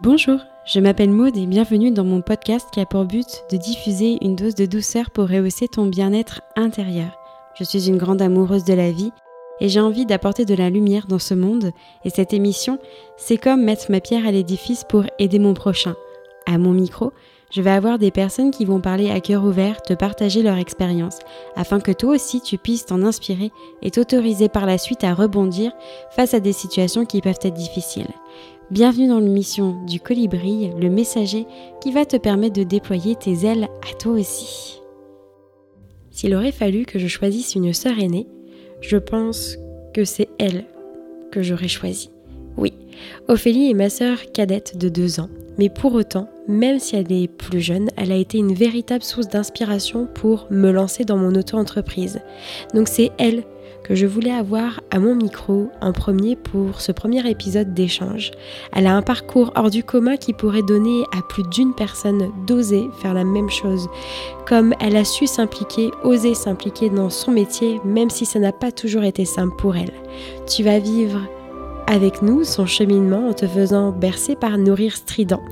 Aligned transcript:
Bonjour, 0.00 0.38
je 0.64 0.78
m'appelle 0.78 1.10
Maude 1.10 1.36
et 1.36 1.46
bienvenue 1.46 1.90
dans 1.90 2.04
mon 2.04 2.20
podcast 2.20 2.68
qui 2.72 2.78
a 2.78 2.86
pour 2.86 3.04
but 3.04 3.42
de 3.50 3.56
diffuser 3.56 4.16
une 4.22 4.36
dose 4.36 4.54
de 4.54 4.64
douceur 4.64 5.10
pour 5.10 5.28
rehausser 5.28 5.66
ton 5.66 5.86
bien-être 5.86 6.40
intérieur. 6.54 7.18
Je 7.58 7.64
suis 7.64 7.88
une 7.88 7.98
grande 7.98 8.22
amoureuse 8.22 8.62
de 8.62 8.74
la 8.74 8.92
vie 8.92 9.10
et 9.58 9.68
j'ai 9.68 9.80
envie 9.80 10.06
d'apporter 10.06 10.44
de 10.44 10.54
la 10.54 10.70
lumière 10.70 11.08
dans 11.08 11.18
ce 11.18 11.34
monde 11.34 11.72
et 12.04 12.10
cette 12.10 12.32
émission, 12.32 12.78
c'est 13.16 13.38
comme 13.38 13.64
mettre 13.64 13.90
ma 13.90 14.00
pierre 14.00 14.24
à 14.24 14.30
l'édifice 14.30 14.84
pour 14.88 15.02
aider 15.18 15.40
mon 15.40 15.54
prochain. 15.54 15.96
À 16.46 16.58
mon 16.58 16.70
micro, 16.70 17.12
je 17.50 17.62
vais 17.62 17.70
avoir 17.70 17.98
des 17.98 18.10
personnes 18.10 18.50
qui 18.50 18.64
vont 18.64 18.80
parler 18.80 19.10
à 19.10 19.20
cœur 19.20 19.44
ouvert, 19.44 19.80
te 19.80 19.94
partager 19.94 20.42
leur 20.42 20.56
expérience, 20.56 21.18
afin 21.56 21.80
que 21.80 21.92
toi 21.92 22.14
aussi 22.14 22.40
tu 22.40 22.58
puisses 22.58 22.86
t'en 22.86 23.02
inspirer 23.02 23.50
et 23.82 23.90
t'autoriser 23.90 24.48
par 24.48 24.66
la 24.66 24.76
suite 24.76 25.04
à 25.04 25.14
rebondir 25.14 25.72
face 26.10 26.34
à 26.34 26.40
des 26.40 26.52
situations 26.52 27.06
qui 27.06 27.20
peuvent 27.20 27.38
être 27.42 27.54
difficiles. 27.54 28.08
Bienvenue 28.70 29.08
dans 29.08 29.18
l'émission 29.18 29.82
du 29.86 29.98
colibri, 29.98 30.70
le 30.78 30.90
messager 30.90 31.46
qui 31.80 31.90
va 31.90 32.04
te 32.04 32.18
permettre 32.18 32.56
de 32.56 32.64
déployer 32.64 33.16
tes 33.16 33.46
ailes 33.46 33.68
à 33.90 33.94
toi 33.94 34.12
aussi. 34.12 34.82
S'il 36.10 36.34
aurait 36.34 36.52
fallu 36.52 36.84
que 36.84 36.98
je 36.98 37.06
choisisse 37.06 37.54
une 37.54 37.72
sœur 37.72 37.98
aînée, 37.98 38.26
je 38.82 38.98
pense 38.98 39.56
que 39.94 40.04
c'est 40.04 40.28
elle 40.38 40.66
que 41.32 41.42
j'aurais 41.42 41.68
choisie. 41.68 42.10
Oui, 42.58 42.74
Ophélie 43.28 43.70
est 43.70 43.74
ma 43.74 43.88
sœur 43.88 44.18
cadette 44.34 44.76
de 44.76 44.88
deux 44.88 45.20
ans, 45.20 45.28
mais 45.58 45.68
pour 45.68 45.94
autant, 45.94 46.28
même 46.48 46.80
si 46.80 46.96
elle 46.96 47.12
est 47.12 47.28
plus 47.28 47.60
jeune, 47.60 47.88
elle 47.96 48.10
a 48.10 48.16
été 48.16 48.38
une 48.38 48.52
véritable 48.52 49.04
source 49.04 49.28
d'inspiration 49.28 50.08
pour 50.12 50.48
me 50.50 50.72
lancer 50.72 51.04
dans 51.04 51.16
mon 51.16 51.34
auto-entreprise. 51.34 52.18
Donc 52.74 52.88
c'est 52.88 53.12
elle 53.18 53.44
que 53.84 53.94
je 53.94 54.06
voulais 54.06 54.32
avoir 54.32 54.80
à 54.90 54.98
mon 54.98 55.14
micro 55.14 55.68
en 55.80 55.92
premier 55.92 56.36
pour 56.36 56.80
ce 56.80 56.90
premier 56.90 57.26
épisode 57.30 57.74
d'échange. 57.74 58.32
Elle 58.74 58.86
a 58.86 58.94
un 58.94 59.02
parcours 59.02 59.52
hors 59.54 59.70
du 59.70 59.84
commun 59.84 60.16
qui 60.16 60.32
pourrait 60.32 60.62
donner 60.62 61.04
à 61.16 61.22
plus 61.28 61.44
d'une 61.44 61.74
personne 61.74 62.30
d'oser 62.46 62.88
faire 63.00 63.14
la 63.14 63.24
même 63.24 63.50
chose, 63.50 63.88
comme 64.46 64.74
elle 64.80 64.96
a 64.96 65.04
su 65.04 65.26
s'impliquer, 65.26 65.90
oser 66.02 66.34
s'impliquer 66.34 66.90
dans 66.90 67.08
son 67.08 67.30
métier, 67.30 67.80
même 67.84 68.10
si 68.10 68.26
ça 68.26 68.40
n'a 68.40 68.52
pas 68.52 68.72
toujours 68.72 69.04
été 69.04 69.24
simple 69.24 69.54
pour 69.56 69.76
elle. 69.76 69.94
Tu 70.46 70.64
vas 70.64 70.80
vivre 70.80 71.20
avec 71.88 72.20
nous 72.20 72.44
son 72.44 72.66
cheminement 72.66 73.28
en 73.28 73.32
te 73.32 73.46
faisant 73.46 73.92
bercer 73.92 74.36
par 74.36 74.58
nos 74.58 74.74
rires 74.74 74.96
stridents. 74.96 75.42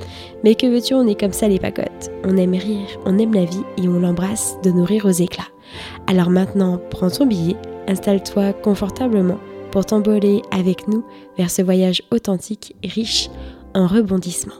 Mais 0.44 0.54
que 0.54 0.66
veux-tu, 0.66 0.94
on 0.94 1.06
est 1.06 1.18
comme 1.18 1.32
ça 1.32 1.48
les 1.48 1.58
pacottes. 1.58 2.10
On 2.24 2.36
aime 2.36 2.54
rire, 2.54 2.88
on 3.06 3.18
aime 3.18 3.32
la 3.32 3.46
vie 3.46 3.64
et 3.78 3.88
on 3.88 3.98
l'embrasse 3.98 4.56
de 4.62 4.70
nourrir 4.70 5.06
aux 5.06 5.10
éclats. 5.10 5.48
Alors 6.06 6.30
maintenant, 6.30 6.78
prends 6.90 7.10
ton 7.10 7.26
billet, 7.26 7.56
Installe-toi 7.88 8.52
confortablement 8.52 9.38
pour 9.70 9.86
t'emboler 9.86 10.42
avec 10.50 10.88
nous 10.88 11.04
vers 11.38 11.50
ce 11.50 11.62
voyage 11.62 12.02
authentique 12.10 12.74
et 12.82 12.88
riche 12.88 13.30
en 13.74 13.86
rebondissements. 13.86 14.54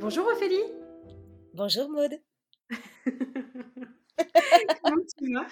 Bonjour 0.00 0.26
Ophélie 0.26 0.64
Bonjour 1.54 1.88
Maude 1.88 2.18
Comment 4.82 5.02
tu 5.16 5.32
vas? 5.32 5.46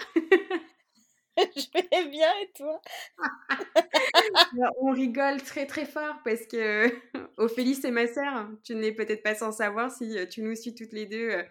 Je 1.56 1.66
vais 1.72 2.08
bien 2.08 2.28
et 2.42 2.50
toi? 2.56 2.80
On 4.80 4.92
rigole 4.92 5.42
très 5.42 5.66
très 5.66 5.86
fort 5.86 6.16
parce 6.24 6.46
que 6.46 6.90
Ophélie 7.36 7.74
c'est 7.74 7.90
ma 7.90 8.06
sœur. 8.06 8.48
Tu 8.62 8.74
n'es 8.74 8.92
peut-être 8.92 9.22
pas 9.22 9.34
sans 9.34 9.52
savoir 9.52 9.90
si 9.90 10.16
tu 10.28 10.42
nous 10.42 10.54
suis 10.54 10.74
toutes 10.74 10.92
les 10.92 11.06
deux 11.06 11.30
euh, 11.30 11.42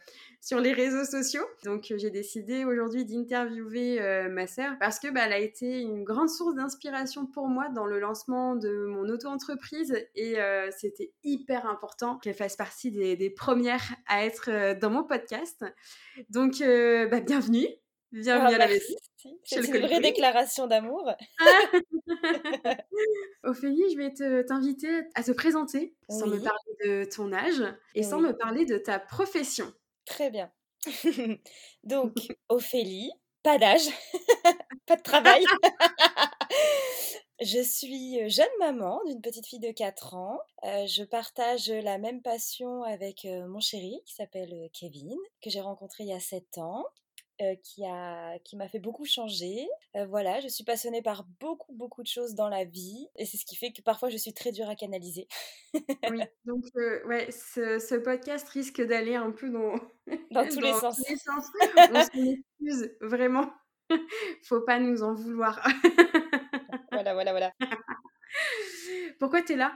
sur 0.41 0.59
les 0.59 0.73
réseaux 0.73 1.05
sociaux. 1.05 1.43
Donc 1.63 1.91
j'ai 1.95 2.11
décidé 2.11 2.65
aujourd'hui 2.65 3.05
d'interviewer 3.05 4.01
euh, 4.01 4.29
ma 4.29 4.47
sœur 4.47 4.73
parce 4.79 4.99
que 4.99 5.07
bah, 5.09 5.21
elle 5.25 5.33
a 5.33 5.39
été 5.39 5.81
une 5.81 6.03
grande 6.03 6.29
source 6.29 6.55
d'inspiration 6.55 7.25
pour 7.25 7.47
moi 7.47 7.69
dans 7.69 7.85
le 7.85 7.99
lancement 7.99 8.55
de 8.55 8.85
mon 8.85 9.09
auto-entreprise 9.09 9.95
et 10.15 10.39
euh, 10.39 10.69
c'était 10.77 11.11
hyper 11.23 11.65
important 11.65 12.17
qu'elle 12.17 12.35
fasse 12.35 12.55
partie 12.55 12.91
des, 12.91 13.29
premières 13.29 13.95
à 14.07 14.25
être 14.25 14.77
dans 14.79 14.89
mon 14.89 15.03
podcast. 15.03 15.63
Donc 16.29 16.59
bah, 16.59 17.19
bienvenue. 17.21 17.67
Bienvenue 18.11 18.55
à 18.55 18.57
la 18.57 18.67
maison. 18.67 18.95
C'est 19.43 19.65
une 19.65 19.79
vraie 19.79 19.99
déclaration 19.99 20.67
d'amour. 20.67 21.11
Ophélie, 23.43 23.83
je 23.91 23.97
vais 23.97 24.45
t'inviter 24.45 25.01
à 25.15 25.23
te 25.23 25.31
présenter 25.31 25.95
sans 26.09 26.27
me 26.27 26.39
parler 26.39 26.75
de 26.85 27.03
ton 27.05 27.33
âge 27.33 27.63
et 27.95 28.03
sans 28.03 28.19
me 28.19 28.31
parler 28.33 28.65
de 28.65 28.77
ta 28.77 28.99
profession. 28.99 29.73
Très 30.05 30.29
bien. 30.29 30.51
Donc, 31.83 32.13
Ophélie, 32.49 33.11
pas 33.43 33.57
d'âge, 33.57 33.89
pas 34.85 34.95
de 34.95 35.01
travail. 35.01 35.43
Je 37.41 37.61
suis 37.61 38.29
jeune 38.29 38.47
maman 38.59 39.01
d'une 39.05 39.21
petite 39.21 39.47
fille 39.47 39.59
de 39.59 39.71
4 39.71 40.13
ans. 40.15 40.39
je 40.63 41.03
partage 41.03 41.69
la 41.69 41.97
même 41.97 42.21
passion 42.21 42.83
avec 42.83 43.25
mon 43.25 43.61
chéri 43.61 44.01
qui 44.05 44.13
s'appelle 44.13 44.69
Kevin, 44.73 45.15
que 45.41 45.49
j'ai 45.49 45.61
rencontré 45.61 46.03
il 46.03 46.09
y 46.09 46.13
a 46.13 46.19
7 46.19 46.57
ans. 46.57 46.85
Euh, 47.41 47.55
qui 47.63 47.85
a 47.85 48.37
qui 48.39 48.57
m'a 48.57 48.67
fait 48.67 48.79
beaucoup 48.79 49.05
changer. 49.05 49.65
Euh, 49.95 50.05
voilà, 50.07 50.41
je 50.41 50.49
suis 50.49 50.65
passionnée 50.65 51.01
par 51.01 51.23
beaucoup 51.39 51.71
beaucoup 51.71 52.03
de 52.03 52.07
choses 52.07 52.35
dans 52.35 52.49
la 52.49 52.65
vie 52.65 53.07
et 53.15 53.25
c'est 53.25 53.37
ce 53.37 53.45
qui 53.45 53.55
fait 53.55 53.71
que 53.71 53.81
parfois 53.81 54.09
je 54.09 54.17
suis 54.17 54.33
très 54.33 54.51
dure 54.51 54.67
à 54.67 54.75
canaliser. 54.75 55.25
oui, 55.73 56.21
donc 56.43 56.65
euh, 56.75 57.01
ouais, 57.07 57.31
ce, 57.31 57.95
podcast 57.95 58.49
risque 58.49 58.81
d'aller 58.81 59.15
un 59.15 59.31
peu 59.31 59.49
dans 59.49 59.75
dans 60.31 60.45
tous 60.49 60.59
les 60.59 60.73
sens. 60.73 61.01
les 61.07 61.15
sens. 61.15 61.45
On 61.77 62.03
s'en 62.03 62.33
excuse 62.59 62.91
vraiment. 62.99 63.49
Faut 64.43 64.59
pas 64.59 64.77
nous 64.77 65.01
en 65.01 65.13
vouloir. 65.13 65.65
voilà, 66.91 67.13
voilà, 67.13 67.31
voilà. 67.31 67.53
Pourquoi 69.17 69.43
tu 69.43 69.53
es 69.53 69.55
là 69.55 69.71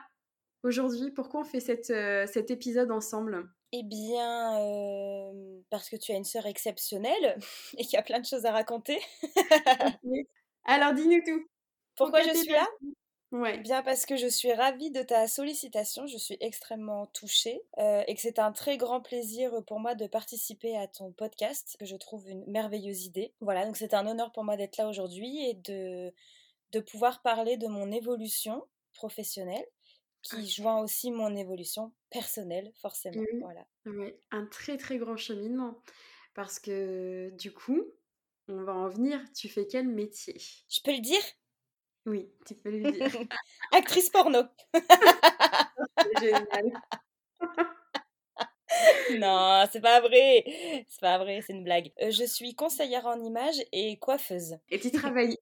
aujourd'hui? 0.63 1.11
Pourquoi 1.11 1.39
on 1.39 1.45
fait 1.45 1.61
cette, 1.61 1.93
cet 2.27 2.51
épisode 2.51 2.91
ensemble? 2.91 3.47
Eh 3.75 3.81
bien, 3.81 4.59
parce 5.71 5.89
que 5.89 5.95
tu 5.95 6.11
as 6.11 6.15
une 6.15 6.23
sœur 6.23 6.45
exceptionnelle 6.45 7.37
et 7.77 7.83
qu'il 7.83 7.93
y 7.93 7.97
a 7.97 8.03
plein 8.03 8.19
de 8.19 8.25
choses 8.25 8.45
à 8.45 8.51
raconter. 8.51 9.01
Alors, 10.65 10.93
dis-nous 10.93 11.21
tout. 11.25 11.43
Pourquoi, 11.97 12.21
je 12.21 12.33
suis 12.35 12.51
là? 12.51 12.67
Ouais. 13.31 13.57
Bien 13.57 13.81
parce 13.81 14.05
que 14.05 14.15
je 14.15 14.27
suis 14.27 14.53
ravie 14.53 14.91
de 14.91 15.01
ta 15.01 15.27
sollicitation, 15.27 16.05
je 16.05 16.17
suis 16.19 16.37
extrêmement 16.39 17.07
touchée 17.07 17.63
et 17.79 18.13
que 18.13 18.21
c'est 18.21 18.37
un 18.37 18.51
très 18.51 18.77
grand 18.77 19.01
plaisir 19.01 19.51
pour 19.65 19.79
moi 19.79 19.95
de 19.95 20.05
participer 20.05 20.77
à 20.77 20.87
ton 20.87 21.11
podcast, 21.11 21.75
que 21.79 21.85
je 21.85 21.95
trouve 21.95 22.29
une 22.29 22.45
merveilleuse 22.45 23.05
idée. 23.05 23.33
Voilà, 23.41 23.65
donc 23.65 23.75
c'est 23.75 23.95
un 23.95 24.05
honneur 24.05 24.31
pour 24.31 24.43
moi 24.43 24.55
d'être 24.55 24.77
là 24.77 24.87
aujourd'hui 24.87 25.49
et 25.49 25.55
de, 25.55 26.13
de 26.73 26.79
pouvoir 26.79 27.23
parler 27.23 27.57
de 27.57 27.65
mon 27.65 27.91
évolution 27.91 28.63
professionnelle 28.93 29.65
qui 30.23 30.49
joint 30.49 30.81
aussi 30.81 31.11
mon 31.11 31.35
évolution 31.35 31.93
personnelle, 32.09 32.71
forcément. 32.81 33.21
Mmh 33.21 33.39
voilà. 33.41 33.65
Ouais, 33.85 34.19
un 34.31 34.45
très 34.45 34.77
très 34.77 34.97
grand 34.97 35.17
cheminement. 35.17 35.83
Parce 36.33 36.59
que 36.59 37.29
du 37.37 37.53
coup, 37.53 37.83
on 38.47 38.63
va 38.63 38.73
en 38.73 38.89
venir. 38.89 39.19
Tu 39.35 39.49
fais 39.49 39.67
quel 39.67 39.87
métier? 39.87 40.37
Je 40.69 40.79
peux 40.83 40.93
le 40.93 41.01
dire? 41.01 41.21
Oui, 42.05 42.29
tu 42.45 42.55
peux 42.55 42.71
le 42.71 42.91
dire. 42.91 43.05
Actrice 43.71 44.09
porno. 44.09 44.43
Génial. 46.19 46.81
non, 49.19 49.65
c'est 49.71 49.81
pas 49.81 50.01
vrai. 50.01 50.43
C'est 50.89 51.01
pas 51.01 51.17
vrai, 51.17 51.41
c'est 51.41 51.53
une 51.53 51.63
blague. 51.63 51.91
Euh, 52.01 52.11
je 52.11 52.25
suis 52.25 52.55
conseillère 52.55 53.05
en 53.05 53.21
images 53.23 53.63
et 53.71 53.97
coiffeuse. 53.99 54.57
Et 54.69 54.79
tu 54.79 54.91
travailles 54.91 55.37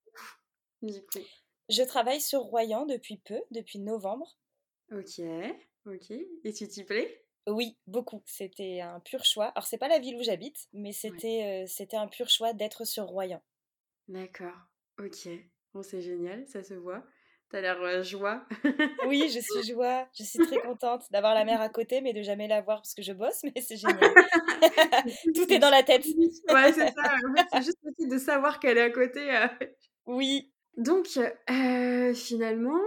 Je 0.83 1.83
travaille 1.83 2.21
sur 2.21 2.41
Royan 2.41 2.85
depuis 2.85 3.17
peu, 3.17 3.41
depuis 3.51 3.79
novembre. 3.79 4.37
Ok, 4.91 5.21
ok. 5.85 6.11
Et 6.43 6.53
tu 6.53 6.67
t'y 6.67 6.83
plais? 6.83 7.25
Oui, 7.47 7.77
beaucoup. 7.87 8.21
C'était 8.25 8.81
un 8.81 8.99
pur 8.99 9.25
choix. 9.25 9.47
Alors, 9.47 9.65
c'est 9.65 9.77
pas 9.77 9.87
la 9.87 9.99
ville 9.99 10.15
où 10.17 10.23
j'habite, 10.23 10.67
mais 10.73 10.91
c'était 10.91 11.65
c'était 11.67 11.97
un 11.97 12.07
pur 12.07 12.29
choix 12.29 12.53
d'être 12.53 12.85
sur 12.85 13.05
Royan. 13.05 13.41
D'accord, 14.07 14.57
ok. 14.99 15.29
Bon, 15.73 15.81
c'est 15.81 16.01
génial, 16.01 16.45
ça 16.47 16.63
se 16.63 16.73
voit. 16.73 17.03
T'as 17.49 17.59
l'air 17.59 18.03
joie. 18.03 18.45
oui, 19.07 19.29
je 19.29 19.39
suis 19.39 19.73
joie. 19.73 20.07
Je 20.17 20.23
suis 20.23 20.39
très 20.39 20.57
contente 20.61 21.03
d'avoir 21.11 21.33
la 21.33 21.43
mer 21.43 21.59
à 21.59 21.67
côté, 21.67 21.99
mais 21.99 22.13
de 22.13 22.21
jamais 22.21 22.47
la 22.47 22.61
voir 22.61 22.77
parce 22.77 22.93
que 22.93 23.01
je 23.01 23.11
bosse, 23.11 23.41
mais 23.43 23.61
c'est 23.61 23.75
génial. 23.75 23.99
Tout 25.35 25.51
est 25.51 25.59
dans 25.59 25.69
la 25.69 25.83
tête. 25.83 26.05
ouais, 26.05 26.73
c'est 26.73 26.91
ça. 26.91 27.15
En 27.29 27.35
fait, 27.35 27.47
c'est 27.51 27.63
juste 27.63 27.79
aussi 27.85 28.07
de 28.07 28.17
savoir 28.17 28.59
qu'elle 28.59 28.77
est 28.77 28.81
à 28.81 28.89
côté. 28.89 29.29
Oui. 30.05 30.51
Donc, 30.77 31.07
finalement, 32.13 32.79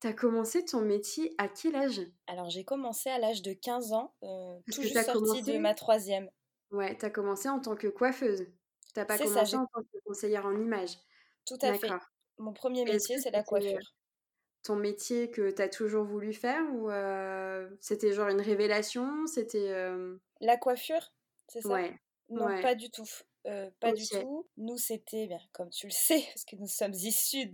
tu 0.00 0.06
as 0.06 0.12
commencé 0.12 0.64
ton 0.64 0.80
métier 0.80 1.34
à 1.38 1.48
quel 1.48 1.76
âge? 1.76 2.00
Alors 2.26 2.48
j'ai 2.48 2.64
commencé 2.64 3.10
à 3.10 3.18
l'âge 3.18 3.42
de 3.42 3.52
15 3.52 3.92
ans, 3.92 4.14
euh, 4.22 4.58
tout 4.72 4.82
juste 4.82 5.00
sortie 5.04 5.42
de 5.42 5.58
ma 5.58 5.74
troisième. 5.74 6.30
Ouais, 6.70 6.96
tu 6.96 7.04
as 7.04 7.10
commencé 7.10 7.48
en 7.48 7.60
tant 7.60 7.76
que 7.76 7.88
coiffeuse. 7.88 8.46
Tu 8.94 9.04
pas 9.04 9.18
commencé 9.18 9.56
en 9.56 9.66
tant 9.66 9.82
que 9.82 9.98
conseillère 10.04 10.46
en 10.46 10.56
image. 10.56 10.96
Tout 11.46 11.58
à 11.60 11.74
fait. 11.74 11.90
Mon 12.38 12.52
premier 12.52 12.84
métier, 12.84 13.18
c'est 13.18 13.30
la 13.30 13.42
coiffure. 13.42 13.94
Ton 14.62 14.76
métier 14.76 15.30
que 15.30 15.50
tu 15.50 15.62
as 15.62 15.68
toujours 15.68 16.04
voulu 16.04 16.32
faire 16.32 16.62
ou 16.74 16.90
euh, 16.90 17.68
c'était 17.80 18.12
genre 18.12 18.28
une 18.28 18.42
révélation 18.42 19.26
C'était 19.26 19.70
euh 19.70 20.18
La 20.40 20.56
coiffure, 20.56 21.12
c'est 21.48 21.62
ça? 21.62 21.68
Ouais. 21.68 21.98
Non, 22.28 22.46
pas 22.62 22.74
du 22.74 22.90
tout. 22.90 23.08
pas 23.44 23.92
du 23.92 24.06
tout. 24.06 24.46
Nous, 24.56 24.76
c'était, 24.76 25.26
bien, 25.26 25.40
comme 25.52 25.70
tu 25.70 25.86
le 25.86 25.92
sais, 25.94 26.22
parce 26.34 26.44
que 26.44 26.56
nous 26.56 26.68
sommes 26.68 26.94
issus 26.94 27.50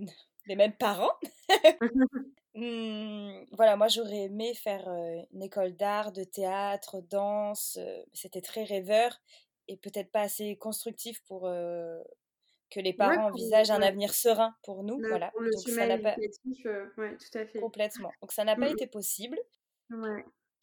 les 0.47 0.57
mêmes 0.57 0.77
parents. 0.77 1.13
Mmh, 2.59 3.45
voilà, 3.53 3.77
moi 3.77 3.87
j'aurais 3.89 4.23
aimé 4.23 4.55
faire 4.55 4.89
une 5.35 5.43
école 5.43 5.77
d'art, 5.77 6.11
de 6.11 6.25
théâtre, 6.25 7.03
danse. 7.03 7.79
C'était 8.15 8.41
très 8.41 8.65
rêveur 8.65 9.21
et 9.69 9.77
peut-être 9.77 10.11
pas 10.11 10.23
assez 10.23 10.57
constructif 10.57 11.23
pour 11.25 11.43
que 11.43 12.81
les 12.81 12.95
parents 12.95 13.27
envisagent 13.27 13.71
un 13.71 13.83
avenir 13.83 14.15
serein 14.15 14.55
pour 14.63 14.85
nous. 14.85 14.99
voilà. 15.07 15.31
Donc 15.39 15.69
ça 15.69 15.87
n'a 15.87 15.99
pas 15.99 16.15
tout 16.15 17.39
à 17.39 17.45
fait. 17.45 17.61
Complètement. 17.61 18.11
Donc 18.23 18.33
ça 18.33 18.45
n'a 18.45 18.57
pas 18.57 18.71
été 18.71 18.87
possible. 18.87 19.39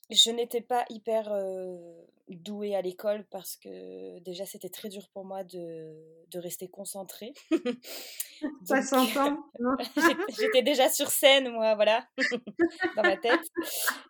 Je 0.09 0.31
n'étais 0.31 0.61
pas 0.61 0.85
hyper 0.89 1.31
douée 2.29 2.75
à 2.75 2.81
l'école 2.81 3.25
parce 3.29 3.55
que 3.57 4.19
déjà 4.19 4.45
c'était 4.45 4.69
très 4.69 4.89
dur 4.89 5.07
pour 5.13 5.25
moi 5.25 5.43
de, 5.43 5.93
de 6.31 6.39
rester 6.39 6.67
concentrée. 6.69 7.33
Ça 8.65 8.81
s'entend. 8.81 9.37
J'étais 10.39 10.61
déjà 10.63 10.89
sur 10.89 11.09
scène, 11.09 11.49
moi, 11.49 11.75
voilà, 11.75 12.05
dans 12.95 13.03
ma 13.03 13.15
tête. 13.15 13.39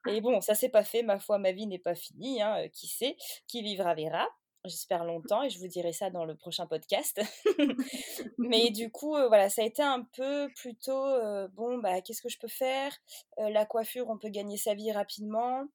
Et 0.08 0.22
bon, 0.22 0.42
ça 0.42 0.56
s'est 0.56 0.70
pas 0.70 0.84
fait, 0.84 1.04
ma 1.04 1.20
foi, 1.20 1.38
ma 1.38 1.52
vie 1.52 1.68
n'est 1.68 1.80
pas 1.80 1.94
finie, 1.94 2.42
hein, 2.42 2.68
qui 2.70 2.88
sait, 2.88 3.16
qui 3.48 3.62
vivra 3.62 3.94
verra 3.94 4.28
j'espère 4.66 5.04
longtemps 5.04 5.44
et 5.44 5.50
je 5.50 5.60
vous 5.60 5.68
dirai 5.68 5.92
ça 5.92 6.10
dans 6.10 6.24
le 6.24 6.36
prochain 6.36 6.66
podcast. 6.66 7.20
Mais 8.38 8.70
du 8.70 8.90
coup, 8.92 9.12
voilà, 9.28 9.50
ça 9.50 9.62
a 9.62 9.66
été 9.66 9.84
un 9.84 10.08
peu 10.16 10.50
plutôt 10.56 11.06
bon, 11.50 11.80
bah 11.80 12.00
qu'est-ce 12.00 12.22
que 12.22 12.30
je 12.30 12.40
peux 12.40 12.48
faire? 12.48 12.96
La 13.38 13.66
coiffure, 13.66 14.10
on 14.10 14.18
peut 14.18 14.30
gagner 14.30 14.56
sa 14.56 14.74
vie 14.74 14.94
rapidement. 14.94 15.66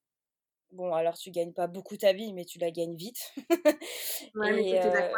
Bon, 0.71 0.93
alors 0.93 1.17
tu 1.17 1.31
gagnes 1.31 1.53
pas 1.53 1.67
beaucoup 1.67 1.97
ta 1.97 2.13
vie, 2.13 2.31
mais 2.33 2.45
tu 2.45 2.59
la 2.59 2.69
gagnes 2.69 2.95
vite. 2.95 3.33
ouais, 4.35 4.53
mais 4.53 4.63
c'était 4.63 4.93
la 4.93 5.11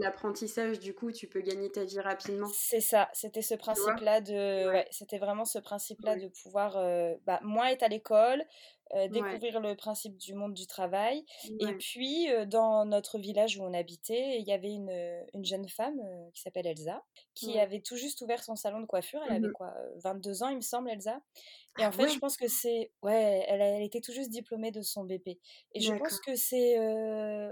l'apprentissage, 0.00 0.78
du 0.80 0.94
coup, 0.94 1.12
tu 1.12 1.26
peux 1.28 1.40
gagner 1.40 1.70
ta 1.70 1.84
vie 1.84 2.00
rapidement. 2.00 2.48
C'est 2.52 2.80
ça, 2.80 3.08
c'était 3.14 3.42
ce 3.42 3.54
principe-là 3.54 4.20
de. 4.20 4.68
Ouais. 4.70 4.86
c'était 4.90 5.18
vraiment 5.18 5.46
ce 5.46 5.58
principe-là 5.58 6.16
de 6.16 6.28
pouvoir 6.28 6.74
bah, 7.24 7.40
moins 7.42 7.68
être 7.68 7.82
à 7.82 7.88
l'école, 7.88 8.44
découvrir 9.10 9.60
le 9.60 9.74
principe 9.76 10.16
du 10.18 10.34
monde 10.34 10.52
du 10.52 10.66
travail. 10.66 11.24
Et 11.60 11.72
puis, 11.78 12.28
dans 12.46 12.84
notre 12.84 13.18
village 13.18 13.58
où 13.58 13.62
on 13.62 13.72
habitait, 13.72 14.38
il 14.38 14.46
y 14.46 14.52
avait 14.52 14.72
une, 14.72 15.24
une 15.32 15.44
jeune 15.44 15.68
femme 15.68 16.00
qui 16.34 16.42
s'appelle 16.42 16.66
Elsa, 16.66 17.02
qui 17.34 17.58
avait 17.58 17.80
tout 17.80 17.96
juste 17.96 18.20
ouvert 18.20 18.42
son 18.42 18.56
salon 18.56 18.80
de 18.80 18.86
coiffure. 18.86 19.20
Elle 19.26 19.36
avait 19.36 19.48
mmh 19.48 19.52
quoi 19.52 19.74
22 20.04 20.42
ans, 20.42 20.48
il 20.48 20.56
me 20.56 20.60
semble, 20.60 20.90
Elsa. 20.90 21.20
Et 21.78 21.86
en 21.86 21.92
fait, 21.92 22.08
je 22.08 22.18
pense 22.18 22.36
que 22.36 22.48
c'est. 22.48 22.90
Ouais, 23.02 23.44
elle, 23.48 23.60
elle, 23.60 23.82
était 23.82 24.00
tout 24.00 24.12
juste 24.12 24.30
diplômée 24.30 24.70
de 24.70 24.82
son 24.82 25.04
BP. 25.04 25.38
Et 25.74 25.80
je 25.80 25.92
pense 25.94 26.20
que 26.20 26.34
c'est 26.34 26.78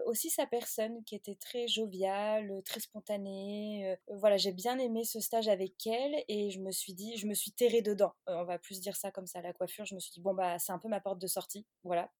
aussi 0.06 0.31
sa 0.31 0.46
personne 0.46 1.02
qui 1.05 1.14
était 1.14 1.37
très 1.37 1.69
joviale, 1.69 2.62
très 2.64 2.81
spontanée. 2.81 3.96
voilà, 4.08 4.37
j'ai 4.37 4.52
bien 4.52 4.78
aimé 4.78 5.05
ce 5.05 5.20
stage 5.20 5.49
avec 5.49 5.87
elle 5.87 6.25
et 6.28 6.50
je 6.50 6.61
me 6.61 6.73
suis 6.73 6.94
dit, 6.94 7.17
je 7.17 7.26
me 7.26 7.34
suis 7.34 7.52
terrée 7.52 7.82
dedans. 7.82 8.14
on 8.26 8.44
va 8.44 8.58
plus 8.58 8.81
dire 8.81 8.96
ça 8.96 9.11
comme 9.11 9.26
ça, 9.26 9.40
la 9.43 9.52
coiffure. 9.52 9.84
Je 9.84 9.94
me 9.94 10.00
suis 10.00 10.12
dit, 10.12 10.20
bon, 10.20 10.34
bah, 10.34 10.58
c'est 10.58 10.73
un 10.73 10.78
peu 10.78 10.88
ma 10.88 11.00
porte 11.00 11.20
de 11.20 11.26
sortie. 11.26 11.67
Voilà. 11.84 12.11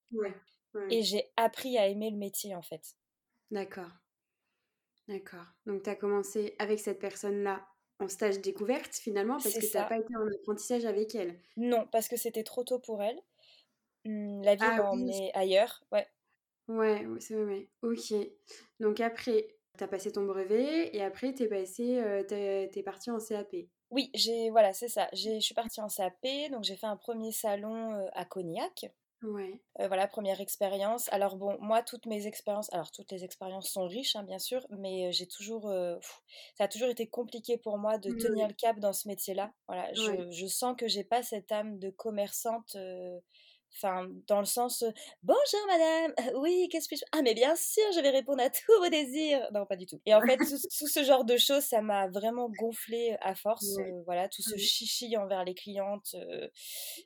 Et 0.89 1.03
j'ai 1.03 1.31
appris 1.35 1.77
à 1.77 1.87
aimer 1.87 2.11
le 2.11 2.17
métier, 2.17 2.55
en 2.55 2.61
fait. 2.61 2.95
D'accord. 3.51 3.91
D'accord. 5.07 5.45
Donc, 5.65 5.83
tu 5.83 5.89
as 5.89 5.95
commencé 5.95 6.55
avec 6.59 6.79
cette 6.79 6.99
personne-là 6.99 7.65
en 7.99 8.07
stage 8.07 8.39
découverte 8.39 8.95
finalement 8.95 9.37
parce 9.41 9.55
que 9.55 9.65
tu 9.65 9.77
n'as 9.77 9.85
pas 9.85 9.97
été 9.97 10.15
en 10.15 10.27
apprentissage 10.27 10.85
avec 10.85 11.15
elle. 11.15 11.39
Non, 11.55 11.87
parce 11.91 12.07
que 12.07 12.17
c'était 12.17 12.43
trop 12.43 12.63
tôt 12.63 12.79
pour 12.79 13.01
elle. 13.01 13.19
Mmh, 14.05 14.43
la 14.43 14.55
vie 14.55 14.63
ah, 14.63 14.77
m'a 14.77 14.89
emmenée 14.91 15.31
ailleurs, 15.33 15.83
ouais. 15.91 16.07
Ouais, 16.67 17.05
c'est 17.19 17.35
vrai. 17.35 17.67
Ok. 17.81 18.13
Donc 18.79 18.99
après, 18.99 19.47
tu 19.77 19.83
as 19.83 19.87
passé 19.87 20.11
ton 20.11 20.25
brevet 20.25 20.95
et 20.95 21.01
après, 21.01 21.33
tu 21.33 21.43
es, 21.43 21.47
passé, 21.47 21.99
euh, 21.99 22.23
es, 22.29 22.83
parti 22.83 23.09
en 23.09 23.19
CAP. 23.19 23.55
Oui, 23.89 24.11
j'ai 24.13 24.49
voilà, 24.49 24.73
c'est 24.73 24.89
ça. 24.89 25.07
Je 25.13 25.39
suis 25.39 25.55
partie 25.55 25.81
en 25.81 25.87
CAP, 25.87 26.51
donc 26.51 26.63
j'ai 26.63 26.75
fait 26.75 26.87
un 26.87 26.97
premier 26.97 27.31
salon 27.31 28.07
à 28.13 28.25
Cognac. 28.25 28.91
Ouais. 29.23 29.59
voilà, 29.79 30.07
première 30.07 30.41
expérience. 30.41 31.11
Alors 31.11 31.37
bon, 31.37 31.57
moi, 31.59 31.81
toutes 31.81 32.05
mes 32.05 32.27
expériences, 32.27 32.71
alors 32.73 32.91
toutes 32.91 33.11
les 33.11 33.23
expériences 33.23 33.69
sont 33.69 33.87
riches, 33.87 34.15
hein, 34.15 34.23
bien 34.23 34.39
sûr, 34.39 34.65
mais 34.69 35.11
j'ai 35.11 35.27
toujours, 35.27 35.71
ça 36.57 36.65
a 36.65 36.67
toujours 36.67 36.89
été 36.89 37.07
compliqué 37.07 37.57
pour 37.57 37.77
moi 37.77 37.97
de 37.97 38.11
tenir 38.11 38.47
le 38.47 38.53
cap 38.53 38.79
dans 38.79 38.93
ce 38.93 39.07
métier-là. 39.07 39.51
Voilà, 39.67 39.91
je, 39.93 40.29
je, 40.31 40.45
sens 40.45 40.75
que 40.77 40.87
j'ai 40.87 41.03
pas 41.03 41.23
cette 41.23 41.51
âme 41.51 41.79
de 41.79 41.89
commerçante 41.89 42.77
Enfin, 43.75 44.07
dans 44.27 44.39
le 44.39 44.45
sens 44.45 44.83
bonjour 45.23 45.67
madame, 45.67 46.13
oui, 46.41 46.67
qu'est-ce 46.71 46.87
que 46.87 46.95
je. 46.95 47.03
Ah, 47.11 47.21
mais 47.21 47.33
bien 47.33 47.55
sûr, 47.55 47.83
je 47.95 48.01
vais 48.01 48.09
répondre 48.09 48.41
à 48.41 48.49
tous 48.49 48.79
vos 48.79 48.89
désirs. 48.89 49.47
Non, 49.53 49.65
pas 49.65 49.75
du 49.75 49.85
tout. 49.85 50.01
Et 50.05 50.13
en 50.13 50.21
fait, 50.21 50.37
tout, 50.37 50.45
ce 50.69 51.03
genre 51.03 51.25
de 51.25 51.37
choses, 51.37 51.63
ça 51.63 51.81
m'a 51.81 52.07
vraiment 52.07 52.49
gonflé 52.49 53.17
à 53.21 53.35
force. 53.35 53.77
voilà, 54.05 54.29
tout 54.29 54.41
ce 54.41 54.57
chichi 54.57 55.15
envers 55.17 55.43
les 55.43 55.53
clientes 55.53 56.15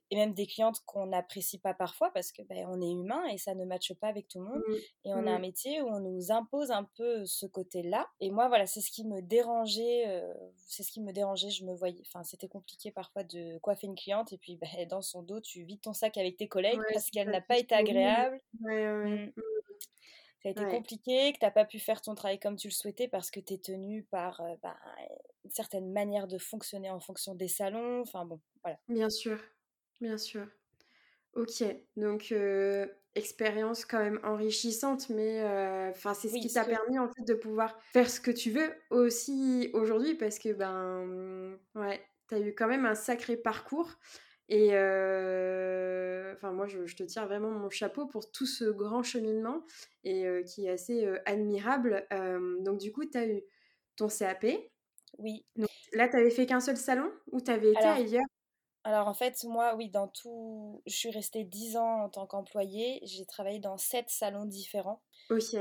et 0.10 0.16
même 0.16 0.34
des 0.34 0.48
clientes 0.48 0.80
qu'on 0.86 1.08
n'apprécie 1.08 1.60
pas 1.60 1.74
parfois 1.74 2.12
parce 2.14 2.32
que 2.32 2.42
ben, 2.44 2.66
on 2.70 2.82
est 2.82 2.92
humain 2.92 3.26
et 3.28 3.38
ça 3.38 3.56
ne 3.56 3.66
matche 3.66 3.94
pas 3.96 4.08
avec 4.08 4.28
tout 4.28 4.40
le 4.40 4.46
monde. 4.46 4.62
Et 5.06 5.14
on 5.14 5.28
a 5.28 5.32
un 5.32 5.40
métier 5.40 5.82
où 5.82 5.88
on 5.88 6.00
nous 6.00 6.32
impose 6.32 6.72
un 6.72 6.88
peu 6.96 7.26
ce 7.26 7.46
côté-là. 7.46 8.08
Et 8.20 8.32
moi, 8.32 8.48
voilà, 8.48 8.66
c'est 8.66 8.82
ce 8.82 8.92
qui 8.92 9.06
me 9.06 9.22
dérangeait. 9.22 10.22
c'est 10.68 10.84
ce 10.84 10.92
qui 10.92 11.02
me 11.02 11.12
dérangeait. 11.12 11.50
Je 11.50 11.66
me 11.66 11.74
voyais. 11.74 12.02
Enfin, 12.08 12.24
c'était 12.24 12.48
compliqué 12.48 12.92
parfois 12.92 13.24
de 13.24 13.58
coiffer 13.60 13.88
une 13.88 13.96
cliente 13.96 14.34
et 14.34 14.38
puis 14.38 14.58
ben, 14.58 14.88
dans 14.88 15.02
son 15.02 15.22
dos, 15.22 15.40
tu 15.42 15.64
vides 15.64 15.82
ton 15.82 15.94
sac 15.94 16.18
avec 16.18 16.38
tes 16.38 16.48
collègues 16.52 16.80
parce 16.94 17.10
qu'elle 17.10 17.30
n'a 17.30 17.42
pas 17.42 17.58
été 17.58 17.74
agréable. 17.74 18.40
Mmh. 18.60 19.32
Ça 20.44 20.50
a 20.50 20.52
été 20.52 20.66
compliqué, 20.66 21.34
que 21.34 21.40
tu 21.40 21.46
n'as 21.46 21.52
pas 21.52 21.66
pu 21.66 21.80
faire 21.80 22.02
ton 22.02 22.16
travail 22.16 22.40
comme 22.40 22.56
tu 22.56 22.68
le 22.68 22.74
souhaitais 22.74 23.08
parce 23.08 23.30
que 23.30 23.40
tu 23.40 23.54
es 23.54 23.58
tenu 23.60 24.04
par 24.04 24.42
bah, 24.64 24.76
une 25.44 25.52
certaine 25.52 25.92
manière 25.92 26.28
de 26.28 26.40
fonctionner 26.40 26.90
en 26.90 27.00
fonction 27.00 27.36
des 27.36 27.48
salons. 27.48 28.02
Enfin 28.02 28.26
bon, 28.26 28.42
voilà. 28.64 28.80
Bien 28.88 29.10
sûr, 29.10 29.40
bien 30.00 30.18
sûr. 30.18 30.48
Ok, 31.34 31.64
donc 31.96 32.34
expérience 33.14 33.86
quand 33.86 34.00
même 34.00 34.20
enrichissante, 34.24 35.10
mais 35.10 35.44
enfin 35.92 36.14
c'est 36.16 36.28
ce 36.28 36.40
qui 36.40 36.52
t'a 36.52 36.66
permis 36.66 36.98
en 36.98 37.08
fait 37.08 37.24
de 37.24 37.36
pouvoir 37.36 37.80
faire 37.94 38.10
ce 38.10 38.20
que 38.20 38.32
tu 38.32 38.50
veux 38.50 38.74
aussi 38.90 39.70
aujourd'hui 39.74 40.16
parce 40.16 40.40
que 40.40 40.52
ben 40.54 41.58
ouais, 41.76 42.04
tu 42.28 42.36
as 42.36 42.40
eu 42.40 42.56
quand 42.56 42.68
même 42.68 42.86
un 42.86 42.96
sacré 42.96 43.38
parcours. 43.38 43.92
Et 44.54 44.68
enfin, 46.36 46.52
moi, 46.52 46.68
je, 46.68 46.94
te 46.94 47.04
tire 47.04 47.26
vraiment 47.26 47.50
mon 47.52 47.70
chapeau 47.70 48.06
pour 48.06 48.30
tout 48.32 48.46
ce 48.46 48.66
grand 48.66 49.02
cheminement 49.02 49.64
et 50.04 50.26
qui 50.46 50.66
est 50.66 50.70
assez 50.70 51.08
admirable. 51.26 52.06
donc, 52.60 52.78
du 52.80 52.92
coup, 52.92 53.06
tu 53.06 53.18
as 53.18 53.28
eu 53.28 53.42
ton 53.96 54.10
CAP. 54.10 54.46
Oui. 55.18 55.46
là, 55.94 56.10
tu 56.10 56.18
avais 56.18 56.32
fait 56.32 56.46
qu'un 56.46 56.60
seul 56.60 56.78
salon 56.78 57.10
ou 57.32 57.40
tu 57.42 57.52
avais 57.52 57.72
été 57.72 57.84
ailleurs? 57.84 58.26
alors 58.84 59.08
en 59.08 59.14
fait, 59.14 59.44
moi, 59.44 59.76
oui, 59.76 59.90
dans 59.90 60.08
tout, 60.08 60.82
je 60.88 60.96
suis 60.96 61.12
restée 61.12 61.44
10 61.44 61.78
ans 61.78 62.06
en 62.06 62.10
tant 62.10 62.26
qu'employée. 62.26 63.00
J'ai 63.04 63.26
travaillé 63.26 63.60
dans 63.60 63.78
7 63.78 64.06
salons 64.10 64.46
différents. 64.46 65.04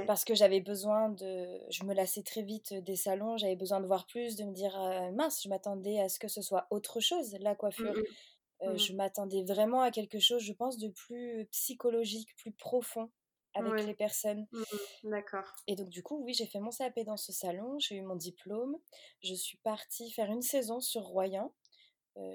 Parce 0.07 0.25
que 0.25 0.35
j'avais 0.35 0.61
besoin 0.61 1.11
de... 1.11 1.61
Je 1.71 1.85
me 1.85 1.95
lassais 1.95 2.23
très 2.23 2.43
vite 2.43 2.73
des 2.73 2.97
salons, 2.97 3.37
j'avais 3.37 3.57
besoin 3.57 3.81
de 3.81 3.87
voir 3.87 4.07
plus, 4.07 4.37
de 4.37 4.45
me 4.45 4.53
dire, 4.53 4.75
mince, 5.15 5.43
je 5.45 5.49
m'attendais 5.49 6.01
à 6.01 6.09
ce 6.09 6.19
que 6.19 6.29
ce 6.29 6.43
soit 6.43 6.67
autre 6.71 7.01
chose, 7.01 7.37
la 7.41 7.55
coiffure. 7.55 7.95
Mmh 8.63 8.73
Mmh. 8.73 8.79
Je 8.79 8.93
m'attendais 8.93 9.43
vraiment 9.43 9.81
à 9.81 9.91
quelque 9.91 10.19
chose, 10.19 10.43
je 10.43 10.53
pense, 10.53 10.79
de 10.79 10.89
plus 10.89 11.47
psychologique, 11.51 12.35
plus 12.37 12.53
profond 12.53 13.11
avec 13.55 13.87
les 13.87 13.95
personnes. 13.95 14.47
Mmh 14.53 15.11
d'accord. 15.11 15.55
Et 15.67 15.75
donc 15.75 15.89
du 15.89 16.03
coup, 16.03 16.23
oui, 16.23 16.35
j'ai 16.35 16.47
fait 16.47 16.61
mon 16.61 16.71
CAP 16.71 17.01
dans 17.01 17.17
ce 17.17 17.33
salon, 17.33 17.79
j'ai 17.79 17.97
eu 17.97 18.03
mon 18.03 18.17
diplôme, 18.17 18.77
je 19.23 19.35
suis 19.35 19.59
partie 19.59 20.11
faire 20.11 20.31
une 20.31 20.43
saison 20.43 20.81
sur 20.81 21.03
Royan. 21.03 21.53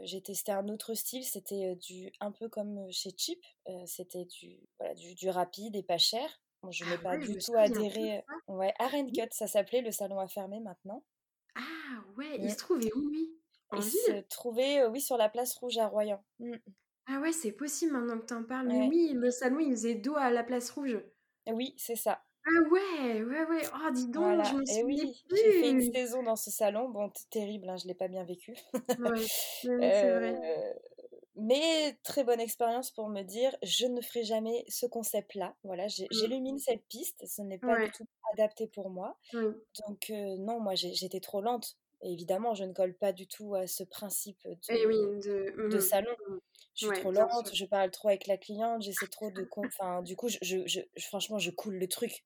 j'ai 0.04 0.22
testé 0.22 0.52
un 0.52 0.68
autre 0.68 0.94
style, 0.94 1.24
c'était 1.24 1.76
du 1.76 2.12
un 2.20 2.32
peu 2.32 2.50
comme 2.50 2.92
chez 2.92 3.12
Chip, 3.16 3.42
c'était 3.86 4.26
du, 4.26 4.60
voilà, 4.80 4.94
du, 4.96 5.30
rapide 5.30 5.76
et 5.76 5.84
pas 5.84 6.00
cher. 6.00 6.28
je 6.70 6.84
n'ai 6.86 6.96
ah 6.96 7.04
pas 7.04 7.18
du 7.18 7.38
tout 7.38 7.56
adhéré. 7.56 8.24
Ouais, 8.48 8.74
Cut, 9.14 9.30
ça 9.32 9.48
s'appelait, 9.48 9.82
le 9.82 9.92
salon 9.92 10.20
a 10.20 10.28
fermé 10.28 10.60
maintenant. 10.60 11.04
Ah 11.56 12.04
ouais, 12.18 12.38
il 12.40 12.52
se 12.52 12.58
trouvait 12.58 12.92
où 12.94 13.12
il 13.74 13.84
se 13.84 14.22
trouvait, 14.30 14.86
oui, 14.88 15.02
sur 15.02 15.18
la 15.18 15.30
place 15.30 15.56
rouge 15.58 15.78
à 15.78 15.88
Royan. 15.88 16.24
Mmh. 16.40 16.56
Ah 17.08 17.20
ouais, 17.20 17.32
c'est 17.32 17.52
possible 17.52 17.94
maintenant 17.94 18.20
que 18.20 18.26
tu 18.26 18.34
en 18.34 18.44
parles. 18.44 18.68
Mais 18.68 18.88
oui, 18.88 19.12
le 19.14 19.30
salon, 19.30 19.60
il 19.60 19.72
faisait 19.72 19.96
dos 19.96 20.16
à 20.16 20.32
la 20.32 20.44
place 20.44 20.72
rouge. 20.72 20.98
Oui, 21.48 21.76
c'est 21.78 21.96
ça. 21.96 22.24
Ah 22.48 22.70
ouais, 22.70 23.24
ouais, 23.24 23.46
ouais. 23.46 23.62
Oh, 23.74 23.92
dis 23.92 24.08
donc, 24.08 24.44
je 24.46 24.56
me 24.56 24.66
suis 24.66 24.84
oui, 24.84 25.24
j'ai 25.32 25.52
fait 25.62 25.70
une 25.72 25.94
saison 25.94 26.24
dans 26.24 26.36
ce 26.36 26.52
salon. 26.52 26.90
Bon, 26.90 27.12
terrible, 27.32 27.70
hein, 27.70 27.78
je 27.78 27.86
ne 27.86 27.90
l'ai 27.90 27.96
pas 27.96 28.08
bien 28.08 28.24
vécu. 28.24 28.56
ouais, 29.00 29.26
c'est 29.62 29.68
vrai. 29.68 30.36
Euh, 30.36 30.74
mais 31.38 31.98
très 32.04 32.24
bonne 32.24 32.40
expérience 32.40 32.92
pour 32.92 33.10
me 33.10 33.24
dire, 33.24 33.56
je 33.62 33.88
ne 33.88 34.00
ferai 34.02 34.24
jamais 34.24 34.64
ce 34.68 34.86
concept-là. 34.86 35.56
Voilà, 35.64 35.88
mmh. 35.88 36.08
j'illumine 36.12 36.60
cette 36.60 36.86
piste, 36.88 37.26
ce 37.28 37.42
n'est 37.42 37.60
pas 37.60 37.84
du 37.84 37.92
tout 37.92 38.08
adapté 38.34 38.68
pour 38.68 38.90
moi. 38.90 39.18
Donc 39.34 40.10
non, 40.10 40.60
moi 40.60 40.76
j'étais 40.76 41.20
trop 41.20 41.42
lente 41.42 41.78
évidemment, 42.12 42.54
je 42.54 42.64
ne 42.64 42.74
colle 42.74 42.96
pas 42.96 43.12
du 43.12 43.28
tout 43.28 43.56
à 43.56 43.68
ce 43.68 43.84
principe 43.84 44.40
de, 44.46 45.22
de... 45.22 45.78
Mmh 45.78 45.80
salon. 45.80 46.12
Mmh. 46.28 46.38
Je 46.76 46.88
suis 46.88 47.00
trop 47.00 47.12
lente, 47.12 47.54
je 47.54 47.66
parle 47.66 47.90
trop 47.92 48.10
avec 48.10 48.28
la 48.28 48.38
cliente, 48.38 48.82
j'essaie 48.82 49.08
trop 49.08 49.32
de... 49.32 49.48
Enfin, 49.58 50.02
du 50.02 50.16
coup, 50.16 50.28
je, 50.28 50.38
je, 50.42 50.82
franchement, 51.00 51.40
je 51.40 51.52
coule 51.52 51.76
le 51.76 51.88
truc. 51.88 52.24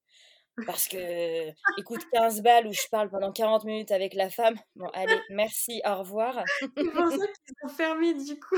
Parce 0.66 0.88
que, 0.88 1.50
écoute, 1.78 2.02
15 2.12 2.42
balles 2.42 2.68
où 2.68 2.74
je 2.74 2.88
parle 2.92 3.10
pendant 3.10 3.32
40 3.32 3.64
minutes 3.64 3.92
avec 3.92 4.14
la 4.14 4.30
femme. 4.30 4.56
Bon, 4.76 4.88
allez, 4.94 5.20
merci, 5.30 5.82
au 5.86 6.00
revoir. 6.00 6.44
C'est 6.60 6.92
pour 6.92 7.12
ça 7.12 7.18
qu'ils 7.18 7.56
ont 7.64 7.70
fermé, 7.70 8.14
du 8.14 8.40
coup. 8.40 8.58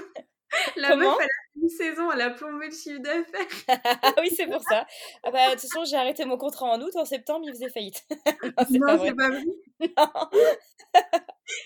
La 0.75 0.96
meuf, 0.96 1.16
une 1.55 1.70
saison, 1.70 2.12
elle 2.12 2.22
a 2.22 2.29
plombé 2.31 2.67
le 2.67 2.72
chiffre 2.72 3.01
d'affaires. 3.01 3.48
ah 4.03 4.13
oui, 4.20 4.29
c'est 4.36 4.48
pour 4.48 4.62
ça. 4.63 4.86
Ah 5.24 5.31
bah, 5.31 5.48
de 5.48 5.51
toute 5.51 5.62
façon, 5.62 5.84
j'ai 5.84 5.98
arrêté 5.98 6.25
mon 6.25 6.38
contrat 6.38 6.67
en 6.67 6.81
août, 6.81 6.96
en 6.96 7.05
septembre, 7.05 7.46
il 7.48 7.53
faisait 7.53 7.70
faillite. 7.70 8.05
non, 8.12 8.65
c'est 8.72 8.79
pas, 8.79 8.98
vrai. 8.98 9.13
Pas 9.13 9.29
vrai. 9.29 9.43
non. 9.81 10.29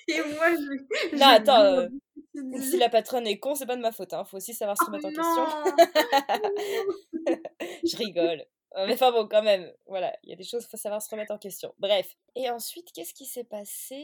Et 0.07 0.21
moi, 0.33 0.51
je. 0.51 1.17
Non, 1.17 1.27
attends. 1.27 1.61
Euh, 1.61 1.87
si 2.59 2.77
la 2.77 2.89
patronne 2.89 3.27
est 3.27 3.39
con, 3.39 3.55
c'est 3.55 3.65
pas 3.65 3.75
de 3.75 3.81
ma 3.81 3.91
faute. 3.91 4.13
Hein. 4.13 4.25
Faut 4.25 4.37
aussi 4.37 4.53
savoir 4.53 4.77
se 4.77 4.83
oh 4.83 4.87
remettre 4.87 5.05
en 5.05 5.09
question. 5.09 5.45
je 7.83 7.97
rigole. 7.97 8.43
Mais 8.75 8.93
enfin 8.93 9.11
bon, 9.11 9.25
quand 9.27 9.41
même, 9.43 9.71
voilà, 9.85 10.13
il 10.23 10.29
y 10.29 10.33
a 10.33 10.35
des 10.35 10.43
choses, 10.43 10.63
il 10.65 10.69
faut 10.69 10.75
savoir 10.75 11.01
se 11.01 11.09
remettre 11.09 11.31
en 11.31 11.37
question. 11.37 11.73
Bref. 11.79 12.17
Et 12.35 12.49
ensuite, 12.49 12.91
qu'est-ce 12.91 13.13
qui 13.13 13.25
s'est 13.25 13.45
passé? 13.45 14.03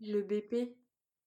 Le 0.00 0.22
BP. 0.22 0.76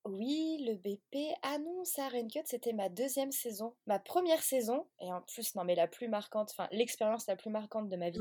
Oui, 0.05 0.57
le 0.67 0.75
BP. 0.75 1.33
Ah 1.43 1.57
non, 1.59 1.85
ça, 1.85 2.09
Raincut, 2.09 2.41
c'était 2.45 2.73
ma 2.73 2.89
deuxième 2.89 3.31
saison. 3.31 3.73
Ma 3.87 3.99
première 3.99 4.43
saison, 4.43 4.85
et 4.99 5.11
en 5.11 5.21
plus, 5.21 5.55
non, 5.55 5.63
mais 5.63 5.75
la 5.75 5.87
plus 5.87 6.09
marquante, 6.09 6.51
enfin, 6.51 6.67
l'expérience 6.71 7.25
la 7.27 7.37
plus 7.37 7.49
marquante 7.49 7.89
de 7.89 7.95
ma 7.95 8.09
vie. 8.09 8.19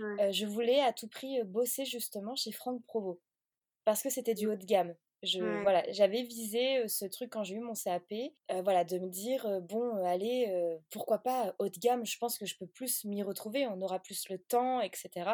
Euh, 0.00 0.30
je 0.32 0.44
voulais 0.44 0.80
à 0.80 0.92
tout 0.92 1.08
prix 1.08 1.42
bosser 1.44 1.86
justement 1.86 2.36
chez 2.36 2.52
Franck 2.52 2.82
Provo. 2.84 3.20
Parce 3.84 4.02
que 4.02 4.10
c'était 4.10 4.34
du 4.34 4.46
mmh. 4.46 4.50
haut 4.50 4.56
de 4.56 4.66
gamme. 4.66 4.94
Je, 5.22 5.40
voilà, 5.62 5.82
j'avais 5.90 6.22
visé 6.22 6.86
ce 6.86 7.04
truc 7.04 7.30
quand 7.30 7.42
j'ai 7.42 7.56
eu 7.56 7.60
mon 7.60 7.72
CAP, 7.72 8.12
voilà, 8.62 8.84
de 8.84 8.98
me 8.98 9.08
dire 9.08 9.60
bon, 9.62 10.04
allez, 10.04 10.46
pourquoi 10.90 11.18
pas 11.18 11.56
haut 11.58 11.68
de 11.68 11.78
gamme. 11.80 12.06
Je 12.06 12.16
pense 12.18 12.38
que 12.38 12.46
je 12.46 12.56
peux 12.56 12.68
plus 12.68 13.04
m'y 13.04 13.24
retrouver, 13.24 13.66
on 13.66 13.80
aura 13.80 13.98
plus 13.98 14.28
le 14.28 14.38
temps, 14.38 14.80
etc. 14.80 15.30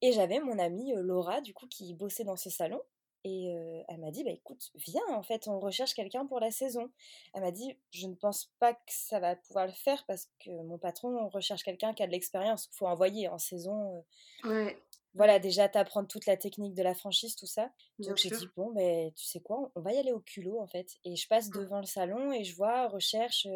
Et 0.00 0.12
j'avais 0.12 0.40
mon 0.40 0.58
amie 0.58 0.94
Laura, 0.96 1.42
du 1.42 1.52
coup, 1.52 1.66
qui 1.66 1.92
bossait 1.92 2.24
dans 2.24 2.36
ce 2.36 2.48
salon. 2.48 2.80
Et 3.24 3.84
elle 3.88 3.98
m'a 3.98 4.10
dit, 4.10 4.24
bah 4.24 4.30
écoute, 4.30 4.70
viens, 4.74 5.06
en 5.10 5.22
fait, 5.22 5.46
on 5.46 5.60
recherche 5.60 5.94
quelqu'un 5.94 6.26
pour 6.26 6.40
la 6.40 6.50
saison. 6.50 6.90
Elle 7.34 7.42
m'a 7.42 7.50
dit, 7.50 7.76
je 7.90 8.06
ne 8.06 8.14
pense 8.14 8.50
pas 8.58 8.74
que 8.74 8.80
ça 8.88 9.20
va 9.20 9.36
pouvoir 9.36 9.66
le 9.66 9.72
faire 9.72 10.04
parce 10.06 10.28
que 10.44 10.50
mon 10.62 10.78
patron 10.78 11.28
recherche 11.28 11.62
quelqu'un 11.62 11.92
qui 11.92 12.02
a 12.02 12.06
de 12.06 12.12
l'expérience. 12.12 12.68
Il 12.72 12.76
faut 12.76 12.86
envoyer 12.86 13.28
en 13.28 13.38
saison. 13.38 14.04
Ouais 14.44 14.76
voilà, 15.14 15.40
déjà 15.40 15.68
t'apprendre 15.68 16.06
toute 16.06 16.26
la 16.26 16.36
technique 16.36 16.74
de 16.74 16.82
la 16.82 16.94
franchise, 16.94 17.34
tout 17.34 17.46
ça. 17.46 17.70
Donc 17.98 18.16
j'ai 18.16 18.30
dit, 18.30 18.48
bon, 18.56 18.70
mais 18.72 19.12
tu 19.16 19.24
sais 19.24 19.40
quoi, 19.40 19.72
on 19.74 19.80
va 19.80 19.92
y 19.92 19.98
aller 19.98 20.12
au 20.12 20.20
culot 20.20 20.60
en 20.60 20.68
fait. 20.68 20.98
Et 21.04 21.16
je 21.16 21.26
passe 21.26 21.48
mmh. 21.48 21.58
devant 21.58 21.80
le 21.80 21.86
salon 21.86 22.32
et 22.32 22.44
je 22.44 22.54
vois 22.54 22.88
recherche 22.88 23.48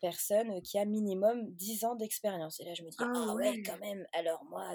personne 0.00 0.60
qui 0.62 0.78
a 0.78 0.84
minimum 0.84 1.46
10 1.52 1.84
ans 1.84 1.94
d'expérience. 1.94 2.60
Et 2.60 2.64
là 2.64 2.74
je 2.74 2.82
me 2.82 2.90
dis, 2.90 2.96
ah, 3.00 3.10
ah 3.14 3.34
ouais, 3.34 3.62
quand 3.62 3.78
même, 3.78 4.06
alors 4.12 4.44
moi, 4.44 4.66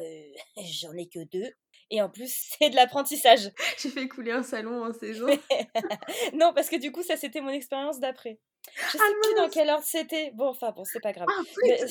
j'en 0.57 0.93
ai 0.93 1.07
que 1.07 1.23
deux. 1.23 1.51
Et 1.91 2.01
en 2.01 2.09
plus, 2.09 2.49
c'est 2.59 2.69
de 2.69 2.75
l'apprentissage. 2.75 3.51
J'ai 3.77 3.89
fait 3.89 4.07
couler 4.07 4.31
un 4.31 4.43
salon 4.43 4.85
en 4.85 4.93
saison. 4.93 5.27
non, 6.33 6.53
parce 6.53 6.69
que 6.69 6.77
du 6.77 6.91
coup, 6.91 7.03
ça 7.03 7.17
c'était 7.17 7.41
mon 7.41 7.49
expérience 7.49 7.99
d'après. 7.99 8.39
Je 8.75 8.91
sais 8.93 8.97
ah 8.99 9.11
plus 9.21 9.35
dans 9.35 9.49
quelle 9.49 9.69
ordre 9.69 9.85
c'était. 9.85 10.31
Bon, 10.31 10.47
enfin, 10.47 10.71
bon, 10.71 10.83
c'est 10.85 10.99
pas 10.99 11.13
grave. 11.13 11.27
Ah, 11.29 11.85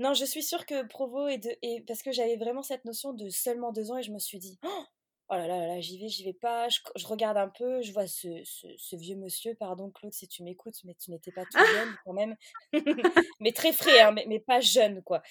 non, 0.00 0.14
je 0.14 0.24
suis 0.24 0.42
sûre 0.42 0.66
que 0.66 0.84
Provo 0.86 1.28
est 1.28 1.38
de. 1.38 1.56
Et 1.62 1.84
parce 1.86 2.02
que 2.02 2.10
j'avais 2.10 2.36
vraiment 2.36 2.62
cette 2.62 2.84
notion 2.84 3.12
de 3.12 3.28
seulement 3.28 3.70
deux 3.72 3.92
ans 3.92 3.98
et 3.98 4.02
je 4.02 4.10
me 4.10 4.18
suis 4.18 4.38
dit, 4.38 4.58
oh, 4.64 4.84
oh 5.30 5.34
là 5.34 5.46
là, 5.46 5.66
là 5.66 5.80
j'y 5.80 5.98
vais, 5.98 6.08
j'y 6.08 6.24
vais 6.24 6.32
pas. 6.32 6.68
Je, 6.68 7.06
regarde 7.06 7.36
un 7.36 7.48
peu, 7.48 7.82
je 7.82 7.92
vois 7.92 8.06
ce, 8.06 8.28
ce, 8.44 8.96
vieux 8.96 9.16
monsieur, 9.16 9.54
pardon 9.54 9.90
Claude 9.90 10.12
si 10.12 10.28
tu 10.28 10.42
m'écoutes, 10.42 10.76
mais 10.84 10.94
tu 10.94 11.10
n'étais 11.10 11.32
pas 11.32 11.44
tout 11.44 11.58
jeune 11.58 11.96
quand 12.04 12.12
même. 12.12 12.36
mais 13.40 13.52
très 13.52 13.72
frais, 13.72 14.00
hein, 14.00 14.12
mais, 14.12 14.24
mais, 14.28 14.40
pas 14.40 14.60
jeune 14.60 15.02
quoi. 15.02 15.22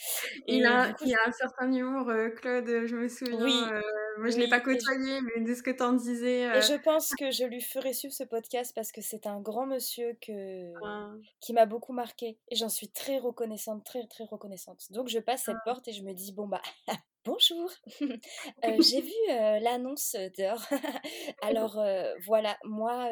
Et 0.48 0.58
il, 0.58 0.66
a, 0.66 0.94
il 1.06 1.13
a 1.13 1.27
un 1.27 1.32
certain 1.32 1.72
humour, 1.72 2.10
euh, 2.10 2.30
Claude, 2.30 2.86
je 2.86 2.96
me 2.96 3.08
souviens. 3.08 3.44
Oui. 3.44 3.54
Euh, 3.72 3.82
moi, 4.18 4.30
je 4.30 4.38
ne 4.38 4.44
l'ai 4.44 4.50
pas 4.50 4.60
côtoyé, 4.60 5.22
mais 5.22 5.44
de 5.44 5.54
ce 5.54 5.62
que 5.62 5.70
tu 5.70 5.84
en 5.84 5.94
disais. 5.94 6.42
Et 6.42 6.62
je 6.62 6.74
euh, 6.74 6.80
pense 6.80 7.13
que 7.16 7.30
je 7.30 7.46
lui 7.46 7.62
ferai 7.62 7.94
suivre 7.94 8.13
ce 8.13 8.24
podcast 8.24 8.74
parce 8.74 8.92
que 8.92 9.01
c'est 9.01 9.27
un 9.27 9.39
grand 9.39 9.68
monsieur 9.68 10.18
que... 10.22 10.74
Ah. 10.84 11.12
qui 11.39 11.54
m'a 11.54 11.66
beaucoup 11.66 11.94
marqué. 11.94 12.38
Et 12.50 12.56
j'en 12.56 12.70
suis 12.70 12.89
très 12.89 13.20
reconnaissante, 13.20 13.84
très, 13.84 14.06
très 14.08 14.25
reconnaissante. 14.25 14.92
Donc, 14.92 15.08
je 15.08 15.20
passe 15.20 15.44
cette 15.44 15.56
ah. 15.60 15.66
porte 15.66 15.88
et 15.88 15.94
je 15.94 16.04
me 16.04 16.13
dis, 16.13 16.32
bon, 16.34 16.48
bah, 16.48 16.62
Bonjour, 17.27 17.69
euh, 18.01 18.07
j'ai 18.81 19.01
vu 19.01 19.12
euh, 19.29 19.60
l'annonce 19.60 20.15
dehors. 20.38 20.65
Alors 21.41 21.77
voilà, 22.25 22.57
moi 22.63 23.12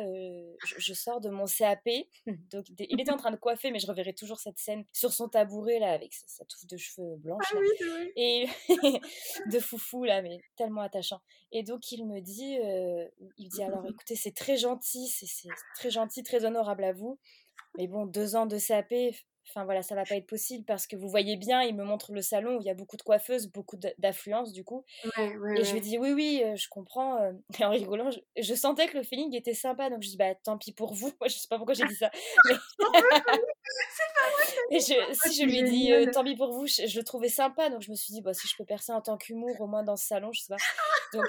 je, 0.64 0.94
sors 0.94 1.20
de 1.20 1.30
mon 1.30 1.44
CAP. 1.46 1.84
Donc 2.50 2.66
il 2.80 3.02
était 3.02 3.12
en 3.12 3.18
train 3.18 3.32
de 3.32 3.36
coiffer, 3.36 3.72
mais 3.72 3.80
je 3.80 3.88
reverrai 3.88 4.14
toujours 4.14 4.40
cette 4.40 4.58
scène 4.58 4.86
sur 4.94 5.12
son 5.12 5.28
tabouret 5.28 5.80
là 5.80 5.92
avec 5.92 6.14
sa, 6.14 6.46
touffe 6.46 6.66
de 6.66 6.78
cheveux 6.78 7.18
blanches 7.18 7.54
ah 7.54 8.04
et 8.16 8.46
de 9.52 9.60
foufou 9.60 10.06
là, 10.06 10.22
mais 10.22 10.40
tellement 10.56 10.82
attachant. 10.82 11.20
Et 11.52 11.64
donc 11.64 11.92
il 11.92 12.06
me 12.06 12.22
dit, 12.22 12.58
il 13.38 13.50
dit 13.50 13.64
alors 13.64 13.86
écoutez 13.86 14.16
c'est 14.16 14.36
très 14.36 14.56
gentil, 14.56 15.10
c'est 15.10 15.50
très 15.76 15.90
gentil, 15.90 16.24
très 16.24 16.46
honorable 16.46 16.86
à 16.86 16.94
vous. 16.94 17.20
Mais 17.78 17.88
bon, 17.88 18.06
deux 18.06 18.38
ans 18.38 18.46
de 18.46 18.58
CAP, 18.58 18.94
Enfin 19.48 19.64
voilà, 19.64 19.84
ça 19.84 19.94
va 19.94 20.04
pas 20.04 20.16
être 20.16 20.26
possible 20.26 20.66
parce 20.66 20.88
que 20.88 20.96
vous 20.96 21.08
voyez 21.08 21.38
bien, 21.38 21.62
il 21.62 21.76
me 21.76 21.84
montre 21.84 22.12
le 22.12 22.22
salon 22.22 22.58
où 22.58 22.62
il 22.62 22.66
y 22.66 22.70
a 22.70 22.74
beaucoup 22.74 22.98
de 22.98 23.04
coiffeuses, 23.04 23.48
beaucoup 23.48 23.78
d'affluence 24.00 24.52
du 24.52 24.64
coup. 24.64 24.84
et 25.18 25.64
je 25.64 25.74
lui 25.74 25.82
dis 25.82 26.00
oui, 26.00 26.14
oui, 26.14 26.42
euh, 26.44 26.56
je 26.56 26.68
comprends. 26.68 27.22
Euh, 27.22 27.32
et 27.60 27.66
en 27.66 27.70
rigolant, 27.70 28.10
je, 28.12 28.54
sentais 28.56 28.88
que 28.88 28.98
le 28.98 29.04
feeling 29.04 29.36
était 29.36 29.54
sympa, 29.54 29.90
donc 29.90 30.02
je 30.02 30.10
dis 30.10 30.18
bah 30.18 30.34
tant 30.36 30.58
pis 30.58 30.72
pour 30.72 30.94
vous. 30.94 31.12
Moi, 31.20 31.28
je 31.28 31.38
sais 31.38 31.48
pas 31.48 31.58
pourquoi 31.58 31.76
j'ai 31.76 31.86
dit 31.86 31.96
ça. 31.96 32.10
Mais... 32.46 32.56
et 34.72 34.80
je, 34.80 35.14
si 35.14 35.42
je 35.42 35.46
lui 35.46 35.60
ai 35.60 35.64
dit 35.64 35.92
euh, 35.92 36.12
tant 36.12 36.24
pis 36.24 36.36
pour 36.36 36.52
vous, 36.52 36.66
je, 36.66 36.98
le 36.98 37.04
trouvais 37.04 37.30
sympa, 37.30 37.70
donc 37.70 37.82
je 37.82 37.92
me 37.92 37.96
suis 37.96 38.14
dit 38.14 38.22
bah 38.22 38.34
si 38.34 38.48
je 38.48 38.56
peux 38.58 38.66
percer 38.66 38.94
en 38.94 39.02
tant 39.02 39.18
qu'humour 39.18 39.62
au 39.62 39.68
moins 39.68 39.84
dans 39.84 39.96
ce 39.96 40.08
salon, 40.08 40.32
je 40.34 40.42
sais 40.42 40.56
pas. 40.56 40.58
Donc 41.14 41.28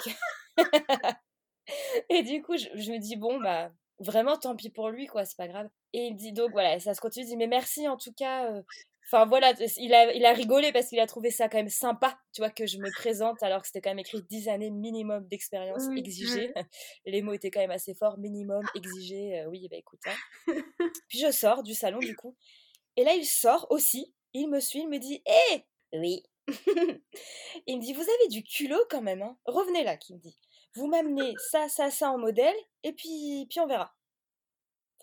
et 2.08 2.22
du 2.22 2.42
coup, 2.42 2.56
je, 2.56 2.68
je 2.74 2.92
me 2.92 2.98
dis 2.98 3.16
bon 3.16 3.38
bah 3.40 3.70
vraiment 3.98 4.36
tant 4.36 4.56
pis 4.56 4.70
pour 4.70 4.90
lui 4.90 5.06
quoi 5.06 5.24
c'est 5.24 5.36
pas 5.36 5.48
grave. 5.48 5.68
Et 5.92 6.06
il 6.06 6.16
dit 6.16 6.32
donc 6.32 6.50
voilà 6.52 6.78
ça 6.80 6.94
se 6.94 7.00
continue 7.00 7.24
il 7.24 7.28
dit 7.28 7.36
mais 7.36 7.46
merci 7.46 7.88
en 7.88 7.96
tout 7.96 8.12
cas 8.12 8.62
enfin 9.06 9.24
voilà 9.26 9.52
il 9.76 9.94
a, 9.94 10.12
il 10.12 10.24
a 10.24 10.32
rigolé 10.32 10.72
parce 10.72 10.88
qu'il 10.88 11.00
a 11.00 11.06
trouvé 11.06 11.30
ça 11.30 11.48
quand 11.48 11.58
même 11.58 11.68
sympa 11.68 12.18
tu 12.32 12.40
vois 12.40 12.50
que 12.50 12.66
je 12.66 12.78
me 12.78 12.90
présente 12.90 13.42
alors 13.42 13.60
que 13.62 13.68
c'était 13.68 13.80
quand 13.80 13.90
même 13.90 14.00
écrit 14.00 14.22
10 14.28 14.48
années 14.48 14.70
minimum 14.70 15.26
d'expérience 15.28 15.84
exigée. 15.96 16.52
les 17.06 17.22
mots 17.22 17.32
étaient 17.32 17.50
quand 17.50 17.60
même 17.60 17.70
assez 17.70 17.94
forts 17.94 18.18
minimum 18.18 18.64
exigé 18.74 19.44
oui 19.48 19.68
bah 19.70 19.76
écoute 19.76 20.00
hein. 20.06 20.16
puis 21.08 21.20
je 21.20 21.30
sors 21.30 21.62
du 21.62 21.74
salon 21.74 22.00
du 22.00 22.16
coup 22.16 22.36
et 22.96 23.04
là 23.04 23.14
il 23.14 23.24
sort 23.24 23.66
aussi 23.70 24.12
il 24.32 24.48
me 24.48 24.60
suit 24.60 24.80
il 24.80 24.88
me 24.88 24.98
dit 24.98 25.22
hé 25.24 25.64
oui 25.92 26.22
il 27.66 27.76
me 27.78 27.82
dit 27.82 27.92
vous 27.92 28.02
avez 28.02 28.28
du 28.28 28.42
culot 28.42 28.84
quand 28.90 29.02
même 29.02 29.22
hein. 29.22 29.36
Revenez 29.46 29.84
là 29.84 29.96
qui 29.96 30.14
me 30.14 30.18
dit 30.18 30.36
vous 30.76 30.86
m'amenez 30.86 31.34
ça, 31.50 31.68
ça, 31.68 31.90
ça 31.90 32.10
en 32.10 32.18
modèle, 32.18 32.56
et 32.82 32.92
puis, 32.92 33.46
puis 33.48 33.60
on 33.60 33.66
verra. 33.66 33.94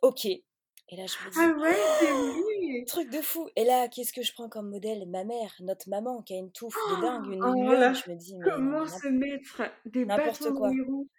Ok. 0.01 0.25
Et 0.25 0.97
là, 0.97 1.05
je 1.07 1.15
me 1.25 1.31
dis, 1.31 1.37
ah 1.39 2.77
ouais, 2.77 2.85
truc 2.85 3.09
de 3.09 3.21
fou. 3.21 3.49
Et 3.55 3.63
là, 3.63 3.87
qu'est-ce 3.87 4.13
que 4.13 4.21
je 4.21 4.33
prends 4.33 4.49
comme 4.49 4.69
modèle? 4.69 5.07
Ma 5.07 5.23
mère, 5.23 5.51
notre 5.61 5.89
maman, 5.89 6.21
qui 6.21 6.33
a 6.33 6.37
une 6.37 6.51
touffe 6.51 6.75
de 6.91 7.01
dingue, 7.01 7.25
une 7.31 7.43
oh 7.43 7.93
Je 7.93 8.11
me 8.11 8.15
dis, 8.15 8.35
mais 8.35 8.51
comment 8.51 8.85
se 8.85 9.07
mettre 9.07 9.61
des 9.85 10.05
n'importe 10.05 10.53
quoi. 10.53 10.69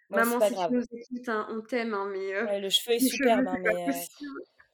maman, 0.09 0.39
si 0.39 0.53
tu 0.53 0.73
nous 0.73 0.83
écoutes, 0.91 1.29
hein, 1.29 1.47
on 1.49 1.61
t'aime, 1.61 1.93
hein, 1.93 2.07
mais 2.11 2.35
euh, 2.35 2.59
le 2.59 2.69
cheveu 2.69 2.95
est 2.95 2.99
superbe, 2.99 3.47
hein, 3.47 3.57
mais 3.61 4.05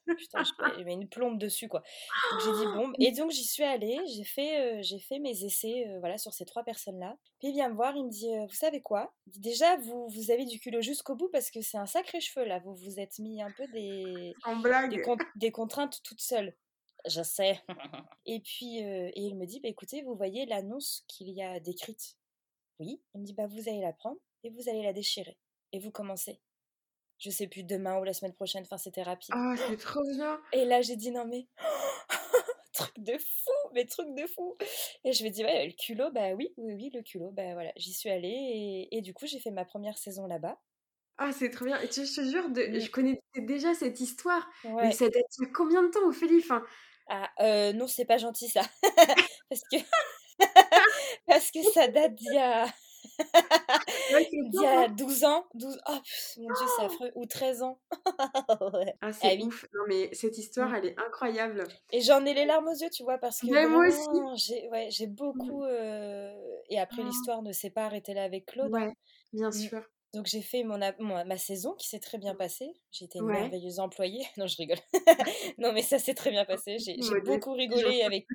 Putain, 0.06 0.44
je 0.44 0.82
une 0.90 1.08
plombe 1.08 1.38
dessus, 1.38 1.68
quoi. 1.68 1.84
Donc 2.32 2.42
j'ai 2.42 2.52
dit 2.52 2.66
bon. 2.74 2.92
Et 3.00 3.12
donc 3.18 3.32
j'y 3.32 3.44
suis 3.44 3.64
allée, 3.64 4.00
j'ai 4.08 4.24
fait, 4.24 4.60
euh, 4.60 4.82
j'ai 4.82 5.00
fait 5.00 5.20
mes 5.20 5.44
essais 5.44 5.88
euh, 5.88 6.00
voilà, 6.00 6.18
sur 6.18 6.34
ces 6.34 6.46
trois 6.46 6.64
personnes-là. 6.64 7.18
Puis 7.40 7.50
il 7.50 7.54
vient 7.54 7.70
me 7.70 7.76
voir, 7.76 7.96
il 7.96 8.06
me 8.06 8.10
dit 8.10 8.34
euh, 8.34 8.46
Vous 8.46 8.56
savez 8.56 8.82
quoi? 8.82 9.14
Déjà, 9.28 9.78
vous, 9.78 10.08
vous 10.10 10.32
avez 10.32 10.46
du 10.46 10.60
culot 10.60 10.82
jusqu'au 10.82 11.16
bout 11.16 11.30
parce 11.30 11.52
que 11.52 11.62
c'est 11.62 11.78
un 11.78 11.86
sacré 11.86 12.20
cheveu 12.20 12.46
là. 12.46 12.60
Vous 12.60 12.76
vous 12.76 13.00
êtes 13.00 13.20
mis 13.20 13.42
un 13.42 13.52
peu 13.52 13.68
des, 13.68 14.34
des, 14.90 15.02
des, 15.36 15.52
contraintes 15.52 16.02
toute 16.04 16.22
seule. 16.22 16.56
Je 17.08 17.22
sais. 17.22 17.60
et 18.26 18.40
puis, 18.40 18.80
et 18.80 19.14
il 19.16 19.36
me 19.36 19.46
dit 19.46 19.60
bah, 19.60 19.70
Écoutez, 19.70 20.02
vous 20.02 20.16
voyez 20.16 20.46
l'annonce 20.46 21.04
qu'il 21.08 21.30
y 21.30 21.44
a 21.44 21.60
décrite? 21.60 22.18
Oui. 22.80 23.02
Il 23.14 23.22
me 23.22 23.26
dit 23.26 23.34
bah, 23.34 23.48
Vous 23.48 23.70
allez 23.70 23.82
la 23.82 23.94
prendre 23.94 24.18
et 24.44 24.50
vous 24.50 24.68
allez 24.70 24.84
la 24.84 24.94
déchirer. 24.94 25.38
Et 25.74 25.80
vous 25.80 25.92
commencez 25.92 26.42
je 27.22 27.30
sais 27.30 27.48
plus, 27.48 27.64
demain 27.64 28.00
ou 28.00 28.04
la 28.04 28.14
semaine 28.14 28.34
prochaine. 28.34 28.64
Enfin, 28.64 28.78
c'était 28.78 29.04
rapide. 29.04 29.34
Ah, 29.38 29.54
c'est 29.56 29.78
trop 29.78 30.02
bien. 30.04 30.42
Et 30.52 30.66
là, 30.66 30.82
j'ai 30.82 30.96
dit 30.96 31.12
non, 31.12 31.26
mais 31.26 31.48
truc 32.74 32.92
de 32.98 33.18
fou, 33.18 33.70
mais 33.74 33.86
truc 33.86 34.08
de 34.16 34.26
fou. 34.28 34.58
Et 35.04 35.14
je 35.14 35.24
me 35.24 35.30
dis, 35.30 35.44
ouais, 35.44 35.68
le 35.68 35.74
culot, 35.74 36.12
bah 36.12 36.34
oui, 36.36 36.54
oui, 36.58 36.74
oui, 36.74 36.92
le 36.94 37.02
culot, 37.04 37.32
bah 37.32 37.54
voilà, 37.54 37.72
j'y 37.76 37.94
suis 37.94 38.10
allée 38.10 38.88
et, 38.92 39.02
du 39.02 39.14
coup, 39.14 39.28
j'ai 39.28 39.40
fait 39.40 39.52
ma 39.52 39.66
première 39.66 39.98
saison 39.98 40.26
là-bas. 40.26 40.60
Ah, 41.18 41.32
c'est 41.32 41.52
trop 41.52 41.66
bien. 41.66 41.80
Et 41.82 41.88
tu, 41.88 42.04
je 42.04 42.16
te 42.16 42.26
jure, 42.28 42.50
de, 42.50 42.80
je 42.80 42.90
connaissais 42.90 43.22
déjà 43.38 43.76
cette 43.76 44.00
histoire. 44.00 44.50
Mais 44.64 44.92
ça 44.92 45.08
date 45.08 45.26
de 45.40 45.46
combien 45.54 45.84
de 45.84 45.90
temps, 45.90 46.08
Ophélie? 46.08 46.40
Enfin... 46.40 46.64
Ah, 47.14 47.30
euh, 47.42 47.74
non, 47.74 47.88
c'est 47.88 48.06
pas 48.06 48.18
gentil 48.18 48.48
ça. 48.48 48.62
Parce 49.50 49.62
que. 49.70 49.78
Parce 51.28 51.52
que 51.52 51.62
ça 51.74 51.90
date 51.90 52.16
d'il 52.16 52.34
y 52.34 52.38
a. 52.38 52.66
il 54.32 54.50
y 54.54 54.66
a 54.66 54.88
12 54.88 55.24
ans, 55.24 55.46
12, 55.54 55.80
oh 55.88 55.92
mon 56.38 56.48
dieu, 56.48 56.66
c'est 56.78 56.86
affreux, 56.86 57.12
ou 57.16 57.26
13 57.26 57.64
ans. 57.64 57.80
Ah, 59.02 59.12
c'est 59.14 59.40
ah 59.42 59.46
ouf. 59.46 59.66
Non, 59.74 59.84
mais 59.88 60.10
cette 60.14 60.38
histoire, 60.38 60.70
mmh. 60.70 60.76
elle 60.76 60.86
est 60.86 61.00
incroyable. 61.00 61.64
Et 61.92 62.02
j'en 62.02 62.24
ai 62.26 62.34
les 62.34 62.46
larmes 62.46 62.68
aux 62.68 62.74
yeux, 62.74 62.90
tu 62.92 63.04
vois, 63.04 63.18
parce 63.18 63.42
que 63.42 63.68
moi 63.68 63.88
aussi. 63.88 64.46
j'ai 64.46 64.68
ouais, 64.70 64.90
mmh. 64.90 65.06
beaucoup. 65.08 65.64
Euh, 65.64 66.34
et 66.70 66.80
après, 66.80 67.04
l'histoire 67.04 67.42
ne 67.42 67.52
s'est 67.52 67.70
pas 67.70 67.86
arrêtée 67.86 68.14
là 68.14 68.24
avec 68.24 68.46
Claude. 68.46 68.72
Ouais, 68.72 68.94
bien 69.34 69.50
mmh. 69.50 69.54
sûr. 69.54 69.82
Donc 70.14 70.26
j'ai 70.26 70.42
fait 70.42 70.64
mon, 70.64 70.78
ma 70.78 71.38
saison 71.38 71.74
qui 71.76 71.88
s'est 71.88 72.00
très 72.00 72.18
bien 72.18 72.36
passée. 72.36 72.74
J'étais 72.92 73.20
une 73.20 73.28
merveilleuse 73.28 73.80
employée. 73.80 74.26
Non, 74.38 74.46
je 74.48 74.58
rigole. 74.58 74.78
non, 75.58 75.72
mais 75.72 75.82
ça 75.82 76.00
s'est 76.00 76.14
très 76.14 76.32
bien 76.32 76.44
passé. 76.44 76.78
J'ai 76.80 76.98
beaucoup 77.24 77.54
rigolé 77.54 78.02
avec, 78.02 78.26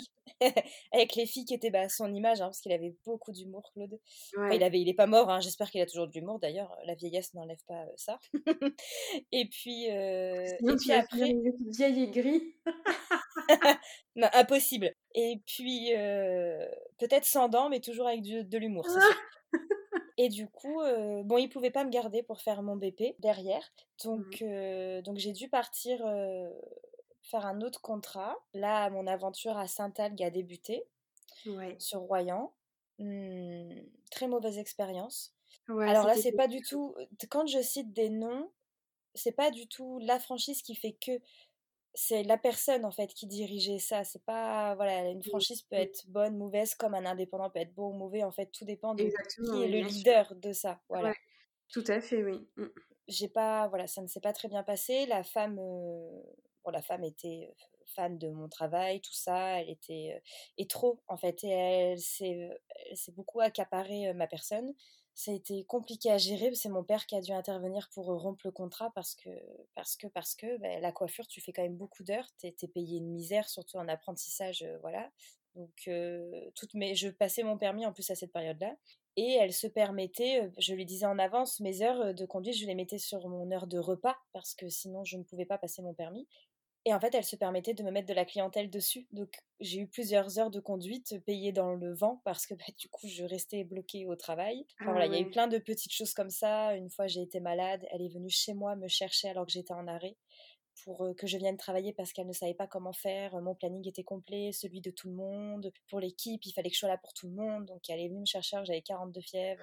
avec 0.92 1.14
les 1.16 1.26
filles 1.26 1.45
qui 1.45 1.54
étaient 1.54 1.71
bah, 1.71 1.83
à 1.83 1.88
son 1.88 2.14
image, 2.14 2.40
hein, 2.40 2.47
parce 2.47 2.61
qu'il 2.61 2.73
avait 2.73 2.95
beaucoup 3.04 3.33
d'humour, 3.33 3.71
Claude. 3.73 3.99
il 4.52 4.62
avait, 4.62 4.80
il 4.80 4.88
est 4.88 4.95
pas 4.95 5.06
mort. 5.06 5.30
Hein. 5.30 5.40
J'espère 5.40 5.71
qu'il 5.71 5.83
a 5.83 5.87
toujours 5.87 6.06
de 6.06 6.12
l'humour. 6.12 6.38
D'ailleurs, 6.38 6.75
la 6.87 6.95
vieillesse 6.95 7.35
n'enlève 7.35 7.62
pas 7.66 7.83
euh, 7.83 7.92
ça. 7.97 8.18
et 9.33 9.47
puis, 9.47 9.90
euh, 9.90 10.47
et 10.47 10.76
puis 10.76 10.92
après, 10.92 11.35
vieille 11.68 12.04
et 12.04 12.11
gris. 12.11 12.54
non, 14.16 14.28
impossible. 14.33 14.95
Et 15.14 15.42
puis, 15.47 15.95
euh, 15.95 16.66
peut-être 16.99 17.26
sans 17.26 17.49
dents, 17.49 17.68
mais 17.68 17.80
toujours 17.80 18.06
avec 18.06 18.23
de 18.23 18.59
l'humour. 18.59 18.87
Et 20.18 20.28
du 20.28 20.49
coup, 20.49 20.80
euh, 20.80 21.23
bon, 21.23 21.37
il 21.37 21.49
pouvait 21.49 21.70
pas 21.70 21.85
me 21.85 21.90
garder 21.90 22.23
pour 22.23 22.40
faire 22.40 22.62
mon 22.62 22.76
BP 22.76 23.16
derrière. 23.18 23.70
Donc, 24.02 24.40
mmh 24.40 24.44
euh, 24.44 25.02
donc 25.02 25.18
j'ai 25.18 25.32
dû 25.32 25.49
partir 25.49 26.00
euh, 26.06 26.50
faire 27.23 27.44
un 27.44 27.61
autre 27.61 27.82
contrat. 27.82 28.37
Là, 28.54 28.88
mon 28.90 29.06
aventure 29.06 29.58
à 29.58 29.68
Saint-Algue 29.68 30.23
a 30.23 30.30
débuté 30.30 30.85
sur 31.78 32.00
Royan. 32.00 32.52
Mmh, 32.99 33.80
très 34.11 34.26
mauvaise 34.26 34.58
expérience. 34.58 35.35
Alors 35.68 36.06
là, 36.06 36.14
c'est 36.14 36.32
pas 36.32 36.49
du 36.49 36.62
tout. 36.62 36.94
Quand 37.28 37.46
je 37.46 37.61
cite 37.61 37.92
des 37.92 38.08
noms, 38.08 38.50
c'est 39.14 39.32
pas 39.32 39.50
du 39.50 39.66
tout 39.66 39.99
la 40.00 40.18
franchise 40.18 40.62
qui 40.62 40.75
fait 40.75 40.92
que 40.92 41.12
c'est 41.99 42.23
la 42.25 42.37
personne 42.37 42.85
en 42.85 42.91
fait 42.91 43.09
qui 43.09 43.26
dirigeait 43.26 43.79
ça. 43.79 44.05
C'est 44.05 44.23
pas 44.25 44.75
voilà, 44.75 45.09
une 45.09 45.25
franchise 45.25 45.62
peut 45.62 45.76
être 45.76 46.05
bonne, 46.09 46.37
mauvaise, 46.37 46.75
comme 46.75 46.95
un 46.95 47.07
indépendant 47.07 47.49
peut 47.49 47.61
être 47.61 47.75
bon 47.75 47.88
ou 47.88 47.97
mauvais. 47.97 48.23
En 48.23 48.31
fait, 48.31 48.50
tout 48.53 48.67
dépend 48.67 48.95
de 48.95 49.05
qui 49.05 49.62
est 49.62 49.69
le 49.69 49.81
leader 49.81 50.35
de 50.37 50.53
ça. 50.53 50.79
Voilà. 50.91 51.15
tout 51.73 51.85
à 51.88 52.00
fait, 52.00 52.23
oui. 52.23 52.47
Mmh. 52.57 52.67
J'ai 53.09 53.29
pas 53.29 53.69
voilà, 53.69 53.87
ça 53.87 54.03
ne 54.03 54.09
s'est 54.09 54.21
pas 54.21 54.35
très 54.35 54.49
bien 54.49 54.62
passé. 54.62 55.07
La 55.07 55.25
femme, 55.25 55.57
bon, 55.57 56.23
la 56.71 56.83
femme 56.83 57.03
était 57.03 57.55
fan 57.87 58.19
de 58.19 58.29
mon 58.29 58.49
travail, 58.49 59.00
tout 59.00 59.15
ça. 59.15 59.62
Elle 59.62 59.71
était 59.71 60.23
et 60.59 60.67
trop 60.67 61.00
en 61.09 61.17
fait. 61.17 61.45
Et 61.45 61.49
elle 61.49 61.99
s'est 61.99 63.12
beaucoup 63.12 63.41
accaparé 63.41 64.12
ma 64.12 64.26
personne 64.26 64.75
ça 65.16 65.30
a 65.30 65.35
été 65.35 65.64
compliqué 65.64 66.11
à 66.11 66.18
gérer. 66.18 66.54
C'est 66.54 66.68
mon 66.68 66.85
père 66.85 67.06
qui 67.06 67.16
a 67.16 67.23
dû 67.23 67.32
intervenir 67.32 67.88
pour 67.94 68.04
rompre 68.04 68.42
le 68.44 68.52
contrat 68.52 68.92
parce 68.94 69.14
que, 69.14 69.30
parce 69.75 69.96
que, 70.35 70.58
bah, 70.58 70.78
la 70.78 70.92
coiffure, 70.92 71.26
tu 71.26 71.40
fais 71.40 71.54
quand 71.54 71.62
même 71.62 71.76
beaucoup 71.76 72.04
d'heures. 72.04 72.28
Tu 72.38 72.49
es, 72.49 72.68
payé 72.68 72.99
une 72.99 73.11
misère, 73.11 73.49
surtout 73.49 73.78
en 73.78 73.88
apprentissage. 73.88 74.64
voilà. 74.82 75.11
Donc, 75.54 75.90
toutes 76.54 76.75
mes, 76.75 76.94
je 76.94 77.08
passais 77.08 77.42
mon 77.42 77.56
permis 77.56 77.87
en 77.87 77.92
plus 77.94 78.11
à 78.11 78.14
cette 78.14 78.30
période-là. 78.30 78.76
Et 79.16 79.32
elle 79.40 79.54
se 79.54 79.66
permettait, 79.66 80.52
je 80.58 80.75
lui 80.75 80.85
disais 80.85 81.06
en 81.06 81.18
avance, 81.18 81.61
mes 81.61 81.80
heures 81.80 82.12
de 82.12 82.26
conduite, 82.26 82.54
je 82.54 82.66
les 82.66 82.75
mettais 82.75 82.99
sur 82.99 83.26
mon 83.26 83.50
heure 83.50 83.66
de 83.66 83.78
repas 83.78 84.18
parce 84.35 84.54
que 84.54 84.68
sinon 84.68 85.02
je 85.04 85.16
ne 85.16 85.23
pouvais 85.23 85.46
pas 85.46 85.56
passer 85.56 85.80
mon 85.80 85.94
permis. 85.94 86.28
Et 86.88 86.95
en 86.95 87.00
fait, 87.00 87.12
elle 87.16 87.25
se 87.25 87.35
permettait 87.35 87.75
de 87.75 87.83
me 87.83 87.90
mettre 87.90 88.07
de 88.07 88.14
la 88.14 88.25
clientèle 88.25 88.71
dessus. 88.71 89.09
Donc, 89.11 89.40
j'ai 89.59 89.81
eu 89.81 89.88
plusieurs 89.88 90.38
heures 90.38 90.52
de 90.52 90.61
conduite 90.61 91.19
payées 91.26 91.50
dans 91.50 91.75
le 91.75 91.93
vent 91.93 92.23
parce 92.25 92.47
que 92.47 92.55
bah, 92.55 92.64
du 92.78 92.88
coup, 92.88 93.09
je 93.09 93.25
restais 93.25 93.64
bloquée 93.64 94.07
au 94.07 94.14
travail. 94.14 94.64
Enfin, 94.81 94.93
voilà, 94.93 95.07
il 95.07 95.12
y 95.12 95.16
a 95.16 95.21
eu 95.21 95.26
ah 95.26 95.33
plein 95.33 95.49
de 95.49 95.59
petites 95.59 95.93
choses 95.93 96.14
comme 96.14 96.31
ça. 96.31 96.76
Une 96.76 96.88
fois, 96.88 97.09
j'ai 97.09 97.23
été 97.23 97.40
malade. 97.40 97.85
Elle 97.90 98.02
est 98.02 98.14
venue 98.14 98.31
chez 98.31 98.55
moi 98.55 98.76
me 98.76 98.87
chercher 98.87 99.28
alors 99.28 99.47
que 99.47 99.52
j'étais 99.52 99.75
en 99.75 99.88
arrêt 99.88 100.16
pour 100.85 101.09
que 101.16 101.26
je 101.26 101.38
vienne 101.38 101.56
travailler 101.56 101.92
parce 101.92 102.12
qu'elle 102.12 102.26
ne 102.26 102.33
savait 102.33 102.54
pas 102.54 102.66
comment 102.66 102.92
faire. 102.92 103.40
Mon 103.40 103.54
planning 103.54 103.88
était 103.88 104.04
complet, 104.04 104.52
celui 104.52 104.80
de 104.80 104.90
tout 104.90 105.09
le 105.09 105.14
monde. 105.14 105.73
Pour 105.88 106.00
l'équipe, 106.00 106.45
il 106.45 106.52
fallait 106.52 106.68
que 106.68 106.75
je 106.75 106.80
sois 106.80 106.88
là 106.88 106.99
pour 106.99 107.12
tout 107.12 107.26
le 107.26 107.35
monde. 107.35 107.66
Donc 107.66 107.88
elle 107.88 108.00
est 108.00 108.09
venue 108.09 108.21
me 108.21 108.26
chercher, 108.26 108.59
j'avais 108.64 108.83
42 108.83 109.21
fièvres. 109.21 109.62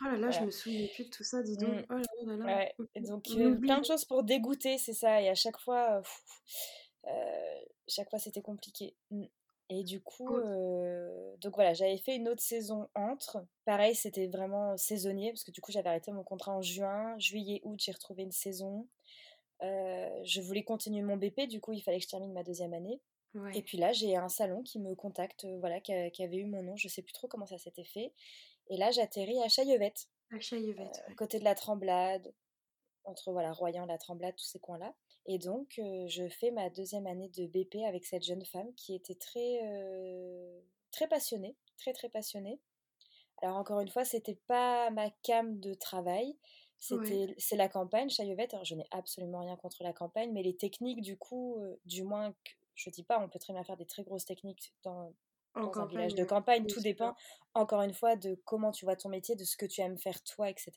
Oh 0.00 0.04
là 0.04 0.16
là, 0.16 0.30
je 0.30 0.40
me 0.40 0.50
souviens 0.50 0.86
plus 0.94 1.04
de 1.04 1.10
tout 1.10 1.24
ça, 1.24 1.42
dis 1.42 1.56
donc. 1.56 1.74
Mmh. 1.74 1.86
Oh 1.90 2.26
là 2.26 2.36
là 2.36 2.44
Ouais. 2.44 2.74
donc 3.02 3.24
plein 3.60 3.80
de 3.80 3.84
choses 3.84 4.04
pour 4.04 4.22
dégoûter, 4.22 4.78
c'est 4.78 4.94
ça. 4.94 5.20
Et 5.20 5.28
à 5.28 5.34
chaque 5.34 5.58
fois, 5.58 6.02
chaque 7.88 8.08
fois 8.10 8.18
c'était 8.18 8.42
compliqué. 8.42 8.94
Mmh. 9.10 9.24
Et 9.74 9.84
du 9.84 10.02
coup, 10.02 10.28
donc 11.40 11.54
voilà, 11.54 11.72
j'avais 11.72 11.96
fait 11.96 12.16
une 12.16 12.28
autre 12.28 12.42
saison 12.42 12.88
entre. 12.94 13.42
Pareil, 13.64 13.94
c'était 13.94 14.26
vraiment 14.26 14.76
saisonnier 14.76 15.30
parce 15.30 15.44
que 15.44 15.50
du 15.50 15.62
coup, 15.62 15.72
j'avais 15.72 15.88
arrêté 15.88 16.12
mon 16.12 16.24
contrat 16.24 16.52
en 16.52 16.60
juin. 16.60 17.18
Juillet, 17.18 17.62
août, 17.64 17.80
j'ai 17.82 17.92
retrouvé 17.92 18.22
une 18.22 18.32
saison. 18.32 18.86
Euh, 19.62 20.20
je 20.24 20.40
voulais 20.40 20.64
continuer 20.64 21.02
mon 21.02 21.16
BP, 21.16 21.48
du 21.48 21.60
coup, 21.60 21.72
il 21.72 21.82
fallait 21.82 21.98
que 21.98 22.04
je 22.04 22.08
termine 22.08 22.32
ma 22.32 22.42
deuxième 22.42 22.74
année. 22.74 23.00
Et 23.54 23.62
puis 23.62 23.78
là, 23.78 23.92
j'ai 23.94 24.14
un 24.14 24.28
salon 24.28 24.62
qui 24.62 24.78
me 24.78 24.94
contacte, 24.94 25.46
euh, 25.46 25.58
voilà, 25.58 25.80
qui, 25.80 25.92
avait 25.92 26.36
eu 26.36 26.44
mon 26.44 26.62
nom. 26.62 26.76
Je 26.76 26.88
sais 26.88 27.00
plus 27.00 27.14
trop 27.14 27.28
comment 27.28 27.46
ça 27.46 27.56
s'était 27.56 27.84
fait. 27.84 28.12
Et 28.68 28.76
là, 28.76 28.90
j'atterris 28.90 29.40
à 29.42 29.48
Chaillevette. 29.48 30.08
À 30.30 30.38
Chaillevette. 30.38 31.02
Euh, 31.08 31.14
côté 31.14 31.38
de 31.38 31.44
la 31.44 31.54
Tremblade, 31.54 32.34
entre 33.04 33.32
voilà, 33.32 33.52
Royan, 33.52 33.86
la 33.86 33.96
Tremblade, 33.96 34.36
tous 34.36 34.44
ces 34.44 34.58
coins-là. 34.58 34.94
Et 35.24 35.38
donc, 35.38 35.74
je 35.78 36.28
fais 36.28 36.50
ma 36.50 36.68
deuxième 36.68 37.06
année 37.06 37.30
de 37.30 37.46
BP 37.46 37.76
avec 37.86 38.04
cette 38.04 38.24
jeune 38.24 38.44
femme 38.44 38.74
qui 38.74 38.94
était 38.94 39.14
très, 39.14 39.60
très 40.90 41.06
passionnée, 41.06 41.56
très 41.78 41.92
très 41.92 42.08
passionnée. 42.08 42.60
Alors 43.42 43.56
encore 43.56 43.80
une 43.80 43.88
fois, 43.88 44.04
c'était 44.04 44.38
pas 44.46 44.90
ma 44.90 45.10
cam 45.22 45.58
de 45.58 45.74
travail, 45.74 46.36
c'était, 46.82 47.32
c'est 47.38 47.54
la 47.54 47.68
campagne, 47.68 48.10
Chaillevette. 48.10 48.54
Alors, 48.54 48.64
je 48.64 48.74
n'ai 48.74 48.88
absolument 48.90 49.38
rien 49.38 49.54
contre 49.54 49.84
la 49.84 49.92
campagne, 49.92 50.32
mais 50.32 50.42
les 50.42 50.56
techniques, 50.56 51.00
du 51.00 51.16
coup, 51.16 51.56
euh, 51.60 51.76
du 51.84 52.02
moins, 52.02 52.34
je 52.74 52.90
dis 52.90 53.04
pas, 53.04 53.20
on 53.20 53.28
peut 53.28 53.38
très 53.38 53.52
bien 53.52 53.62
faire 53.62 53.76
des 53.76 53.86
très 53.86 54.02
grosses 54.02 54.24
techniques 54.24 54.74
dans, 54.82 55.14
un 55.54 55.86
village 55.86 56.16
de 56.16 56.24
campagne. 56.24 56.66
Tout 56.66 56.80
dépend, 56.80 57.14
encore 57.54 57.82
une 57.82 57.94
fois, 57.94 58.16
de 58.16 58.34
comment 58.44 58.72
tu 58.72 58.84
vois 58.84 58.96
ton 58.96 59.10
métier, 59.10 59.36
de 59.36 59.44
ce 59.44 59.56
que 59.56 59.64
tu 59.64 59.80
aimes 59.80 59.96
faire 59.96 60.20
toi, 60.24 60.50
etc. 60.50 60.72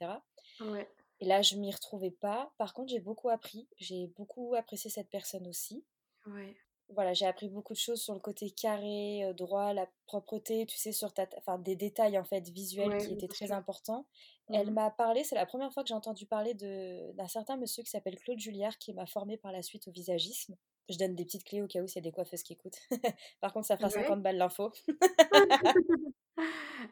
Et 1.22 1.26
là, 1.26 1.42
je 1.42 1.56
m'y 1.56 1.72
retrouvais 1.72 2.12
pas. 2.12 2.54
Par 2.60 2.76
contre, 2.76 2.90
j'ai 2.90 3.00
beaucoup 3.00 3.30
appris. 3.30 3.68
J'ai 3.78 4.06
beaucoup 4.16 4.54
apprécié 4.54 4.92
cette 4.92 5.10
personne 5.10 5.48
aussi. 5.48 5.84
Ouais 6.28 6.56
voilà, 6.90 7.14
j'ai 7.14 7.26
appris 7.26 7.50
beaucoup 7.50 7.74
de 7.74 7.80
choses 7.80 8.02
sur 8.02 8.14
le 8.14 8.20
côté 8.20 8.52
carré, 8.52 9.24
euh, 9.26 9.34
droit, 9.34 9.74
la 9.74 9.88
propreté, 10.06 10.66
tu 10.66 10.78
sais, 10.78 10.92
sur 10.92 11.14
ta, 11.14 11.28
enfin, 11.38 11.58
des 11.58 11.76
détails 11.76 12.18
en 12.18 12.24
fait 12.24 12.48
visuels 12.50 12.98
qui 12.98 13.14
étaient 13.14 13.28
très 13.28 13.52
importants. 13.52 14.06
Elle 14.50 14.70
mmh 14.70 14.76
m'a 14.76 14.92
parlé, 14.92 15.24
c'est 15.24 15.36
la 15.36 15.48
première 15.48 15.74
fois 15.74 15.84
que 15.84 15.90
j'ai 15.90 15.96
entendu 15.96 16.28
parler 16.28 16.54
d'un 16.54 17.28
certain 17.28 17.58
monsieur 17.58 17.82
qui 17.82 17.90
s'appelle 17.90 18.20
Claude 18.20 18.40
Julliard 18.40 18.78
qui 18.78 18.94
m'a 18.94 19.08
formé 19.08 19.38
par 19.38 19.52
la 19.52 19.64
suite 19.64 19.88
au 19.88 19.92
visagisme. 19.92 20.56
Je 20.88 20.98
donne 21.00 21.16
des 21.16 21.26
petites 21.26 21.44
clés 21.44 21.64
au 21.64 21.68
cas 21.68 21.82
où 21.82 21.88
s'il 21.88 22.04
y 22.04 22.06
a 22.06 22.10
des 22.10 22.12
coiffeuses 22.12 22.44
qui 22.44 22.54
écoutent. 22.54 22.78
par 23.42 23.54
contre, 23.54 23.66
ça 23.66 23.76
fera 23.76 23.90
50 23.90 24.22
balles 24.22 24.38
l'info. 24.38 24.72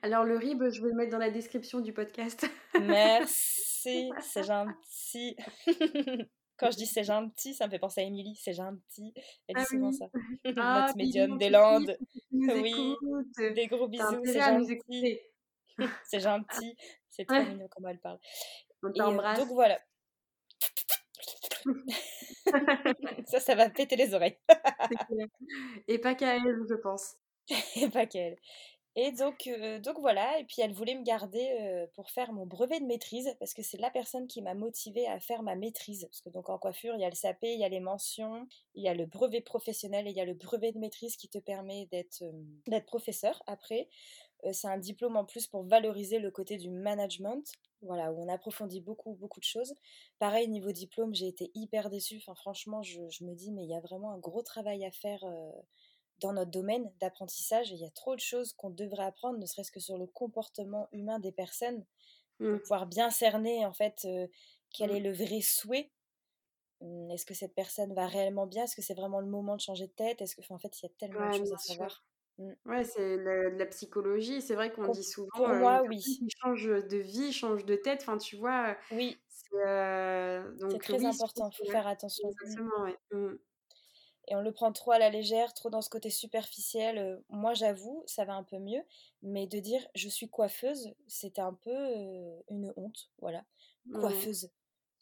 Alors 0.01 0.23
le 0.23 0.37
RIB, 0.37 0.69
je 0.69 0.81
vais 0.81 0.89
le 0.89 0.95
mettre 0.95 1.11
dans 1.11 1.19
la 1.19 1.29
description 1.29 1.79
du 1.79 1.93
podcast. 1.93 2.45
Merci, 2.81 4.09
c'est 4.21 4.43
gentil. 4.43 5.35
Quand 6.63 6.71
je 6.71 6.77
dis 6.77 6.85
c'est 6.85 7.03
gentil, 7.03 7.53
ça 7.53 7.65
me 7.65 7.71
fait 7.71 7.79
penser 7.79 7.99
à 7.99 8.03
Émilie, 8.05 8.37
c'est 8.37 8.53
gentil. 8.53 9.13
Elle 9.49 9.55
dit 9.57 9.61
ah 9.61 9.65
souvent 9.65 9.91
ça. 9.91 10.05
Ah, 10.57 10.85
Notre 10.85 10.95
médium 10.95 11.37
des 11.37 11.49
Landes. 11.49 11.97
Oui, 12.31 12.95
des 13.37 13.67
gros 13.67 13.89
bisous, 13.89 14.21
c'est 14.23 14.39
gentil. 14.39 15.19
c'est 16.05 16.21
gentil. 16.21 16.77
C'est 17.09 17.25
très 17.25 17.45
mignon 17.49 17.67
comment 17.69 17.89
elle 17.89 17.99
parle. 17.99 18.17
On 18.81 18.87
euh, 18.87 18.93
t'embrasse. 18.93 19.39
donc 19.39 19.49
voilà. 19.49 19.77
ça, 23.25 23.41
ça 23.41 23.55
va 23.55 23.69
péter 23.69 23.97
les 23.97 24.13
oreilles. 24.13 24.37
Et 25.89 25.99
pas 25.99 26.15
qu'à 26.15 26.37
elle, 26.37 26.61
je 26.69 26.75
pense. 26.75 27.17
Et 27.75 27.89
pas 27.89 28.05
qu'à 28.05 28.19
elle. 28.19 28.37
Et 28.95 29.11
donc, 29.11 29.47
euh, 29.47 29.79
donc 29.79 29.97
voilà, 29.99 30.37
et 30.39 30.43
puis 30.43 30.61
elle 30.61 30.71
voulait 30.71 30.93
me 30.93 31.03
garder 31.03 31.49
euh, 31.61 31.87
pour 31.95 32.11
faire 32.11 32.31
mon 32.31 32.45
brevet 32.45 32.79
de 32.79 32.85
maîtrise, 32.85 33.35
parce 33.39 33.55
que 33.55 33.63
c'est 33.63 33.79
la 33.79 33.89
personne 33.89 34.27
qui 34.27 34.43
m'a 34.43 34.53
motivée 34.53 35.07
à 35.07 35.19
faire 35.19 35.41
ma 35.41 35.55
maîtrise. 35.55 36.05
Parce 36.05 36.21
que 36.21 36.29
donc 36.29 36.49
en 36.49 36.59
coiffure, 36.59 36.93
il 36.93 37.01
y 37.01 37.05
a 37.05 37.09
le 37.09 37.15
SAP, 37.15 37.39
il 37.41 37.59
y 37.59 37.63
a 37.63 37.69
les 37.69 37.79
mentions, 37.79 38.47
il 38.75 38.83
y 38.83 38.87
a 38.87 38.93
le 38.93 39.07
brevet 39.07 39.41
professionnel 39.41 40.07
et 40.07 40.11
il 40.11 40.15
y 40.15 40.21
a 40.21 40.25
le 40.25 40.35
brevet 40.35 40.71
de 40.73 40.77
maîtrise 40.77 41.17
qui 41.17 41.27
te 41.27 41.39
permet 41.39 41.87
d'être 41.87 42.21
euh, 42.21 42.79
professeur 42.81 43.41
après. 43.47 43.89
c'est 44.51 44.67
un 44.67 44.77
diplôme 44.77 45.17
en 45.17 45.25
plus 45.25 45.47
pour 45.47 45.63
valoriser 45.63 46.19
le 46.19 46.29
côté 46.29 46.57
du 46.57 46.69
management, 46.69 47.51
voilà, 47.81 48.11
où 48.11 48.21
on 48.23 48.27
approfondit 48.27 48.81
beaucoup, 48.81 49.15
beaucoup 49.15 49.39
de 49.39 49.45
choses. 49.45 49.73
Pareil, 50.19 50.47
niveau 50.49 50.71
diplôme, 50.71 51.15
j'ai 51.15 51.27
été 51.27 51.49
hyper 51.55 51.89
déçue. 51.89 52.17
Enfin, 52.17 52.35
franchement, 52.35 52.83
je, 52.83 52.99
me 53.23 53.33
dis, 53.33 53.51
mais 53.51 53.63
il 53.63 53.69
y 53.69 53.75
a 53.75 53.79
vraiment 53.79 54.11
un 54.11 54.19
gros 54.19 54.43
travail 54.43 54.85
à 54.85 54.91
faire 54.91 55.23
dans 56.23 56.33
notre 56.33 56.51
domaine 56.51 56.91
d'apprentissage, 56.99 57.69
il 57.71 57.77
y 57.77 57.85
a 57.85 57.89
trop 57.91 58.15
de 58.15 58.21
choses 58.21 58.53
qu'on 58.53 58.69
devrait 58.69 59.03
apprendre, 59.03 59.37
ne 59.37 59.45
serait-ce 59.45 59.71
que 59.71 59.79
sur 59.79 59.97
le 59.97 60.07
comportement 60.07 60.87
humain 60.91 61.19
des 61.19 61.31
personnes, 61.31 61.85
pour 62.37 62.47
mmh. 62.47 62.59
pouvoir 62.61 62.87
bien 62.87 63.11
cerner 63.11 63.65
en 63.65 63.73
fait 63.73 64.05
euh, 64.05 64.27
quel 64.71 64.91
mmh. 64.91 64.95
est 64.95 64.99
le 65.01 65.11
vrai 65.11 65.41
souhait. 65.41 65.91
Mmh, 66.81 67.11
est-ce 67.11 67.25
que 67.25 67.33
cette 67.33 67.53
personne 67.53 67.93
va 67.93 68.07
réellement 68.07 68.47
bien? 68.47 68.63
Est-ce 68.63 68.75
que 68.75 68.81
c'est 68.81 68.93
vraiment 68.93 69.19
le 69.19 69.27
moment 69.27 69.55
de 69.55 69.61
changer 69.61 69.87
de 69.87 69.91
tête? 69.91 70.21
Est-ce 70.21 70.35
que, 70.35 70.41
en 70.49 70.59
fait, 70.59 70.81
il 70.81 70.85
y 70.85 70.85
a 70.85 70.91
tellement 70.97 71.29
de 71.29 71.37
choses 71.37 71.53
à 71.53 71.57
savoir. 71.57 72.05
Ouais, 72.65 72.83
c'est 72.83 73.17
de 73.17 73.57
la 73.57 73.65
psychologie. 73.67 74.41
C'est 74.41 74.55
vrai 74.55 74.71
qu'on 74.71 74.87
dit 74.87 75.03
souvent. 75.03 75.29
Pour 75.35 75.49
moi, 75.49 75.83
oui. 75.87 76.01
Change 76.41 76.65
de 76.65 76.97
vie, 76.97 77.31
change 77.31 77.63
de 77.65 77.75
tête. 77.75 77.99
Enfin, 78.01 78.17
tu 78.17 78.37
vois. 78.37 78.75
Oui. 78.91 79.17
C'est 79.29 80.79
très 80.79 81.05
important. 81.05 81.49
Il 81.51 81.57
faut 81.57 81.71
faire 81.71 81.85
attention. 81.85 82.27
Exactement, 82.29 82.85
ouais. 82.85 82.97
Et 84.33 84.35
on 84.35 84.41
le 84.41 84.51
prend 84.51 84.71
trop 84.71 84.91
à 84.91 84.97
la 84.97 85.11
légère, 85.11 85.53
trop 85.53 85.69
dans 85.69 85.81
ce 85.81 85.91
côté 85.91 86.09
superficiel. 86.09 86.97
Euh, 86.97 87.17
moi, 87.29 87.53
j'avoue, 87.53 88.03
ça 88.07 88.25
va 88.25 88.33
un 88.33 88.41
peu 88.41 88.57
mieux, 88.57 88.81
mais 89.21 89.45
de 89.45 89.59
dire 89.59 89.85
je 89.93 90.09
suis 90.09 90.27
coiffeuse, 90.27 90.95
c'était 91.07 91.41
un 91.41 91.53
peu 91.53 91.69
euh, 91.69 92.39
une 92.49 92.73
honte, 92.75 93.11
voilà. 93.19 93.45
Coiffeuse. 93.93 94.49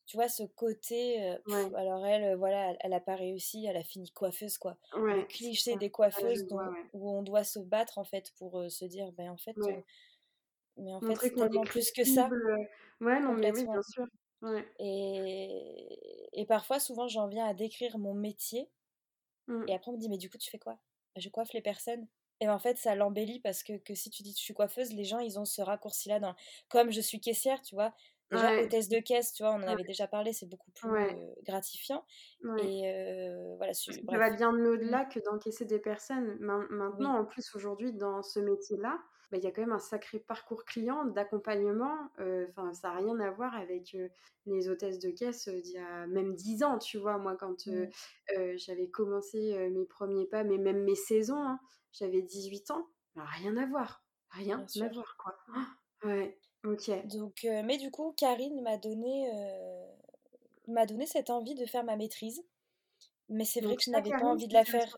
Tu 0.05 0.17
vois, 0.17 0.27
ce 0.27 0.43
côté. 0.43 1.23
Euh, 1.23 1.69
alors, 1.75 2.05
elle, 2.05 2.35
voilà, 2.35 2.75
elle, 2.81 2.91
a 2.91 2.99
pas 2.99 3.15
réussi, 3.15 3.65
elle 3.65 3.77
a 3.77 3.83
fini 3.83 4.11
coiffeuse, 4.11 4.57
quoi. 4.57 4.75
le 4.95 5.23
cliché 5.23 5.77
des 5.77 5.89
coiffeuses 5.89 6.45
où 6.91 7.09
on 7.09 7.21
doit 7.21 7.45
se 7.45 7.59
battre, 7.59 7.99
en 7.99 8.03
fait, 8.03 8.33
pour 8.37 8.69
se 8.69 8.83
dire, 8.83 9.13
ben 9.13 9.29
en 9.29 9.37
fait. 9.37 9.55
mais 10.75 10.93
en 10.93 10.99
fait, 10.99 11.15
c'est 11.21 11.35
tellement 11.35 11.63
plus 11.63 11.91
que 11.91 12.03
ça. 12.03 12.29
Ouais, 12.99 13.21
non, 13.21 13.33
mais 13.33 13.53
oui, 13.53 13.63
bien 13.63 13.81
sûr. 13.81 14.05
Et, 14.79 16.31
et 16.33 16.45
parfois, 16.47 16.81
souvent, 16.81 17.07
j'en 17.07 17.27
viens 17.27 17.45
à 17.45 17.53
décrire 17.53 17.97
mon 17.97 18.13
métier 18.13 18.67
Mmh. 19.51 19.65
Et 19.67 19.75
après, 19.75 19.91
on 19.91 19.93
me 19.93 19.99
dit, 19.99 20.09
mais 20.09 20.17
du 20.17 20.29
coup, 20.29 20.37
tu 20.37 20.49
fais 20.49 20.59
quoi? 20.59 20.79
Je 21.17 21.29
coiffe 21.29 21.53
les 21.53 21.61
personnes. 21.61 22.07
Et 22.39 22.49
en 22.49 22.57
fait, 22.57 22.77
ça 22.77 22.95
l'embellit 22.95 23.39
parce 23.39 23.61
que, 23.61 23.77
que 23.77 23.93
si 23.93 24.09
tu 24.09 24.23
dis 24.23 24.31
je 24.31 24.41
suis 24.41 24.53
coiffeuse, 24.53 24.93
les 24.93 25.03
gens, 25.03 25.19
ils 25.19 25.37
ont 25.37 25.45
ce 25.45 25.61
raccourci-là. 25.61 26.19
Dans... 26.19 26.35
Comme 26.69 26.91
je 26.91 27.01
suis 27.01 27.19
caissière, 27.19 27.61
tu 27.61 27.75
vois? 27.75 27.93
Déjà, 28.31 28.61
hôtesse 28.61 28.87
de 28.87 28.99
caisse, 28.99 29.33
tu 29.33 29.43
vois, 29.43 29.51
on 29.51 29.61
en 29.61 29.67
avait 29.67 29.83
déjà 29.83 30.07
parlé, 30.07 30.31
c'est 30.31 30.45
beaucoup 30.45 30.71
plus 30.71 30.89
gratifiant. 31.43 32.05
Et 32.63 33.29
voilà, 33.57 33.73
ça 33.73 33.91
va 34.07 34.29
bien 34.29 34.51
au-delà 34.51 35.03
mmh. 35.03 35.09
que 35.09 35.19
d'encaisser 35.19 35.65
des 35.65 35.79
personnes. 35.79 36.37
Maintenant, 36.39 37.19
en 37.19 37.25
plus, 37.25 37.53
aujourd'hui, 37.55 37.91
dans 37.91 38.23
ce 38.23 38.39
métier-là, 38.39 38.97
bah, 39.31 39.37
il 39.37 39.43
y 39.43 39.47
a 39.47 39.51
quand 39.51 39.61
même 39.61 39.71
un 39.71 39.79
sacré 39.79 40.19
parcours 40.19 40.65
client 40.65 41.05
d'accompagnement. 41.05 42.09
Enfin, 42.49 42.73
ça 42.73 42.89
n'a 42.89 42.95
rien 42.95 43.19
à 43.19 43.31
voir 43.31 43.55
avec 43.55 43.95
les 44.45 44.69
hôtesses 44.69 44.99
de 44.99 45.09
caisse 45.09 45.47
d'il 45.47 45.73
y 45.73 45.77
a 45.77 46.05
même 46.07 46.35
10 46.35 46.63
ans, 46.63 46.77
tu 46.77 46.97
vois. 46.97 47.17
Moi, 47.17 47.35
quand 47.37 47.65
mmh. 47.67 47.87
j'avais 48.57 48.89
commencé 48.89 49.69
mes 49.69 49.85
premiers 49.85 50.25
pas, 50.25 50.43
mais 50.43 50.57
même 50.57 50.83
mes 50.83 50.95
saisons, 50.95 51.41
hein, 51.41 51.59
j'avais 51.93 52.21
18 52.21 52.71
ans, 52.71 52.87
bah, 53.15 53.23
rien 53.25 53.55
à 53.57 53.65
voir. 53.65 54.03
Rien 54.31 54.65
à 54.81 54.87
voir, 54.89 55.17
quoi. 55.17 55.37
ouais, 56.03 56.37
ok. 56.65 57.07
Donc, 57.07 57.43
mais 57.43 57.77
du 57.77 57.89
coup, 57.89 58.13
Karine 58.17 58.61
m'a 58.61 58.77
donné, 58.77 59.31
m'a 60.67 60.85
donné 60.85 61.05
cette 61.05 61.29
envie 61.29 61.55
de 61.55 61.65
faire 61.65 61.85
ma 61.85 61.95
maîtrise. 61.95 62.43
Mais 63.29 63.45
c'est 63.45 63.61
vrai 63.61 63.77
que 63.77 63.83
je 63.83 63.91
n'avais 63.91 64.09
pas 64.09 64.25
envie 64.25 64.47
de 64.47 64.53
la 64.53 64.65
faire. 64.65 64.97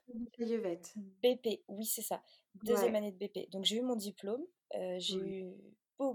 BP, 1.22 1.63
oui, 1.67 1.86
c'est 1.86 2.02
ça. 2.02 2.24
Deuxième 2.63 2.95
année 2.95 3.11
de 3.11 3.17
BP. 3.17 3.49
Donc 3.51 3.65
j'ai 3.65 3.77
eu 3.77 3.81
mon 3.81 3.95
diplôme. 3.95 4.45
j'ai 4.97 5.17
eu 5.17 5.53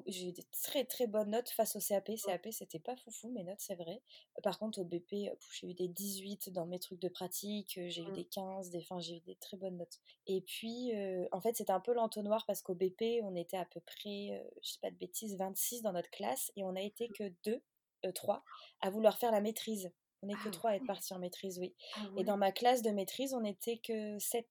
j'ai 0.06 0.28
eu 0.28 0.32
des 0.32 0.44
très 0.62 0.84
très 0.84 1.06
bonnes 1.06 1.30
notes 1.30 1.48
face 1.50 1.76
au 1.76 1.80
CAP. 1.80 2.10
CAP, 2.24 2.48
c'était 2.50 2.78
pas 2.78 2.96
foufou 2.96 3.30
mes 3.30 3.44
notes, 3.44 3.60
c'est 3.60 3.74
vrai. 3.74 4.02
Par 4.42 4.58
contre, 4.58 4.80
au 4.80 4.84
BP, 4.84 5.30
j'ai 5.52 5.68
eu 5.68 5.74
des 5.74 5.88
18 5.88 6.50
dans 6.52 6.66
mes 6.66 6.78
trucs 6.78 7.00
de 7.00 7.08
pratique, 7.08 7.78
j'ai 7.86 8.02
eu 8.02 8.10
mmh. 8.10 8.12
des 8.12 8.24
15, 8.24 8.70
des... 8.70 8.78
enfin, 8.78 8.98
j'ai 8.98 9.16
eu 9.16 9.20
des 9.20 9.36
très 9.36 9.56
bonnes 9.56 9.76
notes. 9.76 9.98
Et 10.26 10.40
puis, 10.42 10.92
en 11.32 11.40
fait, 11.40 11.56
c'était 11.56 11.72
un 11.72 11.80
peu 11.80 11.92
l'entonnoir 11.92 12.44
parce 12.46 12.62
qu'au 12.62 12.74
BP, 12.74 13.22
on 13.22 13.34
était 13.34 13.56
à 13.56 13.64
peu 13.64 13.80
près, 13.80 14.44
je 14.62 14.70
sais 14.70 14.80
pas 14.80 14.90
de 14.90 14.96
bêtises, 14.96 15.36
26 15.36 15.82
dans 15.82 15.92
notre 15.92 16.10
classe 16.10 16.52
et 16.56 16.64
on 16.64 16.74
a 16.76 16.82
été 16.82 17.08
mmh. 17.08 17.12
que 17.12 17.32
2, 17.44 18.12
3 18.14 18.44
à 18.80 18.90
vouloir 18.90 19.18
faire 19.18 19.32
la 19.32 19.40
maîtrise. 19.40 19.90
On 20.20 20.26
n'est 20.26 20.34
que 20.34 20.48
3 20.48 20.70
ah 20.70 20.72
à 20.72 20.76
être 20.76 20.86
partis 20.86 21.14
en 21.14 21.20
maîtrise, 21.20 21.60
oui. 21.60 21.74
Ah 21.94 22.00
et 22.16 22.24
dans 22.24 22.36
ma 22.36 22.50
classe 22.50 22.82
de 22.82 22.90
maîtrise, 22.90 23.34
on 23.34 23.40
n'était 23.40 23.78
que 23.78 24.18
7, 24.18 24.46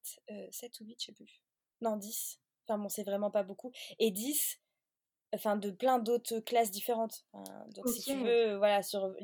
7 0.51 0.79
ou 0.79 0.85
8, 0.85 0.95
je 0.99 1.05
sais 1.07 1.11
plus. 1.11 1.41
Non, 1.81 1.97
10. 1.97 2.39
Enfin 2.67 2.77
bon, 2.77 2.89
c'est 2.89 3.03
vraiment 3.03 3.31
pas 3.31 3.43
beaucoup. 3.43 3.71
Et 3.99 4.11
10, 4.11 4.59
enfin 5.33 5.55
de 5.55 5.71
plein 5.71 5.99
d'autres 5.99 6.39
classes 6.39 6.71
différentes. 6.71 7.25
donc 7.69 7.87
si 7.89 8.01
tu 8.01 8.15
veux, 8.15 8.57
voilà, 8.57 8.83
sur 8.83 9.15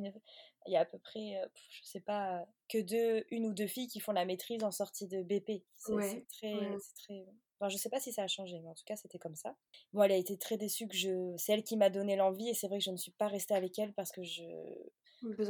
il 0.66 0.72
y 0.72 0.78
a 0.78 0.82
à 0.82 0.86
peu 0.86 0.98
près, 0.98 1.42
je 1.70 1.84
sais 1.84 2.00
pas, 2.00 2.46
que 2.70 2.78
deux, 2.80 3.26
une 3.32 3.46
ou 3.48 3.54
deux 3.54 3.68
filles 3.68 3.88
qui 3.88 4.00
font 4.00 4.14
la 4.14 4.26
maîtrise 4.26 4.64
en 4.64 4.72
sortie 4.72 5.08
de 5.08 5.22
BP. 5.22 5.64
C'est 5.76 6.26
très, 6.28 6.78
très. 6.96 7.26
Enfin, 7.60 7.70
je 7.70 7.78
sais 7.78 7.90
pas 7.90 8.00
si 8.00 8.12
ça 8.12 8.24
a 8.24 8.28
changé, 8.28 8.60
mais 8.60 8.70
en 8.70 8.74
tout 8.74 8.84
cas, 8.86 8.96
c'était 8.96 9.20
comme 9.20 9.36
ça. 9.36 9.56
Bon, 9.94 10.04
elle 10.04 10.12
a 10.12 10.18
été 10.18 10.38
très 10.38 10.58
déçue 10.58 10.88
que 10.88 10.96
je. 10.96 11.34
C'est 11.38 11.54
elle 11.54 11.64
qui 11.64 11.78
m'a 11.78 11.90
donné 11.90 12.16
l'envie, 12.16 12.50
et 12.50 12.54
c'est 12.54 12.68
vrai 12.68 12.80
que 12.80 12.84
je 12.84 12.92
ne 12.92 12.98
suis 12.98 13.12
pas 13.12 13.28
restée 13.28 13.54
avec 13.54 13.78
elle 13.80 13.94
parce 13.94 14.12
que 14.12 14.24
je. 14.24 14.44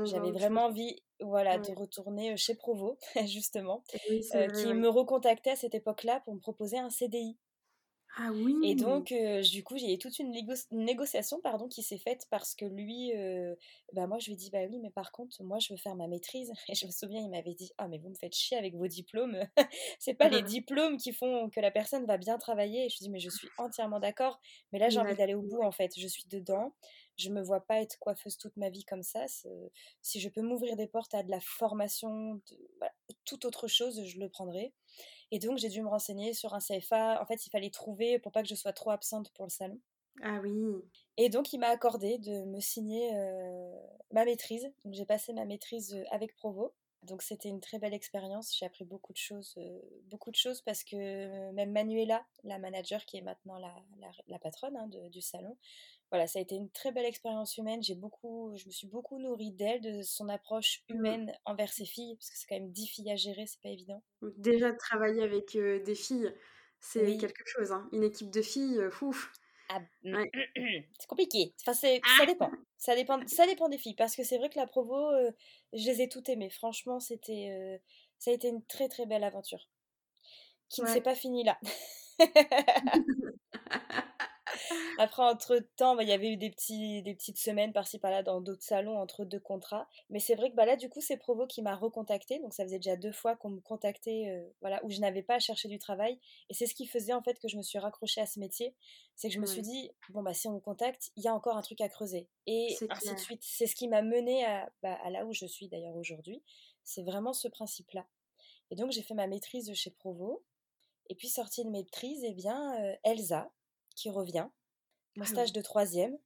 J'avais 0.06 0.32
vraiment 0.32 0.66
envie 0.66 1.02
voilà, 1.20 1.58
de 1.58 1.72
retourner 1.74 2.36
chez 2.38 2.56
Provo, 2.56 2.98
justement, 3.26 3.84
qui 4.08 4.74
me 4.74 4.88
recontactait 4.88 5.52
à 5.52 5.56
cette 5.56 5.76
époque-là 5.76 6.22
pour 6.26 6.36
me 6.36 6.40
proposer 6.40 6.78
un 6.78 6.90
CDI. 6.90 7.38
Ah 8.16 8.30
oui. 8.32 8.56
Et 8.64 8.76
donc, 8.76 9.12
du 9.42 9.64
coup, 9.64 9.76
j'ai 9.76 9.98
toute 9.98 10.20
une, 10.20 10.32
négociation 10.72 11.40
pardon, 11.42 11.68
qui 11.68 11.82
s'est 11.82 11.98
faite 11.98 12.28
parce 12.30 12.54
que 12.54 12.66
lui, 12.66 13.12
bah 13.94 14.06
moi, 14.06 14.20
je 14.20 14.28
lui 14.28 14.34
ai 14.34 14.36
dit, 14.36 14.52
bah 14.52 14.60
oui, 14.70 14.78
mais 14.80 14.92
par 14.92 15.12
contre, 15.12 15.42
moi, 15.44 15.58
je 15.60 15.74
veux 15.74 15.78
faire 15.78 15.96
ma 15.96 16.08
maîtrise. 16.08 16.52
Et 16.70 16.76
je 16.76 16.86
me 16.86 16.92
souviens, 16.92 17.22
il 17.22 17.30
m'avait 17.30 17.56
dit, 17.56 17.72
ah, 17.78 17.88
mais 17.88 17.98
vous 17.98 18.10
me 18.10 18.16
faites 18.16 18.36
chier 18.36 18.58
avec 18.58 18.76
vos 18.76 18.88
diplômes. 18.88 19.38
c'est 20.00 20.14
pas 20.14 20.30
les 20.30 20.44
diplômes 20.44 20.98
qui 20.98 21.12
font 21.12 21.50
que 21.50 21.60
la 21.60 21.72
personne 21.72 22.06
va 22.06 22.18
bien 22.18 22.38
travailler. 22.38 22.86
Et 22.86 22.90
je 22.90 22.98
lui 22.98 23.06
ai 23.06 23.08
dit, 23.08 23.10
mais 23.10 23.20
je 23.20 23.32
suis 23.32 23.48
entièrement 23.58 24.00
d'accord. 24.00 24.40
Mais 24.72 24.80
là, 24.80 24.90
j'ai 24.90 25.00
envie 25.00 25.16
d'aller 25.16 25.34
au 25.34 25.42
bout, 25.42 25.64
en 25.64 25.72
fait. 25.72 25.92
Je 25.98 26.08
suis 26.08 26.26
dedans. 26.30 26.74
Je 27.18 27.30
me 27.30 27.42
vois 27.42 27.62
pas 27.62 27.82
être 27.82 27.98
coiffeuse 28.00 28.38
toute 28.38 28.58
ma 28.58 28.70
vie 28.70 28.86
comme 28.86 29.04
ça. 29.04 29.26
Si 30.02 30.20
je 30.20 30.30
peux 30.30 30.42
m'ouvrir 30.42 30.76
des 30.76 30.88
portes 30.88 31.14
à 31.14 31.24
de 31.24 31.30
la 31.30 31.40
formation, 31.40 32.36
de, 32.36 32.58
toute 33.26 33.46
autre 33.46 33.68
chose, 33.68 34.04
je 34.06 34.20
le 34.20 34.30
prendrai. 34.30 34.74
Et 35.32 35.40
donc, 35.40 35.58
j'ai 35.58 35.70
dû 35.70 35.82
me 35.82 35.90
renseigner 35.90 36.34
sur 36.34 36.54
un 36.54 36.60
CFA. 36.60 37.22
En 37.22 37.26
fait, 37.26 37.46
il 37.46 37.50
fallait 37.50 37.70
trouver 37.70 38.20
pour 38.20 38.32
pas 38.32 38.42
que 38.42 38.50
je 38.50 38.56
sois 38.56 38.74
trop 38.74 38.92
absente 38.92 39.32
pour 39.34 39.46
le 39.46 39.52
salon. 39.52 39.80
Ah 40.22 40.40
oui. 40.44 40.54
Et 41.18 41.30
donc, 41.30 41.54
il 41.54 41.60
m'a 41.60 41.70
accordé 41.70 42.18
de 42.20 42.46
me 42.46 42.60
signer 42.60 43.12
ma 44.12 44.26
maîtrise. 44.26 44.72
Donc, 44.84 44.94
j'ai 44.94 45.06
passé 45.06 45.34
ma 45.34 45.46
maîtrise 45.46 45.98
avec 46.12 46.36
Provo. 46.36 46.74
Donc, 47.04 47.22
c'était 47.22 47.50
une 47.50 47.60
très 47.60 47.80
belle 47.80 47.94
expérience. 47.94 48.56
J'ai 48.58 48.66
appris 48.66 48.86
beaucoup 48.86 49.12
de 49.12 49.18
choses, 49.18 49.58
beaucoup 50.06 50.32
de 50.32 50.36
choses 50.36 50.62
parce 50.62 50.84
que 50.84 51.52
même 51.52 51.72
Manuela, 51.72 52.26
la 52.44 52.60
manager 52.60 53.06
qui 53.06 53.18
est 53.18 53.22
maintenant 53.22 53.58
la, 53.58 53.76
la, 54.28 54.40
patronne 54.40 54.78
hein, 54.78 54.88
du 54.88 55.22
salon, 55.22 55.58
voilà, 56.14 56.28
ça 56.28 56.38
a 56.38 56.44
été 56.44 56.54
une 56.54 56.70
très 56.70 56.92
belle 56.92 57.08
expérience 57.08 57.58
humaine. 57.58 57.82
J'ai 57.82 57.96
beaucoup, 57.96 58.54
je 58.56 58.68
me 58.68 58.72
suis 58.72 58.86
beaucoup 58.86 59.18
nourrie 59.18 59.52
d'elle, 59.52 59.82
de 59.82 60.04
son 60.04 60.30
approche 60.30 60.84
mmh. 60.88 60.94
humaine 60.94 61.34
envers 61.44 61.74
ses 61.74 61.86
filles, 61.86 62.16
parce 62.18 62.30
que 62.30 62.38
c'est 62.38 62.46
quand 62.46 62.54
même 62.54 62.72
dix 62.72 62.86
filles 62.86 63.10
à 63.10 63.16
gérer, 63.16 63.48
c'est 63.48 63.60
pas 63.64 63.70
évident. 63.70 64.04
Déjà 64.38 64.72
de 64.72 64.78
travailler 64.78 65.24
avec 65.24 65.58
des 65.58 65.96
filles, 65.96 66.32
c'est 66.80 67.18
quelque 67.18 67.42
chose. 67.48 67.72
Hein. 67.72 67.90
Une 67.94 68.04
équipe 68.04 68.30
de 68.30 68.44
filles, 68.44 68.80
ouf. 69.02 69.32
Ah, 69.70 69.80
mmh, 70.04 70.24
c'est 71.00 71.08
compliqué. 71.08 71.56
Enfin, 71.62 71.74
ça 71.74 71.88
ah! 72.22 72.26
dépend. 72.28 72.52
Ça 72.78 72.96
dépend, 72.96 73.26
ça 73.26 73.48
dépend 73.48 73.68
des 73.68 73.80
filles, 73.80 73.96
parce 73.96 74.16
que 74.16 74.24
c'est 74.24 74.38
vrai 74.38 74.52
que 74.52 74.60
la 74.60 74.68
provo, 74.68 75.10
je 75.74 75.84
les 75.84 76.04
ai 76.04 76.10
toutes 76.10 76.30
aimées. 76.30 76.52
Franchement, 76.52 77.00
c'était, 77.00 77.82
ça 78.20 78.30
a 78.30 78.36
été 78.36 78.50
une 78.50 78.64
très 78.68 78.88
très 78.88 79.08
belle 79.08 79.24
aventure, 79.24 79.68
qui 80.70 80.84
ne 80.84 80.88
s'est 80.88 81.02
pas 81.02 81.16
finie 81.16 81.44
là. 81.44 81.60
Après, 85.00 85.24
entre-temps, 85.24 85.96
bah, 85.96 86.04
il 86.04 86.10
y 86.10 86.14
avait 86.14 86.30
eu 86.32 86.38
des, 86.38 86.50
petits, 86.50 87.02
des 87.02 87.14
petites 87.14 87.38
semaines 87.38 87.74
par-ci 87.74 88.00
par-là 88.00 88.24
dans 88.24 88.42
d'autres 88.42 88.64
salons 88.64 88.98
entre 88.98 89.26
deux 89.26 89.40
contrats. 89.40 89.88
Mais 90.10 90.20
c'est 90.20 90.36
vrai 90.36 90.52
que 90.52 90.56
bah, 90.56 90.66
là, 90.66 90.76
du 90.76 90.90
coup, 90.90 91.02
c'est 91.02 91.18
Provo 91.18 91.48
qui 91.48 91.62
m'a 91.62 91.76
recontacté. 91.76 92.40
Donc, 92.40 92.54
ça 92.54 92.64
faisait 92.64 92.80
déjà 92.80 92.96
deux 92.96 93.12
fois 93.12 93.36
qu'on 93.36 93.50
me 93.50 93.60
contactait, 93.60 94.30
euh, 94.30 94.50
voilà, 94.62 94.84
où 94.84 94.90
je 94.90 95.00
n'avais 95.00 95.24
pas 95.24 95.36
à 95.36 95.40
chercher 95.40 95.68
du 95.68 95.80
travail. 95.80 96.20
Et 96.50 96.54
c'est 96.54 96.66
ce 96.66 96.76
qui 96.76 96.88
faisait 96.88 97.14
en 97.14 97.22
fait 97.22 97.40
que 97.40 97.48
je 97.48 97.58
me 97.58 97.64
suis 97.64 97.80
raccrochée 97.80 98.22
à 98.22 98.26
ce 98.26 98.40
métier. 98.40 98.76
C'est 99.16 99.28
que 99.28 99.34
je 99.34 99.40
me 99.40 99.46
suis 99.46 99.62
dit, 99.62 99.92
bon, 100.10 100.24
bah, 100.24 100.34
si 100.34 100.48
on 100.48 100.54
me 100.54 100.60
contacte, 100.60 101.12
il 101.16 101.24
y 101.24 101.28
a 101.28 101.34
encore 101.34 101.58
un 101.58 101.62
truc 101.62 101.82
à 101.82 101.90
creuser. 101.90 102.28
Et 102.48 102.76
ainsi 102.90 103.14
de 103.14 103.20
suite. 103.20 103.42
C'est 103.44 103.68
ce 103.68 103.76
qui 103.76 103.88
m'a 103.88 104.02
menée 104.02 104.46
à, 104.46 104.70
bah, 104.82 104.98
à 105.04 105.10
là 105.10 105.26
où 105.26 105.34
je 105.34 105.46
suis 105.46 105.68
d'ailleurs 105.68 105.96
aujourd'hui. 105.96 106.44
C'est 106.84 107.04
vraiment 107.04 107.34
ce 107.34 107.48
principe-là. 107.48 108.06
Et 108.72 108.76
donc, 108.76 108.92
j'ai 108.92 109.04
fait 109.04 109.14
ma 109.14 109.28
maîtrise 109.28 109.72
chez 109.74 109.92
Provo. 109.92 110.44
Et 111.10 111.16
puis, 111.16 111.28
sortie 111.28 111.64
de 111.64 111.70
maîtrise, 111.70 112.24
eh 112.24 112.34
bien, 112.34 112.82
euh, 112.82 112.96
Elsa, 113.04 113.52
qui 113.96 114.10
revient, 114.10 114.48
mon 115.16 115.24
ah 115.24 115.28
stage 115.28 115.54
de 115.54 115.62
troisième, 115.62 116.18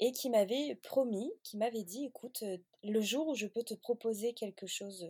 et 0.00 0.12
qui 0.12 0.28
m'avait 0.30 0.74
promis, 0.76 1.30
qui 1.42 1.56
m'avait 1.56 1.84
dit, 1.84 2.04
écoute, 2.06 2.42
le 2.82 3.00
jour 3.00 3.28
où 3.28 3.34
je 3.34 3.46
peux 3.46 3.62
te 3.62 3.74
proposer 3.74 4.34
quelque 4.34 4.66
chose, 4.66 5.08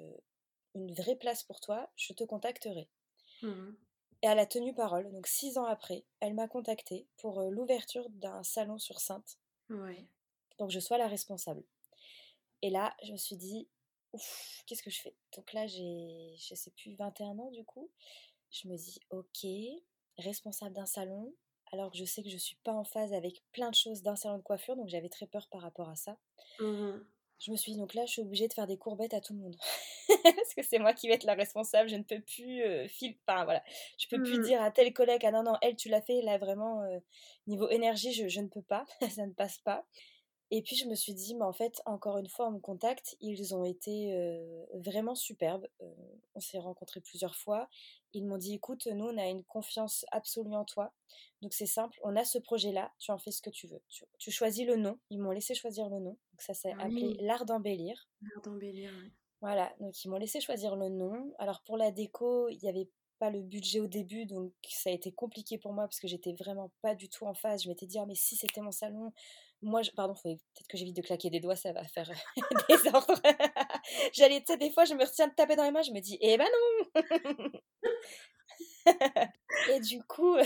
une 0.74 0.92
vraie 0.94 1.16
place 1.16 1.42
pour 1.42 1.60
toi, 1.60 1.90
je 1.96 2.12
te 2.12 2.24
contacterai. 2.24 2.88
Mmh 3.42 3.72
et 4.24 4.26
elle 4.26 4.38
a 4.38 4.46
tenu 4.46 4.72
parole, 4.72 5.10
donc 5.12 5.26
six 5.26 5.58
ans 5.58 5.66
après, 5.66 6.06
elle 6.20 6.32
m'a 6.32 6.48
contactée 6.48 7.06
pour 7.18 7.42
l'ouverture 7.42 8.08
d'un 8.08 8.42
salon 8.42 8.78
sur 8.78 8.98
Sainte. 8.98 9.38
Donc 10.58 10.70
je 10.70 10.80
sois 10.80 10.96
la 10.96 11.08
responsable. 11.08 11.62
Et 12.62 12.70
là, 12.70 12.96
je 13.02 13.12
me 13.12 13.18
suis 13.18 13.36
dit, 13.36 13.68
ouf, 14.14 14.62
qu'est-ce 14.66 14.82
que 14.82 14.88
je 14.88 15.02
fais? 15.02 15.14
Donc 15.36 15.52
là, 15.52 15.66
j'ai, 15.66 16.34
je 16.38 16.54
sais 16.54 16.70
plus, 16.70 16.94
21 16.94 17.38
ans 17.38 17.50
du 17.50 17.66
coup. 17.66 17.90
Je 18.50 18.66
me 18.68 18.78
dis, 18.78 18.98
ok, 19.10 19.46
responsable 20.16 20.74
d'un 20.74 20.86
salon, 20.86 21.34
alors 21.72 21.90
que 21.90 21.98
je 21.98 22.04
sais 22.04 22.22
que 22.22 22.30
je 22.30 22.36
suis 22.36 22.56
pas 22.64 22.72
en 22.72 22.84
phase 22.84 23.12
avec 23.12 23.42
plein 23.52 23.70
de 23.70 23.74
choses 23.74 24.02
d'un 24.02 24.16
salon 24.16 24.38
de 24.38 24.42
coiffure, 24.42 24.76
donc 24.76 24.88
j'avais 24.88 25.08
très 25.08 25.26
peur 25.26 25.48
par 25.50 25.62
rapport 25.62 25.88
à 25.88 25.96
ça. 25.96 26.16
Mmh 26.60 26.98
je 27.44 27.50
me 27.50 27.56
suis 27.56 27.72
dit, 27.72 27.78
donc 27.78 27.94
là, 27.94 28.06
je 28.06 28.12
suis 28.12 28.22
obligée 28.22 28.48
de 28.48 28.52
faire 28.52 28.66
des 28.66 28.78
courbettes 28.78 29.14
à 29.14 29.20
tout 29.20 29.34
le 29.34 29.40
monde. 29.40 29.56
Parce 30.24 30.54
que 30.54 30.62
c'est 30.62 30.78
moi 30.78 30.92
qui 30.92 31.08
vais 31.08 31.14
être 31.14 31.24
la 31.24 31.34
responsable, 31.34 31.88
je 31.88 31.96
ne 31.96 32.02
peux 32.02 32.20
plus 32.20 32.62
euh, 32.62 32.86
enfin 33.26 33.44
voilà, 33.44 33.62
je 33.98 34.06
peux 34.08 34.22
plus 34.22 34.38
mmh. 34.38 34.44
dire 34.44 34.62
à 34.62 34.70
tel 34.70 34.92
collègue, 34.92 35.22
ah 35.24 35.30
non, 35.30 35.42
non, 35.42 35.56
elle, 35.60 35.76
tu 35.76 35.88
l'as 35.88 36.00
fait, 36.00 36.22
là, 36.22 36.38
vraiment, 36.38 36.82
euh, 36.82 36.98
niveau 37.46 37.68
énergie, 37.68 38.12
je, 38.12 38.28
je, 38.28 38.40
ne 38.40 38.48
peux 38.48 38.62
pas, 38.62 38.86
ça 39.10 39.26
ne 39.26 39.32
passe 39.32 39.58
pas. 39.58 39.84
Et 40.50 40.62
puis 40.62 40.76
je 40.76 40.86
me 40.86 40.94
suis 40.94 41.14
dit, 41.14 41.34
mais 41.34 41.44
en 41.44 41.52
fait, 41.52 41.82
encore 41.84 42.18
une 42.18 42.28
fois, 42.28 42.48
on 42.48 42.52
me 42.52 42.60
contacte, 42.60 43.16
ils 43.20 43.54
ont 43.54 43.64
été 43.64 44.14
vraiment 44.74 45.14
superbes. 45.14 45.66
on 46.34 46.40
s'est 46.40 46.58
rencontrés 46.58 47.00
plusieurs 47.00 47.34
fois. 47.34 47.68
Ils 48.14 48.24
m'ont 48.24 48.38
dit, 48.38 48.54
écoute, 48.54 48.86
nous, 48.86 49.06
on 49.06 49.18
a 49.18 49.26
une 49.26 49.44
confiance 49.44 50.04
absolue 50.12 50.54
en 50.54 50.64
toi. 50.64 50.92
Donc 51.42 51.52
c'est 51.52 51.66
simple, 51.66 51.98
on 52.02 52.16
a 52.16 52.24
ce 52.24 52.38
projet-là, 52.38 52.92
tu 52.98 53.10
en 53.10 53.18
fais 53.18 53.30
ce 53.30 53.42
que 53.42 53.50
tu 53.50 53.66
veux. 53.66 53.82
Tu, 54.18 54.30
choisis 54.30 54.66
le 54.66 54.76
nom. 54.76 54.98
Ils 55.10 55.20
m'ont 55.20 55.30
laissé 55.30 55.54
choisir 55.54 55.88
le 55.88 55.98
nom. 56.00 56.10
Donc 56.32 56.40
ça 56.40 56.54
s'est 56.54 56.72
appelé 56.72 57.16
L'Art 57.20 57.44
d'embellir. 57.44 58.08
L'Art 58.22 58.42
d'embellir, 58.42 58.90
oui. 59.02 59.12
Voilà, 59.40 59.74
donc 59.78 60.02
ils 60.02 60.08
m'ont 60.08 60.16
laissé 60.16 60.40
choisir 60.40 60.74
le 60.74 60.88
nom. 60.88 61.34
Alors 61.38 61.60
pour 61.66 61.76
la 61.76 61.90
déco, 61.90 62.48
il 62.48 62.58
n'y 62.62 62.68
avait 62.68 62.88
pas 63.18 63.30
le 63.30 63.42
budget 63.42 63.80
au 63.80 63.86
début, 63.86 64.24
donc 64.26 64.52
ça 64.66 64.88
a 64.88 64.92
été 64.92 65.12
compliqué 65.12 65.58
pour 65.58 65.72
moi 65.74 65.84
parce 65.84 66.00
que 66.00 66.08
j'étais 66.08 66.32
vraiment 66.32 66.72
pas 66.80 66.94
du 66.94 67.10
tout 67.10 67.26
en 67.26 67.34
phase. 67.34 67.64
Je 67.64 67.68
m'étais 67.68 67.86
dit, 67.86 67.98
ah, 67.98 68.06
mais 68.06 68.14
si 68.14 68.36
c'était 68.36 68.62
mon 68.62 68.72
salon, 68.72 69.12
moi, 69.62 69.82
je... 69.82 69.90
pardon, 69.90 70.14
peut-être 70.22 70.68
que 70.68 70.76
j'évite 70.76 70.96
de 70.96 71.02
claquer 71.02 71.30
des 71.30 71.40
doigts, 71.40 71.56
ça 71.56 71.72
va 71.72 71.84
faire 71.88 72.10
des 72.68 72.88
ordres. 72.92 73.20
J'allais, 74.12 74.40
tu 74.40 74.52
sais, 74.52 74.58
des 74.58 74.70
fois, 74.70 74.84
je 74.84 74.94
me 74.94 75.04
retiens 75.04 75.28
de 75.28 75.34
taper 75.34 75.56
dans 75.56 75.64
les 75.64 75.70
mains, 75.70 75.82
je 75.82 75.92
me 75.92 76.00
dis, 76.00 76.18
eh 76.20 76.36
ben 76.36 76.46
non 76.46 77.50
Et 79.72 79.80
du 79.80 80.02
coup, 80.02 80.36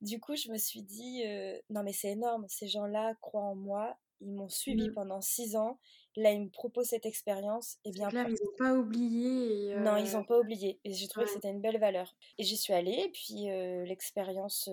du 0.00 0.20
coup, 0.20 0.36
je 0.36 0.50
me 0.50 0.56
suis 0.56 0.82
dit, 0.82 1.22
euh, 1.26 1.58
non 1.70 1.82
mais 1.82 1.92
c'est 1.92 2.12
énorme, 2.12 2.46
ces 2.48 2.68
gens-là 2.68 3.14
croient 3.20 3.42
en 3.42 3.54
moi, 3.54 3.98
ils 4.20 4.32
m'ont 4.32 4.48
suivi 4.48 4.88
mmh. 4.88 4.94
pendant 4.94 5.20
six 5.20 5.56
ans, 5.56 5.78
là 6.16 6.32
ils 6.32 6.42
me 6.42 6.48
proposent 6.48 6.88
cette 6.88 7.06
expérience, 7.06 7.78
et 7.84 7.90
bien 7.90 8.08
clair, 8.08 8.26
ils 8.28 8.32
n'ont 8.32 8.56
pas 8.56 8.72
oublié. 8.72 9.74
Non, 9.76 9.96
ils 9.96 10.12
n'ont 10.12 10.24
pas 10.24 10.38
oublié, 10.38 10.80
et 10.84 10.94
j'ai 10.94 11.08
trouvé 11.08 11.26
que 11.26 11.32
c'était 11.32 11.50
une 11.50 11.60
belle 11.60 11.78
valeur. 11.78 12.14
Et 12.38 12.44
j'y 12.44 12.56
suis 12.56 12.72
allée, 12.72 13.04
et 13.06 13.10
puis 13.10 13.50
euh, 13.50 13.84
l'expérience 13.84 14.70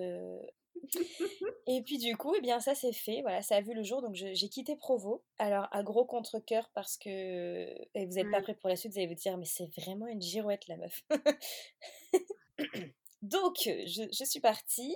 et 1.68 1.82
puis 1.84 1.98
du 1.98 2.16
coup, 2.18 2.34
eh 2.36 2.42
bien 2.42 2.60
ça 2.60 2.76
s'est 2.76 2.94
fait, 2.94 3.22
voilà, 3.22 3.42
ça 3.42 3.56
a 3.56 3.62
vu 3.62 3.74
le 3.74 3.84
jour, 3.84 4.02
donc 4.02 4.16
j'ai 4.16 4.50
quitté 4.50 4.76
Provo. 4.76 5.24
Alors 5.38 5.68
à 5.72 5.84
gros 5.84 6.06
contre-coeur 6.06 6.70
parce 6.74 6.98
que 6.98 7.10
et 7.10 8.06
vous 8.06 8.14
n'êtes 8.14 8.32
pas 8.32 8.42
prêt 8.42 8.56
pour 8.56 8.70
la 8.70 8.76
suite, 8.76 8.94
vous 8.94 9.00
allez 9.00 9.08
vous 9.08 9.16
dire 9.16 9.38
mais 9.38 9.46
c'est 9.46 9.70
vraiment 9.78 10.08
une 10.08 10.22
girouette 10.22 10.68
la 10.68 10.78
meuf. 10.78 11.04
donc 13.22 13.58
je, 13.64 14.08
je, 14.12 14.24
suis 14.24 14.40
partie. 14.40 14.96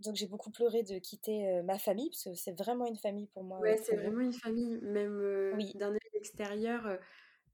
Donc 0.00 0.14
j'ai 0.14 0.26
beaucoup 0.26 0.50
pleuré 0.50 0.82
de 0.84 0.98
quitter 0.98 1.60
ma 1.64 1.78
famille 1.78 2.10
parce 2.10 2.24
que 2.24 2.34
c'est 2.34 2.56
vraiment 2.56 2.86
une 2.86 2.98
famille 2.98 3.26
pour 3.26 3.42
moi. 3.42 3.58
Ouais, 3.58 3.78
c'est 3.82 3.96
vraiment 3.96 4.20
une 4.20 4.32
famille, 4.32 4.78
même 4.82 5.52
oui. 5.54 5.72
d'un 5.74 5.92
œil 5.92 5.98
extérieur. 6.14 6.98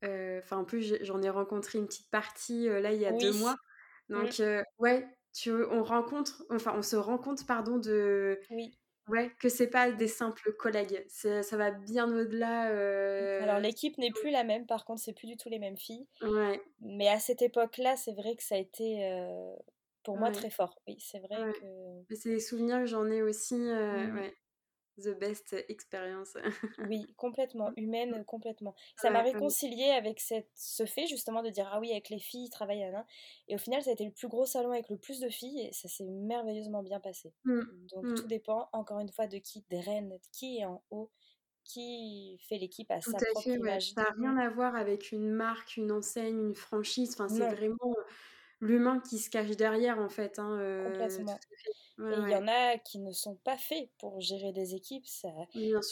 Enfin 0.02 0.58
en 0.58 0.64
plus 0.64 0.96
j'en 1.02 1.22
ai 1.22 1.30
rencontré 1.30 1.78
une 1.78 1.86
petite 1.86 2.10
partie 2.10 2.66
là 2.66 2.92
il 2.92 3.00
y 3.00 3.06
a 3.06 3.12
deux 3.12 3.32
mois. 3.32 3.56
Mmh. 4.08 4.14
Donc 4.14 4.42
ouais, 4.78 5.08
tu, 5.34 5.52
on 5.52 5.82
rencontre, 5.82 6.44
enfin, 6.50 6.74
on 6.76 6.82
se 6.82 6.96
rend 6.96 7.18
compte, 7.18 7.46
pardon, 7.46 7.78
de. 7.78 8.40
Oui. 8.50 8.78
Ouais, 9.06 9.30
que 9.38 9.50
c'est 9.50 9.68
pas 9.68 9.90
des 9.92 10.08
simples 10.08 10.54
collègues. 10.54 11.04
Ça 11.08 11.56
va 11.58 11.70
bien 11.70 12.10
au-delà. 12.10 12.62
Alors, 13.42 13.58
l'équipe 13.58 13.98
n'est 13.98 14.10
plus 14.10 14.30
la 14.30 14.44
même, 14.44 14.66
par 14.66 14.86
contre, 14.86 15.02
c'est 15.02 15.12
plus 15.12 15.26
du 15.26 15.36
tout 15.36 15.50
les 15.50 15.58
mêmes 15.58 15.76
filles. 15.76 16.06
Ouais. 16.22 16.62
Mais 16.80 17.08
à 17.08 17.18
cette 17.18 17.42
époque-là, 17.42 17.96
c'est 17.96 18.14
vrai 18.14 18.34
que 18.34 18.42
ça 18.42 18.54
a 18.54 18.58
été. 18.58 19.06
pour 20.04 20.16
moi, 20.16 20.30
très 20.30 20.50
fort. 20.50 20.78
Oui, 20.86 20.96
c'est 21.00 21.18
vrai 21.18 21.52
que. 21.52 22.14
C'est 22.14 22.30
des 22.30 22.40
souvenirs 22.40 22.80
que 22.80 22.86
j'en 22.86 23.10
ai 23.10 23.20
aussi. 23.20 23.56
Mmh 23.56 24.16
ouais 24.16 24.34
the 24.98 25.18
best 25.18 25.54
experience. 25.68 26.36
oui, 26.88 27.06
complètement, 27.16 27.70
humaine, 27.76 28.24
complètement. 28.24 28.74
Ça 28.96 29.10
m'a 29.10 29.22
réconciliée 29.22 29.90
avec 29.90 30.20
cette, 30.20 30.50
ce 30.54 30.86
fait 30.86 31.06
justement 31.06 31.42
de 31.42 31.50
dire 31.50 31.68
ah 31.72 31.80
oui, 31.80 31.90
avec 31.90 32.08
les 32.10 32.18
filles, 32.18 32.50
travailler 32.50 32.84
à 32.84 33.06
Et 33.48 33.54
au 33.54 33.58
final, 33.58 33.82
ça 33.82 33.90
a 33.90 33.92
été 33.92 34.04
le 34.04 34.12
plus 34.12 34.28
gros 34.28 34.46
salon 34.46 34.70
avec 34.72 34.88
le 34.88 34.96
plus 34.96 35.20
de 35.20 35.28
filles 35.28 35.68
et 35.68 35.72
ça 35.72 35.88
s'est 35.88 36.04
merveilleusement 36.04 36.82
bien 36.82 37.00
passé. 37.00 37.32
Mmh, 37.44 37.60
Donc 37.94 38.04
mmh. 38.04 38.14
tout 38.14 38.26
dépend 38.26 38.68
encore 38.72 39.00
une 39.00 39.10
fois 39.10 39.26
de 39.26 39.38
qui 39.38 39.64
draine, 39.70 40.18
qui 40.32 40.58
est 40.58 40.64
en 40.64 40.82
haut, 40.90 41.10
qui 41.64 42.38
fait 42.48 42.58
l'équipe 42.58 42.90
à 42.90 43.00
sa 43.00 43.16
propre 43.32 43.48
image. 43.48 43.92
Ça 43.92 44.02
n'a 44.02 44.10
rien 44.10 44.36
à 44.36 44.48
voir 44.50 44.76
avec 44.76 45.12
une 45.12 45.30
marque, 45.30 45.76
une 45.76 45.90
enseigne, 45.90 46.38
une 46.38 46.54
franchise. 46.54 47.14
Enfin, 47.14 47.28
c'est 47.28 47.48
vraiment 47.54 47.94
l'humain 48.64 49.00
qui 49.00 49.18
se 49.18 49.30
cache 49.30 49.50
derrière 49.56 49.98
en 49.98 50.08
fait. 50.08 50.38
Hein, 50.38 50.58
euh, 50.58 50.90
Complètement 50.90 51.38
et 51.98 52.02
il 52.02 52.30
y 52.30 52.34
en 52.34 52.48
a 52.48 52.76
qui 52.78 52.98
ne 52.98 53.12
sont 53.12 53.36
pas 53.36 53.56
faits 53.56 53.88
pour 53.98 54.20
gérer 54.20 54.52
des 54.52 54.74
équipes. 54.74 55.06
Ça, 55.06 55.28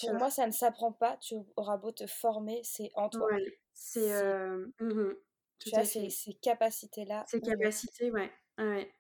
pour 0.01 0.15
moi, 0.15 0.31
ça 0.31 0.47
ne 0.47 0.53
s'apprend 0.53 0.93
pas. 0.93 1.17
Tu 1.19 1.37
auras 1.57 1.77
beau 1.77 1.93
te 1.93 2.07
former, 2.07 2.61
c'est 2.65 2.91
en 2.95 3.09
toi. 3.09 3.29
c'est. 3.73 4.13
Euh, 4.13 4.67
mmh 4.81 5.13
tu 5.59 5.73
as 5.77 5.85
ces, 5.85 6.11
ces 6.11 6.35
capacités-là. 6.35 7.25
Ces 7.29 7.41
capacités, 7.41 8.11
ouais. 8.11 8.33
ouais. 8.59 8.93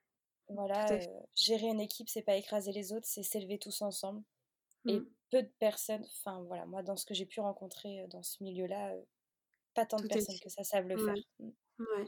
Voilà, 0.48 0.86
euh, 0.92 1.00
gérer 1.34 1.66
une 1.66 1.80
équipe, 1.80 2.08
c'est 2.08 2.22
pas 2.22 2.36
écraser 2.36 2.70
les 2.70 2.92
autres, 2.92 3.06
c'est 3.06 3.24
s'élever 3.24 3.58
tous 3.58 3.82
ensemble. 3.82 4.22
Et 4.86 5.00
mmh. 5.00 5.06
peu 5.32 5.42
de 5.42 5.50
personnes, 5.58 6.04
enfin 6.04 6.40
voilà, 6.44 6.64
moi 6.66 6.84
dans 6.84 6.94
ce 6.94 7.04
que 7.04 7.14
j'ai 7.14 7.26
pu 7.26 7.40
rencontrer 7.40 8.02
euh, 8.02 8.06
dans 8.06 8.22
ce 8.22 8.40
milieu-là, 8.44 8.94
pas 9.74 9.86
tant 9.86 9.96
de 9.96 10.06
personnes 10.06 10.38
que 10.40 10.50
ça 10.50 10.62
savent 10.62 10.86
le 10.86 10.96
faire. 10.96 11.16
Mmh. 11.40 11.50
Ouais. 11.80 12.04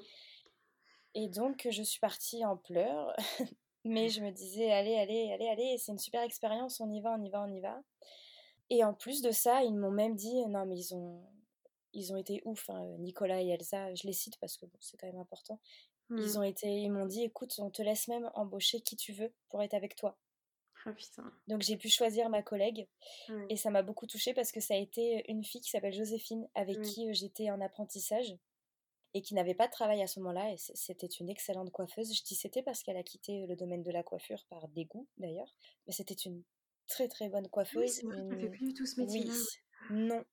Et 1.15 1.29
donc 1.29 1.67
je 1.71 1.83
suis 1.83 2.01
partie 2.01 2.45
en 2.45 2.57
pleurs 2.57 3.15
Mais 3.85 4.09
je 4.09 4.23
me 4.23 4.31
disais, 4.31 4.71
allez, 4.71 4.97
allez, 4.97 5.31
allez, 5.33 5.49
allez, 5.49 5.77
c'est 5.79 5.93
une 5.93 5.99
super 5.99 6.23
expérience, 6.23 6.81
on 6.81 6.91
y 6.91 7.03
va, 7.03 7.15
on 7.19 7.23
y 7.23 7.29
va, 7.29 7.43
on 7.43 7.53
y 7.53 7.61
va. 7.61 7.83
Et 8.71 8.83
en 8.83 8.95
plus 8.95 9.21
de 9.21 9.31
ça, 9.31 9.63
ils 9.63 9.75
m'ont 9.75 9.91
même 9.91 10.17
dit, 10.17 10.47
non, 10.47 10.65
mais 10.65 10.79
ils 10.79 10.95
ont, 10.95 11.23
ils 11.93 12.13
ont 12.13 12.17
été 12.17 12.41
ouf, 12.47 12.71
hein, 12.71 12.83
Nicolas 12.99 13.43
et 13.43 13.49
Elsa, 13.49 13.95
je 13.95 14.07
les 14.07 14.15
cite 14.15 14.39
parce 14.41 14.57
que 14.57 14.65
c'est 14.81 14.97
quand 14.97 15.07
même 15.07 15.21
important. 15.21 15.61
Ils 16.11 16.17
mmh. 16.17 16.39
ont 16.39 16.43
été, 16.43 16.69
ils 16.69 16.91
m'ont 16.91 17.07
dit, 17.07 17.25
écoute, 17.25 17.55
on 17.59 17.71
te 17.71 17.83
laisse 17.83 18.09
même 18.09 18.31
embaucher 18.35 18.81
qui 18.81 18.97
tu 18.97 19.13
veux 19.13 19.33
pour 19.51 19.63
être 19.63 19.75
avec 19.75 19.97
toi. 19.97 20.19
Ah, 20.87 20.93
putain. 20.93 21.31
Donc 21.49 21.63
j'ai 21.63 21.77
pu 21.77 21.89
choisir 21.89 22.29
ma 22.29 22.43
collègue 22.43 22.87
et 23.49 23.57
ça 23.57 23.71
m'a 23.71 23.83
beaucoup 23.83 24.07
touchée 24.07 24.35
parce 24.35 24.53
que 24.53 24.61
ça 24.61 24.75
a 24.75 24.77
été 24.77 25.25
une 25.31 25.43
fille 25.43 25.63
qui 25.63 25.71
s'appelle 25.71 25.95
Joséphine 25.95 26.47
avec 26.55 26.83
qui 26.83 27.13
j'étais 27.15 27.51
en 27.51 27.63
apprentissage 27.63 28.37
et 29.15 29.23
qui 29.23 29.35
n'avait 29.35 29.55
pas 29.55 29.67
de 29.67 29.73
travail 29.73 30.03
à 30.03 30.07
ce 30.07 30.19
moment-là. 30.21 30.53
Et 30.53 30.57
c'était 30.59 31.07
une 31.07 31.31
excellente 31.31 31.71
coiffeuse. 31.71 32.13
Je 32.15 32.23
dis 32.25 32.35
c'était 32.35 32.63
parce 32.63 32.83
qu'elle 32.83 32.97
a 32.97 33.03
quitté 33.03 33.47
le 33.47 33.57
domaine 33.57 33.83
de 33.83 33.91
la 33.91 34.03
coiffure 34.03 34.45
par 34.51 34.69
dégoût 34.69 35.07
d'ailleurs. 35.17 35.55
Mais 35.87 35.93
c'était 35.93 36.15
une 36.15 36.43
très 36.89 37.09
très 37.09 37.29
bonne 37.29 37.49
coiffeuse. 37.49 38.03
Oui, 38.03 38.17
une... 38.19 38.41
fait 38.41 38.49
plus 38.49 38.67
du 38.67 38.75
tout 38.75 38.87
ce 38.87 39.01
métier-là. 39.01 39.33
non. 39.91 40.25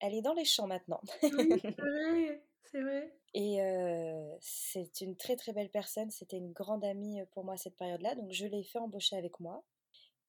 Elle 0.00 0.14
est 0.14 0.22
dans 0.22 0.34
les 0.34 0.44
champs 0.44 0.68
maintenant. 0.68 1.00
c'est 1.20 1.30
vrai, 1.30 2.42
c'est 2.70 2.80
vrai. 2.80 3.12
Et 3.34 3.60
euh, 3.60 4.36
c'est 4.40 5.00
une 5.00 5.16
très 5.16 5.34
très 5.34 5.52
belle 5.52 5.70
personne. 5.70 6.10
C'était 6.12 6.36
une 6.36 6.52
grande 6.52 6.84
amie 6.84 7.20
pour 7.32 7.44
moi 7.44 7.54
à 7.54 7.56
cette 7.56 7.76
période-là. 7.76 8.14
Donc 8.14 8.30
je 8.32 8.46
l'ai 8.46 8.62
fait 8.62 8.78
embaucher 8.78 9.16
avec 9.16 9.40
moi. 9.40 9.64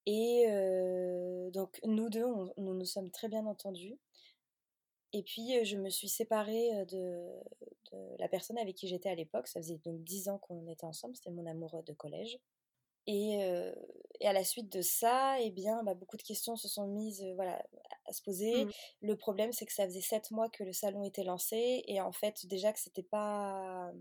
Et 0.08 0.46
euh, 0.50 1.52
donc 1.52 1.80
nous 1.84 2.10
deux, 2.10 2.26
nous 2.58 2.74
nous 2.74 2.86
sommes 2.86 3.12
très 3.12 3.28
bien 3.28 3.46
entendus. 3.46 4.00
Et 5.14 5.24
puis, 5.24 5.64
je 5.66 5.78
me 5.78 5.90
suis 5.90 6.10
séparée 6.10 6.86
de, 6.86 7.26
la 8.20 8.28
personne 8.28 8.58
avec 8.58 8.76
qui 8.76 8.88
j'étais 8.88 9.10
à 9.10 9.16
l'époque. 9.16 9.48
Ça 9.48 9.60
faisait 9.60 9.80
donc 9.84 10.04
dix 10.04 10.30
ans 10.30 10.38
qu'on 10.38 10.68
était 10.68 10.86
ensemble. 10.86 11.16
C'était 11.16 11.32
mon 11.32 11.46
amoureux 11.46 11.84
de 11.84 11.94
collège. 11.94 12.40
Et, 13.08 13.42
à 14.24 14.34
la 14.34 14.44
suite 14.44 14.72
de 14.72 14.82
ça, 14.82 15.40
eh 15.40 15.50
bien, 15.50 15.84
bah, 15.84 15.96
beaucoup 15.96 16.18
de 16.18 16.22
questions 16.22 16.56
se 16.56 16.68
sont 16.68 16.88
mises 16.88 17.26
voilà, 17.36 17.66
à 18.06 18.14
se 18.14 18.22
poser. 18.22 18.66
Mmh. 18.66 18.72
Le 19.02 19.16
problème, 19.16 19.52
c'est 19.52 19.66
que 19.66 19.74
ça 19.74 19.86
faisait 19.86 20.02
sept 20.02 20.30
mois 20.30 20.50
que 20.50 20.64
le 20.64 20.74
salon 20.74 21.04
était 21.04 21.24
lancé. 21.24 21.84
Et 21.88 22.00
en 22.02 22.12
fait, 22.12 22.46
déjà 22.46 22.72
que 22.72 22.80
c'était 22.80 23.02
pas 23.02 23.92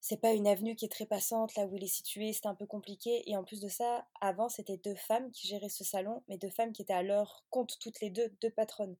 c'est 0.00 0.20
pas 0.20 0.32
une 0.32 0.46
avenue 0.46 0.76
qui 0.76 0.84
est 0.84 0.92
très 0.92 1.06
passante 1.06 1.54
là 1.56 1.66
où 1.66 1.74
il 1.74 1.82
est 1.82 1.86
situé, 1.86 2.32
c'était 2.32 2.46
un 2.46 2.54
peu 2.54 2.66
compliqué. 2.66 3.28
Et 3.28 3.36
en 3.36 3.44
plus 3.44 3.60
de 3.60 3.68
ça, 3.68 4.06
avant, 4.20 4.48
c'était 4.48 4.76
deux 4.76 4.94
femmes 4.94 5.30
qui 5.32 5.48
géraient 5.48 5.68
ce 5.68 5.84
salon, 5.84 6.22
mais 6.28 6.38
deux 6.38 6.50
femmes 6.50 6.72
qui 6.72 6.82
étaient 6.82 6.92
à 6.92 7.02
leur 7.02 7.44
compte 7.50 7.78
toutes 7.80 8.00
les 8.00 8.10
deux, 8.10 8.32
deux 8.40 8.50
patronnes. 8.50 8.96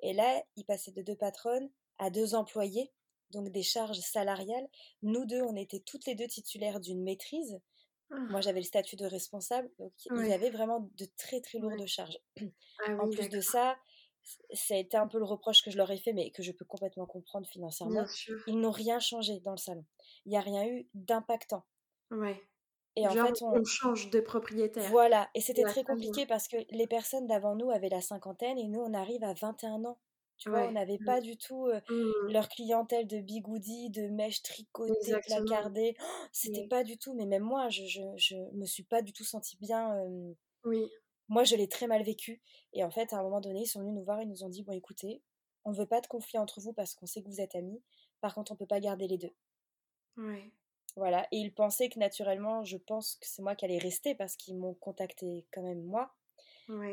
Et 0.00 0.12
là, 0.12 0.42
il 0.56 0.64
passait 0.64 0.92
de 0.92 1.02
deux 1.02 1.16
patronnes 1.16 1.70
à 1.98 2.10
deux 2.10 2.34
employés, 2.34 2.92
donc 3.30 3.50
des 3.50 3.62
charges 3.62 3.98
salariales. 3.98 4.68
Nous 5.02 5.26
deux, 5.26 5.42
on 5.42 5.56
était 5.56 5.80
toutes 5.80 6.06
les 6.06 6.14
deux 6.14 6.26
titulaires 6.26 6.80
d'une 6.80 7.02
maîtrise. 7.02 7.60
Moi, 8.10 8.38
ah. 8.38 8.40
j'avais 8.40 8.60
le 8.60 8.66
statut 8.66 8.96
de 8.96 9.04
responsable, 9.04 9.70
donc 9.78 9.92
ils 10.06 10.32
avaient 10.32 10.50
vraiment 10.50 10.88
de 10.96 11.06
très 11.18 11.40
très 11.42 11.58
lourdes 11.58 11.84
charges. 11.86 12.18
Ah 12.86 12.96
en 13.00 13.10
plus 13.10 13.28
de 13.28 13.40
ça, 13.40 13.76
ça 14.52 14.74
a 14.74 14.78
été 14.78 14.96
un 14.96 15.08
peu 15.08 15.18
le 15.18 15.24
reproche 15.24 15.62
que 15.62 15.70
je 15.70 15.76
leur 15.76 15.90
ai 15.90 15.98
fait, 15.98 16.12
mais 16.12 16.30
que 16.30 16.42
je 16.42 16.52
peux 16.52 16.64
complètement 16.64 17.06
comprendre 17.06 17.46
financièrement. 17.46 18.06
Ils 18.46 18.58
n'ont 18.58 18.70
rien 18.70 18.98
changé 18.98 19.40
dans 19.40 19.50
le 19.50 19.58
salon. 19.58 19.84
Il 20.24 20.30
n'y 20.30 20.38
a 20.38 20.40
rien 20.40 20.66
eu 20.66 20.88
d'impactant. 20.94 21.64
Ouais. 22.10 22.42
Et 22.98 23.06
en 23.06 23.26
fait, 23.26 23.42
on... 23.42 23.64
change 23.64 24.10
de 24.10 24.20
propriétaire. 24.20 24.90
Voilà, 24.90 25.28
et 25.34 25.40
c'était 25.40 25.62
très 25.62 25.84
compliqué 25.84 26.26
parce 26.26 26.48
que 26.48 26.56
les 26.70 26.86
personnes 26.86 27.26
d'avant 27.26 27.54
nous 27.54 27.70
avaient 27.70 27.88
la 27.88 28.00
cinquantaine 28.00 28.58
et 28.58 28.68
nous, 28.68 28.80
on 28.80 28.94
arrive 28.94 29.22
à 29.24 29.34
21 29.34 29.84
ans. 29.84 29.98
Tu 30.36 30.50
vois, 30.50 30.68
on 30.68 30.72
n'avait 30.72 30.98
mmh. 31.00 31.04
pas 31.04 31.20
du 31.20 31.36
tout 31.36 31.66
mmh. 31.66 32.30
leur 32.30 32.48
clientèle 32.48 33.08
de 33.08 33.18
bigoudi, 33.18 33.90
de 33.90 34.02
mèches 34.02 34.42
tricotées, 34.42 35.16
placardées. 35.26 35.96
Oh, 36.00 36.04
c'était 36.30 36.68
pas 36.68 36.84
du 36.84 36.96
tout, 36.96 37.12
mais 37.14 37.26
même 37.26 37.42
moi, 37.42 37.68
je, 37.70 37.84
je, 37.86 38.02
je, 38.16 38.36
me 38.52 38.64
suis 38.64 38.84
pas 38.84 39.02
du 39.02 39.12
tout 39.12 39.24
sentie 39.24 39.56
bien. 39.60 39.96
oui. 40.64 40.88
Moi, 41.28 41.44
je 41.44 41.56
l'ai 41.56 41.68
très 41.68 41.86
mal 41.86 42.02
vécu. 42.02 42.40
Et 42.72 42.82
en 42.82 42.90
fait, 42.90 43.12
à 43.12 43.18
un 43.18 43.22
moment 43.22 43.40
donné, 43.40 43.62
ils 43.62 43.66
sont 43.66 43.80
venus 43.80 43.94
nous 43.94 44.04
voir 44.04 44.20
et 44.20 44.26
nous 44.26 44.44
ont 44.44 44.48
dit 44.48 44.62
Bon, 44.62 44.72
écoutez, 44.72 45.22
on 45.64 45.72
ne 45.72 45.76
veut 45.76 45.86
pas 45.86 46.00
de 46.00 46.06
conflit 46.06 46.38
entre 46.38 46.60
vous 46.60 46.72
parce 46.72 46.94
qu'on 46.94 47.06
sait 47.06 47.22
que 47.22 47.28
vous 47.28 47.40
êtes 47.40 47.54
amis. 47.54 47.82
Par 48.20 48.34
contre, 48.34 48.52
on 48.52 48.54
ne 48.54 48.58
peut 48.58 48.66
pas 48.66 48.80
garder 48.80 49.06
les 49.06 49.18
deux. 49.18 49.34
Ouais. 50.16 50.50
Voilà. 50.98 51.26
Et 51.32 51.38
ils 51.38 51.54
pensaient 51.54 51.88
que 51.88 51.98
naturellement, 51.98 52.64
je 52.64 52.76
pense 52.76 53.16
que 53.16 53.26
c'est 53.26 53.42
moi 53.42 53.54
qui 53.56 53.64
allais 53.64 53.78
rester 53.78 54.14
parce 54.14 54.36
qu'ils 54.36 54.56
m'ont 54.56 54.74
contacté 54.74 55.46
quand 55.52 55.62
même 55.62 55.82
moi. 55.82 56.14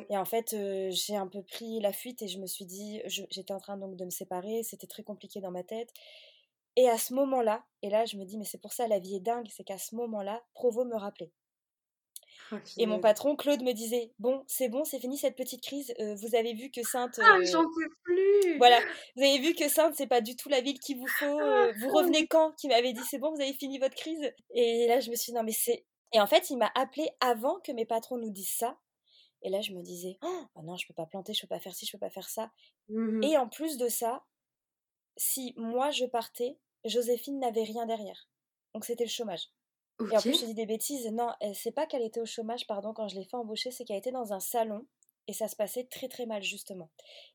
Et 0.10 0.18
en 0.18 0.26
fait, 0.26 0.56
j'ai 0.92 1.16
un 1.16 1.28
peu 1.28 1.44
pris 1.44 1.80
la 1.82 1.94
fuite 1.94 2.22
et 2.24 2.28
je 2.28 2.40
me 2.40 2.48
suis 2.48 2.66
dit, 2.66 3.02
j'étais 3.08 3.54
en 3.54 3.60
train 3.60 3.78
donc 3.78 3.96
de 3.98 4.06
me 4.06 4.12
séparer, 4.12 4.64
c'était 4.64 4.88
très 4.88 5.04
compliqué 5.04 5.42
dans 5.42 5.52
ma 5.52 5.64
tête. 5.64 5.92
Et 6.78 6.90
à 6.90 6.98
ce 6.98 7.14
moment-là, 7.16 7.66
et 7.82 7.90
là 7.90 8.06
je 8.06 8.18
me 8.18 8.26
dis, 8.26 8.38
mais 8.38 8.46
c'est 8.46 8.60
pour 8.62 8.74
ça 8.74 8.88
la 8.88 9.00
vie 9.00 9.16
est 9.18 9.20
dingue, 9.22 9.48
c'est 9.52 9.64
qu'à 9.66 9.78
ce 9.80 9.96
moment-là, 9.96 10.44
Provo 10.54 10.86
me 10.86 10.96
rappelait. 10.96 11.32
Et 12.78 12.86
mon 12.86 13.00
patron, 13.00 13.36
Claude, 13.36 13.62
me 13.64 13.74
disait 13.74 14.12
Bon, 14.20 14.44
c'est 14.48 14.70
bon, 14.70 14.84
c'est 14.84 15.00
fini 15.00 15.18
cette 15.18 15.36
petite 15.36 15.62
crise. 15.62 15.94
vous 16.00 16.36
avez 16.36 16.54
vu 16.54 16.72
que 16.72 16.84
Sainte. 16.84 17.20
Ah, 17.22 17.38
j'en 17.44 17.64
peux 17.64 17.90
plus 18.04 18.58
Voilà, 18.58 18.80
vous 19.16 19.24
avez 19.24 19.40
vu 19.40 19.54
que 19.54 19.68
Sainte, 19.68 19.96
c'est 19.96 20.08
pas 20.08 20.22
du 20.22 20.36
tout 20.36 20.50
la 20.50 20.62
ville 20.62 20.80
qu'il 20.80 20.98
vous 20.98 21.08
faut. 21.08 21.40
Ah, 21.40 21.72
vous 21.80 21.90
revenez 21.90 22.28
quand? 22.28 22.54
Qui 22.54 22.68
m'avait 22.68 22.94
dit 22.94 23.04
C'est 23.10 23.20
bon, 23.20 23.32
vous 23.34 23.42
avez 23.42 23.54
fini 23.54 23.80
votre 23.80 23.96
crise? 23.96 24.32
Et 24.54 24.88
là, 24.88 25.00
je 25.00 25.10
me 25.10 25.16
suis 25.16 25.32
dit 25.32 25.38
Non, 25.38 25.44
mais 25.44 25.52
c'est. 25.52 25.86
Et 26.14 26.20
en 26.20 26.28
fait, 26.28 26.50
il 26.50 26.58
m'a 26.58 26.72
appelé 26.76 27.10
avant 27.20 27.60
que 27.60 27.72
mes 27.72 27.86
patrons 27.86 28.18
nous 28.18 28.32
disent 28.32 28.56
ça. 28.58 28.78
Et 29.42 29.50
là, 29.50 29.62
je 29.62 29.74
me 29.74 29.82
disais 29.82 30.18
Oh 30.24 30.62
non, 30.64 30.76
je 30.76 30.88
peux 30.88 30.94
pas 30.94 31.06
planter, 31.06 31.34
je 31.34 31.42
peux 31.42 31.48
pas 31.48 31.60
faire 31.60 31.76
ci, 31.76 31.86
je 31.86 31.92
peux 31.92 32.00
pas 32.00 32.10
faire 32.10 32.30
ça. 32.30 32.52
Mmh 32.90 33.24
et 33.24 33.38
en 33.38 33.48
plus 33.48 33.78
de 33.78 33.88
ça, 33.88 34.24
si 35.18 35.54
moi 35.58 35.92
je 35.92 36.06
partais, 36.06 36.58
Joséphine 36.84 37.40
n'avait 37.40 37.64
rien 37.64 37.86
derrière. 37.86 38.28
Donc 38.74 38.86
c'était 38.86 39.04
le 39.04 39.10
chômage. 39.10 39.50
Et 40.12 40.18
en 40.18 40.22
plus, 40.22 40.40
je 40.40 40.46
dis 40.46 40.54
des 40.54 40.66
bêtises. 40.66 41.08
Non, 41.12 41.32
c'est 41.54 41.72
pas 41.72 41.86
qu'elle 41.86 42.04
était 42.04 42.20
au 42.20 42.26
chômage, 42.26 42.68
pardon, 42.68 42.94
quand 42.94 43.08
je 43.08 43.16
l'ai 43.16 43.26
fait 43.26 43.38
embaucher, 43.38 43.72
c'est 43.72 43.86
qu'elle 43.86 43.98
était 43.98 44.12
dans 44.12 44.34
un 44.34 44.40
salon 44.40 44.86
et 45.28 45.34
ça 45.34 45.48
se 45.48 45.56
passait 45.56 45.86
très 45.86 46.08
très 46.08 46.26
mal, 46.26 46.44
justement. 46.44 46.92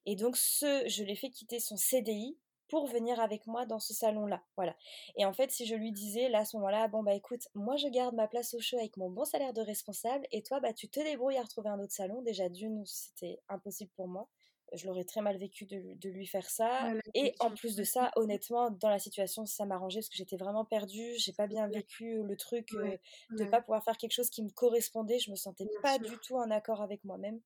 Et 0.07 0.15
donc, 0.17 0.37
ce, 0.37 0.85
je 0.87 1.03
l'ai 1.03 1.17
fait 1.17 1.31
quitter 1.31 1.59
son 1.59 1.77
CDI 1.77 2.39
pour 2.71 2.87
venir 2.87 3.19
avec 3.21 3.47
moi 3.47 3.67
dans 3.67 3.81
ce 3.81 3.93
salon-là. 3.93 4.43
Voilà. 4.57 4.77
Et 5.17 5.25
en 5.25 5.33
fait, 5.33 5.51
si 5.51 5.67
je 5.67 5.75
lui 5.75 5.91
disais 5.91 6.29
là 6.29 6.41
à 6.41 6.45
ce 6.45 6.57
moment-là, 6.57 6.87
bon 6.87 7.03
bah 7.03 7.15
écoute, 7.15 7.49
moi 7.55 7.77
je 7.77 7.89
garde 7.89 8.15
ma 8.15 8.29
place 8.29 8.55
au 8.55 8.61
show 8.61 8.79
avec 8.79 8.97
mon 8.97 9.11
bon 9.11 9.25
salaire 9.25 9.53
de 9.53 9.61
responsable 9.61 10.27
et 10.31 10.43
toi 10.43 10.61
bah 10.61 10.73
tu 10.73 10.89
te 10.89 11.01
débrouilles 11.01 11.37
à 11.37 11.43
retrouver 11.43 11.69
un 11.69 11.81
autre 11.81 11.93
salon. 11.93 12.23
Déjà 12.23 12.49
d'une, 12.49 12.85
c'était 12.87 13.41
impossible 13.49 13.91
pour 13.97 14.07
moi 14.07 14.29
je 14.73 14.87
l'aurais 14.87 15.05
très 15.05 15.21
mal 15.21 15.37
vécu 15.37 15.67
de, 15.67 16.09
lui 16.09 16.27
faire 16.27 16.49
ça. 16.49 16.93
et 17.15 17.35
en 17.41 17.51
plus 17.51 17.77
de 17.77 17.85
ça, 17.85 18.11
honnêtement, 18.17 18.71
dans 18.71 18.89
la 18.89 18.99
situation, 18.99 19.47
ça 19.47 19.67
m'arrangeait 19.67 20.01
parce 20.01 20.09
que 20.09 20.17
j'étais 20.17 20.37
vraiment 20.37 20.65
perdue. 20.65 21.15
J'ai 21.17 21.33
pas 21.33 21.47
bien 21.47 21.69
vécu 21.69 22.23
le 22.23 22.37
truc 22.37 22.73
de 22.73 22.99
ne 23.45 23.45
pas 23.45 23.61
pouvoir 23.61 23.85
faire 23.85 23.97
quelque 23.97 24.13
chose 24.13 24.31
qui 24.31 24.43
me 24.43 24.51
correspondait. 24.51 25.19
Je 25.19 25.31
me 25.31 25.37
sentais 25.37 25.67
pas 25.83 25.99
du 25.99 26.17
tout 26.19 26.37
en 26.37 26.51
accord 26.51 26.83
avec 26.83 27.05
moi-même. 27.05 27.41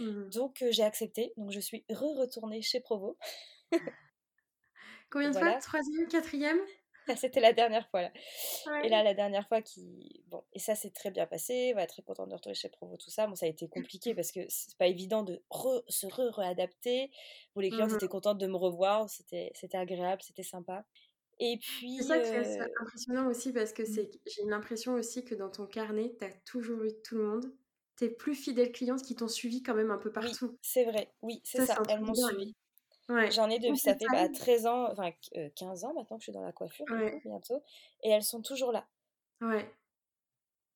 Mmh 0.00 0.30
Donc 0.30 0.64
j'ai 0.70 0.82
accepté. 0.82 1.32
Donc 1.36 1.50
je 1.50 1.60
suis 1.60 1.84
re-retournée 1.90 2.62
chez 2.62 2.80
Provo. 2.80 3.16
Combien 5.10 5.30
de 5.30 5.38
fois? 5.38 5.58
Troisième, 5.58 6.06
quatrième? 6.08 6.60
C'était 7.16 7.40
la 7.40 7.52
dernière 7.52 7.88
fois 7.88 8.02
là. 8.02 8.12
Et 8.84 8.88
là, 8.88 9.02
la 9.02 9.14
dernière 9.14 9.46
fois 9.48 9.62
qui. 9.62 10.22
Bon, 10.28 10.42
et 10.52 10.58
ça 10.58 10.74
s'est 10.74 10.90
très 10.90 11.10
bien 11.10 11.26
passé. 11.26 11.72
Va 11.74 11.86
très 11.86 12.02
contente 12.02 12.28
de 12.28 12.34
retourner 12.34 12.54
chez 12.54 12.68
Provo, 12.68 12.96
tout 12.96 13.10
ça. 13.10 13.26
Bon, 13.26 13.34
ça 13.34 13.46
a 13.46 13.48
été 13.48 13.68
compliqué 13.68 14.14
parce 14.14 14.32
que 14.32 14.40
c'est 14.48 14.76
pas 14.76 14.86
évident 14.86 15.22
de 15.22 15.42
se 15.88 16.06
re-réadapter. 16.06 17.10
Bon, 17.54 17.60
les 17.60 17.70
clients 17.70 17.86
mmh 17.86 17.94
étaient 17.94 18.08
contents 18.08 18.34
de 18.34 18.46
me 18.46 18.56
revoir. 18.56 19.08
C'était 19.08 19.52
agréable, 19.74 20.22
c'était 20.22 20.42
sympa. 20.42 20.84
Et 21.40 21.58
puis. 21.58 21.96
C'est 21.96 22.04
ça 22.04 22.18
qui 22.18 22.28
est 22.28 22.60
euh, 22.60 22.66
impressionnant 22.82 23.28
aussi 23.28 23.52
parce 23.52 23.72
que 23.72 23.82
mmh. 23.82 24.08
j'ai 24.26 24.44
l'impression 24.46 24.94
aussi 24.94 25.24
que 25.24 25.34
dans 25.34 25.50
ton 25.50 25.66
carnet, 25.66 26.14
tu 26.18 26.24
as 26.24 26.32
toujours 26.44 26.82
eu 26.84 26.92
tout 27.02 27.16
le 27.16 27.24
monde. 27.24 27.52
Tes 27.96 28.08
plus 28.08 28.34
fidèles 28.34 28.72
clientes 28.72 29.02
qui 29.02 29.14
t'ont 29.14 29.28
suivi 29.28 29.62
quand 29.62 29.74
même 29.74 29.90
un 29.90 29.98
peu 29.98 30.10
partout. 30.10 30.46
Oui, 30.46 30.58
c'est 30.62 30.84
vrai, 30.84 31.12
oui, 31.22 31.40
c'est 31.44 31.66
ça. 31.66 31.82
Elles 31.88 32.00
m'ont 32.00 32.14
suivi. 32.14 32.54
J'en 33.30 33.50
ai 33.50 33.58
depuis, 33.58 33.78
ça 33.78 33.94
fait 33.94 34.06
bah, 34.10 34.28
13 34.28 34.66
ans, 34.66 34.88
enfin 34.90 35.10
15 35.56 35.84
ans 35.84 35.94
maintenant 35.94 36.16
que 36.16 36.22
je 36.22 36.30
suis 36.30 36.32
dans 36.32 36.42
la 36.42 36.52
coiffure, 36.52 36.86
bientôt. 37.24 37.62
Et 38.02 38.10
elles 38.10 38.22
sont 38.22 38.42
toujours 38.42 38.72
là. 38.72 38.86
Ouais. 39.40 39.68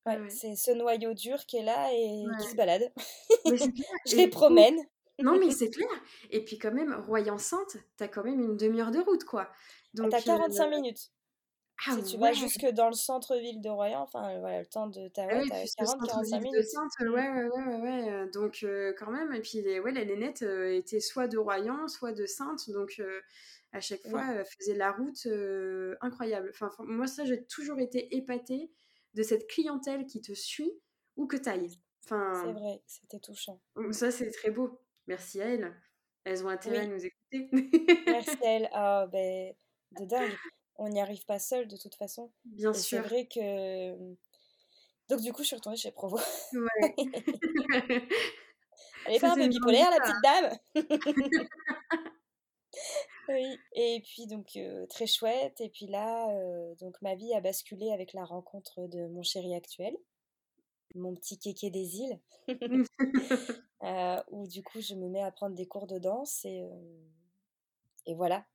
Ouais, 0.05 0.29
c'est 0.29 0.55
ce 0.55 0.71
noyau 0.71 1.13
dur 1.15 1.45
qui 1.47 1.57
est 1.57 1.63
là 1.63 1.89
et 1.91 2.23
qui 2.39 2.47
se 2.47 2.55
balade. 2.55 2.91
je 4.05 4.15
les 4.15 4.27
promène. 4.27 4.77
non, 5.19 5.39
mais 5.39 5.49
c'est 5.51 5.69
clair. 5.69 5.89
Et 6.29 6.43
puis, 6.45 6.59
quand 6.59 6.71
même, 6.71 6.93
Royan-Sainte, 7.07 7.77
t'as 7.97 8.07
quand 8.07 8.23
même 8.23 8.39
une 8.39 8.55
demi-heure 8.55 8.91
de 8.91 8.99
route, 8.99 9.23
quoi. 9.23 9.49
Donc, 9.95 10.11
t'as 10.11 10.21
45 10.21 10.69
minutes. 10.69 11.11
Ah 11.87 11.91
si 11.91 12.13
tu 12.13 12.17
vas 12.17 12.31
jusque 12.31 12.65
dans 12.71 12.87
le 12.87 12.95
centre-ville 12.95 13.61
de 13.61 13.69
Royan, 13.69 14.01
enfin 14.01 14.39
voilà, 14.39 14.59
le 14.59 14.65
temps 14.65 14.87
de 14.87 15.07
ta 15.09 15.25
ouais, 15.25 15.43
ah 15.51 15.55
oui, 15.61 15.69
40-45 15.77 16.41
minutes. 16.41 16.57
De 16.57 16.61
Sainte, 16.61 16.91
ouais, 17.01 17.07
ouais, 17.09 17.49
ouais, 17.49 17.75
ouais, 17.81 18.11
euh, 18.11 18.31
Donc 18.31 18.59
euh, 18.63 18.93
quand 18.97 19.11
même, 19.11 19.33
et 19.33 19.41
puis 19.41 19.61
les, 19.61 19.79
ouais, 19.79 19.91
les 19.91 20.05
nénettes 20.05 20.41
euh, 20.43 20.73
étaient 20.73 21.01
soit 21.01 21.27
de 21.27 21.37
Royan, 21.37 21.87
soit 21.87 22.13
de 22.13 22.25
Sainte, 22.25 22.69
donc 22.69 23.01
à 23.73 23.81
chaque 23.81 24.07
fois, 24.07 24.23
elles 24.31 24.45
faisaient 24.45 24.75
la 24.75 24.93
route 24.93 25.27
incroyable. 26.01 26.49
Enfin, 26.53 26.71
moi, 26.79 27.07
ça, 27.07 27.25
j'ai 27.25 27.43
toujours 27.45 27.79
été 27.79 28.15
épatée 28.15 28.71
de 29.13 29.23
cette 29.23 29.47
clientèle 29.47 30.05
qui 30.05 30.21
te 30.21 30.33
suit 30.33 30.71
où 31.17 31.27
que 31.27 31.37
t'ailles. 31.37 31.79
Enfin, 32.05 32.41
c'est 32.41 32.53
vrai, 32.53 32.81
c'était 32.85 33.19
touchant. 33.19 33.59
Ça, 33.91 34.11
c'est 34.11 34.31
très 34.31 34.51
beau. 34.51 34.79
Merci 35.07 35.41
à 35.41 35.47
elles. 35.47 35.73
Elles 36.23 36.43
ont 36.43 36.49
intérêt 36.49 36.79
à 36.79 36.87
nous 36.87 37.05
écouter. 37.05 37.49
Merci 38.07 38.37
à 38.43 38.47
elles. 38.47 38.69
Ah, 38.71 39.07
ben, 39.11 39.53
de 39.99 40.05
dingue 40.05 40.31
on 40.77 40.89
n'y 40.89 41.01
arrive 41.01 41.25
pas 41.25 41.39
seul 41.39 41.67
de 41.67 41.77
toute 41.77 41.95
façon. 41.95 42.31
Bien 42.45 42.73
sûr. 42.73 43.01
C'est 43.01 43.07
vrai 43.07 43.27
que. 43.27 43.95
Donc, 45.09 45.21
du 45.21 45.31
coup, 45.33 45.43
je 45.43 45.47
suis 45.47 45.55
retournée 45.55 45.77
chez 45.77 45.91
Provo. 45.91 46.17
Ouais. 46.53 46.95
Elle 49.07 49.15
est 49.15 49.19
pas 49.19 49.33
un 49.33 49.35
peu 49.35 49.47
bipolaire, 49.47 49.91
la 49.91 49.99
petite 49.99 50.21
dame? 50.23 50.57
Oui, 53.27 53.57
et 53.73 54.03
puis 54.05 54.27
donc 54.27 54.59
très 54.89 55.07
chouette. 55.07 55.59
Et 55.59 55.69
puis 55.69 55.87
là, 55.87 56.27
donc 56.75 57.01
ma 57.01 57.15
vie 57.15 57.33
a 57.33 57.41
basculé 57.41 57.91
avec 57.91 58.13
la 58.13 58.23
rencontre 58.23 58.87
de 58.87 59.07
mon 59.07 59.23
chéri 59.23 59.55
actuel, 59.55 59.95
mon 60.93 61.15
petit 61.15 61.39
kéké 61.39 61.71
des 61.71 61.97
îles, 61.97 62.19
où 64.29 64.47
du 64.47 64.61
coup 64.61 64.79
je 64.79 64.93
me 64.93 65.09
mets 65.09 65.23
à 65.23 65.31
prendre 65.31 65.55
des 65.55 65.65
cours 65.65 65.87
de 65.87 65.97
danse 65.97 66.45
et, 66.45 66.63
et 68.05 68.13
voilà, 68.13 68.45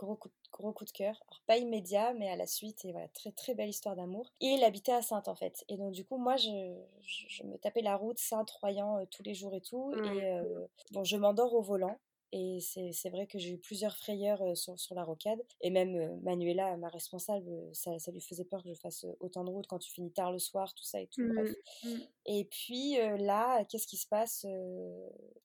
gros 0.00 0.16
coup, 0.16 0.30
gros 0.52 0.72
coup 0.72 0.84
de 0.84 0.90
cœur. 0.90 1.14
Alors, 1.28 1.42
pas 1.46 1.58
immédiat, 1.58 2.14
mais 2.14 2.28
à 2.28 2.36
la 2.36 2.46
suite. 2.46 2.84
Et 2.84 2.92
voilà, 2.92 3.08
très 3.08 3.32
très 3.32 3.54
belle 3.54 3.68
histoire 3.68 3.96
d'amour. 3.96 4.32
Et 4.40 4.46
il 4.46 4.64
habitait 4.64 4.92
à 4.92 5.02
Sainte 5.02 5.28
en 5.28 5.34
fait. 5.34 5.64
Et 5.68 5.76
donc, 5.76 5.92
du 5.92 6.04
coup, 6.04 6.16
moi, 6.16 6.36
je, 6.36 6.74
je, 7.02 7.42
me 7.44 7.56
tapais 7.58 7.82
la 7.82 7.96
route 7.96 8.18
Sainte-Royan 8.18 8.98
euh, 8.98 9.04
tous 9.10 9.22
les 9.22 9.34
jours 9.34 9.54
et 9.54 9.60
tout. 9.60 9.92
Et 9.92 10.24
euh, 10.24 10.66
bon, 10.92 11.04
je 11.04 11.16
m'endors 11.16 11.54
au 11.54 11.62
volant. 11.62 11.98
Et 12.32 12.60
c'est 12.60 13.10
vrai 13.10 13.26
que 13.26 13.40
j'ai 13.40 13.50
eu 13.50 13.58
plusieurs 13.58 13.96
frayeurs 13.96 14.40
euh, 14.42 14.54
sur, 14.54 14.78
sur, 14.78 14.94
la 14.94 15.02
rocade. 15.02 15.40
Et 15.62 15.70
même 15.70 16.20
Manuela, 16.22 16.76
ma 16.76 16.88
responsable, 16.88 17.50
ça, 17.72 17.98
ça, 17.98 18.12
lui 18.12 18.20
faisait 18.20 18.44
peur 18.44 18.62
que 18.62 18.68
je 18.68 18.74
fasse 18.74 19.04
autant 19.18 19.42
de 19.42 19.50
route 19.50 19.66
quand 19.66 19.80
tu 19.80 19.90
finis 19.90 20.12
tard 20.12 20.30
le 20.30 20.38
soir, 20.38 20.72
tout 20.74 20.84
ça 20.84 21.00
et 21.00 21.08
tout. 21.08 21.26
Bref. 21.26 21.50
Mmh, 21.82 21.88
mmh. 21.88 22.00
Et 22.26 22.44
puis 22.44 22.96
là, 23.18 23.64
qu'est-ce 23.64 23.88
qui 23.88 23.96
se 23.96 24.06
passe 24.06 24.46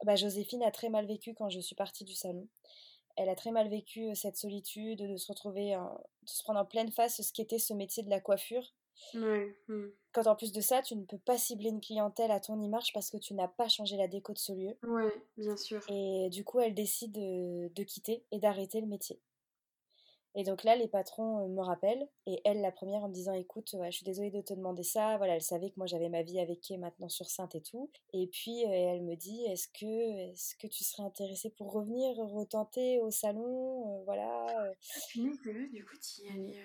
bah, 0.04 0.16
Joséphine 0.16 0.62
a 0.62 0.70
très 0.70 0.90
mal 0.90 1.08
vécu 1.08 1.34
quand 1.34 1.50
je 1.50 1.60
suis 1.60 1.76
partie 1.76 2.06
du 2.06 2.14
salon 2.14 2.48
elle 3.16 3.30
a 3.30 3.36
très 3.36 3.52
mal 3.52 3.70
vécu 3.70 4.16
cette 4.16 4.38
solitude, 4.38 5.00
de 5.00 5.18
se 5.18 5.28
retrouver, 5.28 5.76
de 5.76 6.30
se 6.30 6.44
prendre 6.44 6.60
en 6.60 6.66
pleine 6.66 6.92
face 6.92 7.22
ce 7.22 7.34
qu'était 7.34 7.60
ce 7.60 7.74
métier 7.74 8.04
de 8.04 8.10
la 8.10 8.20
coiffure. 8.20 8.74
Mmh. 9.14 9.88
Quand 10.14 10.28
en 10.28 10.36
plus 10.36 10.52
de 10.54 10.62
ça, 10.62 10.82
tu 10.82 10.96
ne 10.96 11.04
peux 11.04 11.18
pas 11.18 11.38
cibler 11.38 11.70
une 11.70 11.82
clientèle 11.82 12.32
à 12.32 12.40
ton 12.40 12.62
image 12.62 12.94
parce 12.94 13.10
que 13.10 13.18
tu 13.18 13.34
n'as 13.34 13.48
pas 13.48 13.68
changé 13.68 13.98
la 13.98 14.08
déco 14.08 14.34
de 14.34 14.38
ce 14.38 14.54
lieu. 14.54 14.78
Oui, 14.84 15.12
bien 15.38 15.58
sûr. 15.58 15.82
Et 15.90 16.30
du 16.30 16.44
coup, 16.44 16.60
elle 16.60 16.74
décide 16.74 17.12
de 17.14 17.84
quitter 17.84 18.24
et 18.32 18.40
d'arrêter 18.40 18.80
le 18.80 18.88
métier. 18.88 19.20
Et 20.38 20.44
donc 20.44 20.66
là, 20.66 20.76
les 20.76 20.90
patrons 20.90 21.48
me 21.48 21.62
rappellent, 21.62 22.08
et 22.26 22.42
elle, 22.44 22.60
la 22.60 22.72
première, 22.72 23.04
en 23.04 23.08
me 23.08 23.14
disant 23.14 23.34
Écoute, 23.34 23.74
je 23.82 23.92
suis 23.92 24.04
désolée 24.04 24.32
de 24.32 24.42
te 24.42 24.54
demander 24.54 24.84
ça. 24.84 25.16
Voilà, 25.16 25.36
elle 25.36 25.42
savait 25.42 25.70
que 25.70 25.76
moi 25.78 25.88
j'avais 25.88 26.10
ma 26.10 26.24
vie 26.24 26.40
avec 26.40 26.60
Kay 26.60 26.78
maintenant 26.78 27.08
sur 27.08 27.30
Sainte 27.30 27.56
et 27.56 27.62
tout. 27.62 27.90
Et 28.12 28.28
puis 28.28 28.62
elle 28.64 29.04
me 29.04 29.16
dit 29.16 29.46
Est-ce 29.46 29.70
que, 29.70 29.86
est 29.86 30.58
que 30.60 30.68
tu 30.68 30.84
serais 30.84 31.04
intéressée 31.04 31.52
pour 31.52 31.72
revenir 31.72 32.18
retenter 32.18 33.00
au 33.00 33.10
salon 33.12 34.04
Voilà. 34.04 34.74
Du 35.16 35.86
coup, 35.86 35.98
tu 35.98 36.22
y 36.22 36.30
allais. 36.30 36.60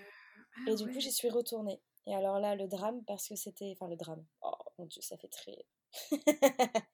et 0.66 0.74
du 0.74 0.84
coup, 0.84 0.98
j'y 0.98 1.12
suis 1.12 1.30
retournée. 1.30 1.80
Et 2.06 2.14
alors 2.14 2.40
là, 2.40 2.56
le 2.56 2.66
drame, 2.66 3.04
parce 3.04 3.28
que 3.28 3.36
c'était. 3.36 3.70
Enfin, 3.72 3.88
le 3.88 3.96
drame. 3.96 4.24
Oh 4.42 4.50
mon 4.78 4.86
dieu, 4.86 5.00
ça 5.00 5.16
fait 5.16 5.28
très. 5.28 5.64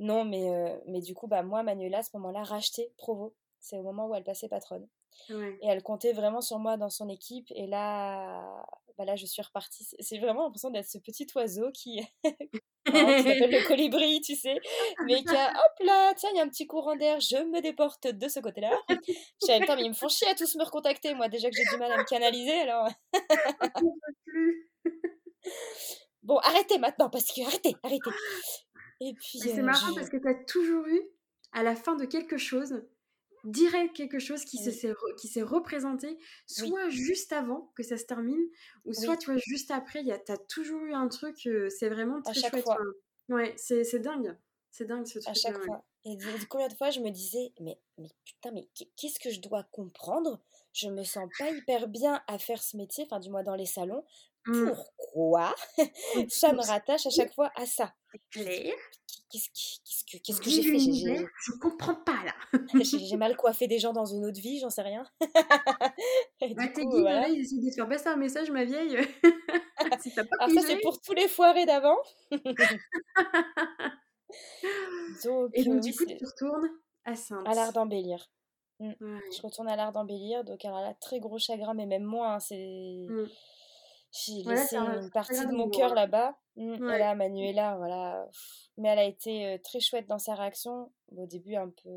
Non, 0.00 0.24
mais, 0.24 0.80
mais 0.86 1.00
du 1.00 1.14
coup, 1.14 1.28
bah, 1.28 1.42
moi, 1.42 1.62
Manuela, 1.62 1.98
à 1.98 2.02
ce 2.02 2.10
moment-là, 2.14 2.42
racheté 2.42 2.92
Provo. 2.96 3.34
C'est 3.60 3.78
au 3.78 3.82
moment 3.82 4.06
où 4.08 4.14
elle 4.14 4.24
passait 4.24 4.48
patronne. 4.48 4.88
Et 5.30 5.66
elle 5.66 5.82
comptait 5.82 6.12
vraiment 6.12 6.40
sur 6.40 6.58
moi 6.58 6.76
dans 6.76 6.90
son 6.90 7.08
équipe. 7.08 7.46
Et 7.54 7.66
là, 7.66 8.64
bah 8.98 9.04
là 9.04 9.14
je 9.14 9.26
suis 9.26 9.42
repartie. 9.42 9.86
C'est 10.00 10.18
vraiment 10.18 10.44
l'impression 10.44 10.70
d'être 10.70 10.88
ce 10.88 10.98
petit 10.98 11.26
oiseau 11.34 11.70
qui, 11.72 12.00
s'appelle 12.86 13.50
le 13.50 13.64
colibri, 13.68 14.20
tu 14.20 14.34
sais, 14.34 14.58
mais 15.06 15.22
qui 15.22 15.34
a, 15.34 15.50
hop 15.50 15.84
là, 15.84 16.12
tiens, 16.14 16.30
il 16.32 16.38
y 16.38 16.40
a 16.40 16.42
un 16.42 16.48
petit 16.48 16.66
courant 16.66 16.96
d'air, 16.96 17.20
je 17.20 17.36
me 17.36 17.60
déporte 17.60 18.08
de 18.08 18.28
ce 18.28 18.40
côté-là. 18.40 18.76
Je 18.88 18.96
sais 19.40 19.60
mais 19.60 19.84
ils 19.84 19.90
me 19.90 19.94
font 19.94 20.08
chier 20.08 20.28
à 20.28 20.34
tous 20.34 20.56
me 20.56 20.64
recontacter, 20.64 21.14
moi, 21.14 21.28
déjà 21.28 21.48
que 21.48 21.56
j'ai 21.56 21.70
du 21.70 21.78
mal 21.78 21.92
à 21.92 21.98
me 21.98 22.04
canaliser, 22.04 22.60
alors. 22.60 22.88
bon, 26.22 26.38
arrêtez 26.38 26.78
maintenant, 26.78 27.08
parce 27.08 27.26
que 27.26 27.46
arrêtez, 27.46 27.76
arrêtez. 27.82 28.10
Et 29.00 29.14
puis. 29.14 29.38
C'est 29.38 29.60
euh, 29.60 29.62
marrant 29.62 29.94
parce 29.94 30.08
que 30.08 30.16
tu 30.16 30.28
as 30.28 30.44
toujours 30.44 30.84
eu, 30.86 31.00
à 31.52 31.62
la 31.62 31.76
fin 31.76 31.94
de 31.94 32.04
quelque 32.04 32.36
chose, 32.36 32.82
direct 33.44 33.94
quelque 33.94 34.18
chose 34.18 34.44
qui 34.44 34.58
s'est 34.58 34.94
qui 35.18 35.42
représenté, 35.42 36.18
soit 36.46 36.88
juste 36.88 37.32
avant 37.32 37.72
que 37.76 37.82
ça 37.82 37.96
se 37.96 38.04
termine, 38.04 38.42
ou 38.84 38.92
soit 38.92 39.16
tu 39.16 39.30
vois 39.30 39.40
juste 39.44 39.70
après. 39.70 40.04
Tu 40.04 40.32
as 40.32 40.36
toujours 40.36 40.82
eu 40.82 40.92
un 40.92 41.08
truc, 41.08 41.48
c'est 41.70 41.88
vraiment 41.88 42.20
très 42.22 42.34
chouette. 42.34 42.66
Ouais, 43.28 43.54
c'est 43.56 43.98
dingue. 44.00 44.36
C'est 44.70 44.86
dingue 44.86 45.06
ce 45.06 45.18
truc. 45.18 45.28
À 45.28 45.34
chaque 45.34 45.58
fois. 45.64 45.84
Et 46.04 46.16
combien 46.48 46.68
de 46.68 46.74
fois 46.74 46.90
je 46.90 47.00
me 47.00 47.10
disais, 47.10 47.52
mais, 47.60 47.78
mais 47.98 48.08
putain, 48.24 48.52
mais 48.52 48.68
qu'est-ce 48.96 49.18
que 49.18 49.30
je 49.30 49.40
dois 49.40 49.64
comprendre 49.64 50.40
Je 50.78 50.88
me 50.88 51.02
sens 51.02 51.28
pas 51.36 51.50
hyper 51.50 51.88
bien 51.88 52.22
à 52.28 52.38
faire 52.38 52.62
ce 52.62 52.76
métier, 52.76 53.04
enfin, 53.04 53.18
du 53.18 53.30
moins 53.30 53.42
dans 53.42 53.56
les 53.56 53.66
salons. 53.66 54.04
Mmh. 54.46 54.70
Pourquoi? 54.70 55.52
Ça 56.28 56.52
me 56.52 56.64
rattache 56.64 57.04
à 57.04 57.10
chaque 57.10 57.34
fois 57.34 57.50
à 57.56 57.66
ça. 57.66 57.92
Qu'est-ce 59.28 60.40
que, 60.40 60.48
j'ai 60.48 60.62
fait? 60.62 60.78
J'ai, 60.78 61.26
Je 61.44 61.52
comprends 61.60 61.96
pas 61.96 62.16
là. 62.24 62.32
j'ai, 62.80 63.16
mal 63.16 63.36
coiffé 63.40 63.66
des 63.66 63.80
gens 63.80 63.92
dans 63.92 64.06
une 64.06 64.24
autre 64.24 64.40
vie, 64.40 64.60
j'en 64.60 64.70
sais 64.70 64.82
rien. 64.82 65.04
Et 66.40 66.54
bah, 66.54 66.68
t'es 66.68 66.84
dit, 66.84 67.00
voilà. 67.00 67.28
ils 67.28 67.40
essaient 67.40 67.56
de 67.56 67.70
faire 67.74 67.88
passer 67.88 68.06
un 68.06 68.16
message, 68.16 68.52
ma 68.52 68.64
vieille. 68.64 68.96
si 70.00 70.14
t'as 70.14 70.24
pas 70.24 70.36
Alors 70.38 70.60
ça, 70.60 70.64
c'est 70.64 70.78
pour 70.78 71.00
tous 71.00 71.12
les 71.12 71.26
foirés 71.26 71.66
d'avant. 71.66 71.98
donc, 75.24 75.50
Et 75.54 75.64
donc, 75.64 75.80
du 75.80 75.92
coup, 75.92 76.06
tu 76.06 76.24
retournes 76.24 76.70
à 77.04 77.16
Sainte. 77.16 77.46
À 77.48 77.54
l'art 77.54 77.72
d'embellir. 77.72 78.30
Mmh. 78.80 79.18
Je 79.34 79.42
retourne 79.42 79.68
à 79.68 79.76
l'art 79.76 79.92
d'embellir, 79.92 80.44
donc 80.44 80.64
alors 80.64 80.80
là, 80.80 80.94
très 80.94 81.20
gros 81.20 81.38
chagrin, 81.38 81.74
mais 81.74 81.86
même 81.86 82.04
moi, 82.04 82.34
hein, 82.34 82.40
c'est... 82.40 83.06
Mmh. 83.08 83.26
J'ai 84.10 84.42
laissé 84.42 84.76
une 84.76 85.10
partie 85.10 85.46
de 85.46 85.52
mon 85.52 85.68
cœur 85.68 85.94
là-bas. 85.94 86.34
Mmh, 86.56 86.74
et 86.74 86.98
là, 86.98 87.14
Manuela, 87.14 87.76
voilà. 87.76 88.26
Mais 88.78 88.88
elle 88.88 88.98
a 88.98 89.04
été 89.04 89.60
très 89.62 89.80
chouette 89.80 90.06
dans 90.06 90.18
sa 90.18 90.34
réaction. 90.34 90.90
Au 91.14 91.26
début, 91.26 91.56
un 91.56 91.68
peu, 91.68 91.90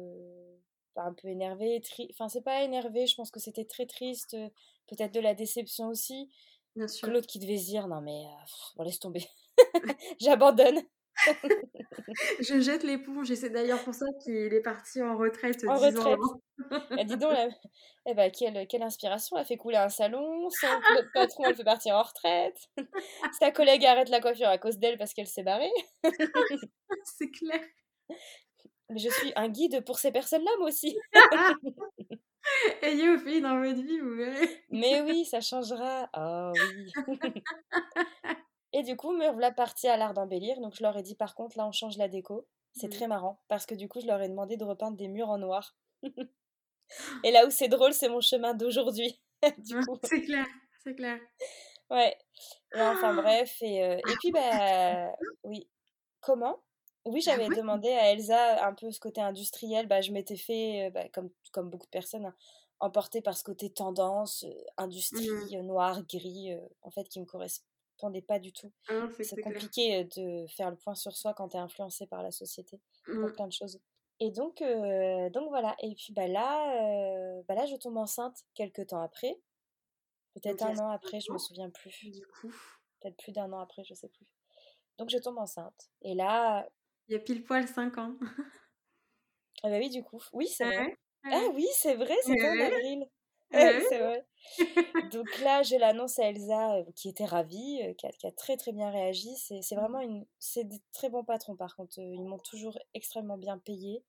un 0.98 1.14
peu 1.14 1.30
énervée. 1.30 1.82
Enfin, 2.12 2.28
c'est 2.28 2.42
pas 2.42 2.64
énervée, 2.64 3.08
je 3.08 3.16
pense 3.16 3.32
que 3.32 3.40
c'était 3.40 3.64
très 3.64 3.86
triste. 3.86 4.36
Peut-être 4.88 5.14
de 5.14 5.22
la 5.22 5.34
déception 5.34 5.88
aussi. 5.88 6.30
Bien 6.76 6.88
sûr. 6.88 7.08
Claude 7.08 7.26
qui 7.26 7.40
devait 7.40 7.58
se 7.58 7.66
dire 7.66 7.88
Non, 7.88 8.02
mais 8.02 8.26
bon, 8.76 8.84
laisse 8.84 9.00
tomber. 9.00 9.26
J'abandonne. 10.20 10.82
je 12.40 12.60
jette 12.62 12.84
l'éponge 12.84 13.30
et 13.32 13.36
c'est 13.36 13.50
d'ailleurs 13.50 13.84
pour 13.84 13.94
ça 13.94 14.06
qu'il 14.24 14.54
est 14.54 14.62
parti 14.62 15.02
en 15.02 15.18
retraite. 15.18 15.64
En 15.68 15.76
retraite. 15.76 16.20
Eh, 16.98 17.06
dis 17.06 17.18
donc, 17.18 17.34
eh 18.06 18.14
ben, 18.14 18.32
quelle, 18.32 18.68
quelle, 18.68 18.84
inspiration. 18.84 19.38
Elle 19.38 19.46
fait 19.46 19.58
couler 19.58 19.78
un 19.78 19.90
salon, 19.90 20.50
son 20.50 20.68
patron, 21.14 21.44
elle 21.46 21.56
fait 21.56 21.64
partir 21.64 21.96
en 21.96 22.04
retraite. 22.04 22.58
Sa 23.40 23.52
collègue 23.52 23.86
arrête 23.86 24.10
la 24.10 24.22
coiffure 24.22 24.48
à 24.48 24.58
cause 24.58 24.78
d'elle 24.78 24.98
parce 24.98 25.14
qu'elle 25.14 25.28
s'est 25.28 25.44
barrée. 25.44 25.72
c'est 27.04 27.30
clair. 27.32 27.62
Mais 28.90 29.00
je 29.00 29.10
suis 29.10 29.32
un 29.36 29.50
guide 29.50 29.86
pour 29.86 30.00
ces 30.00 30.12
personnes-là, 30.12 30.52
moi 30.60 30.68
aussi. 30.68 30.98
Ayez 32.82 33.10
au 33.10 33.20
pays 33.20 33.42
dans 33.42 33.60
votre 33.60 33.82
vie, 33.82 34.00
vous 34.00 34.16
verrez. 34.16 34.64
Mais 34.70 35.02
oui, 35.02 35.26
ça 35.26 35.40
changera. 35.40 36.10
Oh 36.16 36.52
oui. 37.08 37.44
Et 38.74 38.84
du 38.84 38.96
coup, 38.96 39.12
me 39.12 39.30
voilà 39.32 39.52
partie 39.52 39.88
à 39.88 39.98
l'art 39.98 40.14
d'embellir. 40.14 40.60
Donc 40.62 40.76
je 40.76 40.84
leur 40.84 40.98
ai 40.98 41.04
dit 41.04 41.16
par 41.16 41.36
contre, 41.36 41.58
là 41.58 41.68
on 41.68 41.72
change 41.72 41.98
la 41.98 42.08
déco. 42.08 42.48
C'est 42.74 42.88
mmh. 42.88 42.92
très 42.92 43.08
marrant 43.08 43.42
parce 43.48 43.66
que 43.66 43.76
du 43.76 43.90
coup, 43.90 44.00
je 44.00 44.08
leur 44.08 44.22
ai 44.22 44.30
demandé 44.30 44.56
de 44.56 44.64
repeindre 44.64 44.96
des 44.96 45.08
murs 45.08 45.30
en 45.30 45.38
noir. 45.38 45.76
Et 47.24 47.32
là 47.32 47.46
où 47.46 47.50
c'est 47.50 47.68
drôle, 47.68 47.94
c'est 47.94 48.10
mon 48.10 48.22
chemin 48.22 48.54
d'aujourd'hui. 48.54 49.20
c'est 50.04 50.22
clair, 50.22 50.46
c'est 50.84 50.96
clair. 50.96 51.20
Ouais. 51.90 52.18
Et 52.74 52.82
enfin 52.82 53.14
bref. 53.22 53.58
Et, 53.62 53.84
euh, 53.84 53.98
et 53.98 54.16
puis, 54.20 54.32
bah 54.32 55.12
oui. 55.44 55.68
Comment? 56.22 56.64
Oui, 57.04 57.24
ah 57.26 57.32
j'avais 57.32 57.50
demandé 57.50 57.90
à 57.90 58.12
Elsa 58.12 58.66
un 58.66 58.74
peu 58.74 58.92
ce 58.92 59.00
côté 59.00 59.22
industriel. 59.22 59.88
Bah, 59.88 60.02
je 60.02 60.12
m'étais 60.12 60.38
fait, 60.38 60.88
euh, 60.88 60.90
bah, 60.92 61.10
comme, 61.10 61.32
comme 61.52 61.70
beaucoup 61.70 61.88
de 61.88 61.92
personnes, 61.92 62.26
hein, 62.26 62.36
emporter 62.80 63.22
par 63.22 63.36
ce 63.36 63.44
côté 63.44 63.72
tendance, 63.72 64.44
euh, 64.44 64.54
industrie, 64.78 65.58
mmh. 65.58 65.62
noir, 65.62 66.04
gris, 66.06 66.56
en 66.84 66.92
fait, 66.92 67.06
qui 67.06 67.20
me 67.20 67.26
correspond 67.26 67.71
pas 68.28 68.40
du 68.40 68.52
tout. 68.52 68.72
Ah 68.90 69.08
c'est 69.20 69.42
compliqué 69.42 70.06
de 70.16 70.46
faire 70.48 70.72
le 70.72 70.78
point 70.78 70.96
sur 70.96 71.16
soi 71.16 71.34
quand 71.34 71.50
tu 71.50 71.58
es 71.58 71.60
influencé 71.60 72.08
par 72.08 72.24
la 72.24 72.32
société 72.32 72.80
pour 73.06 73.16
mmh. 73.16 73.34
plein 73.34 73.48
de 73.48 73.54
choses. 73.54 73.80
Et 74.20 74.32
donc, 74.32 74.62
donc 75.34 75.50
voilà. 75.50 75.76
Et 75.82 75.96
puis 75.96 76.14
bah 76.14 76.28
là, 76.28 77.42
bah 77.48 77.56
là, 77.56 77.66
je 77.66 77.76
tombe 77.76 77.98
enceinte 77.98 78.38
quelques 78.54 78.88
temps 78.88 79.02
après. 79.02 79.40
Peut-être 80.36 80.64
un 80.64 80.78
an 80.78 80.90
après, 80.90 81.20
je 81.20 81.32
me 81.32 81.38
souviens 81.38 81.70
plus. 81.70 82.12
Du 82.12 82.26
coup. 82.26 82.54
Peut-être 83.00 83.18
plus 83.18 83.32
d'un 83.32 83.52
an 83.52 83.60
après, 83.60 83.84
je 83.84 83.94
sais 83.94 84.10
plus. 84.10 84.26
Donc 84.98 85.10
je 85.10 85.18
tombe 85.18 85.38
enceinte. 85.38 85.90
Et 86.04 86.14
là. 86.14 86.68
Il 87.08 87.14
y 87.14 87.16
a 87.16 87.20
pile 87.20 87.44
poil 87.44 87.68
5 87.68 87.98
ans. 87.98 88.16
ah 89.64 89.70
bah 89.70 89.78
oui, 89.80 89.90
du 89.90 90.04
coup. 90.04 90.22
Oui, 90.34 90.48
c'est 90.48 90.66
vrai. 90.66 90.96
Ah 91.24 91.48
oui, 91.54 91.68
c'est 91.74 91.96
vrai, 91.96 92.16
c'est 92.24 92.40
en 92.42 92.60
avril. 92.60 93.08
C'est 93.52 94.00
vrai. 94.00 94.26
Donc 95.12 95.40
là, 95.40 95.64
je 95.64 95.76
l'annonce 95.76 96.20
à 96.20 96.30
Elsa, 96.30 96.76
euh, 96.76 96.84
qui 96.96 97.10
était 97.10 97.26
ravie, 97.26 97.82
euh, 97.84 97.94
qui, 97.94 98.08
a, 98.08 98.32
très 98.32 98.58
très 98.58 98.72
bien 98.72 98.90
réagi. 98.90 99.36
C'est 99.38 99.76
vraiment 99.76 100.00
une, 100.00 100.26
c'est 100.40 100.64
des 100.64 100.82
très 100.94 101.10
bons 101.10 101.24
patrons 101.24 101.56
par 101.56 101.76
contre. 101.76 102.00
Euh, 102.00 102.14
ils 102.16 102.24
m'ont 102.24 102.40
toujours 102.40 102.78
extrêmement 102.94 103.38
bien 103.38 103.58
payé. 103.58 104.04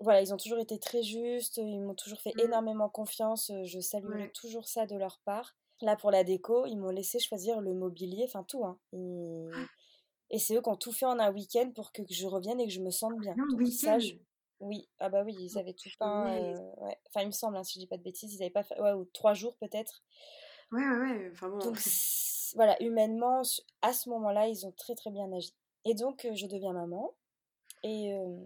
Voilà, 0.00 0.20
ils 0.20 0.34
ont 0.34 0.36
toujours 0.36 0.58
été 0.58 0.78
très 0.78 1.02
justes, 1.02 1.56
ils 1.56 1.80
m'ont 1.80 1.94
toujours 1.94 2.20
fait 2.20 2.34
mmh. 2.36 2.40
énormément 2.40 2.88
confiance. 2.88 3.50
Je 3.64 3.80
saluerai 3.80 4.30
toujours 4.32 4.68
ça 4.68 4.84
de 4.86 4.96
leur 4.96 5.20
part. 5.24 5.56
Là, 5.80 5.96
pour 5.96 6.10
la 6.10 6.24
déco, 6.24 6.66
ils 6.66 6.76
m'ont 6.76 6.90
laissé 6.90 7.18
choisir 7.18 7.60
le 7.60 7.72
mobilier, 7.72 8.24
enfin 8.26 8.42
tout. 8.42 8.64
Hein. 8.64 8.78
Ah. 8.92 9.64
Et, 10.30 10.38
c'est 10.38 10.56
eux 10.56 10.60
qui 10.60 10.68
ont 10.68 10.76
tout 10.76 10.92
fait 10.92 11.06
en 11.06 11.18
un 11.18 11.32
week-end 11.32 11.70
pour 11.74 11.92
que 11.92 12.02
je 12.10 12.26
revienne 12.26 12.60
et 12.60 12.66
que 12.66 12.72
je 12.72 12.80
me 12.80 12.90
sente 12.90 13.18
bien. 13.20 13.34
Donc, 13.36 13.66
ça, 13.68 13.98
oui, 14.60 14.88
ah 14.98 15.08
bah 15.08 15.22
oui, 15.24 15.36
ils 15.38 15.58
avaient 15.58 15.74
tout 15.74 15.88
peint. 15.98 16.34
Euh, 16.34 16.56
ouais. 16.78 16.98
Enfin, 17.08 17.22
il 17.22 17.26
me 17.26 17.32
semble, 17.32 17.56
hein, 17.56 17.64
si 17.64 17.74
je 17.74 17.80
dis 17.80 17.86
pas 17.86 17.98
de 17.98 18.02
bêtises, 18.02 18.34
ils 18.34 18.42
avaient 18.42 18.50
pas 18.50 18.62
fait. 18.62 18.80
Ouais, 18.80 18.92
ou 18.92 19.04
trois 19.04 19.34
jours 19.34 19.56
peut-être. 19.56 20.02
Ouais, 20.72 20.82
ouais, 20.82 20.98
ouais. 20.98 21.30
Enfin 21.32 21.48
bon. 21.48 21.58
Donc, 21.58 21.78
voilà, 22.54 22.80
humainement, 22.82 23.42
à 23.82 23.92
ce 23.92 24.08
moment-là, 24.08 24.48
ils 24.48 24.66
ont 24.66 24.72
très 24.72 24.94
très 24.94 25.10
bien 25.10 25.30
agi. 25.32 25.54
Et 25.84 25.94
donc, 25.94 26.24
euh, 26.24 26.34
je 26.34 26.46
deviens 26.46 26.72
maman. 26.72 27.14
Et, 27.82 28.14
euh, 28.14 28.40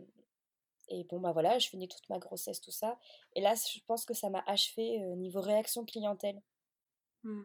et 0.88 1.04
bon, 1.04 1.20
bah 1.20 1.32
voilà, 1.32 1.58
je 1.58 1.68
finis 1.68 1.88
toute 1.88 2.08
ma 2.08 2.18
grossesse, 2.18 2.60
tout 2.60 2.72
ça. 2.72 2.98
Et 3.34 3.40
là, 3.40 3.54
je 3.54 3.78
pense 3.86 4.04
que 4.04 4.14
ça 4.14 4.28
m'a 4.30 4.42
achevé 4.46 4.98
niveau 5.16 5.40
réaction 5.40 5.84
clientèle. 5.84 6.42
Mmh. 7.22 7.42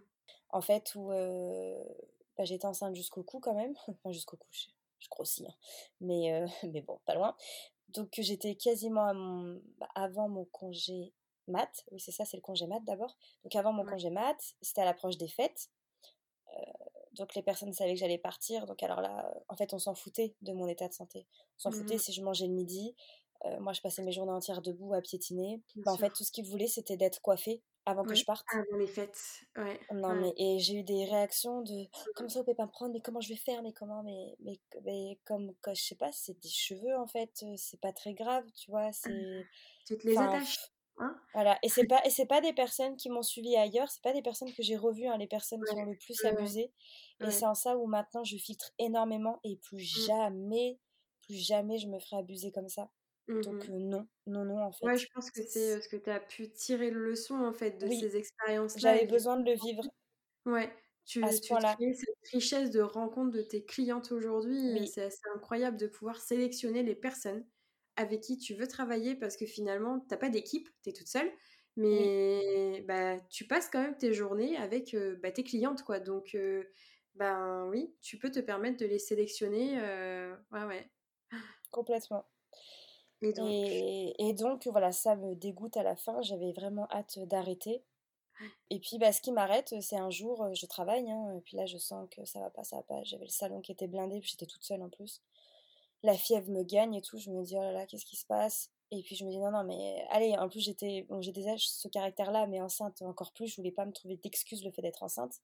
En 0.50 0.62
fait, 0.62 0.96
où 0.96 1.10
bah, 1.10 2.44
j'étais 2.44 2.66
enceinte 2.66 2.96
jusqu'au 2.96 3.24
cou 3.24 3.40
quand 3.40 3.54
même. 3.54 3.76
enfin, 3.88 4.12
jusqu'au 4.12 4.38
cou, 4.38 4.48
je, 4.52 4.66
je 5.00 5.10
grossis. 5.10 5.46
Hein. 5.48 5.54
Mais, 6.02 6.44
mais 6.74 6.82
bon, 6.82 7.00
pas 7.06 7.14
loin. 7.14 7.36
Donc 7.90 8.10
j'étais 8.18 8.56
quasiment 8.56 9.06
à 9.06 9.14
mon, 9.14 9.62
bah, 9.78 9.90
avant 9.96 10.28
mon 10.30 10.46
congé 10.46 11.14
mat. 11.48 11.70
Oui, 11.92 12.00
c'est 12.00 12.12
ça, 12.12 12.26
c'est 12.26 12.38
le 12.38 12.42
congé 12.42 12.68
mat 12.68 12.82
d'abord. 12.84 13.18
Donc 13.44 13.56
avant 13.56 13.72
mon 13.72 13.86
congé 13.86 14.10
mat, 14.10 14.38
c'était 14.62 14.82
à 14.82 14.86
l'approche 14.86 15.18
des 15.18 15.28
fêtes. 15.28 15.70
Euh, 16.56 16.62
donc 17.14 17.36
les 17.36 17.42
personnes 17.42 17.74
savaient 17.74 17.94
que 17.94 18.00
j'allais 18.00 18.18
partir. 18.18 18.66
Donc 18.66 18.84
alors 18.84 19.02
là, 19.02 19.34
en 19.48 19.56
fait, 19.56 19.74
on 19.74 19.80
s'en 19.80 19.96
foutait 19.96 20.36
de 20.42 20.54
mon 20.54 20.68
état 20.68 20.88
de 20.88 20.94
santé. 20.94 21.28
On 21.58 21.60
s'en 21.60 21.72
foutait 21.72 21.96
mmh 21.96 22.00
si 22.00 22.14
je 22.14 22.22
mangeais 22.22 22.48
le 22.48 22.54
midi. 22.54 22.96
Euh, 23.46 23.60
moi, 23.60 23.74
je 23.74 23.82
passais 23.82 24.02
mes 24.02 24.12
journées 24.12 24.32
entières 24.32 24.62
debout 24.62 24.94
à 24.94 25.02
piétiner. 25.02 25.62
Bah, 25.78 25.92
en 25.92 25.98
fait, 25.98 26.10
tout 26.10 26.24
ce 26.24 26.32
qu'ils 26.32 26.46
voulaient, 26.46 26.68
c'était 26.68 26.98
d'être 26.98 27.22
coiffée 27.22 27.62
avant 27.86 28.04
que 28.04 28.16
je 28.16 28.26
parte. 28.26 28.46
Avant 28.52 28.78
les 28.78 28.88
fêtes, 28.88 29.20
ouais. 29.58 29.80
Non, 29.92 30.16
mais 30.16 30.34
et 30.38 30.60
j'ai 30.60 30.76
eu 30.76 30.84
des 30.84 31.06
réactions 31.06 31.62
de 31.62 31.86
«Oh, 31.86 32.12
comme 32.16 32.30
ça, 32.30 32.40
on 32.40 32.44
peut 32.44 32.56
pas 32.56 32.66
me 32.66 32.72
prendre, 32.72 32.94
mais 32.94 33.02
comment 33.02 33.22
je 33.22 33.30
vais 33.30 33.36
faire, 33.36 33.62
mais 33.62 33.74
comment, 33.74 34.04
mais, 34.04 34.36
mais, 34.40 34.60
mais 34.84 35.20
comme, 35.26 35.52
je 35.68 35.82
sais 35.82 35.96
pas, 35.96 36.12
c'est 36.12 36.40
des 36.40 36.50
cheveux 36.50 36.96
en 36.98 37.08
fait, 37.08 37.46
c'est 37.58 37.80
pas 37.80 37.94
très 37.94 38.14
grave, 38.14 38.44
tu 38.56 38.72
vois, 38.72 38.92
c'est. 38.92 39.46
Tu 39.86 39.98
te 39.98 40.08
les 40.08 40.18
attaches. 40.18 40.58
Hein? 40.98 41.14
voilà, 41.34 41.60
et 41.62 41.68
c'est 41.68 41.86
pas 41.88 42.02
et 42.06 42.10
c'est 42.10 42.26
pas 42.26 42.40
des 42.40 42.54
personnes 42.54 42.96
qui 42.96 43.10
m'ont 43.10 43.22
suivi 43.22 43.56
ailleurs, 43.56 43.90
c'est 43.90 44.02
pas 44.02 44.14
des 44.14 44.22
personnes 44.22 44.54
que 44.54 44.64
j'ai 44.64 44.78
revues, 44.78 45.08
hein, 45.08 45.18
les 45.18 45.28
personnes 45.28 45.62
qui 45.64 45.76
ont 45.76 45.86
le 45.86 45.98
plus 45.98 46.24
abusé. 46.26 46.72
Et 47.22 47.32
c'est 47.32 47.46
en 47.46 47.56
ça 47.56 47.78
où 47.78 47.88
maintenant 47.88 48.24
je 48.24 48.38
filtre 48.38 48.72
énormément 48.80 49.40
et 49.44 49.58
plus 49.58 49.78
mmh. 49.78 50.08
jamais, 50.08 50.80
plus 51.22 51.36
jamais 51.36 51.78
je 51.78 51.88
me 51.88 52.00
ferai 52.00 52.18
abuser 52.18 52.52
comme 52.52 52.70
ça. 52.70 52.90
Donc 53.28 53.68
mmh 53.70 53.78
non, 53.90 54.08
non, 54.28 54.46
non, 54.46 54.62
en 54.64 54.72
fait. 54.72 54.88
Ouais, 54.88 54.98
je 54.98 55.08
pense 55.14 55.32
que 55.32 55.42
c'est 55.42 55.82
ce 55.82 55.90
que 55.90 55.96
tu 55.98 56.10
as 56.10 56.20
pu 56.20 56.52
tirer 56.52 56.92
le 56.92 57.04
leçon, 57.04 57.36
en 57.36 57.54
fait, 57.54 57.72
de 57.80 57.90
ces 57.90 58.18
expériences-là. 58.18 58.98
J'avais 58.98 59.06
besoin 59.08 59.38
de 59.38 59.46
le 59.46 59.56
vivre. 59.56 59.84
Ouais, 60.46 60.72
tu, 61.06 61.24
à 61.24 61.32
ce 61.32 61.40
tu 61.42 61.48
cette 61.48 62.32
richesse 62.32 62.70
de 62.70 62.82
rencontre 62.82 63.32
de 63.32 63.42
tes 63.42 63.66
clientes 63.66 64.12
aujourd'hui. 64.12 64.88
C'est 64.88 65.04
assez 65.04 65.22
incroyable 65.34 65.78
de 65.78 65.88
pouvoir 65.88 66.20
sélectionner 66.20 66.84
les 66.84 66.96
personnes 66.96 67.46
avec 67.96 68.22
qui 68.22 68.38
tu 68.38 68.54
veux 68.54 68.68
travailler 68.68 69.16
parce 69.16 69.38
que 69.38 69.46
finalement, 69.46 70.00
tu 70.00 70.08
n'as 70.12 70.18
pas 70.18 70.30
d'équipe, 70.30 70.70
tu 70.84 70.90
es 70.90 70.94
toute 70.94 71.08
seule. 71.08 71.32
Mais 71.78 72.84
bah, 72.88 73.20
tu 73.30 73.48
passes 73.48 73.70
quand 73.70 73.82
même 73.82 73.98
tes 73.98 74.14
journées 74.14 74.56
avec 74.58 74.96
bah, 75.22 75.32
tes 75.32 75.44
clientes, 75.44 75.84
quoi. 75.84 76.00
Donc, 76.00 76.38
ben 77.16 77.66
oui, 77.70 77.96
tu 78.02 78.18
peux 78.20 78.30
te 78.30 78.40
permettre 78.40 78.78
de 78.78 78.86
les 78.86 79.00
sélectionner. 79.00 79.80
ouais, 80.52 80.64
ouais. 80.66 80.92
Complètement. 81.70 82.26
Et 84.20 84.34
donc, 84.34 84.68
voilà, 84.68 84.92
ça 84.92 85.16
me 85.16 85.36
dégoûte 85.36 85.78
à 85.78 85.84
la 85.84 85.96
fin. 85.96 86.22
J'avais 86.22 86.52
vraiment 86.52 86.88
hâte 86.92 87.20
d'arrêter. 87.20 87.84
Et 88.70 88.80
puis, 88.80 88.98
bah, 88.98 89.12
ce 89.12 89.22
qui 89.22 89.32
m'arrête, 89.32 89.74
c'est 89.82 89.98
un 89.98 90.10
jour, 90.10 90.54
je 90.54 90.66
travaille, 90.66 91.10
hein, 91.10 91.34
et 91.38 91.42
puis 91.42 91.56
là, 91.56 91.66
je 91.66 91.78
sens 91.78 92.08
que 92.12 92.26
ça 92.26 92.40
va 92.40 92.50
pas, 92.50 92.64
ça 92.64 92.78
va 92.78 92.84
pas. 92.84 93.04
J'avais 93.04 93.24
le 93.26 93.30
salon 93.30 93.62
qui 93.62 93.72
était 93.72 93.88
blindé, 93.88 94.20
puis 94.20 94.32
j'étais 94.32 94.46
toute 94.46 94.64
seule 94.64 94.82
en 94.82 94.90
plus. 94.90 95.22
La 96.04 96.16
fièvre 96.16 96.50
me 96.50 96.64
gagne 96.64 96.96
et 96.96 97.02
tout. 97.02 97.18
Je 97.18 97.30
me 97.32 97.44
dis, 97.44 97.56
oh 97.58 97.62
là 97.62 97.72
là, 97.72 97.86
qu'est-ce 97.86 98.06
qui 98.06 98.18
se 98.18 98.26
passe? 98.26 98.72
Et 98.92 99.02
puis, 99.04 99.16
je 99.16 99.26
me 99.26 99.32
dis, 99.32 99.40
non, 99.40 99.52
non, 99.52 99.64
mais 99.64 100.06
allez, 100.10 100.38
en 100.38 100.50
plus, 100.50 100.60
j'étais, 100.60 101.08
j'ai 101.22 101.32
déjà 101.32 101.54
ce 101.58 101.88
caractère-là, 101.88 102.46
mais 102.48 102.62
enceinte 102.62 103.02
encore 103.04 103.32
plus. 103.32 103.48
Je 103.48 103.56
voulais 103.56 103.72
pas 103.72 103.86
me 103.86 103.94
trouver 103.94 104.18
d'excuses 104.18 104.64
le 104.64 104.72
fait 104.72 104.82
d'être 104.82 105.04
enceinte. 105.04 105.42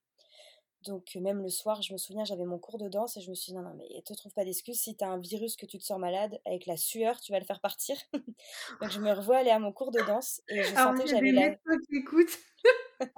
Donc 0.83 1.15
même 1.15 1.41
le 1.41 1.49
soir, 1.49 1.81
je 1.81 1.93
me 1.93 1.97
souviens, 1.97 2.25
j'avais 2.25 2.45
mon 2.45 2.57
cours 2.57 2.77
de 2.77 2.89
danse 2.89 3.17
et 3.17 3.21
je 3.21 3.29
me 3.29 3.35
suis 3.35 3.51
dit 3.51 3.57
non, 3.57 3.63
non, 3.63 3.75
mais 3.75 4.01
te 4.01 4.13
trouve 4.13 4.33
pas 4.33 4.43
d'excuses. 4.43 4.79
Si 4.79 4.95
tu 4.95 5.03
as 5.03 5.07
un 5.07 5.19
virus 5.19 5.55
que 5.55 5.65
tu 5.65 5.77
te 5.77 5.83
sors 5.83 5.99
malade, 5.99 6.39
avec 6.45 6.65
la 6.65 6.77
sueur, 6.77 7.19
tu 7.19 7.31
vas 7.31 7.39
le 7.39 7.45
faire 7.45 7.59
partir. 7.59 7.95
Donc 8.81 8.91
je 8.91 8.99
me 8.99 9.11
revois 9.11 9.37
aller 9.37 9.51
à 9.51 9.59
mon 9.59 9.71
cours 9.71 9.91
de 9.91 10.01
danse 10.01 10.41
et 10.47 10.63
je 10.63 10.73
sentais 10.73 11.03
que 11.03 11.09
j'avais 11.09 11.31
la... 11.31 11.51
qui 11.51 11.97
écoutent. 11.97 12.37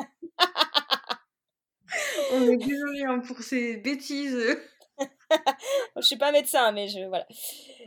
On 2.34 2.41
est 2.41 2.57
désolé 2.57 3.03
hein, 3.03 3.20
pour 3.20 3.39
ces 3.39 3.78
bêtises. 3.78 4.57
je 5.98 6.02
suis 6.02 6.18
pas 6.18 6.32
médecin, 6.32 6.72
mais 6.72 6.88
je 6.88 7.00
voilà. 7.08 7.26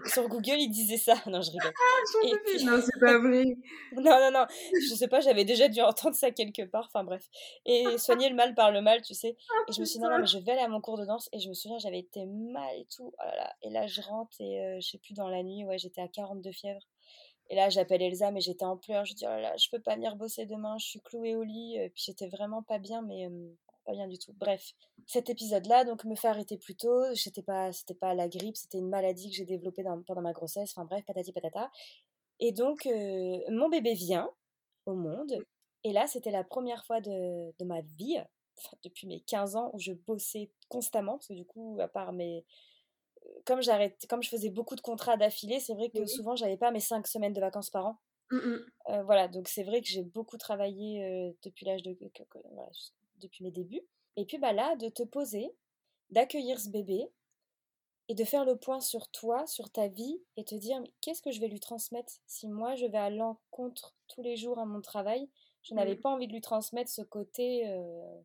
Sur 0.07 0.29
Google, 0.29 0.57
il 0.59 0.69
disait 0.69 0.97
ça. 0.97 1.15
Non, 1.27 1.41
je 1.41 1.51
rigole. 1.51 1.73
Ah, 1.75 2.65
Non, 2.65 2.81
c'est 2.81 3.01
pas 3.01 3.19
vrai. 3.19 3.45
non, 3.93 4.21
non, 4.21 4.31
non. 4.33 4.47
Je 4.73 4.95
sais 4.95 5.09
pas, 5.09 5.21
j'avais 5.21 5.45
déjà 5.45 5.69
dû 5.69 5.81
entendre 5.81 6.15
ça 6.15 6.31
quelque 6.31 6.63
part. 6.63 6.87
Enfin 6.87 7.05
bref. 7.05 7.25
Et 7.65 7.99
soigner 7.99 8.29
le 8.29 8.35
mal 8.35 8.55
par 8.55 8.71
le 8.73 8.81
mal, 8.81 9.03
tu 9.03 9.15
sais. 9.15 9.37
Ah, 9.51 9.65
et 9.69 9.73
je 9.73 9.81
me 9.81 9.85
suis 9.85 9.99
dit 9.99 10.05
non, 10.05 10.11
non, 10.11 10.19
mais 10.21 10.27
je 10.27 10.39
vais 10.39 10.53
aller 10.53 10.61
à 10.61 10.69
mon 10.69 10.81
cours 10.81 10.99
de 10.99 11.05
danse. 11.05 11.29
Et 11.33 11.41
je 11.41 11.49
me 11.49 11.55
souviens, 11.55 11.79
j'avais 11.79 12.01
été 12.01 12.27
mal 12.27 12.77
et 12.77 12.87
tout. 12.95 13.13
Oh 13.19 13.25
là 13.25 13.37
là. 13.37 13.55
Et 13.63 13.71
là, 13.71 13.87
je 13.87 14.01
rentre 14.01 14.37
et 14.41 14.61
euh, 14.61 14.81
je 14.81 14.89
sais 14.89 14.99
plus 14.99 15.15
dans 15.15 15.29
la 15.29 15.43
nuit, 15.43 15.65
ouais, 15.65 15.79
j'étais 15.79 16.01
à 16.01 16.09
42 16.09 16.53
fièvre. 16.53 16.81
Et 17.49 17.55
là, 17.55 17.69
j'appelle 17.69 18.03
Elsa, 18.03 18.33
mais 18.33 18.41
j'étais 18.41 18.65
en 18.65 18.77
pleurs. 18.77 19.05
Je 19.05 19.15
dis, 19.15 19.25
oh 19.25 19.31
là 19.31 19.41
là, 19.41 19.57
je 19.57 19.69
peux 19.71 19.81
pas 19.81 19.95
venir 19.95 20.17
bosser 20.17 20.47
demain, 20.47 20.77
je 20.79 20.87
suis 20.87 21.01
clouée 21.01 21.37
au 21.37 21.45
lit. 21.45 21.77
Et 21.77 21.91
puis 21.91 22.03
j'étais 22.07 22.29
vraiment 22.29 22.63
pas 22.63 22.79
bien, 22.79 23.03
mais 23.03 23.29
pas 23.87 23.93
bien 23.93 24.09
du 24.09 24.19
tout. 24.19 24.33
Bref, 24.35 24.73
cet 25.07 25.31
épisode-là, 25.31 25.85
donc 25.85 26.05
me 26.05 26.15
fait 26.15 26.29
arrêter 26.29 26.59
plus 26.59 26.75
tôt. 26.75 27.15
C'était 27.15 27.43
pas, 27.43 27.73
c'était 27.73 27.95
pas 27.95 28.15
la 28.15 28.29
grippe, 28.29 28.57
c'était 28.57 28.79
une 28.79 28.89
maladie 28.89 29.31
que 29.31 29.37
j'ai 29.37 29.45
développée 29.45 29.85
pendant 30.07 30.23
ma 30.23 30.33
grossesse. 30.33 30.73
Enfin 30.73 30.85
bref, 30.85 31.05
patati 31.07 31.33
patata. 31.33 31.71
Et 32.41 32.53
donc, 32.53 32.87
euh, 32.87 33.39
mon 33.49 33.69
bébé 33.69 33.95
vient 33.95 34.31
au 34.85 34.95
monde. 34.95 35.39
Et 35.85 35.93
là, 35.93 36.07
c'était 36.07 36.31
la 36.33 36.45
première 36.45 36.85
fois 36.85 37.01
de, 37.01 37.55
de 37.59 37.65
ma 37.65 37.81
vie, 37.81 38.19
depuis 38.83 39.07
mes 39.07 39.21
15 39.21 39.57
ans, 39.57 39.71
où 39.73 39.79
je 39.79 39.93
bossais 39.93 40.51
constamment. 40.69 41.13
Parce 41.13 41.29
que 41.29 41.35
du 41.35 41.47
coup, 41.47 41.79
à 41.81 41.89
part 41.89 42.13
mes. 42.13 42.45
Comme, 43.45 43.61
comme 44.09 44.23
je 44.23 44.29
faisais 44.29 44.51
beaucoup 44.51 44.77
de 44.77 44.81
contrats 44.81 45.17
d'affilée, 45.17 45.61
c'est 45.61 45.75
vrai 45.75 45.91
que 45.91 46.05
souvent, 46.07 46.37
j'avais 46.37 46.57
pas 46.57 46.71
mes 46.71 46.81
5 46.81 47.07
semaines 47.07 47.33
de 47.33 47.41
vacances 47.41 47.71
par 47.71 47.87
an. 47.87 47.99
Mmh 48.31 48.57
euh, 48.89 49.03
voilà, 49.05 49.29
donc 49.29 49.49
c'est 49.49 49.63
vrai 49.63 49.81
que 49.81 49.89
j'ai 49.89 50.03
beaucoup 50.03 50.37
travaillé 50.37 51.05
euh, 51.05 51.33
depuis 51.45 51.65
l'âge 51.65 51.83
de 51.83 51.97
voilà, 52.45 52.69
depuis 53.21 53.45
mes 53.45 53.51
débuts. 53.51 53.83
Et 54.17 54.25
puis 54.25 54.39
bah 54.39 54.53
là, 54.53 54.77
de 54.77 54.89
te 54.89 55.03
poser, 55.03 55.55
d'accueillir 56.11 56.59
ce 56.59 56.69
bébé 56.69 57.09
et 58.09 58.15
de 58.15 58.25
faire 58.25 58.45
le 58.45 58.57
point 58.57 58.81
sur 58.81 59.09
toi, 59.09 59.47
sur 59.47 59.71
ta 59.71 59.89
vie 59.89 60.21
et 60.37 60.45
te 60.45 60.55
dire 60.55 60.81
qu'est-ce 61.01 61.23
que 61.23 61.33
je 61.33 61.41
vais 61.41 61.49
lui 61.49 61.61
transmettre 61.61 62.13
si 62.27 62.49
moi 62.49 62.75
je 62.77 62.87
vais 62.87 62.99
à 62.99 63.11
l'encontre 63.11 63.95
tous 64.09 64.23
les 64.23 64.37
jours 64.37 64.59
à 64.59 64.65
mon 64.65 64.81
travail? 64.81 65.29
Je 65.63 65.75
n'avais 65.75 65.97
mmh. 65.97 66.01
pas 66.01 66.11
envie 66.11 66.29
de 66.29 66.33
lui 66.33 66.41
transmettre 66.41 66.91
ce 66.91 67.03
côté, 67.03 67.69
euh, 67.69 68.21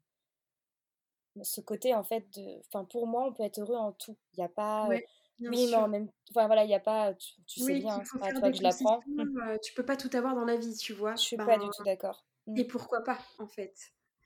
ce 1.42 1.60
côté 1.62 1.96
en 1.96 2.04
fait 2.04 2.30
de, 2.38 2.60
enfin 2.68 2.86
pour 2.86 3.08
moi 3.08 3.26
on 3.28 3.34
peut 3.34 3.44
être 3.44 3.60
heureux 3.60 3.76
en 3.76 3.92
tout. 3.94 4.16
Il 4.34 4.42
n'y 4.42 4.46
a 4.46 4.50
pas, 4.50 4.88
oui 4.88 5.02
mais 5.50 5.76
en 5.76 5.88
même, 5.88 6.10
enfin 6.30 6.46
voilà, 6.46 6.64
il 6.64 6.68
n'y 6.68 6.76
a 6.76 6.80
pas, 6.80 7.14
tu, 7.48 7.60
sais 7.60 7.80
bien, 7.80 8.02
c'est 8.04 8.20
pas 8.20 8.32
toi 8.32 8.52
que 8.52 8.58
je 8.58 8.64
l'apprends. 8.64 9.02
Euh, 9.20 9.58
tu 9.64 9.74
peux 9.74 9.86
pas 9.86 9.98
tout 9.98 10.10
avoir 10.16 10.36
dans 10.36 10.46
la 10.46 10.56
vie, 10.56 10.76
tu 10.76 10.94
vois? 10.94 11.16
Je 11.16 11.22
suis 11.22 11.38
pas 11.38 11.58
du 11.58 11.66
tout 11.76 11.84
d'accord. 11.84 12.26
Et 12.56 12.64
mmh. 12.64 12.68
pourquoi 12.68 13.04
pas 13.04 13.18
en 13.39 13.48
fait. 13.48 13.74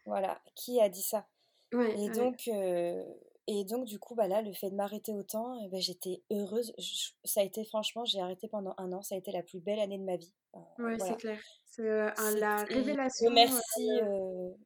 Voilà, 0.06 0.40
qui 0.56 0.80
a 0.82 0.90
dit 0.90 1.02
ça? 1.02 1.28
Et 1.98 2.10
donc, 2.10 2.50
et 3.48 3.64
donc 3.64 3.86
du 3.86 4.00
coup, 4.00 4.16
bah 4.16 4.28
là, 4.28 4.42
le 4.42 4.54
fait 4.54 4.72
de 4.72 4.76
m'arrêter 4.76 5.14
autant, 5.14 5.60
eh 5.64 5.70
ben, 5.70 5.80
j'étais 5.80 6.24
heureuse. 6.32 6.74
ça 7.24 7.42
a 7.42 7.44
été 7.44 7.64
franchement, 7.64 8.04
j'ai 8.04 8.20
arrêté 8.20 8.48
pendant 8.48 8.74
un 8.78 8.92
an. 8.92 9.04
Ça 9.04 9.14
a 9.14 9.18
été 9.20 9.32
la 9.32 9.44
plus 9.44 9.60
belle 9.60 9.80
année 9.80 10.00
de 10.00 10.04
ma 10.04 10.16
vie. 10.16 10.34
oui, 10.80 10.96
c'est 11.00 11.18
clair. 11.18 11.40
C'est 11.64 11.84
la 11.84 12.64
révélation. 12.64 13.26
Je 13.26 13.30
remercie, 13.30 13.90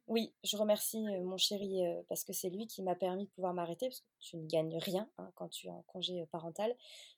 oui, 0.06 0.32
je 0.44 0.56
remercie 0.56 1.02
mon 1.22 1.36
chéri 1.36 1.82
parce 2.08 2.24
que 2.24 2.32
c'est 2.32 2.48
lui 2.48 2.66
qui 2.66 2.82
m'a 2.82 2.94
permis 2.94 3.26
de 3.26 3.30
pouvoir 3.32 3.52
m'arrêter 3.52 3.88
parce 3.88 4.00
que 4.00 4.06
tu 4.20 4.36
ne 4.38 4.46
gagnes 4.46 4.78
rien 4.78 5.10
hein, 5.18 5.30
quand 5.34 5.48
tu 5.48 5.66
es 5.66 5.70
en 5.70 5.82
congé 5.88 6.24
parental. 6.32 6.74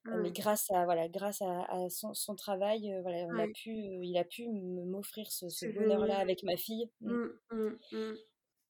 mais 0.07 0.33
grâce 0.33 0.69
à 0.73 0.85
voilà, 0.85 1.09
grâce 1.09 1.43
à, 1.43 1.87
son, 1.91 2.35
travail, 2.35 2.93
voilà, 3.03 3.19
on 3.29 3.39
a 3.39 3.47
pu, 3.47 3.71
il 3.71 4.17
a 4.19 4.25
pu 4.25 4.49
m'offrir 4.49 5.31
ce, 5.31 5.67
bonheur-là 5.73 6.19
avec 6.19 6.43
ma 6.43 6.57
fille. 6.57 6.91
Mmh. 7.03 7.27
Mmh, 7.53 7.79
mmh, 7.93 8.15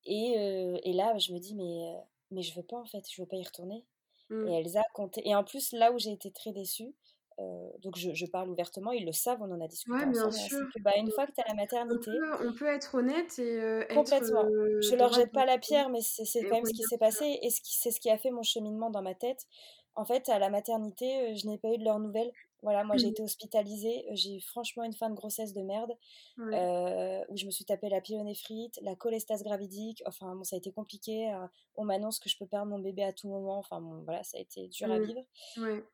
et, 0.04 0.80
et, 0.84 0.92
là, 0.92 1.16
je 1.16 1.32
me 1.32 1.38
dis 1.38 1.54
mais 1.54 1.96
mais 2.32 2.42
je 2.42 2.54
veux 2.54 2.64
pas 2.64 2.76
en 2.76 2.86
fait, 2.86 3.04
je 3.10 3.22
veux 3.22 3.28
pas 3.28 3.36
y 3.36 3.44
retourner. 3.44 3.84
Et 4.30 4.54
Elsa 4.54 4.82
comptait. 4.94 5.20
Et 5.26 5.34
en 5.34 5.44
plus, 5.44 5.72
là 5.72 5.92
où 5.92 5.98
j'ai 5.98 6.10
été 6.10 6.30
très 6.30 6.52
déçue, 6.52 6.94
euh, 7.38 7.68
donc 7.82 7.96
je, 7.96 8.26
parle 8.26 8.50
ouvertement, 8.50 8.92
ils 8.92 9.04
le 9.04 9.12
savent, 9.12 9.38
on 9.40 9.50
en 9.50 9.60
a 9.60 9.68
discuté 9.68 9.96
ouais, 9.96 10.06
bien 10.06 10.30
sûr. 10.30 10.58
Que, 10.74 10.82
bah, 10.82 10.92
une 10.96 11.10
fois 11.10 11.26
que 11.26 11.32
tu 11.32 11.40
as 11.40 11.48
la 11.48 11.54
maternité... 11.54 12.10
On 12.40 12.52
peut, 12.52 12.66
être 12.66 12.94
honnête 12.94 13.38
et... 13.38 13.60
Euh, 13.60 13.84
complètement. 13.94 14.44
je 14.80 14.94
leur 14.94 15.12
jette 15.12 15.32
pas 15.32 15.46
la 15.46 15.58
pierre, 15.58 15.88
mais 15.88 16.00
c'est 16.02 16.42
quand 16.44 16.56
même 16.56 16.64
ce 16.64 16.72
qui 16.72 16.82
s'est 16.82 16.98
passé 16.98 17.38
et 17.42 17.48
c'est 17.50 17.90
ce 17.90 18.00
qui 18.00 18.10
a 18.10 18.18
fait 18.18 18.30
mon 18.30 18.42
cheminement 18.42 18.90
dans 18.90 19.02
ma 19.02 19.14
tête. 19.14 19.46
En 19.94 20.04
fait, 20.04 20.28
à 20.28 20.38
la 20.38 20.50
maternité, 20.50 21.06
euh, 21.06 21.34
je 21.34 21.46
n'ai 21.46 21.58
pas 21.58 21.68
eu 21.68 21.78
de 21.78 21.84
leurs 21.84 22.00
nouvelles. 22.00 22.32
Voilà, 22.62 22.84
moi 22.84 22.96
j'ai 22.96 23.08
mmh. 23.08 23.10
été 23.10 23.22
hospitalisée, 23.22 24.06
j'ai 24.12 24.36
eu 24.36 24.40
franchement 24.40 24.84
une 24.84 24.92
fin 24.92 25.10
de 25.10 25.14
grossesse 25.16 25.52
de 25.52 25.62
merde, 25.62 25.90
où 26.38 27.36
je 27.36 27.46
me 27.46 27.50
suis 27.50 27.64
tapé 27.64 27.88
la 27.88 28.00
pyélonéphrite, 28.00 28.78
la 28.82 28.94
cholestase 28.94 29.42
gravidique, 29.42 30.02
enfin 30.06 30.34
bon, 30.36 30.44
ça 30.44 30.54
a 30.54 30.58
été 30.58 30.70
compliqué, 30.70 31.34
on 31.74 31.84
m'annonce 31.84 32.20
que 32.20 32.28
je 32.28 32.38
peux 32.38 32.46
perdre 32.46 32.70
mon 32.70 32.78
bébé 32.78 33.02
à 33.02 33.12
tout 33.12 33.28
moment, 33.28 33.58
enfin 33.58 33.80
bon, 33.80 34.02
voilà, 34.04 34.22
ça 34.22 34.38
a 34.38 34.40
été 34.40 34.68
dur 34.68 34.90
à 34.90 34.98
mmh. 34.98 35.04
vivre. 35.04 35.24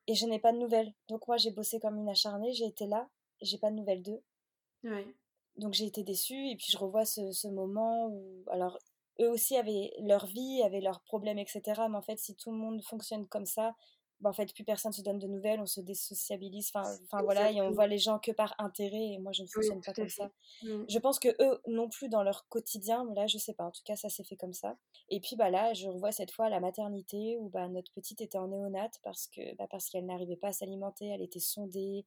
Et 0.07 0.13
je 0.13 0.25
n'ai 0.27 0.39
pas 0.39 0.53
de 0.53 0.57
nouvelles. 0.57 0.93
Donc 1.07 1.27
moi 1.27 1.37
j'ai 1.37 1.51
bossé 1.51 1.79
comme 1.79 1.97
une 1.97 2.09
acharnée, 2.09 2.53
j'ai 2.53 2.65
été 2.65 2.85
là, 2.85 3.09
j'ai 3.41 3.57
pas 3.57 3.71
de 3.71 3.75
nouvelles 3.75 4.03
d'eux. 4.03 4.21
Donc 5.57 5.73
j'ai 5.73 5.85
été 5.85 6.03
déçue, 6.03 6.49
et 6.49 6.55
puis 6.55 6.67
je 6.69 6.77
revois 6.77 7.05
ce, 7.05 7.31
ce 7.31 7.47
moment 7.47 8.07
où, 8.07 8.43
alors 8.51 8.77
eux 9.19 9.29
aussi 9.29 9.57
avaient 9.57 9.91
leur 9.99 10.25
vie, 10.25 10.61
avaient 10.63 10.81
leurs 10.81 11.01
problèmes, 11.01 11.39
etc. 11.39 11.61
Mais 11.89 11.97
en 11.97 12.01
fait, 12.01 12.17
si 12.17 12.35
tout 12.35 12.51
le 12.51 12.57
monde 12.57 12.81
fonctionne 12.83 13.27
comme 13.27 13.45
ça, 13.45 13.75
bah, 14.21 14.29
en 14.29 14.33
fait, 14.33 14.53
plus 14.53 14.63
personne 14.63 14.91
se 14.91 15.01
donne 15.01 15.19
de 15.19 15.27
nouvelles, 15.27 15.59
on 15.59 15.65
se 15.65 15.81
désociabilise, 15.81 16.71
enfin, 16.73 17.21
voilà, 17.23 17.51
et 17.51 17.61
on 17.61 17.71
voit 17.71 17.87
les 17.87 17.97
gens 17.97 18.19
que 18.19 18.31
par 18.31 18.53
intérêt, 18.59 19.13
et 19.13 19.17
moi 19.19 19.31
je 19.31 19.43
ne 19.43 19.47
fonctionne 19.47 19.81
pas 19.81 19.93
comme 19.93 20.09
ça. 20.09 20.31
Mmh. 20.63 20.83
Je 20.89 20.99
pense 20.99 21.19
que 21.19 21.29
eux 21.41 21.61
non 21.67 21.89
plus 21.89 22.09
dans 22.09 22.23
leur 22.23 22.47
quotidien, 22.49 23.05
mais 23.05 23.15
là 23.15 23.27
je 23.27 23.37
sais 23.37 23.53
pas, 23.53 23.65
en 23.65 23.71
tout 23.71 23.81
cas 23.85 23.95
ça 23.95 24.09
s'est 24.09 24.23
fait 24.23 24.35
comme 24.35 24.53
ça. 24.53 24.77
Et 25.09 25.19
puis 25.19 25.35
bah 25.35 25.49
là, 25.49 25.73
je 25.73 25.87
revois 25.87 26.11
cette 26.11 26.31
fois 26.31 26.49
la 26.49 26.59
maternité 26.59 27.37
où 27.39 27.49
bah, 27.49 27.67
notre 27.69 27.91
petite 27.93 28.21
était 28.21 28.37
en 28.37 28.47
néonate 28.47 28.99
parce 29.03 29.27
que 29.27 29.55
bah, 29.55 29.67
parce 29.69 29.89
qu'elle 29.89 30.05
n'arrivait 30.05 30.37
pas 30.37 30.49
à 30.49 30.53
s'alimenter, 30.53 31.07
elle 31.07 31.21
était 31.21 31.39
sondée, 31.39 32.05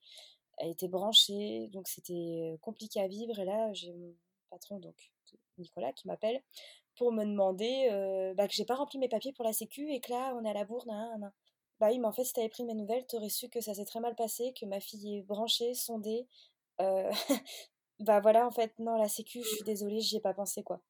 elle 0.59 0.71
était 0.71 0.89
branchée, 0.89 1.69
donc 1.73 1.89
c'était 1.89 2.59
compliqué 2.61 3.01
à 3.01 3.09
vivre. 3.09 3.39
Et 3.39 3.45
là, 3.45 3.73
j'ai 3.73 3.93
mon 3.93 4.15
patron, 4.51 4.79
donc 4.79 5.11
Nicolas, 5.59 5.93
qui 5.93 6.07
m'appelle 6.07 6.43
pour 6.97 7.13
me 7.13 7.25
demander 7.25 7.89
euh, 7.91 8.35
bah, 8.35 8.47
que 8.49 8.55
j'ai 8.55 8.65
pas 8.65 8.75
rempli 8.75 8.99
mes 8.99 9.09
papiers 9.09 9.33
pour 9.33 9.45
la 9.45 9.53
sécu 9.53 9.91
et 9.93 10.01
que 10.01 10.11
là 10.11 10.35
on 10.37 10.45
est 10.45 10.51
à 10.51 10.53
la 10.53 10.65
bourre. 10.65 10.87
Bah 11.83 11.89
oui, 11.91 11.99
mais 11.99 12.07
en 12.07 12.13
fait, 12.13 12.23
si 12.23 12.33
t'avais 12.33 12.49
pris 12.49 12.63
mes 12.63 12.75
nouvelles, 12.75 13.05
t'aurais 13.09 13.29
su 13.29 13.49
que 13.49 13.61
ça 13.61 13.75
s'est 13.75 13.85
très 13.85 13.99
mal 13.99 14.15
passé, 14.15 14.55
que 14.55 14.65
ma 14.67 14.79
fille 14.79 15.17
est 15.17 15.23
branchée, 15.23 15.75
sondée. 15.75 16.29
Euh, 16.81 17.11
bah 17.99 18.21
voilà, 18.21 18.47
en 18.47 18.53
fait, 18.53 18.73
non, 18.79 18.97
la 18.97 19.09
sécu, 19.09 19.43
je 19.43 19.49
suis 19.49 19.65
désolée, 19.65 20.01
j'y 20.01 20.19
ai 20.19 20.21
pas 20.21 20.33
pensé, 20.33 20.63
quoi. 20.63 20.81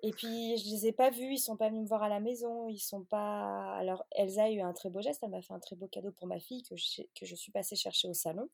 Et 0.00 0.10
puis, 0.10 0.56
je 0.56 0.70
les 0.70 0.86
ai 0.86 0.92
pas 0.92 1.10
vus, 1.10 1.34
ils 1.34 1.38
sont 1.38 1.58
pas 1.58 1.68
venus 1.68 1.82
me 1.82 1.86
voir 1.88 2.02
à 2.02 2.08
la 2.08 2.18
maison, 2.18 2.66
ils 2.70 2.78
sont 2.78 3.04
pas... 3.04 3.76
Alors, 3.76 4.06
Elsa 4.12 4.44
a 4.44 4.50
eu 4.50 4.62
un 4.62 4.72
très 4.72 4.88
beau 4.88 5.02
geste, 5.02 5.22
elle 5.22 5.28
m'a 5.28 5.42
fait 5.42 5.52
un 5.52 5.58
très 5.58 5.76
beau 5.76 5.86
cadeau 5.86 6.12
pour 6.12 6.26
ma 6.26 6.40
fille 6.40 6.62
que 6.62 6.76
je, 6.76 7.02
que 7.14 7.26
je 7.26 7.34
suis 7.34 7.52
passée 7.52 7.76
chercher 7.76 8.08
au 8.08 8.14
salon. 8.14 8.48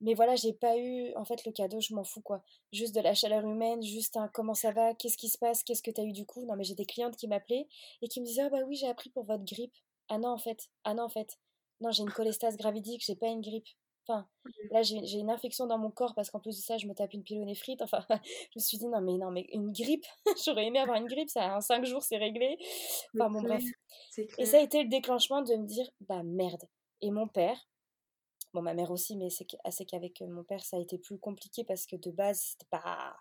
Mais 0.00 0.14
voilà, 0.14 0.36
j'ai 0.36 0.52
pas 0.52 0.78
eu, 0.78 1.12
en 1.16 1.24
fait, 1.24 1.44
le 1.44 1.50
cadeau, 1.50 1.80
je 1.80 1.92
m'en 1.92 2.04
fous, 2.04 2.20
quoi. 2.20 2.44
Juste 2.72 2.94
de 2.94 3.00
la 3.00 3.14
chaleur 3.14 3.44
humaine, 3.44 3.82
juste 3.82 4.16
un 4.16 4.28
comment 4.28 4.54
ça 4.54 4.70
va, 4.70 4.94
qu'est-ce 4.94 5.16
qui 5.16 5.28
se 5.28 5.38
passe, 5.38 5.64
qu'est-ce 5.64 5.82
que 5.82 5.90
t'as 5.90 6.04
eu 6.04 6.12
du 6.12 6.24
coup? 6.24 6.44
Non, 6.46 6.54
mais 6.54 6.62
j'ai 6.62 6.76
des 6.76 6.86
clientes 6.86 7.16
qui 7.16 7.26
m'appelaient 7.26 7.66
et 8.02 8.06
qui 8.06 8.20
me 8.20 8.26
disaient, 8.26 8.42
ah 8.42 8.50
bah 8.50 8.60
oui, 8.68 8.76
j'ai 8.76 8.86
appris 8.88 9.10
pour 9.10 9.24
votre 9.24 9.44
grippe. 9.44 9.74
Ah 10.08 10.18
non, 10.18 10.30
en 10.30 10.38
fait. 10.38 10.68
Ah 10.84 10.94
non, 10.94 11.04
en 11.04 11.08
fait. 11.08 11.38
Non, 11.80 11.90
j'ai 11.90 12.02
une 12.02 12.12
cholestase 12.12 12.56
gravidique, 12.56 13.02
j'ai 13.04 13.16
pas 13.16 13.28
une 13.28 13.40
grippe. 13.40 13.68
Enfin, 14.08 14.28
mmh. 14.44 14.50
là, 14.70 14.82
j'ai 14.82 15.18
une 15.18 15.30
infection 15.30 15.66
dans 15.66 15.78
mon 15.78 15.90
corps 15.90 16.14
parce 16.14 16.30
qu'en 16.30 16.38
plus 16.38 16.56
de 16.56 16.62
ça, 16.62 16.78
je 16.78 16.86
me 16.86 16.94
tape 16.94 17.12
une 17.12 17.24
pyélonéphrite. 17.24 17.82
Enfin, 17.82 18.04
je 18.24 18.58
me 18.58 18.60
suis 18.60 18.78
dit, 18.78 18.86
non, 18.86 19.00
mais 19.00 19.18
non, 19.18 19.30
mais 19.30 19.46
une 19.52 19.72
grippe, 19.72 20.06
j'aurais 20.44 20.66
aimé 20.66 20.78
avoir 20.78 20.96
une 20.96 21.06
grippe, 21.06 21.28
ça, 21.28 21.56
en 21.56 21.60
cinq 21.60 21.84
jours, 21.84 22.02
c'est 22.02 22.16
réglé. 22.16 22.56
Enfin, 23.14 23.30
bon, 23.30 23.42
bref. 23.42 23.64
Et 24.38 24.46
ça 24.46 24.58
a 24.58 24.60
été 24.60 24.82
le 24.82 24.88
déclenchement 24.88 25.42
de 25.42 25.54
me 25.54 25.66
dire, 25.66 25.88
bah 26.00 26.22
merde. 26.22 26.64
Et 27.02 27.10
mon 27.10 27.26
père, 27.26 27.58
bon, 28.54 28.62
ma 28.62 28.74
mère 28.74 28.90
aussi, 28.90 29.16
mais 29.16 29.28
c'est 29.28 29.46
assez 29.64 29.84
qu'avec 29.84 30.20
mon 30.20 30.44
père, 30.44 30.64
ça 30.64 30.76
a 30.76 30.80
été 30.80 30.98
plus 30.98 31.18
compliqué 31.18 31.64
parce 31.64 31.86
que 31.86 31.96
de 31.96 32.10
base, 32.10 32.40
c'était 32.40 32.68
pas 32.70 33.16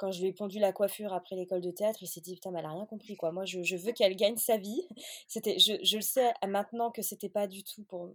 quand 0.00 0.12
je 0.12 0.22
lui 0.22 0.28
ai 0.28 0.32
pondu 0.32 0.58
la 0.58 0.72
coiffure 0.72 1.12
après 1.12 1.36
l'école 1.36 1.60
de 1.60 1.70
théâtre, 1.70 1.98
il 2.02 2.06
s'est 2.06 2.22
dit 2.22 2.34
putain, 2.34 2.50
mais 2.50 2.60
elle 2.60 2.64
a 2.64 2.70
rien 2.70 2.86
compris 2.86 3.16
quoi. 3.16 3.32
Moi, 3.32 3.44
je, 3.44 3.76
veux 3.76 3.92
qu'elle 3.92 4.16
gagne 4.16 4.38
sa 4.38 4.56
vie. 4.56 4.82
C'était, 5.28 5.58
je, 5.58 5.74
je, 5.82 5.96
le 5.96 6.02
sais 6.02 6.32
maintenant 6.48 6.90
que 6.90 7.02
c'était 7.02 7.28
pas 7.28 7.46
du 7.46 7.62
tout 7.62 7.84
pour, 7.84 8.10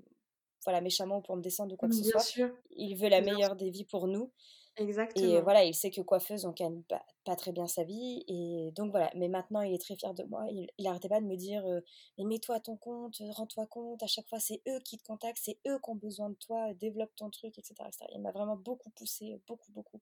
voilà, 0.63 0.81
méchamment 0.81 1.21
pour 1.21 1.35
me 1.35 1.43
descendre 1.43 1.73
ou 1.73 1.77
quoi 1.77 1.87
que 1.87 1.95
ce 1.95 2.03
soit. 2.03 2.47
Il 2.71 2.95
veut 2.95 3.07
la 3.07 3.21
meilleure 3.21 3.55
des 3.55 3.69
vies 3.69 3.85
pour 3.85 4.07
nous. 4.07 4.31
Exactement. 4.77 5.25
Et 5.25 5.41
voilà, 5.41 5.63
il 5.63 5.73
sait 5.73 5.89
que 5.89 6.01
coiffeuse, 6.01 6.43
on 6.45 6.51
gagne 6.51 6.81
pas, 6.83 7.35
très 7.37 7.51
bien 7.51 7.67
sa 7.67 7.83
vie. 7.83 8.25
Et 8.27 8.71
donc 8.75 8.91
voilà, 8.91 9.09
mais 9.15 9.29
maintenant, 9.29 9.61
il 9.61 9.73
est 9.73 9.81
très 9.81 9.95
fier 9.95 10.13
de 10.13 10.23
moi. 10.23 10.47
Il, 10.49 10.67
il 10.77 10.87
arrêtait 10.87 11.07
pas 11.07 11.21
de 11.21 11.25
me 11.25 11.37
dire 11.37 11.65
euh, 11.65 11.79
Mais 12.17 12.25
mets-toi 12.25 12.55
à 12.55 12.59
ton 12.59 12.75
compte, 12.75 13.15
rends-toi 13.29 13.67
compte. 13.67 14.03
À 14.03 14.07
chaque 14.07 14.27
fois, 14.27 14.39
c'est 14.39 14.61
eux 14.67 14.79
qui 14.83 14.97
te 14.97 15.03
contactent, 15.03 15.39
c'est 15.41 15.59
eux 15.67 15.79
qui 15.81 15.89
ont 15.89 15.95
besoin 15.95 16.29
de 16.29 16.35
toi, 16.35 16.73
développe 16.73 17.15
ton 17.15 17.29
truc, 17.29 17.57
etc. 17.57 17.75
etc. 17.87 18.05
Il 18.13 18.21
m'a 18.21 18.31
vraiment 18.31 18.57
beaucoup 18.57 18.89
poussé, 18.89 19.39
beaucoup, 19.47 19.71
beaucoup 19.71 20.01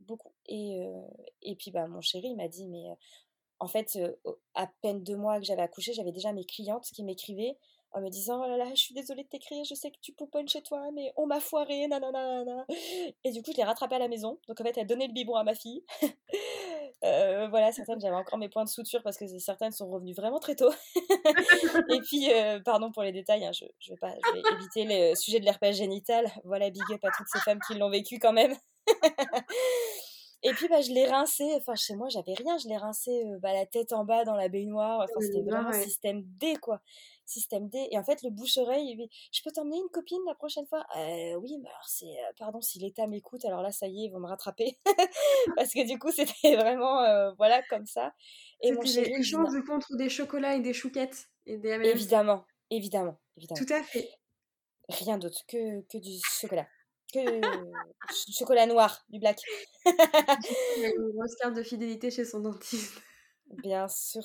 beaucoup. 0.00 0.32
Et, 0.46 0.84
et 1.42 1.56
puis, 1.56 1.70
bah, 1.70 1.86
mon 1.86 2.00
chéri 2.00 2.34
m'a 2.34 2.48
dit, 2.48 2.66
mais 2.66 2.86
en 3.58 3.68
fait, 3.68 3.98
à 4.54 4.66
peine 4.82 5.02
deux 5.02 5.16
mois 5.16 5.38
que 5.38 5.44
j'avais 5.44 5.62
accouché, 5.62 5.92
j'avais 5.92 6.12
déjà 6.12 6.32
mes 6.32 6.44
clientes 6.44 6.86
qui 6.92 7.02
m'écrivaient 7.04 7.56
en 7.92 8.00
me 8.02 8.10
disant 8.10 8.42
oh 8.44 8.48
là 8.48 8.58
là, 8.58 8.68
je 8.70 8.80
suis 8.80 8.94
désolée 8.94 9.22
de 9.22 9.28
t'écrire, 9.28 9.64
je 9.64 9.74
sais 9.74 9.90
que 9.90 9.96
tu 10.02 10.12
pouponnes 10.12 10.48
chez 10.48 10.62
toi, 10.62 10.90
mais 10.92 11.12
on 11.16 11.26
m'a 11.26 11.40
foiré, 11.40 11.88
nanana. 11.88 12.66
Et 13.24 13.30
du 13.30 13.42
coup, 13.42 13.52
je 13.52 13.56
l'ai 13.56 13.64
rattrapée 13.64 13.94
à 13.94 13.98
la 13.98 14.08
maison. 14.08 14.38
Donc 14.48 14.60
en 14.60 14.64
fait, 14.64 14.76
elle 14.76 14.86
donnait 14.86 15.06
le 15.06 15.14
biberon 15.14 15.36
à 15.36 15.44
ma 15.44 15.54
fille. 15.54 15.82
Euh, 17.06 17.48
voilà, 17.48 17.72
certaines, 17.72 18.00
j'avais 18.00 18.16
encore 18.16 18.38
mes 18.38 18.48
points 18.48 18.64
de 18.64 18.68
suture 18.68 19.02
parce 19.02 19.16
que 19.16 19.26
certaines 19.38 19.72
sont 19.72 19.88
revenues 19.88 20.14
vraiment 20.14 20.38
très 20.38 20.56
tôt. 20.56 20.70
et 21.90 22.00
puis, 22.00 22.32
euh, 22.32 22.60
pardon 22.64 22.90
pour 22.90 23.02
les 23.02 23.12
détails, 23.12 23.44
hein, 23.44 23.52
je, 23.52 23.64
je, 23.78 23.92
vais 23.92 23.98
pas, 23.98 24.12
je 24.26 24.32
vais 24.32 24.42
éviter 24.56 24.84
le 24.84 25.14
sujet 25.14 25.40
de 25.40 25.44
l'herpès 25.44 25.76
génital. 25.76 26.26
Voilà, 26.44 26.70
big 26.70 26.82
up 26.90 27.04
à 27.04 27.10
toutes 27.16 27.28
ces 27.32 27.40
femmes 27.40 27.60
qui 27.66 27.74
l'ont 27.74 27.90
vécu 27.90 28.18
quand 28.18 28.32
même. 28.32 28.54
Et 30.42 30.52
puis, 30.52 30.68
bah, 30.68 30.80
je 30.80 30.92
l'ai 30.92 31.06
rincé. 31.06 31.44
Enfin, 31.56 31.74
chez 31.74 31.96
moi, 31.96 32.08
j'avais 32.08 32.34
rien. 32.34 32.56
Je 32.58 32.68
l'ai 32.68 32.76
rincé 32.76 33.10
euh, 33.10 33.38
bah, 33.40 33.52
la 33.52 33.66
tête 33.66 33.92
en 33.92 34.04
bas 34.04 34.24
dans 34.24 34.36
la 34.36 34.48
baignoire. 34.48 35.00
Enfin, 35.00 35.20
c'était 35.20 35.42
vraiment 35.42 35.72
système 35.72 36.22
D, 36.24 36.56
quoi. 36.60 36.80
Système 37.26 37.68
D. 37.68 37.88
Et 37.90 37.98
en 37.98 38.04
fait, 38.04 38.22
le 38.22 38.30
bouche-oreille, 38.30 39.08
je 39.32 39.42
peux 39.42 39.50
t'emmener 39.50 39.76
une 39.76 39.88
copine 39.90 40.20
la 40.26 40.34
prochaine 40.34 40.66
fois? 40.66 40.86
Euh, 40.96 41.34
Oui, 41.34 41.58
mais 41.62 41.68
alors, 41.68 41.88
c'est. 41.88 42.06
Euh, 42.06 42.32
pardon, 42.38 42.60
si 42.60 42.78
l'État 42.78 43.06
m'écoute, 43.06 43.44
alors 43.44 43.62
là, 43.62 43.72
ça 43.72 43.86
y 43.86 44.02
est, 44.02 44.06
ils 44.06 44.10
vont 44.10 44.20
me 44.20 44.28
rattraper. 44.28 44.78
Parce 45.56 45.72
que 45.72 45.86
du 45.86 45.98
coup, 45.98 46.10
c'était 46.12 46.56
vraiment. 46.56 47.34
voilà, 47.36 47.62
comme 47.68 47.86
ça. 47.86 48.14
Et 48.62 48.72
mon 48.72 48.82
chéri. 48.82 49.12
Échange 49.12 49.52
de 49.52 49.60
contre 49.60 49.96
des 49.96 50.08
chocolats 50.08 50.54
et 50.54 50.60
des 50.60 50.72
chouquettes. 50.72 51.28
Et 51.46 51.58
des 51.58 51.70
évidemment, 51.70 52.44
évidemment, 52.70 53.20
évidemment. 53.36 53.64
Tout 53.64 53.72
à 53.72 53.82
fait. 53.82 54.08
Rien 54.88 55.18
d'autre 55.18 55.44
que, 55.48 55.80
que 55.82 55.98
du 55.98 56.12
chocolat 56.22 56.66
que 57.12 57.40
chocolat 58.32 58.66
noir, 58.66 59.04
du 59.08 59.18
black. 59.18 59.40
une 59.86 61.12
grosse 61.14 61.36
carte 61.36 61.54
de 61.54 61.62
fidélité 61.62 62.10
chez 62.10 62.24
son 62.24 62.40
dentiste. 62.40 63.00
Bien 63.48 63.88
sûr. 63.88 64.24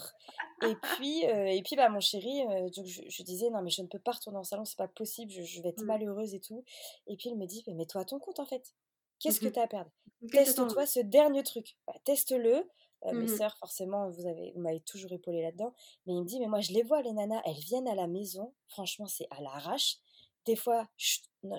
Et 0.64 0.76
puis, 0.76 1.26
euh, 1.28 1.46
et 1.46 1.62
puis 1.62 1.76
bah, 1.76 1.90
mon 1.90 2.00
chéri, 2.00 2.42
euh, 2.48 2.70
donc 2.70 2.86
je, 2.86 3.24
disais, 3.24 3.50
non, 3.50 3.62
mais 3.62 3.70
je 3.70 3.82
ne 3.82 3.88
peux 3.88 4.00
pas 4.00 4.12
retourner 4.12 4.40
en 4.40 4.44
salon, 4.44 4.66
c'est 4.66 4.78
pas 4.78 4.88
possible, 4.88 5.32
je, 5.32 5.62
vais 5.62 5.70
être 5.70 5.84
mmh. 5.84 5.88
malheureuse 5.88 6.34
et 6.34 6.40
tout. 6.40 6.64
Et 7.08 7.16
puis 7.18 7.30
il 7.30 7.38
me 7.38 7.46
dit, 7.46 7.64
mais 7.68 7.74
mets-toi 7.74 8.02
à 8.02 8.06
ton 8.06 8.20
compte 8.20 8.40
en 8.40 8.46
fait. 8.46 8.74
Qu'est-ce 9.20 9.40
que 9.40 9.48
mmh 9.48 9.52
tu 9.52 9.60
as 9.60 9.64
à 9.64 9.68
perdre? 9.68 9.92
Teste-toi 10.32 10.86
ce 10.86 11.00
dernier 11.00 11.44
truc. 11.44 11.78
Bah, 11.88 11.94
teste-le. 12.04 12.68
Euh, 13.06 13.14
mes 13.14 13.26
mmh 13.26 13.38
sœurs, 13.38 13.58
forcément, 13.58 14.10
vous 14.10 14.28
avez, 14.28 14.52
vous 14.54 14.62
m'avez 14.62 14.82
toujours 14.82 15.12
épaulé 15.12 15.42
là-dedans. 15.42 15.74
Mais 16.06 16.14
il 16.14 16.22
me 16.22 16.26
dit, 16.26 16.40
mais 16.40 16.48
moi, 16.48 16.62
je 16.62 16.72
les 16.72 16.84
vois, 16.84 17.02
les 17.02 17.14
nanas, 17.14 17.42
elles 17.46 17.54
viennent 17.56 17.88
à 17.88 17.96
la 17.96 18.08
maison. 18.08 18.54
Franchement, 18.68 19.08
c'est 19.08 19.28
à 19.32 19.42
l'arrache 19.42 19.98
des 20.46 20.56
fois, 20.56 20.88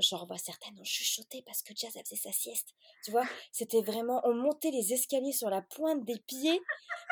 j'en 0.01 0.27
vois 0.27 0.39
certaines 0.39 0.79
ont 0.79 0.85
chuchoté 0.85 1.43
parce 1.47 1.63
que 1.63 1.73
Jazz, 1.77 1.93
elle 1.95 2.05
faisait 2.05 2.17
sa 2.17 2.33
sieste. 2.33 2.69
Tu 3.05 3.11
vois, 3.11 3.25
c'était 3.53 3.83
vraiment, 3.83 4.21
on 4.25 4.35
montait 4.35 4.71
les 4.71 4.93
escaliers 4.93 5.33
sur 5.33 5.51
la 5.51 5.63
pointe 5.63 6.05
des 6.05 6.19
pieds 6.27 6.61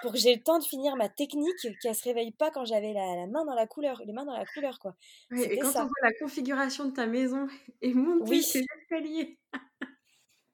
pour 0.03 0.13
que 0.13 0.19
j'ai 0.19 0.35
le 0.35 0.43
temps 0.43 0.59
de 0.59 0.65
finir 0.65 0.97
ma 0.97 1.09
technique, 1.09 1.55
qu'elle 1.81 1.95
se 1.95 2.05
réveille 2.05 2.33
pas 2.33 2.51
quand 2.51 2.65
j'avais 2.65 2.93
la, 2.93 3.27
main 3.27 3.45
dans 3.45 3.55
la 3.55 3.67
couleur, 3.67 4.01
les 4.05 4.13
mains 4.13 4.25
dans 4.25 4.37
la 4.37 4.47
couleur, 4.47 4.79
quoi. 4.79 4.97
et 5.33 5.59
quand 5.59 5.69
on 5.69 5.87
voit 5.87 6.03
la 6.03 6.13
configuration 6.19 6.87
de 6.87 6.93
ta 6.93 7.07
maison 7.07 7.47
et 7.83 7.95
monter 7.95 8.31
oui. 8.31 8.43
ces 8.43 8.65
escaliers. 8.81 9.39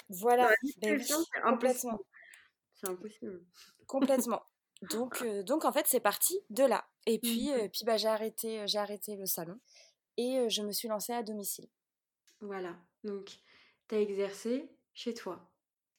Voilà, 0.09 0.51
ben 0.79 1.03
c'est 1.03 1.41
complètement. 1.43 1.99
C'est 2.75 2.89
impossible. 2.89 3.43
Complètement. 3.87 4.43
Donc, 4.91 5.23
euh, 5.23 5.43
donc 5.43 5.65
en 5.65 5.73
fait, 5.73 5.87
c'est 5.89 6.01
parti 6.01 6.39
de 6.51 6.63
là. 6.63 6.87
Et 7.07 7.19
puis, 7.19 7.49
mmh. 7.49 7.55
euh, 7.55 7.69
puis 7.69 7.85
bah, 7.85 7.97
j'ai 7.97 8.09
arrêté, 8.09 8.63
j'ai 8.67 8.79
arrêté 8.79 9.17
le 9.17 9.27
salon 9.27 9.59
et 10.17 10.49
je 10.49 10.63
me 10.63 10.73
suis 10.73 10.89
lancée 10.89 11.13
à 11.13 11.23
domicile. 11.23 11.69
Voilà, 12.41 12.77
donc 13.05 13.39
tu 13.89 13.95
as 13.95 14.01
exercé 14.01 14.69
chez 14.95 15.15
toi. 15.15 15.51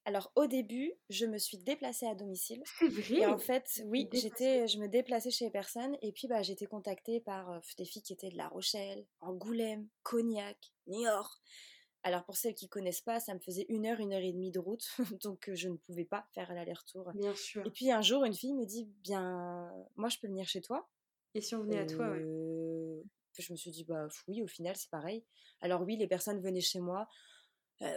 Alors 0.05 0.31
au 0.35 0.47
début, 0.47 0.93
je 1.09 1.25
me 1.25 1.37
suis 1.37 1.57
déplacée 1.57 2.05
à 2.07 2.15
domicile. 2.15 2.63
C'est 2.79 2.87
vrai? 2.87 3.15
Et 3.15 3.25
en 3.25 3.37
fait, 3.37 3.83
oui, 3.87 4.07
j'étais, 4.13 4.67
je 4.67 4.77
me 4.79 4.87
déplaçais 4.87 5.31
chez 5.31 5.45
les 5.45 5.51
personnes 5.51 5.97
et 6.01 6.13
puis 6.13 6.27
bah 6.27 6.41
j'étais 6.41 6.65
contactée 6.65 7.19
par 7.19 7.61
des 7.77 7.83
filles 7.83 8.03
qui 8.03 8.13
étaient 8.13 8.29
de 8.29 8.37
La 8.37 8.47
Rochelle, 8.47 9.05
Angoulême, 9.19 9.87
Cognac, 10.03 10.71
Niort. 10.87 11.41
Alors 12.03 12.23
pour 12.23 12.37
celles 12.37 12.55
qui 12.55 12.69
connaissent 12.69 13.01
pas, 13.01 13.19
ça 13.19 13.33
me 13.33 13.39
faisait 13.39 13.65
une 13.67 13.85
heure, 13.85 13.99
une 13.99 14.13
heure 14.13 14.21
et 14.21 14.31
demie 14.31 14.51
de 14.51 14.59
route, 14.59 14.87
donc 15.23 15.49
je 15.53 15.67
ne 15.67 15.75
pouvais 15.75 16.05
pas 16.05 16.25
faire 16.33 16.53
l'aller-retour. 16.53 17.11
Bien 17.13 17.35
sûr. 17.35 17.65
Et 17.65 17.71
puis 17.71 17.91
un 17.91 18.01
jour, 18.01 18.23
une 18.23 18.33
fille 18.33 18.53
me 18.53 18.65
dit, 18.65 18.85
bien, 19.03 19.69
moi 19.97 20.07
je 20.07 20.17
peux 20.19 20.27
venir 20.27 20.47
chez 20.47 20.61
toi. 20.61 20.87
Et 21.33 21.41
si 21.41 21.53
on 21.53 21.63
venait 21.63 21.79
à 21.79 21.85
toi, 21.85 22.11
ouais 22.11 22.23
je 23.41 23.51
me 23.51 23.57
suis 23.57 23.71
dit, 23.71 23.83
bah 23.83 24.07
oui, 24.27 24.41
au 24.41 24.47
final, 24.47 24.75
c'est 24.75 24.89
pareil. 24.89 25.23
Alors 25.61 25.81
oui, 25.81 25.97
les 25.97 26.07
personnes 26.07 26.41
venaient 26.41 26.61
chez 26.61 26.79
moi. 26.79 27.07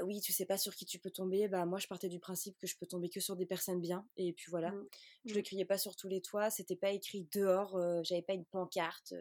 oui, 0.04 0.20
tu 0.20 0.32
sais 0.32 0.44
pas 0.44 0.58
sur 0.58 0.74
qui 0.74 0.84
tu 0.84 0.98
peux 0.98 1.10
tomber. 1.10 1.48
Bah 1.48 1.64
moi, 1.64 1.78
je 1.78 1.86
partais 1.86 2.08
du 2.08 2.18
principe 2.18 2.56
que 2.58 2.66
je 2.66 2.76
peux 2.78 2.86
tomber 2.86 3.08
que 3.08 3.20
sur 3.20 3.36
des 3.36 3.46
personnes 3.46 3.80
bien. 3.80 4.06
Et 4.16 4.32
puis 4.32 4.46
voilà, 4.50 4.72
mmh. 4.72 4.86
je 5.26 5.34
le 5.34 5.40
mmh. 5.40 5.42
criais 5.42 5.64
pas 5.64 5.78
sur 5.78 5.96
tous 5.96 6.08
les 6.08 6.20
toits. 6.20 6.50
C'était 6.50 6.76
pas 6.76 6.90
écrit 6.90 7.26
dehors. 7.32 7.78
J'avais 8.04 8.22
pas 8.22 8.34
une 8.34 8.44
pancarte. 8.44 9.14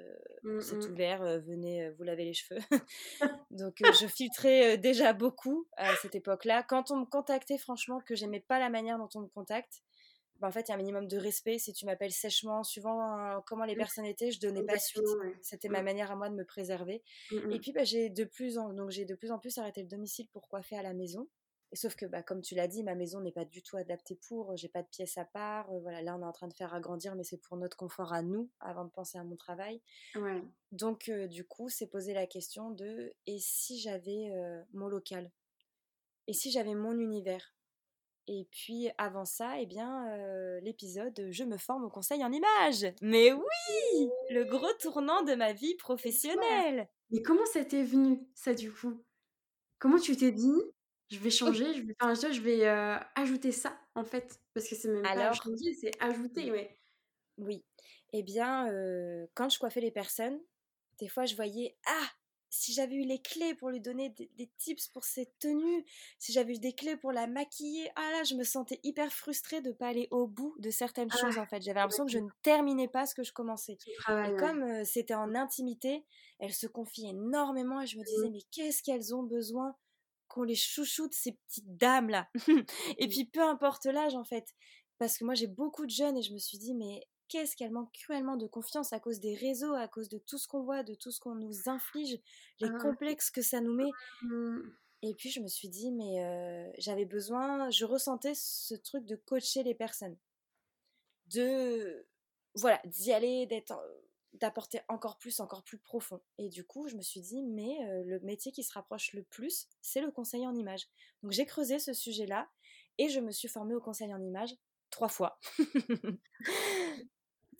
Mmh, 0.43 0.59
c'est 0.59 0.85
ouvert. 0.85 1.23
venez 1.41 1.89
vous 1.91 2.03
laver 2.03 2.25
les 2.25 2.33
cheveux. 2.33 2.59
Donc 3.51 3.77
je 3.79 4.07
filtrais 4.07 4.77
déjà 4.77 5.13
beaucoup 5.13 5.67
à 5.77 5.95
cette 5.97 6.15
époque-là. 6.15 6.63
Quand 6.63 6.91
on 6.91 6.97
me 6.97 7.05
contactait, 7.05 7.57
franchement, 7.57 8.01
que 8.01 8.15
j'aimais 8.15 8.41
pas 8.41 8.59
la 8.59 8.69
manière 8.69 8.97
dont 8.97 9.09
on 9.15 9.21
me 9.21 9.27
contacte, 9.27 9.81
bah, 10.39 10.47
en 10.47 10.51
fait, 10.51 10.67
il 10.67 10.69
y 10.69 10.71
a 10.71 10.75
un 10.75 10.77
minimum 10.77 11.07
de 11.07 11.17
respect. 11.17 11.57
Si 11.59 11.73
tu 11.73 11.85
m'appelles 11.85 12.11
sèchement, 12.11 12.63
suivant 12.63 13.41
comment 13.45 13.65
les 13.65 13.75
mmh. 13.75 13.77
personnes 13.77 14.05
étaient, 14.05 14.31
je 14.31 14.39
donnais 14.39 14.63
pas 14.63 14.79
suite. 14.79 15.03
C'était 15.41 15.69
ma 15.69 15.81
mmh. 15.81 15.85
manière 15.85 16.11
à 16.11 16.15
moi 16.15 16.29
de 16.29 16.35
me 16.35 16.45
préserver. 16.45 17.03
Mmh, 17.31 17.51
et 17.51 17.59
puis, 17.59 17.71
bah, 17.73 17.83
j'ai 17.83 18.09
de 18.09 18.23
plus 18.23 18.57
en 18.57 18.73
donc 18.73 18.89
j'ai 18.91 19.05
de 19.05 19.15
plus 19.15 19.31
en 19.31 19.39
plus 19.39 19.57
arrêté 19.57 19.81
le 19.81 19.87
domicile 19.87 20.27
pour 20.29 20.47
coiffer 20.47 20.77
à 20.77 20.83
la 20.83 20.93
maison. 20.93 21.27
Et 21.71 21.75
sauf 21.75 21.95
que, 21.95 22.05
bah, 22.05 22.23
comme 22.23 22.41
tu 22.41 22.55
l'as 22.55 22.67
dit, 22.67 22.83
ma 22.83 22.95
maison 22.95 23.21
n'est 23.21 23.31
pas 23.31 23.45
du 23.45 23.61
tout 23.61 23.77
adaptée 23.77 24.17
pour. 24.27 24.55
J'ai 24.57 24.69
pas 24.69 24.81
de 24.81 24.87
pièces 24.87 25.17
à 25.17 25.25
part. 25.25 25.71
voilà, 25.81 26.01
là, 26.01 26.15
on 26.17 26.21
est 26.21 26.25
en 26.25 26.31
train 26.31 26.47
de 26.47 26.53
faire 26.53 26.73
agrandir, 26.73 27.15
mais 27.15 27.23
c'est 27.23 27.37
pour 27.37 27.57
notre 27.57 27.77
confort 27.77 28.11
à 28.11 28.23
nous, 28.23 28.49
avant 28.59 28.85
de 28.85 28.89
penser 28.89 29.19
à 29.19 29.23
mon 29.23 29.35
travail. 29.35 29.81
Donc, 30.71 31.11
du 31.29 31.45
coup, 31.45 31.69
c'est 31.69 31.87
poser 31.87 32.13
la 32.13 32.25
question 32.25 32.71
de 32.71 33.13
et 33.27 33.37
si 33.39 33.79
j'avais 33.79 34.31
mon 34.73 34.87
local? 34.87 35.31
Et 36.27 36.33
si 36.33 36.51
j'avais 36.51 36.75
mon 36.75 36.97
univers? 36.97 37.53
Et 38.31 38.47
puis 38.51 38.89
avant 38.99 39.25
ça, 39.25 39.59
eh 39.59 39.65
bien, 39.65 40.05
l'épisode 40.61 41.29
Je 41.31 41.43
me 41.43 41.57
forme 41.57 41.85
au 41.85 41.89
conseil 41.89 42.23
en 42.23 42.31
images. 42.31 42.93
Mais 43.01 43.33
oui, 43.33 44.09
le 44.29 44.43
gros 44.43 44.71
tournant 44.79 45.23
de 45.23 45.33
ma 45.33 45.51
vie 45.51 45.75
professionnelle. 45.77 46.87
Mais 47.09 47.23
comment 47.23 47.45
ça 47.47 47.65
t'est 47.65 47.81
venu, 47.81 48.19
ça, 48.35 48.53
du 48.53 48.71
coup? 48.71 49.03
Comment 49.79 49.97
tu 49.97 50.15
t'es 50.15 50.31
dit 50.31 50.61
je 51.09 51.17
vais 51.17 51.31
changer, 51.31 51.73
je 51.73 51.81
vais, 51.81 51.95
enfin, 51.99 52.13
je 52.13 52.39
vais 52.39 52.67
ajouter 53.15 53.51
ça, 53.51 53.75
en 53.95 54.03
fait 54.03 54.39
Parce 54.53 54.69
que 54.69 54.75
c'est 54.75 54.89
même 54.89 55.03
Alors, 55.07 55.29
pas 55.29 55.33
changer, 55.33 55.73
c'est 55.73 55.91
ajouter. 55.99 56.69
Oui. 57.39 57.65
Eh 58.13 58.21
bien, 58.21 58.67
quand 59.33 59.49
je 59.49 59.57
coiffais 59.57 59.81
les 59.81 59.89
personnes, 59.89 60.39
des 60.99 61.07
fois, 61.07 61.25
je 61.25 61.35
voyais 61.35 61.75
Ah, 61.87 62.09
si 62.49 62.73
j'avais 62.73 62.95
eu 62.95 63.03
les 63.03 63.21
clés 63.21 63.53
pour 63.55 63.69
lui 63.69 63.79
donner 63.79 64.09
des, 64.09 64.51
tips 64.57 64.87
pour 64.89 65.03
ses 65.03 65.27
tenues, 65.39 65.85
si 66.17 66.31
j'avais 66.31 66.55
eu 66.55 66.59
des 66.59 66.73
clés 66.73 66.97
pour 66.97 67.11
la 67.11 67.27
maquiller, 67.27 67.89
ah 67.95 68.11
là, 68.11 68.23
je 68.23 68.35
me 68.35 68.43
sentais 68.43 68.79
hyper 68.83 69.11
frustrée 69.11 69.61
de 69.61 69.69
ne 69.69 69.73
pas 69.73 69.87
aller 69.87 70.07
au 70.11 70.27
bout 70.27 70.55
de 70.59 70.69
certaines 70.69 71.11
choses 71.11 71.37
ah, 71.37 71.41
en 71.41 71.45
fait. 71.45 71.61
J'avais 71.61 71.79
l'impression 71.79 72.05
que 72.05 72.11
je 72.11 72.19
ne 72.19 72.29
terminais 72.41 72.87
pas 72.87 73.05
ce 73.05 73.15
que 73.15 73.23
je 73.23 73.31
commençais. 73.31 73.77
et 74.09 74.35
comme 74.37 74.83
c'était 74.83 75.13
en 75.13 75.35
intimité, 75.35 76.05
elle 76.39 76.53
se 76.53 76.67
confie 76.67 77.07
énormément 77.07 77.81
et 77.81 77.87
je 77.87 77.97
me 77.97 78.03
disais, 78.03 78.29
mmh. 78.29 78.31
mais 78.31 78.41
qu'est-ce 78.51 78.81
qu'elles 78.81 79.13
ont 79.13 79.23
besoin 79.23 79.75
qu'on 80.27 80.43
les 80.43 80.55
chouchoute, 80.55 81.13
ces 81.13 81.33
petites 81.33 81.77
dames-là? 81.77 82.29
Et 82.97 83.07
mmh. 83.07 83.09
puis 83.09 83.25
peu 83.25 83.41
importe 83.41 83.85
l'âge 83.85 84.15
en 84.15 84.23
fait. 84.23 84.55
Parce 84.97 85.17
que 85.17 85.25
moi 85.25 85.33
j'ai 85.33 85.47
beaucoup 85.47 85.85
de 85.85 85.91
jeunes 85.91 86.17
et 86.17 86.21
je 86.21 86.33
me 86.33 86.39
suis 86.39 86.57
dit, 86.57 86.73
mais 86.73 87.07
qu'est-ce 87.29 87.55
qu'elle 87.55 87.71
manque 87.71 87.91
cruellement 87.93 88.35
de 88.35 88.47
confiance 88.47 88.91
à 88.91 88.99
cause 88.99 89.19
des 89.19 89.35
réseaux, 89.35 89.73
à 89.73 89.87
cause 89.87 90.09
de 90.09 90.17
tout 90.17 90.37
ce 90.37 90.47
qu'on 90.47 90.63
voit, 90.63 90.83
de 90.83 90.95
tout 90.95 91.11
ce 91.11 91.19
qu'on 91.19 91.35
nous 91.35 91.69
inflige, 91.69 92.19
les 92.59 92.69
ah. 92.69 92.77
complexes 92.81 93.31
que 93.31 93.41
ça 93.41 93.61
nous 93.61 93.73
met. 93.73 93.91
Mmh. 94.23 94.59
Et 95.01 95.13
puis 95.13 95.29
je 95.29 95.39
me 95.39 95.47
suis 95.47 95.69
dit, 95.69 95.91
mais 95.91 96.23
euh, 96.23 96.69
j'avais 96.77 97.05
besoin, 97.05 97.69
je 97.69 97.85
ressentais 97.85 98.33
ce 98.35 98.75
truc 98.75 99.05
de 99.05 99.15
coacher 99.15 99.63
les 99.63 99.75
personnes, 99.75 100.17
de 101.27 102.05
voilà, 102.55 102.81
d'y 102.85 103.13
aller, 103.13 103.45
d'être, 103.45 103.79
d'apporter 104.33 104.81
encore 104.89 105.17
plus, 105.17 105.39
encore 105.39 105.63
plus 105.63 105.77
profond. 105.77 106.19
Et 106.37 106.49
du 106.49 106.65
coup, 106.65 106.87
je 106.87 106.95
me 106.95 107.01
suis 107.01 107.21
dit, 107.21 107.41
mais 107.43 107.77
euh, 107.87 108.03
le 108.05 108.19
métier 108.21 108.51
qui 108.51 108.63
se 108.63 108.73
rapproche 108.73 109.13
le 109.13 109.23
plus, 109.23 109.67
c'est 109.81 110.01
le 110.01 110.11
conseil 110.11 110.45
en 110.45 110.55
image. 110.55 110.87
Donc 111.23 111.31
j'ai 111.31 111.45
creusé 111.45 111.79
ce 111.79 111.93
sujet-là 111.93 112.49
et 112.97 113.07
je 113.07 113.19
me 113.21 113.31
suis 113.31 113.47
formée 113.47 113.75
au 113.75 113.81
conseil 113.81 114.13
en 114.13 114.21
image 114.21 114.55
trois 114.89 115.09
fois. 115.09 115.39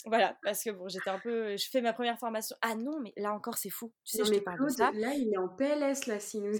Voilà, 0.05 0.37
parce 0.43 0.63
que 0.63 0.69
bon, 0.69 0.87
j'étais 0.87 1.09
un 1.09 1.19
peu. 1.19 1.57
Je 1.57 1.69
fais 1.69 1.81
ma 1.81 1.93
première 1.93 2.17
formation. 2.17 2.55
Ah 2.61 2.75
non, 2.75 2.99
mais 3.01 3.13
là 3.17 3.33
encore, 3.33 3.57
c'est 3.57 3.69
fou. 3.69 3.91
Tu 4.05 4.17
sais, 4.17 4.23
je 4.23 4.33
te 4.33 4.39
parle 4.39 4.63
de 4.63 4.69
ça. 4.69 4.91
Là, 4.93 5.13
il 5.13 5.33
est 5.33 5.37
en 5.37 5.49
PLS, 5.49 6.07
là, 6.07 6.19
si 6.19 6.39
nous. 6.39 6.53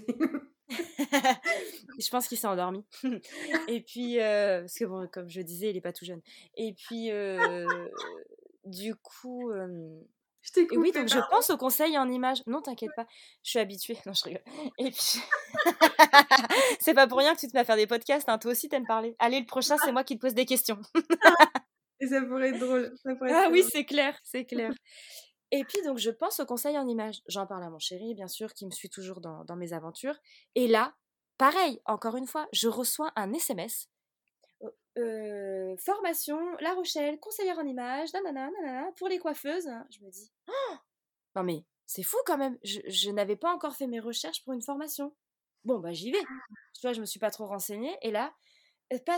je 0.68 2.10
pense 2.10 2.28
qu'il 2.28 2.38
s'est 2.38 2.46
endormi. 2.46 2.84
Et 3.68 3.80
puis, 3.80 4.20
euh, 4.20 4.60
parce 4.60 4.74
que 4.74 4.84
bon, 4.84 5.08
comme 5.08 5.28
je 5.28 5.40
disais, 5.40 5.70
il 5.70 5.76
est 5.76 5.80
pas 5.80 5.92
tout 5.92 6.04
jeune. 6.04 6.20
Et 6.56 6.74
puis, 6.74 7.10
euh, 7.10 7.66
du 8.64 8.94
coup. 8.94 9.52
Je 10.42 10.78
oui, 10.78 10.90
donc 10.90 11.06
je 11.06 11.18
pense 11.30 11.50
au 11.50 11.58
conseil 11.58 11.98
en 11.98 12.08
image. 12.08 12.42
Non, 12.46 12.62
t'inquiète 12.62 12.92
pas, 12.96 13.06
je 13.42 13.50
suis 13.50 13.58
habituée. 13.58 13.98
Non, 14.06 14.14
je 14.14 14.24
rigole. 14.24 14.42
Et 14.78 14.90
puis, 14.90 15.20
c'est 16.80 16.94
pas 16.94 17.06
pour 17.06 17.18
rien 17.18 17.34
que 17.34 17.40
tu 17.40 17.46
te 17.46 17.52
mets 17.52 17.60
à 17.60 17.64
faire 17.64 17.76
des 17.76 17.86
podcasts. 17.86 18.26
Hein. 18.26 18.38
Toi 18.38 18.52
aussi, 18.52 18.70
t'aimes 18.70 18.86
parler. 18.86 19.14
Allez, 19.18 19.40
le 19.40 19.44
prochain, 19.44 19.76
c'est 19.84 19.92
moi 19.92 20.02
qui 20.02 20.16
te 20.16 20.22
pose 20.22 20.32
des 20.32 20.46
questions. 20.46 20.78
Et 22.00 22.06
ça 22.06 22.22
pourrait 22.22 22.50
être 22.50 22.58
drôle. 22.58 22.92
ah 23.04 23.48
oui, 23.50 23.62
c'est 23.70 23.84
clair, 23.84 24.18
c'est 24.24 24.44
clair. 24.46 24.72
Et 25.52 25.64
puis 25.64 25.82
donc 25.84 25.98
je 25.98 26.10
pense 26.10 26.40
au 26.40 26.46
conseil 26.46 26.78
en 26.78 26.86
images. 26.86 27.20
J'en 27.26 27.46
parle 27.46 27.64
à 27.64 27.70
mon 27.70 27.78
chéri, 27.78 28.14
bien 28.14 28.28
sûr, 28.28 28.54
qui 28.54 28.66
me 28.66 28.70
suit 28.70 28.90
toujours 28.90 29.20
dans, 29.20 29.44
dans 29.44 29.56
mes 29.56 29.72
aventures. 29.72 30.18
Et 30.54 30.68
là, 30.68 30.94
pareil, 31.38 31.80
encore 31.86 32.16
une 32.16 32.26
fois, 32.26 32.48
je 32.52 32.68
reçois 32.68 33.12
un 33.16 33.32
SMS 33.32 33.88
euh, 34.98 35.76
formation, 35.78 36.38
La 36.60 36.74
Rochelle, 36.74 37.18
conseillère 37.20 37.58
en 37.58 37.66
images, 37.66 38.12
nanana, 38.12 38.50
nanana, 38.50 38.92
pour 38.96 39.08
les 39.08 39.18
coiffeuses. 39.18 39.70
Je 39.90 40.04
me 40.04 40.10
dis, 40.10 40.30
oh 40.48 40.74
non 41.36 41.44
mais 41.44 41.64
c'est 41.86 42.02
fou 42.02 42.16
quand 42.26 42.38
même, 42.38 42.58
je, 42.62 43.10
n'avais 43.10 43.36
pas 43.36 43.52
encore 43.52 43.74
fait 43.74 43.86
mes 43.86 44.00
recherches 44.00 44.44
pour 44.44 44.52
une 44.52 44.62
formation. 44.62 45.14
Bon, 45.64 45.78
bah 45.78 45.92
j'y 45.92 46.10
vais. 46.10 46.22
Ah. 46.22 46.54
Tu 46.74 46.80
vois, 46.82 46.92
je 46.92 47.00
me 47.00 47.06
suis 47.06 47.20
pas 47.20 47.30
trop 47.30 47.46
renseignée. 47.46 47.96
Et 48.02 48.10
là, 48.10 48.32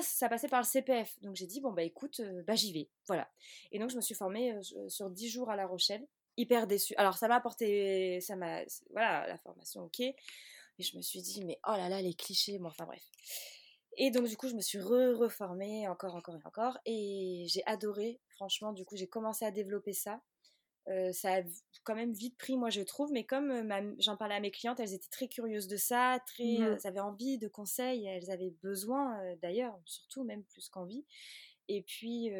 ça 0.03 0.29
passait 0.29 0.49
par 0.49 0.61
le 0.61 0.67
CPF. 0.67 1.21
Donc 1.23 1.37
j'ai 1.37 1.47
dit, 1.47 1.61
bon, 1.61 1.73
bah 1.73 1.83
écoute, 1.83 2.21
euh, 2.21 2.43
bah 2.47 2.55
j'y 2.55 2.73
vais. 2.73 2.91
Voilà. 3.07 3.29
Et 3.71 3.79
donc 3.79 3.91
je 3.91 3.97
me 3.97 4.01
suis 4.01 4.15
formée 4.15 4.53
euh, 4.53 4.89
sur 4.89 5.11
10 5.11 5.29
jours 5.29 5.51
à 5.51 5.57
La 5.57 5.67
Rochelle. 5.67 6.07
Hyper 6.37 6.67
déçue. 6.67 6.95
Alors 6.97 7.19
ça 7.19 7.29
m'a 7.29 7.37
apporté, 7.37 8.21
ça 8.21 8.37
m'a, 8.37 8.63
voilà, 8.91 9.27
la 9.27 9.37
formation, 9.39 9.85
ok. 9.85 9.99
Mais 9.99 10.85
je 10.85 10.97
me 10.97 11.03
suis 11.03 11.21
dit, 11.21 11.45
mais 11.45 11.59
oh 11.69 11.73
là 11.73 11.89
là, 11.89 12.01
les 12.01 12.15
clichés, 12.15 12.59
bon, 12.59 12.69
enfin 12.69 12.87
bref. 12.87 13.03
Et 13.99 14.11
donc, 14.11 14.27
du 14.27 14.37
coup, 14.37 14.49
je 14.49 14.55
me 14.55 14.63
suis 14.63 14.79
re-reformée 14.79 15.87
encore, 15.89 16.15
encore 16.15 16.37
et 16.37 16.47
encore. 16.47 16.79
Et 16.87 17.45
j'ai 17.49 17.63
adoré. 17.67 18.21
Franchement, 18.31 18.73
du 18.73 18.85
coup, 18.85 18.97
j'ai 18.97 19.07
commencé 19.07 19.45
à 19.45 19.51
développer 19.51 19.93
ça. 19.93 20.21
Euh, 20.89 21.13
ça 21.13 21.37
a 21.37 21.43
quand 21.85 21.95
même 21.95 22.13
vite 22.13 22.37
pris, 22.37 22.57
moi, 22.57 22.71
je 22.71 22.81
trouve. 22.81 23.13
Mais 23.13 23.25
comme 23.25 23.73
j'en 23.99 24.17
parlais 24.17 24.35
à 24.35 24.41
mes 24.41 24.51
clientes, 24.51 24.81
elles 24.81 24.95
étaient 24.95 25.11
très 25.11 25.29
curieuses 25.29 25.69
de 25.69 25.77
ça. 25.77 26.19
Très, 26.27 26.59
mmh. 26.59 26.63
elles 26.63 26.87
avaient 26.87 27.01
envie 27.01 27.39
de 27.39 27.49
conseils. 27.49 28.07
Elles 28.07 28.31
avaient 28.31 28.55
besoin, 28.63 29.21
euh, 29.21 29.37
d'ailleurs, 29.43 29.79
surtout, 29.85 30.25
même 30.25 30.45
plus 30.45 30.69
qu'envie. 30.69 31.05
Et 31.69 31.83
puis, 31.83 32.31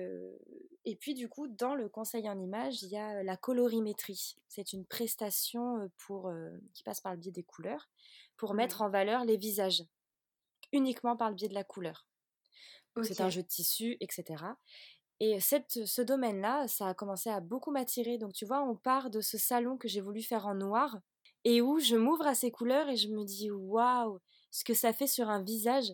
et 0.85 0.97
puis, 0.97 1.15
du 1.15 1.29
coup, 1.29 1.47
dans 1.47 1.77
le 1.77 1.89
conseil 1.89 2.29
en 2.29 2.39
image, 2.39 2.83
il 2.83 2.89
y 2.89 2.99
a 2.99 3.23
la 3.23 3.37
colorimétrie. 3.37 4.35
C'est 4.49 4.73
une 4.73 4.85
prestation 4.85 5.89
pour, 5.97 6.31
qui 6.75 6.83
passe 6.83 7.01
par 7.01 7.13
le 7.13 7.19
biais 7.19 7.31
des 7.31 7.45
couleurs 7.45 7.89
pour 8.37 8.53
mettre 8.53 8.83
en 8.83 8.91
valeur 8.91 9.25
les 9.25 9.37
visages 9.37 9.85
uniquement 10.73 11.17
par 11.17 11.31
le 11.31 11.37
biais 11.37 11.49
de 11.49 11.55
la 11.55 11.65
couleur. 11.65 12.09
C'est 13.03 13.21
un 13.21 13.31
jeu 13.31 13.43
de 13.43 13.47
tissu, 13.47 13.97
etc. 14.01 14.45
Et 15.25 15.39
cette, 15.39 15.87
ce 15.87 16.03
domaine-là, 16.03 16.67
ça 16.67 16.89
a 16.89 16.95
commencé 16.95 17.31
à 17.31 17.39
beaucoup 17.39 17.71
m'attirer. 17.71 18.19
Donc 18.19 18.33
tu 18.33 18.45
vois, 18.45 18.61
on 18.65 18.75
part 18.75 19.09
de 19.09 19.21
ce 19.21 19.39
salon 19.39 19.77
que 19.77 19.87
j'ai 19.87 20.01
voulu 20.01 20.21
faire 20.21 20.49
en 20.49 20.57
noir 20.57 20.99
et 21.45 21.63
où 21.63 21.79
je 21.79 21.95
m'ouvre 21.95 22.27
à 22.27 22.35
ces 22.35 22.51
couleurs 22.51 22.89
et 22.89 22.97
je 22.97 23.07
me 23.07 23.23
dis 23.25 23.49
waouh, 23.49 24.19
ce 24.51 24.65
que 24.65 24.75
ça 24.75 24.93
fait 24.93 25.07
sur 25.07 25.29
un 25.31 25.41
visage. 25.41 25.93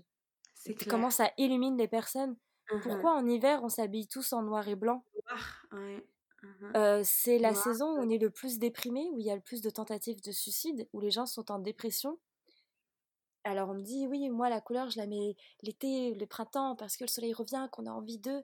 C'est 0.55 0.75
comment 0.87 1.11
ça 1.11 1.31
illumine 1.37 1.77
les 1.77 1.89
personnes. 1.89 2.39
Mmh 2.73 2.81
Pourquoi 2.81 3.13
en 3.13 3.27
hiver 3.29 3.61
on 3.63 3.69
s'habille 3.69 4.09
tous 4.09 4.33
en 4.33 4.43
noir 4.43 4.67
et 4.67 4.77
blanc? 4.77 5.05
Mmh 6.43 6.77
euh, 6.77 7.03
C'est 7.05 7.39
la 7.39 7.55
saison 7.55 7.99
où 7.99 7.99
on 8.01 8.09
est 8.09 8.17
le 8.17 8.31
plus 8.31 8.59
déprimé, 8.59 9.11
où 9.13 9.21
il 9.21 9.27
y 9.27 9.31
a 9.31 9.37
le 9.37 9.43
plus 9.43 9.61
de 9.61 9.69
tentatives 9.69 10.23
de 10.23 10.33
suicide, 10.33 10.89
où 10.95 11.01
les 11.01 11.11
gens 11.11 11.27
sont 11.27 11.51
en 11.51 11.59
dépression 11.59 12.19
alors 13.45 13.71
on 13.71 13.75
me 13.75 13.83
dit, 13.83 14.07
oui, 14.07 14.29
moi 14.29 14.51
la 14.51 14.61
couleur, 14.61 14.91
je 14.91 14.99
la 14.99 15.07
mets 15.07 15.35
l'été, 15.63 16.13
le 16.15 16.27
printemps, 16.27 16.77
parce 16.77 16.97
que 16.97 17.05
le 17.05 17.09
soleil 17.09 17.33
revient, 17.33 17.69
qu'on 17.73 17.87
a 17.87 17.91
envie 17.91 18.19
d'eux. 18.19 18.43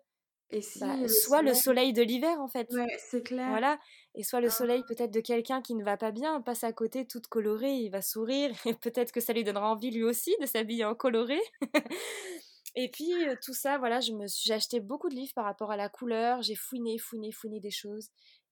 Et 0.54 0.62
si 0.62 0.78
bah, 0.78 1.08
soit 1.08 1.42
le 1.42 1.52
soleil 1.52 1.92
de 1.92 2.02
l'hiver 2.02 2.40
en 2.40 2.46
fait. 2.46 2.72
Ouais, 2.72 2.96
c'est 2.98 3.24
clair. 3.24 3.48
Voilà. 3.48 3.76
Et 4.14 4.22
soit 4.22 4.40
le 4.40 4.48
soleil 4.48 4.82
ah. 4.84 4.86
peut-être 4.86 5.10
de 5.10 5.18
quelqu'un 5.18 5.60
qui 5.60 5.74
ne 5.74 5.82
va 5.82 5.96
pas 5.96 6.12
bien, 6.12 6.40
passe 6.40 6.62
à 6.62 6.72
côté 6.72 7.06
toute 7.06 7.26
colorée, 7.26 7.72
il 7.72 7.90
va 7.90 8.02
sourire 8.02 8.52
et 8.64 8.74
peut-être 8.74 9.10
que 9.10 9.20
ça 9.20 9.32
lui 9.32 9.42
donnera 9.42 9.68
envie 9.68 9.90
lui 9.90 10.04
aussi 10.04 10.36
de 10.40 10.46
s'habiller 10.46 10.84
en 10.84 10.94
coloré. 10.94 11.40
et 12.76 12.88
puis 12.88 13.12
tout 13.42 13.52
ça, 13.52 13.78
voilà, 13.78 13.98
je 13.98 14.12
me 14.12 14.26
j'ai 14.28 14.54
acheté 14.54 14.78
beaucoup 14.78 15.08
de 15.08 15.16
livres 15.16 15.34
par 15.34 15.44
rapport 15.44 15.72
à 15.72 15.76
la 15.76 15.88
couleur, 15.88 16.40
j'ai 16.42 16.54
fouiné, 16.54 16.98
fouiné, 16.98 17.32
fouiné 17.32 17.58
des 17.58 17.72
choses 17.72 18.10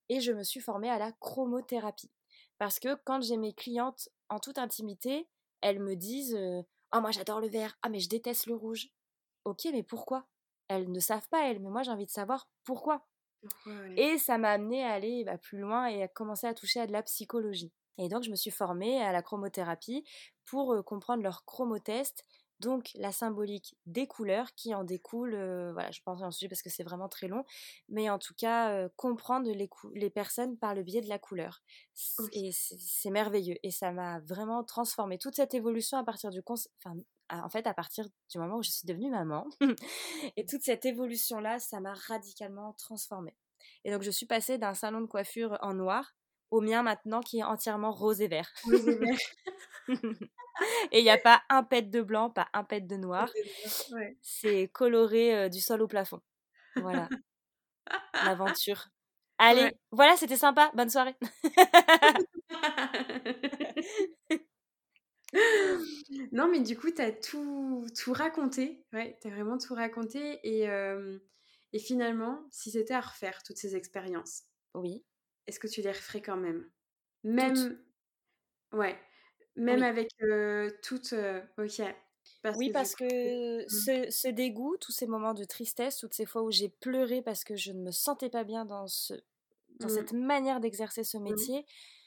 et 0.08 0.20
je 0.20 0.32
me 0.32 0.42
suis 0.42 0.60
formée 0.60 0.90
à 0.90 0.98
la 0.98 1.12
chromothérapie. 1.12 2.10
Parce 2.58 2.80
que 2.80 2.96
quand 3.04 3.20
j'ai 3.22 3.36
mes 3.36 3.54
clientes 3.54 4.08
en 4.28 4.40
toute 4.40 4.58
intimité, 4.58 5.28
elles 5.60 5.78
me 5.78 5.94
disent 5.94 6.36
Ah, 6.90 7.00
moi 7.00 7.12
j'adore 7.12 7.40
le 7.40 7.48
vert, 7.48 7.78
ah, 7.82 7.88
mais 7.88 8.00
je 8.00 8.08
déteste 8.08 8.46
le 8.46 8.56
rouge. 8.56 8.88
Ok, 9.44 9.68
mais 9.72 9.84
pourquoi? 9.84 10.26
Elles 10.76 10.90
ne 10.90 11.00
savent 11.00 11.28
pas, 11.28 11.48
elles, 11.48 11.60
mais 11.60 11.70
moi 11.70 11.82
j'ai 11.82 11.90
envie 11.90 12.06
de 12.06 12.10
savoir 12.10 12.48
pourquoi. 12.64 13.06
Et 13.96 14.18
ça 14.18 14.38
m'a 14.38 14.50
amené 14.50 14.84
à 14.84 14.92
aller 14.92 15.24
bah, 15.24 15.36
plus 15.36 15.58
loin 15.58 15.86
et 15.86 16.02
à 16.02 16.08
commencer 16.08 16.46
à 16.46 16.54
toucher 16.54 16.80
à 16.80 16.86
de 16.86 16.92
la 16.92 17.02
psychologie. 17.02 17.72
Et 17.98 18.08
donc 18.08 18.22
je 18.22 18.30
me 18.30 18.36
suis 18.36 18.52
formée 18.52 19.02
à 19.02 19.12
la 19.12 19.20
chromothérapie 19.20 20.04
pour 20.44 20.84
comprendre 20.84 21.22
leur 21.22 21.44
chromotest 21.44 22.24
donc 22.62 22.92
la 22.94 23.10
symbolique 23.10 23.76
des 23.86 24.06
couleurs 24.06 24.54
qui 24.54 24.72
en 24.72 24.84
découle, 24.84 25.34
euh, 25.34 25.72
voilà, 25.72 25.90
je 25.90 26.00
pense 26.04 26.22
en 26.22 26.30
sujet 26.30 26.48
parce 26.48 26.62
que 26.62 26.70
c'est 26.70 26.84
vraiment 26.84 27.08
très 27.08 27.26
long, 27.26 27.44
mais 27.88 28.08
en 28.08 28.18
tout 28.20 28.34
cas 28.34 28.70
euh, 28.70 28.88
comprendre 28.96 29.50
les, 29.50 29.68
les, 29.94 30.10
personnes 30.10 30.56
par 30.56 30.72
le 30.74 30.84
biais 30.84 31.00
de 31.00 31.08
la 31.08 31.18
couleur. 31.18 31.60
Et 32.32 32.52
c'est 32.52 33.10
merveilleux 33.10 33.56
et 33.64 33.72
ça 33.72 33.90
m'a 33.90 34.20
vraiment 34.20 34.62
transformé 34.62 35.18
toute 35.18 35.34
cette 35.34 35.54
évolution 35.54 35.98
à 35.98 36.04
partir 36.04 36.30
du 36.30 36.40
enfin 36.46 36.96
en 37.40 37.48
fait 37.48 37.66
à 37.66 37.74
partir 37.74 38.06
du 38.30 38.38
moment 38.38 38.56
où 38.56 38.62
je 38.62 38.70
suis 38.70 38.86
devenue 38.86 39.10
maman 39.10 39.46
et 40.36 40.46
toute 40.46 40.62
cette 40.62 40.84
évolution 40.84 41.40
là, 41.40 41.58
ça 41.58 41.80
m'a 41.80 41.94
radicalement 41.94 42.72
transformée. 42.74 43.34
Et 43.84 43.90
donc 43.90 44.02
je 44.02 44.10
suis 44.10 44.26
passée 44.26 44.58
d'un 44.58 44.74
salon 44.74 45.00
de 45.00 45.06
coiffure 45.06 45.58
en 45.62 45.74
noir 45.74 46.14
au 46.50 46.60
mien 46.60 46.82
maintenant 46.82 47.20
qui 47.20 47.38
est 47.38 47.44
entièrement 47.44 47.92
rose 47.92 48.20
et 48.20 48.28
vert. 48.28 48.50
Rose 48.64 48.88
et 48.88 48.98
vert. 48.98 49.18
et 50.92 50.98
il 50.98 51.02
n'y 51.02 51.10
a 51.10 51.18
pas 51.18 51.42
un 51.48 51.64
pet 51.64 51.82
de 51.82 52.02
blanc, 52.02 52.30
pas 52.30 52.48
un 52.52 52.64
pet 52.64 52.86
de 52.86 52.96
noir. 52.96 53.30
C'est 54.20 54.68
coloré 54.68 55.34
euh, 55.34 55.48
du 55.48 55.60
sol 55.60 55.82
au 55.82 55.88
plafond. 55.88 56.20
Voilà. 56.76 57.08
L'aventure. 58.24 58.88
Allez, 59.38 59.72
voilà, 59.90 60.16
c'était 60.16 60.36
sympa. 60.36 60.70
Bonne 60.74 60.90
soirée. 60.90 61.16
non, 66.32 66.48
mais 66.48 66.60
du 66.60 66.76
coup, 66.76 66.90
tu 66.90 67.00
as 67.00 67.12
tout, 67.12 67.86
tout 67.98 68.12
raconté. 68.12 68.84
Ouais, 68.92 69.18
tu 69.20 69.28
as 69.28 69.30
vraiment 69.30 69.58
tout 69.58 69.74
raconté. 69.74 70.40
Et, 70.42 70.68
euh, 70.68 71.18
et 71.72 71.78
finalement, 71.78 72.42
si 72.50 72.70
c'était 72.70 72.94
à 72.94 73.00
refaire 73.00 73.42
toutes 73.42 73.56
ces 73.56 73.76
expériences, 73.76 74.42
oui. 74.74 75.04
est-ce 75.46 75.58
que 75.58 75.68
tu 75.68 75.80
les 75.80 75.92
referais 75.92 76.22
quand 76.22 76.36
même? 76.36 76.68
Même. 77.24 77.78
Ouais. 78.72 78.98
Même 79.56 79.82
avec 79.82 80.08
toute. 80.82 81.14
ok. 81.58 81.82
oui, 82.56 82.70
parce 82.70 82.94
que 82.94 83.64
mmh. 83.64 83.68
ce, 83.68 84.10
ce, 84.10 84.28
dégoût, 84.28 84.76
tous 84.80 84.92
ces 84.92 85.06
moments 85.06 85.34
de 85.34 85.44
tristesse, 85.44 85.98
toutes 85.98 86.14
ces 86.14 86.26
fois 86.26 86.42
où 86.42 86.50
j'ai 86.50 86.68
pleuré 86.68 87.22
parce 87.22 87.44
que 87.44 87.56
je 87.56 87.72
ne 87.72 87.82
me 87.82 87.90
sentais 87.90 88.30
pas 88.30 88.44
bien 88.44 88.64
dans, 88.64 88.86
ce, 88.86 89.14
dans 89.78 89.86
mmh. 89.86 89.90
cette 89.90 90.12
manière 90.12 90.60
d'exercer 90.60 91.04
ce 91.04 91.18
mmh. 91.18 91.22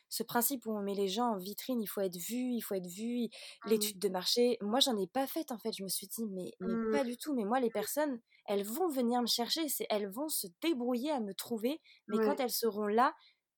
Ce 0.10 0.24
principe 0.24 0.66
où 0.66 0.72
on 0.72 0.82
met 0.82 0.94
les 0.94 1.08
gens 1.08 1.32
en 1.32 1.38
vitrine, 1.38 1.82
il 1.82 1.88
faut 1.88 2.02
être 2.02 2.18
vu, 2.18 2.54
il 2.54 2.62
faut 2.62 2.76
être 2.76 2.88
vu, 2.88 3.28
l'étude 3.66 4.00
de 4.00 4.10
marché, 4.10 4.58
moi 4.62 4.80
j'en 4.80 4.98
ai 4.98 5.08
pas 5.08 5.28
fait 5.28 5.52
en 5.52 5.58
fait, 5.58 5.72
je 5.74 5.84
me 5.84 5.90
suis 5.90 6.08
dit 6.08 6.26
mais, 6.32 6.52
mais 6.60 6.98
pas 6.98 7.04
du 7.04 7.18
tout, 7.18 7.34
mais 7.34 7.44
moi 7.44 7.60
les 7.60 7.70
personnes, 7.72 8.20
elles 8.48 8.64
vont 8.64 8.90
venir 8.90 9.22
me 9.22 9.28
chercher, 9.28 9.66
elles 9.90 10.10
vont 10.10 10.30
se 10.30 10.48
débrouiller 10.62 11.12
à 11.12 11.20
me 11.20 11.34
trouver, 11.34 11.82
mais 12.08 12.18
quand 12.24 12.40
elles 12.40 12.52
seront 12.52 12.88
là, 12.88 13.14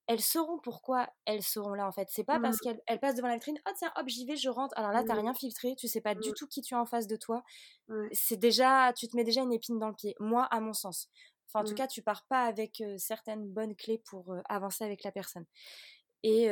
elles 0.08 0.22
sauront 0.22 0.58
pourquoi 0.58 1.10
elles 1.26 1.44
seront 1.44 1.74
là 1.74 1.86
en 1.86 1.92
fait. 1.92 2.08
C'est 2.10 2.24
pas 2.24 2.40
parce 2.40 2.58
mmh. 2.58 2.78
qu'elles 2.88 3.00
passent 3.00 3.16
devant 3.16 3.28
la 3.28 3.36
vitrine, 3.36 3.60
oh 3.68 3.72
tiens, 3.78 3.92
hop, 3.98 4.08
j'y 4.08 4.26
vais, 4.26 4.38
je 4.38 4.50
rentre. 4.50 4.74
Alors 4.78 4.92
là, 4.92 5.04
t'as 5.04 5.16
mmh. 5.16 5.20
rien 5.20 5.34
filtré, 5.34 5.76
tu 5.76 5.88
sais 5.88 6.02
pas 6.02 6.16
du 6.16 6.30
mmh. 6.30 6.34
tout 6.34 6.48
qui 6.48 6.62
tu 6.62 6.76
as 6.76 6.80
en 6.80 6.86
face 6.86 7.08
de 7.08 7.18
toi. 7.18 7.44
C'est 8.14 8.38
déjà, 8.38 8.94
tu 8.94 9.08
te 9.08 9.18
mets 9.18 9.26
déjà 9.26 9.42
une 9.42 9.52
épine 9.52 9.78
dans 9.78 9.90
le 9.90 9.94
pied. 9.94 10.16
Moi, 10.20 10.46
à 10.46 10.62
mon 10.62 10.74
sens. 10.74 11.10
Enfin, 11.48 11.62
en 11.62 11.68
tout 11.68 11.76
cas, 11.76 11.88
tu 11.88 12.02
pars 12.02 12.26
pas 12.28 12.44
avec 12.44 12.82
certaines 12.98 13.48
bonnes 13.48 13.76
clés 13.76 14.02
pour 14.06 14.34
avancer 14.50 14.84
avec 14.84 15.04
la 15.04 15.12
personne. 15.12 15.46
Et, 16.24 16.46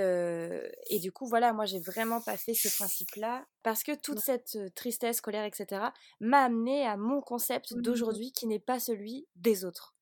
et, 0.89 0.99
du 0.99 1.11
coup, 1.11 1.25
voilà, 1.27 1.51
moi, 1.53 1.65
j'ai 1.65 1.79
vraiment 1.79 2.21
pas 2.21 2.37
fait 2.37 2.53
ce 2.53 2.73
principe-là 2.75 3.45
parce 3.63 3.83
que 3.83 3.93
toute 3.95 4.19
cette 4.19 4.57
tristesse, 4.75 5.21
colère, 5.21 5.45
etc., 5.45 5.87
m'a 6.19 6.43
amené 6.43 6.85
à 6.85 6.97
mon 6.97 7.21
concept 7.21 7.73
d'aujourd'hui 7.73 8.31
qui 8.31 8.47
n'est 8.47 8.59
pas 8.59 8.79
celui 8.79 9.27
des 9.35 9.65
autres. 9.65 9.95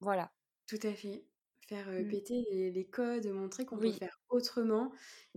Voilà. 0.00 0.32
Tout 0.66 0.78
à 0.84 0.94
fait 0.94 1.24
faire 1.68 1.88
mmh. 1.88 2.08
péter 2.08 2.70
les, 2.74 2.86
codes, 2.86 3.26
montrer 3.28 3.64
qu'on 3.64 3.78
peut 3.78 3.92
faire 3.92 4.18
autrement 4.28 4.92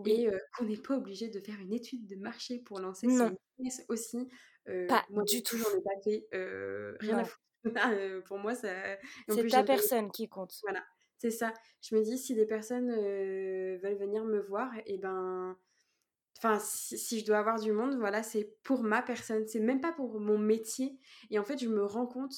et 0.05 0.27
qu'on 0.57 0.65
n'est 0.65 0.77
pas 0.77 0.95
obligé 0.95 1.29
de 1.29 1.39
faire 1.39 1.59
une 1.59 1.73
étude 1.73 2.07
de 2.07 2.15
marché 2.15 2.59
pour 2.59 2.79
lancer 2.79 3.07
son 3.07 3.35
business 3.57 3.85
aussi. 3.89 4.29
pas 4.65 5.03
moi, 5.09 5.23
du 5.23 5.43
tout. 5.43 5.57
J'en 5.57 5.77
ai 5.77 5.81
pas 5.81 6.01
fait 6.03 6.27
rien 7.01 7.17
à 7.19 7.23
foutre. 7.25 7.43
pour 8.25 8.39
moi, 8.39 8.55
ça. 8.55 8.73
C'est 9.29 9.47
ta 9.47 9.63
personne 9.63 10.11
qui 10.11 10.27
compte. 10.27 10.53
Voilà, 10.63 10.83
c'est 11.23 11.31
ça. 11.31 11.53
Je 11.81 11.95
me 11.95 12.03
dis, 12.03 12.17
si 12.17 12.35
des 12.35 12.45
personnes 12.45 12.91
veulent 12.91 13.97
venir 13.97 14.25
me 14.25 14.39
voir, 14.39 14.75
et 14.79 14.83
eh 14.87 14.97
ben. 14.97 15.57
Enfin, 16.37 16.59
si, 16.59 16.97
si, 16.97 17.19
je 17.21 17.25
dois 17.25 17.37
avoir 17.37 17.59
du 17.59 17.71
monde, 17.71 17.95
voilà, 17.95 18.21
c'est 18.21 18.57
pour 18.63 18.83
ma 18.83 19.01
personne. 19.01 19.47
C'est 19.47 19.61
même 19.61 19.79
pas 19.79 19.93
pour 19.93 20.19
mon 20.19 20.37
métier. 20.37 20.99
Et 21.29 21.39
en 21.39 21.45
fait, 21.45 21.57
je 21.57 21.69
me 21.69 21.85
rends 21.85 22.07
compte 22.07 22.35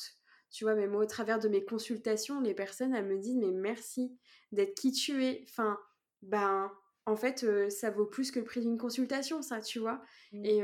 tu 0.51 0.63
vois, 0.63 0.75
mais 0.75 0.87
moi, 0.87 1.03
au 1.03 1.05
travers 1.07 1.39
de 1.39 1.49
mes 1.49 1.65
consultations, 1.65 2.39
les 2.39 2.53
personnes, 2.53 2.95
elles 2.95 3.05
me 3.07 3.17
disent, 3.17 3.35
mais 3.35 3.51
merci 3.51 4.15
d'être 4.53 4.73
qui 4.75 4.93
tu 4.93 5.25
es. 5.25 5.43
Enfin, 5.49 5.77
ben, 6.21 6.71
en 7.05 7.15
fait, 7.17 7.45
ça 7.69 7.89
vaut 7.89 8.05
plus 8.05 8.31
que 8.31 8.39
le 8.39 8.45
prix 8.45 8.61
d'une 8.61 8.77
consultation, 8.77 9.41
ça, 9.41 9.59
tu 9.59 9.79
vois? 9.79 10.01
Mmh. 10.31 10.45
Et 10.45 10.61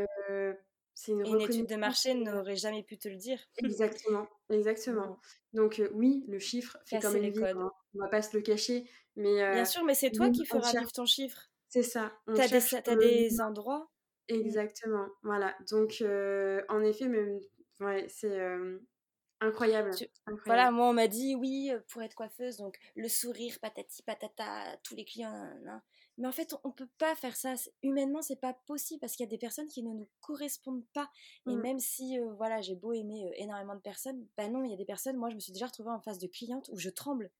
C'est 0.93 1.11
une 1.11 1.25
une 1.25 1.41
étude 1.41 1.67
de 1.67 1.75
marché 1.75 2.13
n'aurait 2.13 2.55
jamais 2.55 2.83
pu 2.83 2.97
te 2.97 3.09
le 3.09 3.15
dire. 3.15 3.39
Exactement, 3.57 4.27
exactement. 4.49 5.07
Bon. 5.07 5.17
Donc 5.53 5.81
oui, 5.93 6.23
le 6.27 6.39
chiffre 6.39 6.77
fait 6.85 6.97
quand 6.97 7.01
Casser 7.01 7.13
même 7.15 7.23
les 7.23 7.31
vivre, 7.31 7.47
codes. 7.47 7.57
hein, 7.57 7.71
on 7.95 7.99
va 7.99 8.07
pas 8.09 8.21
se 8.21 8.35
le 8.37 8.43
cacher, 8.43 8.89
mais 9.15 9.41
Bien 9.49 9.65
heu, 9.65 9.65
sûr, 9.65 9.83
mais 9.83 9.93
c'est 9.93 10.11
toi 10.11 10.31
qui 10.31 10.45
feras 10.47 10.73
cherche 10.73 10.73
vivre 10.73 10.91
ton 10.91 11.05
chiffre. 11.05 11.51
c'est 11.69 11.83
ça, 11.83 12.13
Tu 12.33 12.41
as 12.41 12.47
des 12.49 12.59
cherche 12.59 12.75
as 12.85 12.95
endroits? 13.41 13.91
Mmh. 14.41 14.55
Exactement, 14.55 15.07
voilà. 15.23 15.55
Donc 15.69 15.97
heu, 16.01 16.63
en 16.69 16.81
effet, 16.83 17.07
même 17.07 17.39
ouais, 17.79 18.07
c'est, 18.09 18.29
hem, 18.35 18.85
incroyable, 19.41 19.91
Tu 19.91 20.05
voilà, 20.45 20.71
moi, 20.71 20.89
on 20.89 20.93
m'a 20.93 21.07
dit: 21.07 21.35
«Oui, 21.35 21.71
pour 21.87 22.01
être 22.01 22.15
coiffeuse, 22.15 22.57
donc 22.57 22.79
le 22.95 23.07
sourire, 23.07 23.59
patati 23.61 24.01
patata, 24.01 24.75
tous 24.83 24.95
les 24.95 25.05
clients 25.05 25.31
nin-nin-nin». 25.31 25.83
Mais 26.17 26.27
en 26.27 26.31
fait, 26.31 26.53
on 26.53 26.59
on 26.63 26.71
peut 26.71 26.89
pas 26.97 27.15
faire 27.15 27.35
ça. 27.35 27.53
Humainement, 27.83 28.21
c'est 28.23 28.39
pas 28.41 28.53
possible 28.53 28.99
parce 28.99 29.15
qu'il 29.15 29.23
y 29.25 29.27
a 29.27 29.29
des 29.29 29.37
personnes 29.37 29.67
qui 29.67 29.83
ne 29.83 29.93
nous 29.93 30.09
correspondent 30.19 30.85
pas 30.93 31.09
et 31.45 31.55
Mmh. 31.55 31.57
même 31.57 31.79
si, 31.79 32.17
voilà, 32.37 32.61
j'ai 32.61 32.75
beau 32.75 32.91
aimer, 32.93 33.31
énormément 33.35 33.75
de 33.75 33.81
personnes, 33.81 34.27
bah 34.37 34.47
non, 34.49 34.63
il 34.63 34.71
y 34.71 34.73
a 34.73 34.77
des 34.77 34.85
personnes 34.85 35.17
moi, 35.17 35.29
je 35.29 35.35
me 35.35 35.39
suis 35.39 35.53
déjà 35.53 35.67
retrouvée 35.67 35.91
en 35.91 36.01
face 36.01 36.17
de 36.19 36.27
clientes 36.27 36.69
où 36.73 36.77
je 36.77 36.89
tremble. 36.89 37.31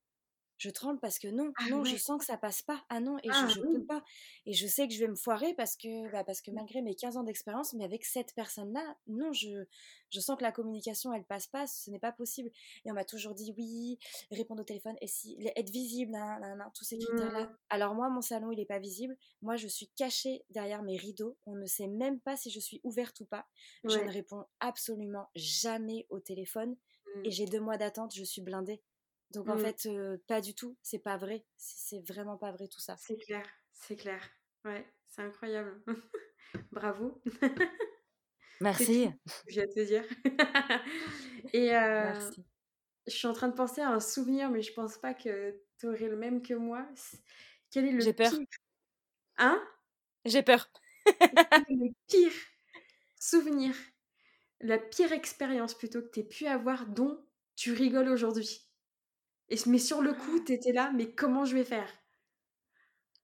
Je 0.62 0.70
tremble 0.70 1.00
parce 1.00 1.18
que 1.18 1.26
non, 1.26 1.54
Ah 1.58 1.68
non, 1.70 1.82
je 1.84 1.96
sens 1.96 2.18
que 2.18 2.24
ça 2.24 2.36
passe 2.38 2.62
pas. 2.62 2.84
Ah 2.88 3.00
non 3.00 3.16
et 3.24 3.32
je 3.32 3.46
Ah 3.46 3.48
je 3.48 3.62
peux 3.72 3.80
oui! 3.80 3.88
pas 3.88 4.04
et 4.46 4.52
je 4.52 4.66
sais 4.66 4.86
que 4.86 4.94
je 4.94 5.00
vais 5.00 5.08
me 5.08 5.16
foirer 5.16 5.54
parce 5.54 5.76
que, 5.76 6.08
bah, 6.08 6.22
parce 6.24 6.40
que 6.40 6.50
Mmh. 6.50 6.62
malgré 6.62 6.82
mes 6.82 6.94
15 6.94 7.16
ans 7.16 7.24
d'expérience, 7.24 7.72
mais 7.74 7.84
avec 7.84 8.04
cette 8.04 8.32
personne-là, 8.34 8.96
non, 9.08 9.32
je 9.32 9.64
je 10.10 10.20
sens 10.20 10.36
que 10.36 10.42
la 10.42 10.52
communication, 10.52 11.12
elle 11.12 11.24
passe 11.24 11.46
pas, 11.48 11.66
ce 11.66 11.90
n'est 11.90 11.98
pas 11.98 12.12
possible 12.12 12.50
et 12.84 12.90
on 12.90 12.94
m'a 12.94 13.04
toujours 13.04 13.34
dit: 13.34 13.52
«Oui, 13.58 13.98
répondre 14.30 14.62
au 14.62 14.64
téléphone 14.64 14.96
et 15.00 15.06
si 15.08 15.36
être 15.56 15.70
visible, 15.70 16.12
nin 16.12 16.38
nin 16.40 16.56
nin, 16.56 16.70
tous 16.74 16.84
ces 16.84 16.98
critères-là». 16.98 17.40
Mmh. 17.40 17.56
Alors 17.70 17.94
moi, 17.94 18.08
mon 18.10 18.20
salon, 18.20 18.52
il 18.52 18.60
est 18.60 18.66
pas 18.66 18.78
visible. 18.78 19.16
Moi, 19.40 19.56
je 19.56 19.66
suis 19.68 19.88
cachée 19.96 20.44
derrière 20.50 20.82
mes 20.82 20.96
rideaux. 20.96 21.38
On 21.46 21.54
ne 21.56 21.66
sait 21.66 21.88
même 21.88 22.20
pas 22.20 22.36
si 22.36 22.50
je 22.50 22.60
suis 22.60 22.80
ouverte 22.84 23.20
ou 23.20 23.24
pas. 23.26 23.46
Je 23.86 24.00
ne 24.00 24.10
réponds 24.10 24.44
absolument 24.60 25.28
jamais 25.34 26.06
au 26.10 26.20
téléphone 26.20 26.76
et 27.24 27.30
Mmh. 27.30 27.32
j'ai 27.32 27.46
2 27.46 27.60
mois 27.60 27.76
d'attente, 27.78 28.14
je 28.14 28.24
suis 28.24 28.42
blindée. 28.42 28.82
Donc 29.32 29.48
en 29.48 29.56
Mmh. 29.56 29.58
fait, 29.58 29.88
pas 30.28 30.40
du 30.40 30.54
tout, 30.54 30.76
c'est 30.82 30.98
pas 31.00 31.16
vrai. 31.16 31.46
C'est 31.56 32.00
vraiment 32.06 32.38
pas 32.38 32.52
vrai 32.52 32.68
tout 32.68 32.80
ça. 32.80 33.00
C'est 33.00 33.18
clair, 33.18 33.44
c'est 33.74 33.96
clair. 33.96 34.30
Ouais, 34.64 34.86
c'est 35.06 35.22
incroyable. 35.22 35.82
Bravo. 36.72 37.22
Merci. 38.60 39.12
j'ai 39.46 39.62
à 39.62 39.66
te 39.66 39.80
dire. 39.84 40.04
Et 41.52 41.72
heu, 41.74 41.74
Merci. 41.98 42.44
je 43.08 43.12
suis 43.12 43.28
en 43.28 43.34
train 43.34 43.48
de 43.48 43.54
penser 43.54 43.80
à 43.82 43.90
un 43.90 44.00
souvenir, 44.00 44.50
mais 44.50 44.62
je 44.62 44.72
pense 44.74 44.98
pas 44.98 45.14
que 45.14 45.60
tu 45.78 45.88
aurais 45.88 46.08
le 46.08 46.16
même 46.16 46.42
que 46.42 46.54
moi. 46.54 46.88
Quel 47.70 47.86
est 47.86 47.92
le 47.92 48.06
J'ai 48.06 48.12
peur. 48.12 48.32
pire 48.32 48.46
hein? 49.38 49.62
J'ai 50.24 50.42
peur. 50.42 50.68
Le 51.68 51.92
pire 52.06 52.32
souvenir, 53.18 53.74
la 54.60 54.78
pire 54.78 55.12
expérience 55.12 55.74
plutôt 55.74 56.02
que 56.02 56.10
tu 56.10 56.20
aies 56.20 56.24
pu 56.24 56.46
avoir 56.46 56.86
dont 56.88 57.26
tu 57.56 57.72
rigoles 57.72 58.08
aujourd'hui? 58.10 58.70
Et 59.48 59.56
mais 59.66 59.78
sur 59.78 60.02
le 60.02 60.12
coup, 60.14 60.40
tu 60.44 60.52
étais 60.52 60.72
là: 60.72 60.90
«Mais 60.94 61.12
comment 61.14 61.44
je 61.44 61.56
vais 61.56 61.64
faire?» 61.64 61.88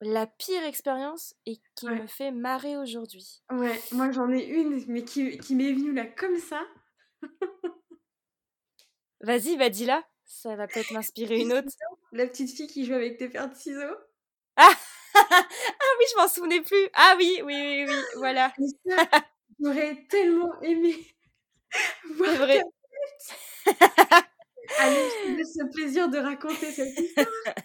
La 0.00 0.28
pire 0.28 0.62
expérience 0.64 1.34
et 1.44 1.60
qui 1.74 1.90
Ouais. 1.90 2.02
me 2.02 2.06
fait 2.06 2.30
marrer 2.30 2.76
aujourd'hui. 2.76 3.40
Ouais, 3.50 3.82
moi 3.92 4.10
j'en 4.10 4.30
ai 4.30 4.44
une, 4.44 4.84
mais 4.88 5.04
qui 5.04 5.38
qui 5.38 5.54
m'est 5.54 5.72
venue 5.72 5.92
là 5.94 6.06
comme 6.06 6.36
ça. 6.38 6.60
Vas-y, 9.20 9.56
bah, 9.56 9.68
dis-la, 9.68 10.04
ça 10.24 10.54
va 10.56 10.68
peut-être 10.68 10.90
m'inspirer 10.90 11.40
une 11.40 11.52
autre. 11.52 11.72
La 12.12 12.26
petite 12.26 12.50
fille 12.56 12.66
qui 12.68 12.84
joue 12.86 12.94
avec 12.94 13.18
tes 13.18 13.28
paires 13.28 13.50
de 13.50 13.54
ciseaux. 13.54 13.96
Ah! 14.56 14.76
Ah 15.80 15.94
oui, 15.98 16.04
je 16.12 16.16
m'en 16.16 16.28
souvenais 16.28 16.60
plus. 16.62 16.88
Ah 16.94 17.14
oui, 17.18 17.40
oui, 17.44 17.54
oui, 17.60 17.86
oui, 17.86 18.08
voilà. 18.14 18.52
J'aurais 19.60 20.06
tellement 20.08 20.60
aimé 20.62 20.96
voir 22.04 22.30
C'est 22.32 22.36
vrai. 22.36 22.62
Allez, 24.76 25.08
le 25.26 25.70
plaisir 25.70 26.08
de 26.08 26.18
raconter 26.18 26.70
cette 26.72 26.98
histoire. 26.98 27.26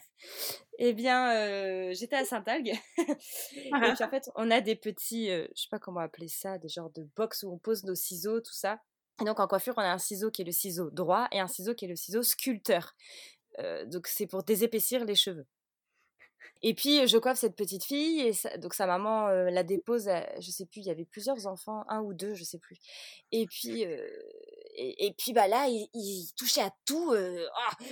Et 0.80 0.94
bien, 0.94 1.34
heu, 1.36 1.94
j'étais 1.94 2.16
à 2.16 2.26
Saint-Algue 2.26 2.74
et 2.98 3.94
puis 3.94 4.04
en 4.04 4.10
fait, 4.10 4.30
on 4.36 4.50
a 4.50 4.62
des 4.62 4.76
petits, 4.76 5.30
heu, 5.30 5.48
je 5.56 5.62
sais 5.64 5.68
pas 5.70 5.80
comment 5.80 6.00
appeler 6.00 6.28
ça, 6.28 6.58
des 6.58 6.68
genres 6.70 6.90
de 6.92 7.08
box 7.16 7.44
où 7.44 7.52
on 7.52 7.58
pose 7.58 7.84
nos 7.84 7.96
ciseaux, 7.96 8.40
tout 8.42 8.54
ça. 8.54 8.80
Et 9.22 9.26
donc 9.26 9.40
en 9.40 9.48
coiffure, 9.48 9.76
on 9.78 9.82
a 9.82 9.92
un 9.92 10.00
ciseau 10.00 10.32
qui 10.32 10.42
est 10.42 10.46
le 10.46 10.52
ciseau 10.52 10.90
droit 10.90 11.28
et 11.32 11.40
un 11.40 11.48
ciseau 11.48 11.76
qui 11.76 11.86
est 11.86 11.90
le 11.90 11.96
ciseau 11.96 12.24
sculpteur. 12.24 12.96
Heu, 13.60 13.86
donc 13.88 14.08
c'est 14.08 14.28
pour 14.28 14.44
désépaissir 14.44 15.06
les 15.06 15.16
cheveux. 15.16 15.46
Et 16.62 16.74
puis, 16.74 17.08
je 17.08 17.18
coiffe 17.18 17.38
cette 17.40 17.56
petite 17.56 17.84
fille 17.84 18.22
et 18.22 18.58
donc 18.58 18.74
sa 18.74 18.88
maman, 18.88 19.30
heu, 19.30 19.50
la 19.50 19.64
dépose 19.64 20.08
à 20.08 20.28
je 20.40 20.50
sais 20.50 20.66
plus, 20.66 20.80
il 20.82 20.86
y 20.88 20.92
avait 20.92 21.06
plusieurs 21.06 21.46
enfants, 21.46 21.84
1 21.90 22.02
ou 22.02 22.14
2, 22.14 22.34
je 22.36 22.44
sais 22.44 22.58
plus. 22.60 22.78
Et 23.32 23.46
puis, 23.46 23.86
et 24.76 25.08
et 25.08 25.14
puis, 25.14 25.34
bah, 25.34 25.48
là, 25.48 25.68
ils 25.68 25.88
ils 25.94 26.32
touchaient 26.38 26.62
à 26.62 26.72
tout, 26.86 27.14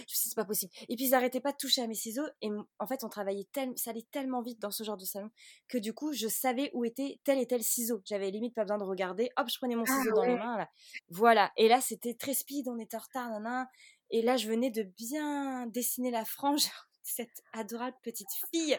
suis 0.07 0.23
dit: 0.23 0.29
«C'est 0.29 0.35
pas 0.35 0.45
possible» 0.45 0.71
et 0.87 0.95
puis 0.95 1.05
ils 1.05 1.13
arrêtaient 1.13 1.41
pas 1.41 1.51
de 1.51 1.57
toucher 1.57 1.81
à 1.81 1.87
mes 1.87 1.95
ciseaux 1.95 2.27
et 2.41 2.49
en 2.79 2.87
fait, 2.87 3.03
on 3.03 3.09
travaillait 3.09 3.47
tel 3.51 3.71
ça 3.77 3.91
allait 3.91 4.05
tellement 4.11 4.41
vite 4.41 4.59
dans 4.59 4.71
ce 4.71 4.83
genre 4.83 4.97
de 4.97 5.05
salon 5.05 5.29
que 5.67 5.77
du 5.77 5.93
coup, 5.93 6.13
je 6.13 6.27
savais 6.27 6.71
où 6.73 6.85
était 6.85 7.19
tel 7.23 7.39
et 7.39 7.47
tel 7.47 7.63
ciseau. 7.63 8.01
J'avais 8.05 8.31
limite 8.31 8.55
pas 8.55 8.63
besoin 8.63 8.77
de 8.77 8.83
regarder, 8.83 9.29
hop, 9.37 9.47
je 9.49 9.57
prenais 9.57 9.75
mon 9.75 9.85
Ah 9.87 9.97
ciseau 9.97 10.15
dans 10.15 10.23
les 10.23 10.35
mains 10.35 10.57
là. 10.57 10.69
Voilà 11.09 11.51
et 11.57 11.67
là, 11.67 11.81
c'était 11.81 12.13
très 12.13 12.33
speed, 12.33 12.67
on 12.67 12.79
était 12.79 12.97
en 12.97 13.01
retard, 13.01 13.39
nin 13.39 13.67
et 14.11 14.21
là, 14.21 14.37
je 14.37 14.47
venais 14.47 14.69
de 14.69 14.83
bien 14.83 15.67
dessiner 15.67 16.11
la 16.11 16.25
frange 16.25 16.69
cette 17.03 17.41
adorable 17.53 17.97
petite 18.03 18.27
fille 18.51 18.77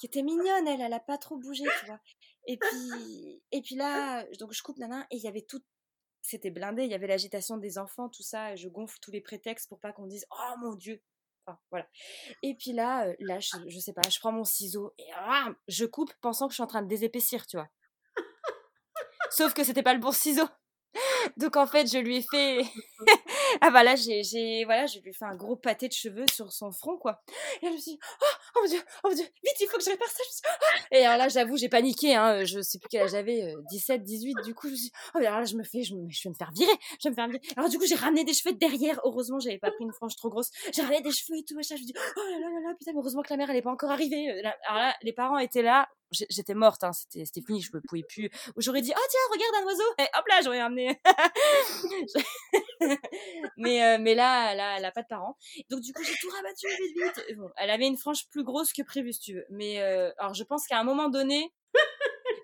qui 0.00 0.06
était 0.06 0.22
mignonne, 0.22 0.66
elle, 0.66 0.80
elle 0.80 0.92
a 0.92 1.00
pas 1.00 1.18
trop 1.18 1.36
bougé, 1.36 1.64
tu 1.80 1.86
vois? 1.86 2.00
Et 2.46 2.56
puis 2.56 3.42
et 3.52 3.60
puis 3.60 3.76
là, 3.76 4.24
donc 4.38 4.52
je 4.52 4.62
coupe 4.62 4.78
nin 4.78 5.06
et 5.10 5.16
il 5.16 5.22
y 5.22 5.28
avait 5.28 5.42
tout 5.42 5.62
c'était 6.22 6.50
blindé, 6.50 6.84
il 6.84 6.90
y 6.90 6.94
avait 6.94 7.06
l'agitation 7.06 7.58
des 7.58 7.78
enfants, 7.78 8.08
tout 8.08 8.22
ça 8.22 8.56
je 8.56 8.68
gonfle 8.68 8.98
tous 9.00 9.10
les 9.10 9.20
prétextes 9.20 9.68
pour 9.68 9.80
pas 9.80 9.92
qu'on 9.92 10.06
dise: 10.06 10.26
«Oh 10.30 10.54
mon 10.60 10.74
Dieu!» 10.74 11.02
enfin, 11.46 11.58
voilà. 11.70 11.86
Et 12.42 12.54
puis 12.54 12.72
là, 12.72 13.08
heu, 13.08 13.16
là, 13.20 13.40
je 13.40 13.50
je 13.68 13.78
sais 13.78 13.92
pas, 13.92 14.02
je 14.08 14.18
prends 14.20 14.32
mon 14.32 14.44
ciseau 14.44 14.94
et 14.98 15.12
ram! 15.12 15.54
Je 15.68 15.84
coupe 15.84 16.12
pensant 16.20 16.46
que 16.46 16.52
je 16.52 16.56
suis 16.56 16.62
en 16.62 16.66
train 16.68 16.82
de 16.82 16.88
désépaissir, 16.88 17.46
tu 17.46 17.56
vois? 17.56 17.68
Sauf 19.30 19.54
que 19.54 19.64
c'était 19.64 19.82
pas 19.82 19.94
le 19.94 20.00
bon 20.00 20.12
ciseau. 20.12 20.46
Donc 21.36 21.56
en 21.56 21.66
fait, 21.66 21.90
je 21.90 21.98
lui 21.98 22.18
ai 22.18 22.22
fait 22.30 22.62
ah 23.60 23.70
bah, 23.70 23.82
là, 23.82 23.94
j'ai 23.96 24.64
voilà, 24.64 24.86
je 24.86 24.98
lui 25.00 25.10
ai 25.10 25.12
fait 25.12 25.24
un 25.24 25.36
gros 25.36 25.56
pâté 25.56 25.88
de 25.88 25.92
cheveux 25.92 26.24
sur 26.32 26.52
son 26.52 26.70
front, 26.72 26.96
quoi. 26.98 27.22
Et 27.62 27.66
je 27.66 27.72
me 27.72 27.78
dit: 27.78 27.98
«Oh! 28.20 28.24
Oh 28.56 28.60
mon 28.62 28.68
Dieu! 28.68 28.80
Oh 29.04 29.08
mon 29.08 29.14
Dieu! 29.14 29.24
Vite, 29.24 29.60
il 29.60 29.66
faut 29.68 29.78
que 29.78 29.84
je 29.84 29.90
répare 29.90 30.08
ça!» 30.08 30.22
je 30.28 30.32
suis 30.34 30.42
«Oh!» 30.46 30.86
et 30.92 31.04
alors 31.04 31.18
là, 31.18 31.28
j'avoue, 31.28 31.56
j'ai 31.56 31.68
paniqué, 31.68 32.14
hein, 32.14 32.40
heu, 32.40 32.44
je 32.44 32.60
sais 32.60 32.78
plus 32.78 32.88
quel 32.88 33.02
âge 33.02 33.10
j'avais, 33.10 33.52
heu, 33.54 33.62
17-18 33.70 34.42
du 34.44 34.54
coup, 34.54 34.68
je 34.68 34.72
me 34.72 34.76
suis 34.76 34.90
«Oh 35.14 35.18
mais 35.20 35.26
alors 35.26 35.40
là, 35.40 35.44
je 35.44 35.56
me 35.56 35.64
fais 35.64 35.82
je 35.82 35.94
me 35.94 36.08
je 36.10 36.22
vais 36.24 36.30
me 36.30 36.34
faire 36.34 36.50
virer, 36.52 36.72
je 37.02 37.08
vais 37.08 37.10
me 37.10 37.14
faire 37.14 37.26
virer». 37.28 37.40
Alors 37.56 37.68
du 37.70 37.78
coup, 37.78 37.86
j'ai 37.86 37.94
ramené 37.94 38.24
des 38.24 38.34
cheveux 38.34 38.52
de 38.54 38.58
derrière. 38.58 39.00
Heureusement, 39.04 39.38
j'avais 39.40 39.58
pas 39.58 39.70
pris 39.70 39.84
une 39.84 39.92
frange 39.92 40.16
trop 40.16 40.30
grosse. 40.30 40.50
J'ai 40.72 40.82
ramené 40.82 41.00
des 41.02 41.10
cheveux 41.12 41.38
et 41.38 41.44
tout 41.44 41.54
machin, 41.54 41.76
je 41.76 41.82
me 41.82 41.86
dis: 41.86 41.94
«Oh 41.96 42.20
là 42.30 42.38
là 42.40 42.48
là 42.48 42.60
là, 42.68 42.74
putain, 42.78 42.92
mais 42.92 42.98
heureusement 43.00 43.22
que 43.22 43.30
la 43.30 43.36
mère, 43.36 43.50
elle 43.50 43.56
est 43.56 43.62
pas 43.62 43.70
encore 43.72 43.90
arrivée, 43.90 44.30
heu». 44.30 44.42
Là 44.42 44.56
alors 44.66 44.78
là, 44.82 44.94
les 45.02 45.12
parents 45.12 45.38
étaient 45.38 45.62
là, 45.62 45.88
j'étais 46.12 46.54
morte, 46.54 46.84
hein, 46.84 46.92
c'était 46.92 47.40
fini, 47.42 47.60
je 47.60 47.70
me 47.74 47.80
pouvais 47.80 48.02
plus. 48.02 48.30
Ou 48.56 48.62
j'aurais 48.62 48.82
dit: 48.82 48.92
«Oh 48.96 49.00
tiens, 49.10 49.20
regarde 49.32 49.54
un 49.62 49.66
oiseau» 49.66 49.84
et 49.98 50.04
hop 50.18 50.26
là, 50.28 50.40
j'aurais 50.42 50.62
ramené 50.62 51.00
mais 53.56 53.82
heu, 53.82 53.98
mais 54.00 54.14
là, 54.14 54.52
elle 54.52 54.60
a 54.60 54.78
elle 54.78 54.84
a 54.84 54.92
pas 54.92 55.02
de 55.02 55.08
parents. 55.08 55.36
Donc 55.70 55.80
du 55.80 55.92
coup, 55.92 56.02
j'ai 56.04 56.14
tout 56.20 56.28
rabattu 56.30 56.66
vite, 56.68 56.96
vite 57.26 57.36
bon, 57.38 57.50
elle 57.56 57.70
avait 57.70 57.86
une 57.86 57.96
frange 57.96 58.28
plus 58.30 58.44
grosse 58.44 58.72
que 58.72 58.82
prévu, 58.82 59.12
si 59.12 59.20
tu 59.20 59.34
veux. 59.34 59.44
Mais 59.50 59.80
heu, 59.82 60.12
alors 60.18 60.34
je 60.34 60.44
pense 60.44 60.66
qu'à 60.66 60.78
un 60.78 60.84
moment 60.84 61.08
donné 61.08 61.52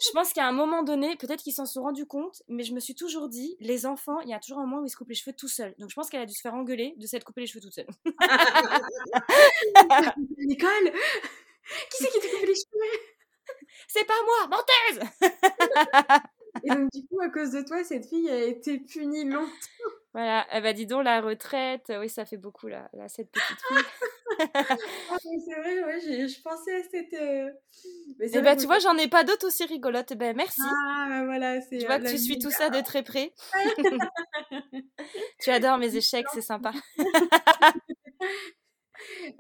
je 0.01 0.11
pense 0.13 0.33
qu'à 0.33 0.47
un 0.47 0.53
moment 0.53 0.83
donné, 0.83 1.17
peut-être 1.17 1.43
qu'ils 1.43 1.53
s'en 1.55 1.67
sont 1.67 1.83
rendus 1.83 2.07
compte, 2.07 2.43
mais 2.49 2.63
je 2.63 2.73
me 2.73 2.81
suis 2.81 2.95
toujours 2.95 3.29
dit: 3.29 3.57
«Les 3.61 3.87
enfants, 3.87 4.21
il 4.21 4.29
y 4.29 4.35
a 4.35 4.39
toujours 4.39 4.59
un 4.59 4.67
moment 4.67 4.83
où 4.83 4.87
ils 4.87 4.91
se 4.91 4.97
coupent 4.97 5.09
les 5.09 5.15
cheveux 5.15 5.35
tout 5.37 5.49
seuls». 5.49 5.75
Donc 5.79 5.91
je 5.91 5.95
pense 5.95 6.09
qu'elle 6.11 6.21
a 6.23 6.27
dû 6.27 6.35
se 6.35 6.41
faire 6.41 6.55
engueuler 6.55 6.95
de 6.99 7.07
s'être 7.07 7.25
coupé 7.25 7.41
les 7.43 7.47
cheveux 7.47 7.61
toute 7.61 7.75
seule. 7.75 7.87
«Nicole! 10.39 10.93
Qui 11.91 11.97
c'est 12.05 12.11
qui 12.11 12.21
t'a 12.21 12.29
coupé 12.29 12.47
les 12.47 12.55
cheveux?» 12.55 13.18
«C'est 13.87 14.05
pas 14.07 14.15
moi, 14.25 14.49
menteuse!» 14.59 15.09
Et 16.63 16.71
donc 16.73 16.91
du 16.93 17.07
coup, 17.07 17.21
à 17.21 17.29
cause 17.31 17.53
de 17.53 17.63
toi, 17.63 17.85
cette 17.85 18.07
fille 18.07 18.29
a 18.31 18.43
été 18.45 18.79
punie 18.79 19.25
longtemps. 19.25 19.51
Voilà, 20.15 20.47
ah 20.51 20.61
bah, 20.61 20.73
dis 20.73 20.87
donc 20.87 21.05
la 21.05 21.21
retraite, 21.21 21.93
oui, 22.01 22.09
ça 22.09 22.25
fait 22.25 22.39
beaucoup 22.39 22.67
là 22.67 22.89
là, 22.95 23.09
cette 23.09 23.31
petite 23.31 23.63
fille. 23.63 23.87
Ah 25.11 25.17
c'est 25.47 25.55
vrai, 25.61 25.85
ouais, 25.85 26.01
je 26.29 26.43
pensais 26.43 26.75
à 26.75 26.83
cette, 26.91 27.13
heu 27.15 27.53
mais 28.33 28.41
vrai 28.41 28.43
bah, 28.43 28.57
tu 28.57 28.67
vois, 28.67 28.79
j'en 28.79 28.97
ai 28.97 29.09
pas 29.09 29.25
d'autres 29.25 29.47
aussi 29.47 29.65
rigolotes. 29.65 30.13
Beh, 30.15 30.35
merci. 30.35 30.79
Ah 30.99 31.07
bah, 31.09 31.25
voilà, 31.25 31.61
Je 31.81 31.87
c'est, 31.87 31.89
heu, 31.89 31.89
vois 31.89 31.99
que 32.01 32.05
tu 32.05 32.19
suis 32.19 32.39
tout 32.39 32.51
ça 32.51 32.71
de 32.71 32.81
très 32.81 33.03
près. 33.03 33.33
Tu 35.39 35.51
adores 35.51 35.79
mes 35.79 35.97
échecs, 35.97 36.29
c'est 36.31 36.43
sympa. 36.43 36.73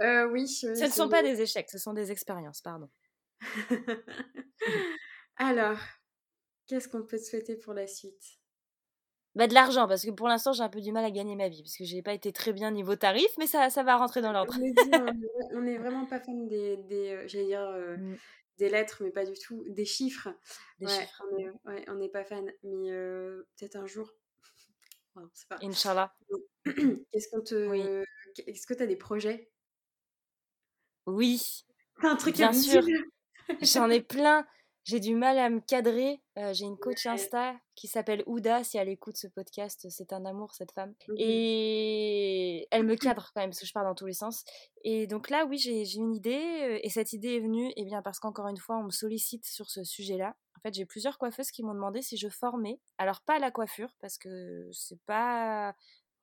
Heu, 0.01 0.27
oui, 0.33 0.47
Ce 0.73 0.85
ne 0.85 0.91
sont 0.91 1.11
pas 1.11 1.23
des 1.23 1.43
échecs, 1.43 1.69
ce 1.71 1.77
sont 1.79 1.93
des 1.93 2.11
expériences, 2.11 2.63
pardon. 2.63 2.89
Alors, 5.37 5.79
qu'est-ce 6.67 6.89
qu'on 6.89 7.03
peut 7.03 7.19
te 7.19 7.25
souhaiter 7.25 7.57
pour 7.57 7.75
la 7.75 7.87
suite? 7.87 8.39
Bah, 9.35 9.47
de 9.47 9.55
l'argent, 9.55 9.87
parce 9.87 10.05
que 10.05 10.11
pour 10.11 10.27
l'instant, 10.27 10.53
j'ai 10.53 10.63
un 10.63 10.69
peu 10.69 10.81
du 10.81 10.91
mal 10.91 11.05
à 11.05 11.11
gagner 11.11 11.37
ma 11.37 11.49
vie, 11.49 11.63
parce 11.63 11.77
que 11.77 11.85
j'ai 11.85 12.03
pas 12.03 12.13
été 12.13 12.33
très 12.33 12.53
bien 12.53 12.71
niveau 12.71 12.97
tarif, 12.97 13.29
mais 13.39 13.47
ça 13.47 13.71
ça 13.71 13.85
va 13.85 13.97
rentrer 13.97 14.21
dans 14.21 14.33
l'ordre. 14.33 14.53
On 14.59 14.65
est 14.65 14.75
on 14.95 15.07
est 15.07 15.55
on 15.55 15.67
est 15.67 15.79
vraiment 15.79 16.07
pas 16.07 16.19
fan 16.19 16.49
des 16.49 16.77
des, 16.77 17.13
heu, 17.13 17.29
j'allais 17.29 17.47
dire, 17.47 17.61
heu, 17.61 17.97
Mmh. 17.97 18.17
des 18.59 18.69
lettres, 18.69 19.03
mais 19.03 19.11
pas 19.11 19.25
du 19.25 19.39
tout, 19.39 19.65
des 19.69 19.85
chiffres. 19.85 20.29
Des 20.81 20.87
ouais, 20.87 20.93
chiffres. 20.93 21.23
On 21.89 21.95
n'est 21.95 22.09
pas 22.09 22.25
fan, 22.25 22.53
mais 22.65 22.91
peut-être 23.57 23.77
un 23.77 23.87
jour. 23.87 24.11
pas... 25.49 25.59
Inch'Allah. 25.63 26.13
Est-ce 27.13 27.29
qu'on 27.29 27.43
te... 27.43 28.05
Est-ce 28.47 28.67
que 28.67 28.75
tu 28.75 28.83
as 28.83 28.87
des 28.87 28.97
projets? 28.97 29.51
Oui. 31.07 31.65
un 32.03 32.17
truc 32.17 32.35
Bien 32.37 32.53
sûr. 32.53 32.83
J'en 33.63 33.91
ai 33.91 34.01
plein. 34.01 34.47
J'ai 34.89 35.01
du 35.01 35.15
mal 35.15 35.39
à 35.39 35.51
me 35.51 35.61
cadrer. 35.61 36.23
Euh, 36.39 36.55
j'ai 36.55 36.65
une 36.65 36.79
coach 36.79 37.05
Insta 37.05 37.55
qui 37.75 37.89
s'appelle 37.89 38.23
Ouda. 38.25 38.65
Si 38.65 38.79
elle 38.79 38.89
écoute 38.89 39.19
ce 39.19 39.27
podcast, 39.27 39.87
c'est 39.91 40.15
un 40.15 40.25
amour, 40.25 40.55
cette 40.55 40.73
femme. 40.73 40.95
Mmh 41.09 41.15
et 41.19 42.69
elle 42.71 42.85
me 42.85 42.97
cadre 42.97 43.31
quand 43.35 43.43
même, 43.43 43.51
parce 43.51 43.61
que 43.61 43.67
je 43.67 43.73
pars 43.75 43.85
dans 43.85 43.95
tous 43.95 44.07
les 44.07 44.15
sens. 44.15 44.45
Et 44.85 45.07
donc 45.07 45.29
là, 45.29 45.45
oui, 45.45 45.59
j'ai 45.59 45.83
une 45.95 46.15
idée. 46.15 46.41
Euh, 46.63 46.79
et 46.83 46.89
cette 46.89 47.13
idée 47.13 47.35
est 47.35 47.41
venue 47.41 47.71
eh 47.77 47.85
bien, 47.85 48.01
parce 48.01 48.19
qu'encore 48.19 48.49
une 48.49 48.57
fois, 48.57 48.79
on 48.79 48.85
me 48.85 48.91
sollicite 48.91 49.45
sur 49.45 49.69
ce 49.69 49.85
sujet-là. 49.85 50.35
En 50.57 50.61
fait, 50.61 50.73
j'ai 50.73 50.87
plusieurs 50.87 51.19
coiffeuses 51.19 51.51
qui 51.51 51.63
m'ont 51.63 51.75
demandé 51.75 52.01
si 52.01 52.17
je 52.17 52.31
formais. 52.31 52.81
Alors, 52.97 53.21
pas 53.21 53.39
la 53.39 53.51
coiffure, 53.51 53.95
parce 54.01 54.17
que 54.17 54.71
c'est 54.73 55.01
pas 55.03 55.75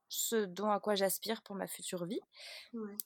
ce 0.08 0.46
dont 0.46 0.70
à 0.70 0.80
quoi 0.80 0.96
j'aspire 0.96 1.42
pour 1.42 1.56
ma 1.56 1.68
future 1.68 2.06
vie. 2.06 2.20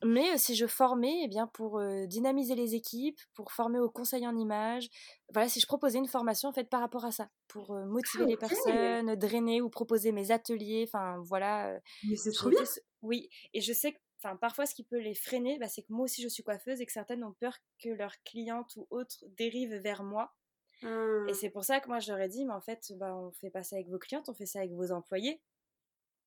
Mais 0.04 0.38
si 0.38 0.56
je 0.56 0.68
formais, 0.68 1.22
eh 1.24 1.28
bien 1.28 1.48
pour 1.48 1.82
dynamiser 2.08 2.56
les 2.56 2.76
équipes, 2.76 3.20
pour 3.34 3.52
former 3.52 3.80
au 3.80 3.90
conseil 3.90 4.28
en 4.28 4.36
images, 4.36 4.90
voilà, 5.34 5.50
si 5.50 5.60
je 5.60 5.66
proposais 5.66 5.98
une 5.98 6.08
formation 6.08 6.50
en 6.50 6.54
fait 6.54 6.70
par 6.70 6.82
rapport 6.82 7.06
à 7.06 7.12
ça, 7.12 7.30
pour 7.48 7.74
motiver 7.74 8.26
les 8.26 8.38
personnes, 8.38 9.16
drainer 9.16 9.62
ou 9.62 9.70
proposer 9.70 10.12
mes 10.12 10.32
ateliers, 10.32 10.86
enfin 10.88 11.22
voilà. 11.26 11.80
Mais 12.08 12.16
c'est 12.16 12.32
trop 12.32 12.50
bien. 12.50 12.64
Oui, 13.02 13.30
et 13.54 13.62
je 13.62 13.72
sais 13.72 13.94
que 13.94 14.00
Enfin, 14.22 14.36
parfois, 14.36 14.66
ce 14.66 14.76
qui 14.76 14.84
peut 14.84 15.00
les 15.00 15.16
freiner, 15.16 15.58
bah, 15.60 15.70
c'est 15.70 15.82
que 15.82 15.94
moi 15.94 16.04
aussi, 16.04 16.22
je 16.22 16.28
suis 16.28 16.44
coiffeuse 16.44 16.82
et 16.82 16.86
que 16.86 16.92
certaines 16.92 17.24
ont 17.24 17.34
peur 17.40 17.58
que 17.82 17.90
leurs 17.90 18.22
clientes 18.24 18.76
ou 18.76 18.86
autres 18.90 19.24
dérivent 19.38 19.76
vers 19.76 20.04
moi. 20.04 20.34
Et 20.82 20.86
mmh. 20.88 21.34
c'est 21.34 21.50
pour 21.50 21.64
ça 21.64 21.80
que 21.80 21.88
moi, 21.88 22.00
je 22.00 22.12
leur 22.12 22.20
ai 22.20 22.28
dit, 22.28 22.46
mais 22.46 22.54
en 22.54 22.62
fait, 22.62 22.92
bah, 22.98 23.16
on 23.16 23.32
fait 23.32 23.50
pas 23.50 23.64
ça 23.64 23.78
avec 23.78 23.88
vos 23.88 24.00
clientes, 24.00 24.28
on 24.28 24.34
fait 24.34 24.46
ça 24.46 24.60
avec 24.60 24.72
vos 24.72 24.92
employés. 24.92 25.42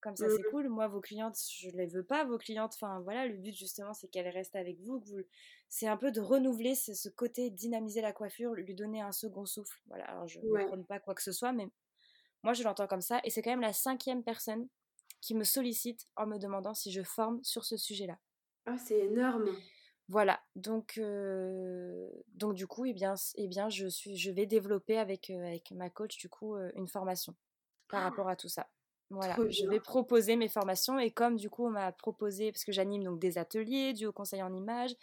Comme 0.02 0.16
ça, 0.16 0.26
c'est 0.28 0.42
cool. 0.50 0.68
Moi, 0.68 0.88
vos 0.88 1.00
clientes, 1.00 1.38
je 1.56 1.68
ne 1.68 1.76
les 1.76 1.86
veux 1.86 2.02
pas, 2.02 2.24
vos 2.24 2.36
clientes. 2.36 2.72
Enfin, 2.74 3.00
voilà, 3.00 3.26
le 3.26 3.36
but, 3.36 3.54
justement, 3.54 3.94
c'est 3.94 4.08
qu'elles 4.08 4.28
restent 4.28 4.56
avec 4.56 4.80
vous. 4.80 4.98
vous... 4.98 5.20
C'est 5.68 5.86
un 5.86 5.96
peu 5.96 6.10
de 6.10 6.20
renouveler 6.20 6.74
ce, 6.74 7.08
côté, 7.08 7.50
dynamiser 7.50 8.00
la 8.00 8.12
coiffure, 8.12 8.52
lui 8.54 8.74
donner 8.74 9.00
un 9.00 9.12
second 9.12 9.46
souffle. 9.46 9.80
Voilà, 9.86 10.04
alors 10.06 10.26
je 10.26 10.40
ne 10.40 10.66
prône 10.66 10.84
pas 10.84 10.98
quoi 10.98 11.14
que 11.14 11.22
ce 11.22 11.30
soit, 11.30 11.52
mais 11.52 11.68
moi, 12.42 12.52
je 12.52 12.64
l'entends 12.64 12.88
comme 12.88 13.00
ça. 13.00 13.20
Et 13.22 13.30
c'est 13.30 13.42
quand 13.42 13.50
même 13.50 13.60
la 13.60 13.72
cinquième 13.72 14.24
personne 14.24 14.68
qui 15.20 15.36
me 15.36 15.44
sollicite 15.44 16.08
en 16.16 16.26
me 16.26 16.36
demandant 16.36 16.74
si 16.74 16.90
je 16.90 17.02
forme 17.02 17.42
sur 17.44 17.64
ce 17.64 17.76
sujet-là. 17.76 18.18
Ah, 18.66 18.76
c'est 18.76 18.98
énorme. 18.98 19.56
Voilà, 20.08 20.42
donc, 20.56 20.98
euh, 20.98 22.10
donc 22.34 22.54
du 22.54 22.66
coup, 22.66 22.84
eh 22.84 22.92
bien, 22.92 23.14
eh 23.36 23.46
bien, 23.46 23.68
je, 23.68 23.86
suis, 23.86 24.16
je 24.16 24.30
vais 24.32 24.46
développer 24.46 24.98
avec, 24.98 25.30
euh, 25.30 25.46
avec 25.46 25.70
ma 25.70 25.90
coach, 25.90 26.18
du 26.18 26.28
coup, 26.28 26.56
euh, 26.56 26.70
une 26.74 26.88
formation 26.88 27.36
par 27.88 28.00
ah! 28.00 28.10
rapport 28.10 28.28
à 28.28 28.36
tout 28.36 28.48
ça. 28.48 28.68
Voilà, 29.12 29.36
je 29.50 29.66
vais 29.68 29.80
proposer 29.80 30.36
mes 30.36 30.48
formations 30.48 30.98
et 30.98 31.10
comme 31.10 31.36
du 31.36 31.50
coup 31.50 31.66
on 31.66 31.70
m'a 31.70 31.92
proposé, 31.92 32.50
parce 32.50 32.64
que 32.64 32.72
j'anime 32.72 33.04
donc 33.04 33.18
des 33.18 33.36
ateliers 33.36 33.92
du 33.92 34.06
haut 34.06 34.12
conseil 34.12 34.42
en 34.42 34.52
images, 34.52 34.94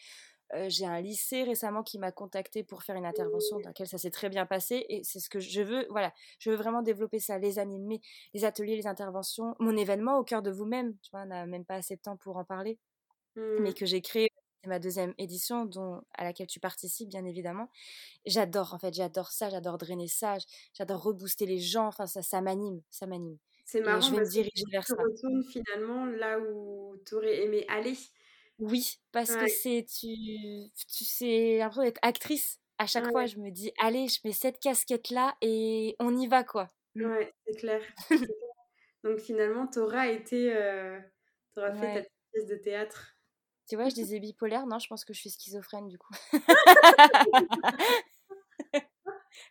euh, 0.55 0.65
j'ai 0.67 0.85
un 0.85 0.99
lycée 0.99 1.43
récemment 1.43 1.83
qui 1.83 1.99
m'a 1.99 2.11
contacté 2.11 2.63
pour 2.63 2.81
faire 2.81 2.95
une 2.95 3.05
intervention 3.05 3.59
dans 3.59 3.69
laquelle 3.69 3.87
ça 3.87 3.99
s'est 3.99 4.09
très 4.09 4.29
bien 4.29 4.47
passé 4.47 4.83
et 4.89 5.03
c'est 5.03 5.19
ce 5.19 5.29
que 5.29 5.39
je 5.39 5.61
veux, 5.61 5.85
voilà, 5.91 6.11
je 6.39 6.49
veux 6.49 6.55
vraiment 6.55 6.81
développer 6.81 7.19
ça, 7.19 7.37
les 7.37 7.59
animer, 7.59 8.01
les 8.33 8.45
ateliers, 8.45 8.75
les 8.75 8.87
interventions, 8.87 9.55
mon 9.59 9.77
événement 9.77 10.17
au 10.17 10.23
cœur 10.23 10.41
de 10.41 10.49
vous-même, 10.49 10.97
tu 11.03 11.11
vois, 11.11 11.21
on 11.21 11.27
n'a 11.27 11.45
même 11.45 11.65
pas 11.65 11.75
assez 11.75 11.95
de 11.95 12.01
temps 12.01 12.17
pour 12.17 12.37
en 12.37 12.45
parler, 12.45 12.79
mais 13.35 13.69
mmh. 13.69 13.73
que 13.75 13.85
j'ai 13.85 14.01
créé 14.01 14.29
c'est 14.61 14.69
ma 14.69 14.79
deuxième 14.79 15.13
édition 15.17 15.65
dont, 15.65 16.01
à 16.15 16.25
laquelle 16.25 16.47
tu 16.47 16.59
participes 16.59 17.07
bien 17.07 17.23
évidemment. 17.23 17.69
J'adore 18.25 18.73
en 18.73 18.79
fait, 18.79 18.93
j'adore 18.93 19.31
ça, 19.31 19.49
j'adore 19.49 19.77
drainer 19.77 20.09
ça, 20.09 20.37
j'adore 20.73 21.01
rebooster 21.01 21.45
les 21.45 21.59
gens, 21.59 21.87
enfin 21.87 22.07
ça, 22.07 22.21
ça 22.21 22.41
m'anime, 22.41 22.81
ça 22.89 23.05
m'anime. 23.05 23.37
C'est 23.71 23.81
marrant 23.81 24.01
je 24.01 24.15
vais 24.15 24.21
me 24.21 24.25
diriger 24.25 24.63
vers 24.71 24.83
ça. 24.87 24.95
retournes 24.95 25.43
finalement 25.43 26.05
là 26.05 26.39
où 26.39 26.95
tu 27.05 27.13
aurais 27.13 27.43
aimé 27.43 27.65
aller. 27.67 27.95
Oui, 28.57 28.99
parce 29.11 29.35
que 29.35 29.47
c'est 29.47 29.85
tu, 29.87 30.71
tu 30.91 31.05
sais 31.05 31.59
l'impression 31.59 31.83
d'être 31.83 31.99
actrice. 32.01 32.59
À 32.79 32.87
chaque 32.87 33.11
fois, 33.11 33.27
je 33.27 33.37
me 33.37 33.51
dis 33.51 33.71
allez, 33.79 34.07
je 34.07 34.21
mets 34.25 34.31
cette 34.31 34.59
casquette 34.59 35.11
là 35.11 35.35
et 35.41 35.95
on 35.99 36.17
y 36.17 36.25
va 36.25 36.43
quoi. 36.43 36.71
Mmh. 36.95 37.05
Ouais, 37.05 37.33
c'est 37.45 37.55
clair. 37.59 37.81
Donc 39.03 39.19
finalement, 39.19 39.67
tu 39.67 39.77
auras 39.77 40.07
été, 40.07 40.51
euh, 40.51 40.99
tu 41.53 41.59
auras 41.59 41.73
fait 41.75 41.93
ta 41.93 42.09
pièce 42.31 42.47
de 42.47 42.55
théâtre. 42.55 43.17
Tu 43.67 43.75
vois, 43.75 43.87
je 43.89 43.93
disais 43.93 44.19
bipolaire, 44.19 44.65
non, 44.65 44.79
je 44.79 44.87
pense 44.87 45.05
que 45.05 45.13
je 45.13 45.19
suis 45.19 45.29
schizophrène 45.29 45.87
du 45.87 45.99
coup. 45.99 46.11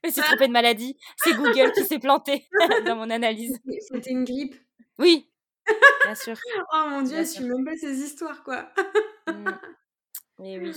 Mais 0.03 0.11
c'est 0.11 0.23
trompé 0.23 0.47
de 0.47 0.53
maladie. 0.53 0.99
C'est 1.17 1.35
Google 1.35 1.73
qui 1.73 1.85
s'est 1.85 1.99
planté 1.99 2.47
dans 2.87 2.97
mon 2.97 3.11
analyse. 3.11 3.59
C'était 3.93 4.11
une 4.11 4.25
grippe. 4.25 4.55
Oui, 4.99 5.31
bien 6.05 6.15
sûr. 6.15 6.37
oh 6.73 6.85
mon 6.89 7.03
dieu, 7.03 7.19
je 7.19 7.25
suis 7.25 7.45
même 7.45 7.65
pas 7.65 7.77
ces 7.77 8.01
histoires, 8.01 8.43
quoi. 8.43 8.73
Mmh. 9.27 9.51
Mais 10.39 10.59
oui. 10.59 10.73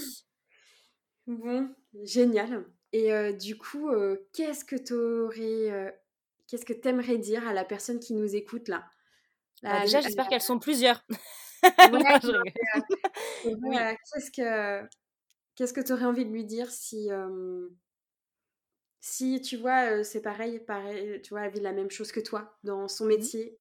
Bon, 1.28 1.74
génial. 2.04 2.66
Et 2.94 3.14
euh, 3.14 3.32
du 3.32 3.58
coup, 3.58 3.90
euh, 3.90 4.28
qu'est-ce 4.34 4.66
que 4.66 4.76
tu 4.76 4.94
aurais. 4.94 5.72
Euh, 5.72 5.92
qu'est-ce 6.48 6.66
que 6.66 6.74
tu 6.74 6.88
aimerais 6.88 7.18
dire 7.18 7.48
à 7.48 7.54
la 7.54 7.64
personne 7.64 8.00
qui 8.00 8.14
nous 8.14 8.36
écoute 8.36 8.68
là, 8.68 8.86
bah, 9.64 9.82
Déjà, 9.82 10.02
j'espère 10.02 10.28
qu'elles 10.28 10.42
sont 10.42 10.60
plusieurs. 10.60 11.06
Qu'est-ce 13.44 14.32
que 14.32 14.88
qu'est-ce 15.56 15.74
que 15.74 15.82
tu 15.82 15.94
aurais 15.94 16.06
envie 16.06 16.26
de 16.26 16.32
lui 16.32 16.44
dire 16.44 16.70
si 16.72 17.10
si 19.02 19.42
tu 19.42 19.58
vois, 19.58 20.04
c'est 20.04 20.22
pareil, 20.22 20.60
pareil, 20.60 21.22
tu 21.22 21.32
vois, 21.32 21.42
elle 21.46 21.52
vit 21.54 21.60
la 21.62 21.74
même 21.74 21.92
chose 21.92 22.12
que 22.12 22.20
toi 22.22 22.58
dans 22.64 22.88
son 22.88 23.06
mmh 23.06 23.08
métier, 23.08 23.60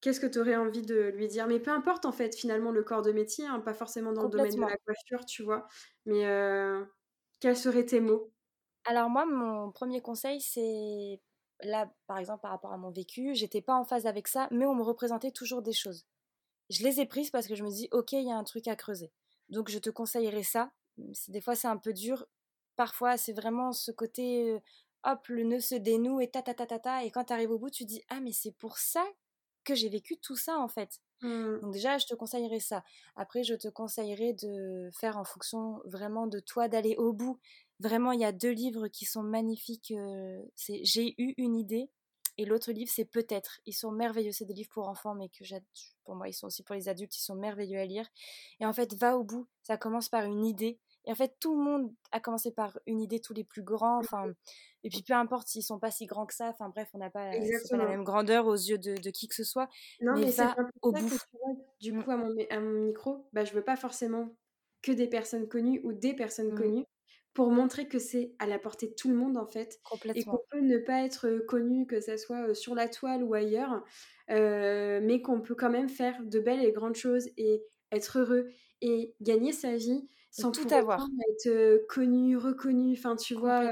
qu'est-ce 0.00 0.20
que 0.20 0.26
tu 0.26 0.38
aurais 0.40 0.56
envie 0.56 0.82
de 0.82 1.10
lui 1.16 1.28
dire? 1.28 1.46
Mais 1.48 1.60
peu 1.60 1.70
importe 1.70 2.04
en 2.06 2.12
fait, 2.12 2.34
finalement, 2.36 2.70
le 2.72 2.82
corps 2.84 3.02
de 3.02 3.12
métier, 3.12 3.46
hein, 3.46 3.60
pas 3.60 3.74
forcément 3.74 4.12
dans 4.12 4.24
le 4.24 4.30
domaine 4.30 4.56
de 4.56 4.64
la 4.64 4.76
coiffure, 4.78 5.24
tu 5.26 5.42
vois, 5.42 5.66
mais 6.06 6.24
quels 7.40 7.56
seraient 7.56 7.86
tes 7.86 8.00
mots? 8.00 8.32
Alors 8.84 9.10
moi, 9.10 9.26
mon 9.26 9.72
premier 9.72 10.00
conseil, 10.00 10.40
c'est 10.40 11.20
là, 11.62 11.92
par 12.06 12.18
exemple, 12.18 12.42
par 12.42 12.52
rapport 12.52 12.72
à 12.72 12.76
mon 12.76 12.90
vécu, 12.90 13.34
j'étais 13.34 13.62
pas 13.62 13.74
en 13.74 13.84
phase 13.84 14.06
avec 14.06 14.28
ça, 14.28 14.48
mais 14.50 14.64
on 14.66 14.74
me 14.74 14.82
représentait 14.82 15.32
toujours 15.32 15.62
des 15.62 15.72
choses. 15.72 16.06
Je 16.70 16.84
les 16.84 17.00
ai 17.00 17.06
prises 17.06 17.30
parce 17.30 17.48
que 17.48 17.54
je 17.56 17.64
me 17.64 17.70
dis, 17.70 17.88
ok, 17.92 18.12
il 18.12 18.28
y 18.28 18.32
a 18.32 18.36
un 18.36 18.44
truc 18.44 18.68
à 18.68 18.76
creuser. 18.76 19.12
Donc 19.50 19.70
je 19.70 19.78
te 19.78 19.90
conseillerais 19.90 20.44
ça. 20.44 20.72
Des 21.28 21.40
fois, 21.42 21.56
c'est 21.56 21.68
un 21.68 21.78
peu 21.78 21.92
dur 21.94 22.26
parfois, 22.76 23.16
c'est 23.16 23.32
vraiment 23.32 23.72
ce 23.72 23.90
côté, 23.90 24.60
hop, 25.04 25.26
le 25.28 25.44
nœud 25.44 25.60
se 25.60 25.74
dénoue 25.74 26.20
et 26.20 26.30
ta 26.30 26.42
ta 26.42 26.54
ta 26.54 26.66
ta 26.66 26.78
ta. 26.78 27.04
Et 27.04 27.10
quand 27.10 27.24
tu 27.24 27.32
arrives 27.32 27.50
au 27.50 27.58
bout, 27.58 27.70
tu 27.70 27.84
dis, 27.84 28.02
ah, 28.08 28.20
mais 28.20 28.32
c'est 28.32 28.52
pour 28.52 28.78
ça 28.78 29.04
que 29.64 29.74
j'ai 29.74 29.88
vécu 29.88 30.16
tout 30.18 30.36
ça 30.36 30.58
en 30.58 30.68
fait. 30.68 31.00
Mmh. 31.22 31.60
Donc 31.60 31.72
déjà, 31.72 31.98
je 31.98 32.06
te 32.06 32.14
conseillerais 32.14 32.60
ça. 32.60 32.84
Après, 33.16 33.42
je 33.42 33.54
te 33.54 33.68
conseillerais 33.68 34.32
de 34.34 34.90
faire 34.92 35.16
en 35.16 35.24
fonction 35.24 35.80
vraiment 35.84 36.26
de 36.26 36.38
toi, 36.38 36.68
d'aller 36.68 36.94
au 36.96 37.12
bout. 37.12 37.38
Vraiment, 37.80 38.12
il 38.12 38.20
y 38.20 38.24
a 38.24 38.32
deux 38.32 38.52
livres 38.52 38.88
qui 38.88 39.04
sont 39.04 39.22
magnifiques. 39.22 39.92
c'est 40.54 40.80
J'ai 40.84 41.14
eu 41.18 41.34
une 41.36 41.56
idée 41.56 41.90
et 42.38 42.44
l'autre 42.44 42.72
livre, 42.72 42.90
c'est 42.92 43.04
Peut-être. 43.04 43.60
Ils 43.66 43.72
sont 43.72 43.90
merveilleux. 43.90 44.32
C'est 44.32 44.44
des 44.44 44.54
livres 44.54 44.70
pour 44.70 44.88
enfants, 44.88 45.14
mais 45.14 45.28
que 45.28 45.44
pour 46.04 46.14
moi, 46.14 46.28
ils 46.28 46.34
sont 46.34 46.46
aussi 46.46 46.62
pour 46.62 46.74
les 46.74 46.88
adultes. 46.88 47.16
Ils 47.16 47.22
sont 47.22 47.34
merveilleux 47.34 47.78
à 47.78 47.86
lire. 47.86 48.06
Et 48.60 48.66
en 48.66 48.72
fait, 48.72 48.94
va 48.94 49.16
au 49.16 49.24
bout. 49.24 49.46
Ça 49.62 49.76
commence 49.76 50.08
par 50.08 50.24
une 50.24 50.44
idée. 50.44 50.78
Et 51.06 51.12
en 51.12 51.14
fait, 51.14 51.36
tout 51.40 51.56
le 51.56 51.62
monde 51.62 51.92
a 52.10 52.20
commencé 52.20 52.50
par 52.50 52.78
une 52.86 53.00
idée, 53.00 53.20
tous 53.20 53.32
les 53.32 53.44
plus 53.44 53.62
grands. 53.62 53.98
Enfin, 53.98 54.32
et 54.82 54.88
puis 54.88 55.02
peu 55.02 55.14
importe 55.14 55.46
s'ils 55.46 55.62
sont 55.62 55.78
pas 55.78 55.90
si 55.90 56.06
grands 56.06 56.26
que 56.26 56.34
ça. 56.34 56.48
Enfin 56.48 56.68
bref, 56.68 56.88
on 56.94 56.98
n'a 56.98 57.10
pas, 57.10 57.30
la 57.30 57.86
même 57.86 58.04
grandeur 58.04 58.46
aux 58.46 58.54
yeux 58.54 58.78
de, 58.78 59.10
qui 59.10 59.28
que 59.28 59.34
ce 59.34 59.44
soit. 59.44 59.68
Non, 60.00 60.14
mais, 60.14 60.32
c'est 60.32 60.42
au 60.82 60.92
bout. 60.92 61.18
du 61.80 61.92
coup, 61.92 62.10
à 62.10 62.16
mon, 62.16 62.34
à 62.50 62.60
mon 62.60 62.86
micro, 62.86 63.28
bah, 63.32 63.44
je 63.44 63.52
veux 63.52 63.62
pas 63.62 63.76
forcément 63.76 64.36
que 64.82 64.92
des 64.92 65.06
personnes 65.06 65.48
connues 65.48 65.80
ou 65.84 65.92
des 65.92 66.14
personnes 66.14 66.52
mmh. 66.52 66.58
connues 66.58 66.84
pour 67.34 67.50
montrer 67.50 67.86
que 67.86 67.98
c'est 67.98 68.32
à 68.38 68.46
la 68.46 68.58
portée 68.58 68.88
de 68.88 68.94
tout 68.94 69.10
le 69.10 69.14
monde 69.14 69.36
en 69.36 69.46
fait. 69.46 69.78
Et 70.14 70.24
qu'on 70.24 70.40
peut 70.50 70.60
ne 70.60 70.78
pas 70.78 71.04
être 71.04 71.44
connu, 71.46 71.86
que 71.86 72.00
ce 72.00 72.16
soit 72.16 72.54
sur 72.54 72.74
la 72.74 72.88
toile 72.88 73.22
ou 73.22 73.34
ailleurs, 73.34 73.84
mais 74.28 75.20
qu'on 75.22 75.40
peut 75.40 75.54
quand 75.54 75.70
même 75.70 75.90
faire 75.90 76.20
de 76.24 76.40
belles 76.40 76.64
et 76.64 76.72
grandes 76.72 76.96
choses 76.96 77.28
et 77.36 77.62
être 77.92 78.18
heureux 78.18 78.48
et 78.80 79.14
gagner 79.20 79.52
sa 79.52 79.76
vie 79.76 80.08
sans 80.36 80.50
tout 80.50 80.68
avoir. 80.72 81.06
Être 81.30 81.86
connu, 81.88 82.36
reconnu, 82.36 82.92
enfin 82.92 83.16
tu 83.16 83.34
vois, 83.34 83.70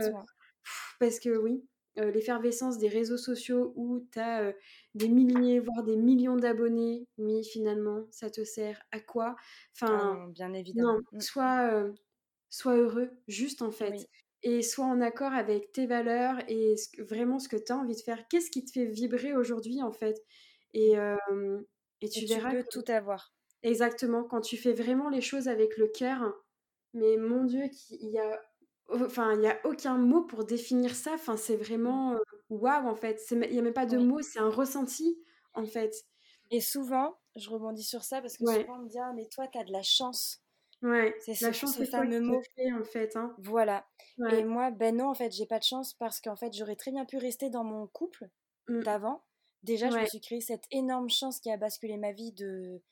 parce 0.98 1.20
que 1.20 1.36
oui, 1.36 1.64
l'effervescence 1.96 2.78
des 2.78 2.88
réseaux 2.88 3.16
sociaux 3.16 3.72
où 3.76 4.00
tu 4.12 4.18
as 4.18 4.52
des 4.94 5.08
milliers, 5.08 5.60
voire 5.60 5.84
des 5.84 5.96
millions 5.96 6.36
d'abonnés, 6.36 7.06
mais 7.18 7.42
finalement, 7.42 8.06
ça 8.10 8.30
te 8.30 8.44
sert 8.44 8.82
à 8.90 9.00
quoi? 9.00 9.36
Enfin, 9.74 10.28
bien 10.28 10.52
évidemment. 10.54 10.94
Non, 10.94 11.00
mmh. 11.12 11.20
sois, 12.50 12.76
heureux, 12.76 13.10
juste 13.28 13.62
en 13.62 13.70
fait. 13.70 14.08
Et 14.42 14.60
sois 14.62 14.84
en 14.84 15.00
accord 15.00 15.32
avec 15.32 15.72
tes 15.72 15.86
valeurs 15.86 16.36
et 16.48 16.74
vraiment 16.98 17.38
ce 17.38 17.48
que 17.48 17.56
tu 17.56 17.72
as 17.72 17.78
envie 17.78 17.96
de 17.96 18.00
faire. 18.00 18.28
Qu'est-ce 18.28 18.50
qui 18.50 18.64
te 18.64 18.72
fait 18.72 18.86
vibrer 18.86 19.34
aujourd'hui 19.34 19.82
en 19.82 19.92
fait? 19.92 20.22
Et, 20.74 20.94
et 22.00 22.08
tu 22.08 22.26
verras. 22.26 22.50
Tu 22.50 22.56
peux 22.56 22.64
tout 22.70 22.92
avoir. 22.92 23.32
Exactement. 23.62 24.24
Quand 24.24 24.42
tu 24.42 24.58
fais 24.58 24.74
vraiment 24.74 25.08
les 25.08 25.22
choses 25.22 25.48
avec 25.48 25.78
le 25.78 25.88
cœur, 25.88 26.34
mais 26.94 27.16
mon 27.18 27.44
Dieu, 27.44 27.64
il 27.90 28.10
y 28.10 28.18
a 28.18 28.40
enfin, 28.90 29.34
il 29.34 29.42
y 29.42 29.46
a 29.48 29.58
aucun 29.66 29.98
mot 29.98 30.22
pour 30.24 30.44
définir 30.44 30.94
ça. 30.94 31.12
Enfin, 31.14 31.36
c'est 31.36 31.56
Mmh. 31.86 31.98
vraiment, 31.98 32.18
waouh, 32.50 32.86
en 32.88 32.94
fait. 32.96 33.18
C'est 33.20 33.36
il 33.50 33.54
y 33.54 33.58
a 33.58 33.62
même 33.62 33.72
pas 33.74 33.86
de 33.86 33.98
Oui. 33.98 34.04
mots, 34.04 34.22
c'est 34.22 34.38
un 34.40 34.50
ressenti, 34.50 35.18
en 35.54 35.64
fait. 35.66 35.94
Et 36.50 36.60
souvent, 36.60 37.16
je 37.36 37.50
rebondis 37.50 37.82
sur 37.84 38.04
ça 38.04 38.20
parce 38.20 38.36
que 38.38 38.46
Ouais. 38.46 38.66
souvent 38.66 38.78
on 38.78 38.82
me 38.84 38.88
dit: 38.88 38.98
«Ah 38.98 39.12
mais 39.14 39.26
toi 39.26 39.48
tu 39.48 39.58
as 39.58 39.64
de 39.64 39.72
la 39.72 39.82
chance». 39.82 40.42
Ouais, 40.82 41.16
C'est 41.18 41.34
ce 41.34 41.50
la 41.50 41.52
chance, 41.52 41.78
ce 41.78 41.84
c'est 41.84 41.86
fameux 41.86 42.20
mot. 42.20 42.38
le 42.38 42.42
fais, 42.54 42.72
en 42.72 42.84
fait, 42.84 43.16
hein. 43.16 43.36
Voilà 43.38 43.86
et 44.28 44.44
moi, 44.44 44.70
ben 44.72 44.96
non, 44.96 45.10
en 45.10 45.14
fait, 45.14 45.32
j'ai 45.32 45.46
pas 45.46 45.58
de 45.60 45.64
chance 45.64 45.94
parce 45.94 46.20
qu'en 46.20 46.36
fait, 46.36 46.54
j'aurais 46.56 46.76
très 46.76 46.92
bien 46.92 47.04
pu 47.06 47.18
rester 47.18 47.50
dans 47.50 47.64
mon 47.64 47.86
couple 47.88 48.30
Mmh. 48.68 48.84
d'avant. 48.84 49.24
Déjà, 49.64 49.90
je 49.90 50.00
me 50.00 50.06
suis 50.06 50.20
créé 50.20 50.40
cette 50.42 50.64
énorme 50.72 51.10
chance 51.10 51.40
qui 51.40 51.50
a 51.50 51.56
basculé 51.58 51.96
ma 51.98 52.12
vie 52.12 52.32
de, 52.32 52.82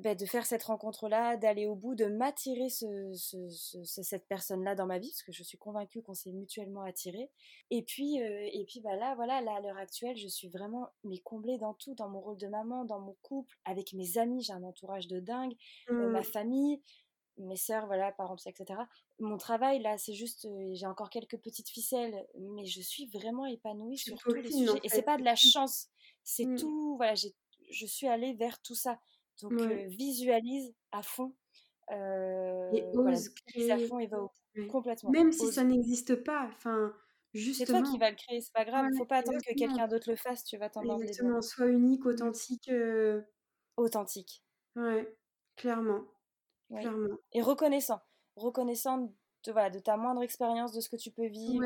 bah, 0.00 0.14
de 0.14 0.26
faire 0.26 0.46
cette 0.46 0.62
rencontre-là, 0.64 1.36
d'aller 1.36 1.66
au 1.66 1.74
bout, 1.76 1.94
de 1.94 2.06
m'attirer 2.06 2.68
ce 2.70 3.12
ce 3.14 3.48
ce 3.48 3.84
ce 3.84 4.02
cette 4.02 4.26
personne-là 4.28 4.74
dans 4.74 4.86
ma 4.86 4.98
vie, 4.98 5.10
parce 5.10 5.22
que 5.22 5.32
je 5.32 5.42
suis 5.42 5.58
convaincue 5.58 6.02
qu'on 6.02 6.14
s'est 6.14 6.32
mutuellement 6.32 6.82
attirés 6.82 7.30
et 7.70 7.82
puis, 7.82 8.20
heu 8.22 8.40
et 8.52 8.64
puis, 8.66 8.80
bah, 8.80 8.96
là, 8.96 9.14
voilà, 9.14 9.40
là, 9.40 9.56
à 9.56 9.60
l'heure 9.60 9.76
actuelle, 9.78 10.16
je 10.16 10.28
suis 10.28 10.48
vraiment, 10.48 10.88
mais 11.04 11.18
comblée 11.18 11.58
dans 11.58 11.74
tout, 11.74 11.94
dans 11.94 12.08
mon 12.08 12.20
rôle 12.20 12.38
de 12.38 12.46
maman, 12.48 12.84
dans 12.84 13.00
mon 13.00 13.16
couple, 13.22 13.56
avec 13.64 13.92
mes 13.94 14.18
amis, 14.18 14.42
j'ai 14.42 14.52
un 14.52 14.62
entourage 14.64 15.08
de 15.08 15.20
dingue, 15.20 15.54
heu, 16.00 16.08
ma 16.08 16.22
Mmh. 16.22 16.24
famille, 16.24 16.82
mes 17.36 17.56
sœurs, 17.56 17.86
voilà, 17.86 18.12
parents, 18.12 18.36
et 18.46 18.52
cetera. 18.56 18.88
Mon 19.18 19.36
travail, 19.38 19.80
là, 19.82 19.98
c'est 19.98 20.12
juste, 20.14 20.44
heu, 20.46 20.74
j'ai 20.74 20.86
encore 20.86 21.10
quelques 21.10 21.38
petites 21.38 21.68
ficelles, 21.68 22.26
mais 22.38 22.64
je 22.64 22.80
suis 22.80 23.06
vraiment 23.08 23.46
épanouie 23.46 23.98
sur 23.98 24.24
tous 24.26 24.40
les 24.40 24.52
en 24.52 24.52
sujets 24.52 24.80
et 24.84 24.88
c'est 24.88 25.02
pas 25.02 25.18
de 25.18 25.24
la 25.24 25.34
chance, 25.36 25.88
c'est 26.22 26.52
Mmh. 26.52 26.54
tout, 26.54 26.96
voilà, 26.96 27.14
j'ai 27.14 27.34
je 27.70 27.86
suis 27.86 28.06
allée 28.08 28.34
vers 28.34 28.60
tout 28.60 28.74
ça. 28.74 29.00
Donc 29.42 29.52
visualise 29.88 30.74
à 30.92 31.02
fond, 31.02 31.34
Et 32.70 32.82
voilà, 32.94 33.22
ose 33.56 33.70
à 33.70 33.78
fond 33.78 33.98
et 33.98 34.06
va 34.06 34.18
au 34.20 34.28
bout. 34.28 34.32
Ouais. 34.56 34.68
Complètement, 34.68 35.10
Même 35.10 35.32
si 35.32 35.48
ça 35.48 35.64
n'existe 35.64 36.16
pas, 36.24 36.48
enfin, 36.54 36.94
C'est 37.52 37.66
toi 37.66 37.82
qui 37.82 37.98
vas 37.98 38.10
le 38.10 38.16
créer, 38.16 38.40
c'est 38.40 38.52
pas 38.52 38.64
grave, 38.64 38.86
Ouais, 38.86 38.92
faut 38.96 39.04
pas 39.06 39.18
attendre 39.18 39.40
que 39.40 39.50
exactement. 39.50 39.54
quelqu'un 39.54 39.88
d'autre 39.88 40.10
le 40.10 40.16
fasse, 40.16 40.44
tu 40.44 40.56
vas 40.58 40.70
t'en 40.70 40.82
doigts. 40.84 40.98
Exactement, 41.02 41.40
sois 41.42 41.66
unique, 41.68 42.04
Mmh. 42.04 42.08
authentique, 42.08 42.70
Authentique. 43.76 44.42
Ouais, 44.76 45.16
clairement, 45.56 46.04
clairement. 46.80 47.18
et 47.32 47.42
reconnaissant. 47.42 48.00
Reconnaissant 48.36 49.14
de, 49.44 49.52
voilà, 49.52 49.70
de 49.70 49.78
ta 49.78 49.96
moindre 49.96 50.22
expérience, 50.22 50.72
de 50.72 50.80
ce 50.80 50.88
que 50.88 50.96
tu 50.96 51.10
peux 51.10 51.26
vivre, 51.26 51.64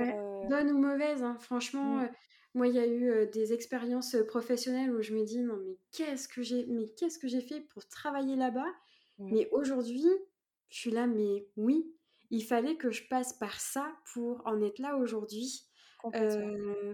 bonne 0.48 0.70
ou 0.72 0.78
mauvaise, 0.78 1.22
hein, 1.22 1.36
franchement, 1.40 2.02
Mmh. 2.02 2.10
Moi, 2.54 2.66
il 2.68 2.74
y 2.74 2.78
a 2.78 2.86
eu, 2.86 3.26
des 3.28 3.52
expériences, 3.52 4.16
professionnelles 4.26 4.90
où 4.92 5.02
je 5.02 5.14
me 5.14 5.24
dis: 5.24 5.40
«Non 5.40 5.56
mais 5.56 5.76
qu'est-ce 5.92 6.28
que 6.28 6.42
j'ai 6.42 6.66
mais 6.66 6.88
qu'est-ce 6.96 7.18
que 7.18 7.28
j'ai 7.28 7.40
fait 7.40 7.60
pour 7.60 7.86
travailler 7.88 8.36
là-bas?» 8.36 8.66
Mmh. 9.18 9.30
mais 9.32 9.48
aujourd'hui, 9.52 10.06
je 10.70 10.78
suis 10.78 10.90
là: 10.90 11.06
«Mais 11.06 11.46
oui, 11.56 11.92
il 12.30 12.42
fallait 12.44 12.76
que 12.76 12.90
je 12.90 13.08
passe 13.08 13.32
par 13.32 13.60
ça 13.60 13.92
pour 14.12 14.42
en 14.46 14.60
être 14.62 14.78
là 14.78 14.96
aujourd'hui». 14.96 15.64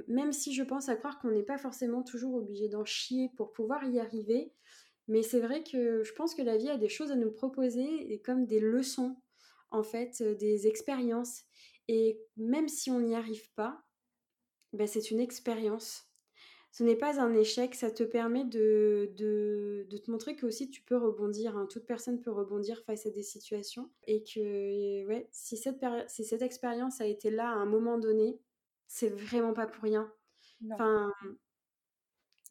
Même 0.08 0.32
si 0.32 0.52
je 0.54 0.62
pense 0.62 0.88
à 0.88 0.96
croire 0.96 1.18
qu'on 1.18 1.30
n'est 1.30 1.42
pas 1.42 1.58
forcément 1.58 2.02
toujours 2.02 2.34
obligé 2.34 2.68
d'en 2.68 2.84
chier 2.84 3.30
pour 3.36 3.52
pouvoir 3.52 3.84
y 3.84 4.00
arriver, 4.00 4.52
mais 5.08 5.22
c'est 5.22 5.40
vrai 5.40 5.62
que 5.62 6.02
je 6.02 6.12
pense 6.14 6.34
que 6.34 6.42
la 6.42 6.56
vie 6.56 6.70
a 6.70 6.78
des 6.78 6.88
choses 6.88 7.10
à 7.10 7.16
nous 7.16 7.30
proposer 7.30 8.12
et 8.12 8.20
comme 8.20 8.46
des 8.46 8.60
leçons, 8.60 9.16
en 9.70 9.82
fait, 9.82 10.22
des 10.22 10.66
expériences 10.66 11.42
et 11.88 12.18
même 12.36 12.68
si 12.68 12.90
on 12.90 13.00
n'y 13.00 13.14
arrive 13.14 13.52
pas, 13.54 13.82
bah, 14.74 14.86
c'est 14.86 15.10
une 15.10 15.20
expérience. 15.20 16.06
Ce 16.72 16.84
n'est 16.84 16.96
pas 16.96 17.20
un 17.20 17.34
échec, 17.34 17.74
ça 17.76 17.90
te 17.92 18.02
permet 18.04 18.44
de 18.44 19.12
de 19.16 19.86
de 19.90 19.98
te 19.98 20.10
montrer 20.10 20.36
qu'aussi 20.36 20.70
tu 20.70 20.82
peux 20.82 20.96
rebondir, 20.98 21.56
hein. 21.56 21.66
Toute 21.70 21.86
personne 21.86 22.20
peut 22.20 22.32
rebondir 22.32 22.82
face 22.86 23.06
à 23.06 23.10
des 23.10 23.22
situations 23.24 23.90
et 24.06 24.24
que, 24.24 25.06
ouais, 25.06 25.28
si 25.32 25.56
cette 25.58 25.84
si 26.08 26.24
cette 26.24 26.42
expérience 26.42 27.00
a 27.00 27.06
été 27.06 27.30
là 27.30 27.48
à 27.50 27.54
un 27.54 27.66
moment 27.66 27.98
donné, 27.98 28.40
c'est 28.88 29.10
vraiment 29.10 29.54
pas 29.54 29.66
pour 29.68 29.84
rien. 29.84 30.12
Non. 30.60 30.80
Enfin 30.80 31.12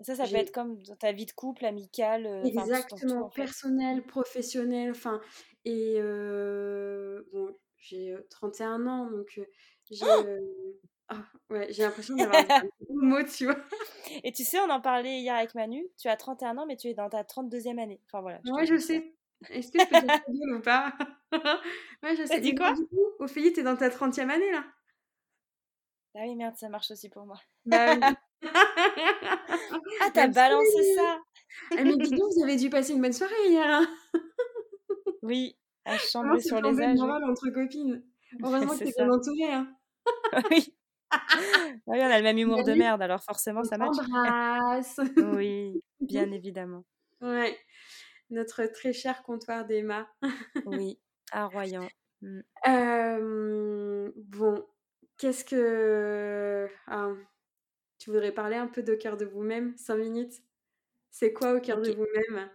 Ça, 0.02 0.16
ça 0.16 0.28
peut 0.28 0.38
être 0.38 0.52
comme 0.52 0.82
dans 0.84 0.96
ta 0.96 1.12
vie 1.12 1.26
de 1.26 1.32
couple, 1.32 1.66
amicale, 1.66 2.26
heu, 2.28 2.46
enfin 2.48 2.68
tout 3.06 3.16
Exactement, 3.16 3.26
en 3.26 3.30
fait. 3.32 3.52
personnel, 3.52 4.04
Mmh. 4.04 4.04
professionnel, 4.06 4.92
enfin 4.92 5.22
et 5.66 5.98
heu, 6.02 7.26
bon, 7.32 7.56
j'ai, 7.78 8.12
heu, 8.14 8.26
31 8.30 8.86
ans 8.88 9.10
donc 9.10 9.40
heu 9.40 9.48
ah 11.14 11.54
ouais, 11.54 11.68
j'ai 11.72 11.84
l'impression 11.84 12.16
d'avoir 12.16 12.38
un 12.38 12.44
gros 12.82 13.02
mot, 13.02 13.24
tu 13.24 13.46
vois? 13.46 13.58
Et 14.24 14.32
tu 14.32 14.44
sais, 14.44 14.60
on 14.60 14.70
en 14.70 14.82
parlait 14.82 15.20
hier 15.20 15.36
avec 15.36 15.56
Manu, 15.56 15.86
tu 15.98 16.08
as 16.08 16.18
31 16.18 16.58
ans, 16.58 16.66
mais 16.66 16.76
tu 16.78 16.88
es 16.88 16.94
dans 16.94 17.10
ta 17.10 17.24
32e 17.24 17.80
année. 17.80 18.02
Enfin 18.06 18.22
voilà, 18.22 18.40
je 18.44 18.52
Ouais, 18.52 18.66
je 18.66 18.76
dis 18.76 18.82
sais. 18.82 19.14
Est-ce 19.50 19.72
que 19.72 19.80
je 19.80 19.86
peux 19.88 20.00
dire 20.34 20.58
ou 20.58 20.62
pas? 20.62 20.94
Ouais, 22.04 22.16
je 22.16 22.26
sais. 22.26 22.40
Mais 22.42 22.54
quoi? 22.56 22.74
du 22.74 22.86
coup, 22.88 23.06
Ophélie, 23.20 23.54
tu 23.54 23.62
es 23.62 23.64
dans 23.64 23.76
ta 23.76 23.90
30e 23.90 24.30
année, 24.30 24.52
là? 24.52 24.64
Ah 26.16 26.22
oui, 26.28 26.36
merde, 26.36 26.56
ça 26.58 26.70
marche 26.70 26.92
aussi 26.92 27.10
pour 27.10 27.26
moi. 27.26 27.40
Bah 27.66 27.96
oui. 27.96 28.02
Ah, 30.02 30.10
tu 30.14 30.20
as 30.20 30.28
Merci! 30.28 30.36
balancé 30.36 30.96
ça! 30.96 31.20
Eh 31.78 31.84
mais 31.84 31.96
dis 31.98 32.12
donc, 32.12 32.32
vous 32.36 32.44
avez 32.44 32.56
dû 32.58 32.70
passer 32.70 32.94
une 32.94 33.02
bonne 33.02 33.14
soirée 33.14 33.34
hier, 33.48 33.66
hein? 33.66 33.88
Oui, 35.24 35.58
à 35.86 35.98
chambrer 35.98 36.42
sur 36.42 36.62
les 36.62 36.82
âges, 36.82 37.00
oui. 37.00 37.00
moral 37.00 37.24
entre 37.24 37.50
copines? 37.50 38.04
Heureusement 38.44 38.74
que 38.74 38.78
C'est 38.80 38.86
tu 38.86 38.90
es 38.92 38.94
bien 39.06 39.10
entourée, 39.12 39.54
hein? 39.54 39.76
Oui. 40.52 40.74
Oui, 41.88 42.00
on 42.00 42.10
a 42.10 42.18
le 42.18 42.24
même 42.24 42.38
humour 42.38 42.64
de 42.64 42.74
merde, 42.74 43.02
alors 43.02 43.24
forcément 43.24 43.62
on 43.62 43.64
ça 43.64 43.78
match. 43.78 43.96
t'embrasse! 43.96 45.00
Oui, 45.18 45.82
bien 46.00 46.32
évidemment. 46.32 46.86
Ouais, 47.22 47.58
notre 48.30 48.66
très 48.66 48.94
cher 48.94 49.24
comptoir 49.24 49.66
d'Emma. 49.66 50.08
Oui, 50.66 51.00
à 51.32 51.48
Royan. 51.48 51.88
Mmh. 52.22 52.42
Bon, 54.16 54.66
qu'est-ce 55.18 55.46
que 55.46 56.68
ah, 56.88 57.10
tu 58.00 58.10
voudrais 58.12 58.32
parler 58.32 58.56
un 58.56 58.68
peu 58.68 58.84
d'Au 58.84 58.98
cœur 58.98 59.18
de 59.18 59.26
vous-même, 59.26 59.76
5 59.78 59.96
minutes? 59.96 60.42
C'est 61.12 61.34
quoi 61.34 61.54
Au 61.56 61.60
cœur 61.62 61.80
de 61.82 61.92
vous-même? 61.92 62.50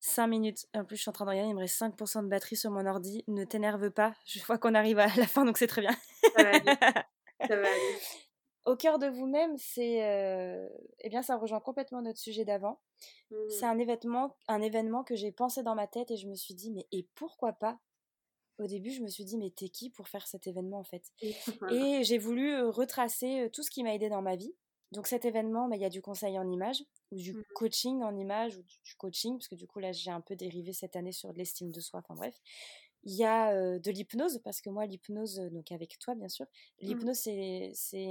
5 0.00 0.26
minutes. 0.26 0.66
En 0.74 0.84
plus, 0.84 0.96
je 0.96 1.02
suis 1.02 1.08
en 1.08 1.12
train 1.12 1.24
de 1.24 1.30
regarder, 1.30 1.50
il 1.50 1.54
me 1.54 1.60
reste 1.60 1.76
5 1.76 1.96
de 1.96 2.28
batterie 2.28 2.56
sur 2.56 2.70
mon 2.70 2.86
ordi. 2.86 3.24
Ne 3.28 3.44
t'énerve 3.44 3.90
pas, 3.90 4.14
je 4.26 4.44
vois 4.44 4.58
qu'on 4.58 4.74
arrive 4.74 4.98
à 4.98 5.06
la 5.16 5.26
fin, 5.26 5.44
donc 5.44 5.58
c'est 5.58 5.68
très 5.68 5.80
bien. 5.80 5.94
Ça 6.36 6.42
va 6.42 6.50
aller, 6.50 6.64
ça 7.48 7.56
va 7.56 7.68
aller. 7.72 8.00
Au 8.64 8.76
cœur 8.76 8.98
de 8.98 9.06
vous-même, 9.08 9.56
c'est, 9.58 10.02
heu, 10.04 10.70
eh 11.00 11.08
bien, 11.08 11.22
ça 11.22 11.36
rejoint 11.36 11.60
complètement 11.60 12.00
notre 12.02 12.18
sujet 12.20 12.44
d'avant. 12.44 12.80
Mmh 13.30 13.48
C'est 13.48 13.66
mh. 13.66 13.66
un 13.66 13.78
événement 13.78 14.36
un 14.48 14.62
événement 14.62 15.04
que 15.04 15.16
j'ai 15.16 15.32
pensé 15.32 15.62
dans 15.62 15.74
ma 15.76 15.86
tête 15.88 16.10
et 16.12 16.16
je 16.18 16.28
me 16.28 16.34
suis 16.36 16.54
dit: 16.54 16.72
«Mais 16.72 16.86
et 16.92 17.08
pourquoi 17.14 17.54
pas?» 17.54 17.80
Au 18.58 18.66
début, 18.66 18.90
je 18.92 19.02
me 19.02 19.08
suis 19.08 19.24
dit: 19.24 19.38
«Mais 19.38 19.50
tu 19.50 19.66
es 19.66 19.68
qui 19.70 19.90
pour 19.90 20.08
faire 20.08 20.26
cet 20.28 20.46
événement, 20.46 20.78
en 20.80 20.84
fait?» 20.84 21.12
Et 21.68 22.04
j'ai 22.04 22.18
voulu, 22.18 22.52
heu, 22.52 22.68
retracer, 22.70 23.42
heu, 23.46 23.50
tout 23.50 23.62
ce 23.64 23.70
qui 23.70 23.82
m'a 23.84 23.94
aidé 23.94 24.08
dans 24.10 24.22
ma 24.22 24.36
vie. 24.36 24.54
Donc 24.92 25.06
cet 25.08 25.24
événement, 25.26 25.68
bah, 25.68 25.76
il 25.76 25.82
y 25.82 25.86
a 25.86 25.90
du 25.90 26.02
conseil 26.02 26.38
en 26.38 26.50
images 26.50 26.84
ou 27.12 27.18
du 27.18 27.34
Mmh. 27.34 27.42
coaching 27.54 28.02
en 28.02 28.16
images 28.16 28.56
ou 28.58 28.62
du 28.62 28.76
du 28.84 28.94
coaching, 28.96 29.38
parce 29.38 29.48
que 29.48 29.56
du 29.56 29.66
coup, 29.68 29.80
là, 29.80 29.92
j'ai 29.92 30.10
un 30.12 30.20
peu 30.22 30.36
dérivé 30.36 30.72
cette 30.74 30.96
année 30.96 31.12
sur 31.12 31.32
de 31.32 31.38
l'estime 31.38 31.72
de 31.72 31.80
soi, 31.80 32.00
enfin 32.00 32.14
bref. 32.16 32.40
Il 33.04 33.14
y 33.14 33.24
a, 33.24 33.78
de 33.78 33.90
l'hypnose, 33.90 34.40
parce 34.44 34.60
que 34.60 34.70
moi, 34.70 34.86
l'hypnose, 34.86 35.36
donc 35.52 35.72
avec 35.72 35.98
toi, 35.98 36.14
bien 36.14 36.28
sûr, 36.28 36.46
Mmh. 36.80 36.86
l'hypnose, 36.86 37.18
c'est 37.74 38.08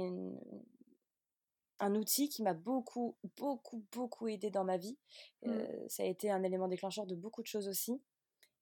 un 1.78 1.94
outil 1.94 2.28
qui 2.28 2.42
m'a 2.42 2.54
beaucoup, 2.54 3.16
beaucoup, 3.36 3.84
beaucoup 3.92 4.28
aidée 4.28 4.50
dans 4.50 4.64
ma 4.64 4.76
vie. 4.76 4.96
Mmh. 5.44 5.52
Ça 5.88 6.02
a 6.04 6.06
été 6.06 6.30
un 6.30 6.42
élément 6.42 6.68
déclencheur 6.68 7.06
de 7.06 7.14
beaucoup 7.14 7.42
de 7.42 7.46
choses 7.46 7.68
aussi. 7.68 8.00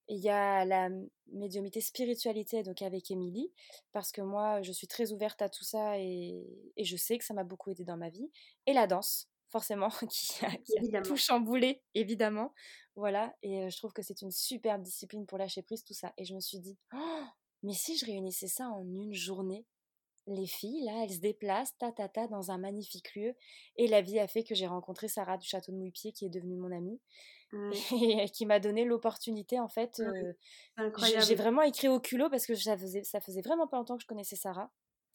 Et 0.09 0.15
il 0.15 0.21
y 0.21 0.31
a 0.31 0.65
la 0.65 0.89
médiumnité 1.33 1.81
spiritualité, 1.81 2.65
donc 2.65 2.83
avec 2.83 3.11
Émilie, 3.13 3.53
parce 3.93 4.11
que 4.11 4.21
moi, 4.23 4.61
je 4.63 4.73
suis 4.73 4.89
très 4.89 5.13
ouverte 5.13 5.41
à 5.43 5.49
tout 5.49 5.63
ça 5.65 5.99
et 5.99 6.45
et 6.77 6.85
je 6.85 6.97
sais 6.97 7.17
que 7.19 7.25
ça 7.25 7.35
m'a 7.35 7.45
beaucoup 7.45 7.71
aidée 7.71 7.85
dans 7.85 7.97
ma 7.97 8.09
vie. 8.09 8.31
Et 8.67 8.73
la 8.73 8.87
danse, 8.89 9.29
forcément, 9.51 9.89
qui 10.11 10.45
a 10.45 10.51
qui 10.59 10.79
a 10.79 10.85
tout 11.05 11.17
Évidemment. 11.17 11.17
chamboulé, 11.17 11.83
évidemment. 11.95 12.53
Voilà 12.97 13.35
et 13.43 13.71
je 13.71 13.77
trouve 13.79 13.93
que 13.93 14.03
c'est 14.03 14.23
une 14.23 14.31
superbe 14.33 14.83
discipline 14.83 15.27
pour 15.27 15.39
lâcher 15.39 15.63
prise, 15.63 15.85
tout 15.85 15.95
ça. 15.95 16.13
Et 16.19 16.25
je 16.25 16.35
me 16.35 16.41
suis 16.41 16.59
dit: 16.61 16.79
«Oh, 16.95 17.23
mais 17.63 17.73
si 17.75 17.97
je 17.97 18.07
réunissais 18.07 18.49
ça 18.49 18.69
en 18.69 18.83
une 18.85 19.15
journée?» 19.15 19.67
les 20.27 20.47
filles, 20.47 20.85
là, 20.85 21.03
elles 21.05 21.15
se 21.15 21.19
déplacent, 21.21 21.77
ta 21.79 21.93
ta 21.93 22.09
ta, 22.09 22.29
dans 22.29 22.51
un 22.53 22.59
magnifique 22.59 23.15
lieu. 23.17 23.35
Et 23.77 23.89
la 23.89 24.03
vie 24.03 24.19
a 24.21 24.29
fait 24.29 24.45
que 24.45 24.55
j'ai 24.55 24.67
rencontré 24.69 25.09
Sarah 25.09 25.39
du 25.39 25.49
château 25.49 25.73
de 25.73 25.77
Mouillepied, 25.79 26.13
qui 26.13 26.27
est 26.27 26.31
devenue 26.31 26.57
mon 26.57 26.71
amie 26.73 27.01
Ouais. 27.53 27.91
et 28.27 28.29
qui 28.31 28.47
m'a 28.47 28.61
donné 28.61 28.85
l'opportunité, 28.85 29.61
en 29.61 29.69
fait, 29.69 30.03
c'est 30.97 31.21
j'ai 31.21 31.35
vraiment 31.35 31.63
écrit 31.63 31.89
au 31.89 32.01
culot 32.01 32.29
parce 32.31 32.47
que 32.47 32.55
ça 32.55 32.77
faisait 32.77 33.03
ça 33.05 33.21
faisait 33.21 33.43
vraiment 33.43 33.67
pas 33.67 33.77
longtemps 33.79 33.97
que 33.97 34.03
je 34.03 34.07
connaissais 34.07 34.37
Sarah. 34.37 34.71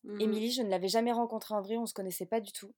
Mmh 0.06 0.30
mh. 0.36 0.40
Émilie, 0.40 0.52
je 0.52 0.62
ne 0.62 0.70
l'avais 0.70 0.88
jamais 0.90 1.12
rencontrée 1.14 1.56
en 1.56 1.62
vrai, 1.62 1.78
on 1.78 1.86
se 1.86 1.94
connaissait 1.94 2.26
pas 2.26 2.42
du 2.42 2.52
tout. 2.54 2.74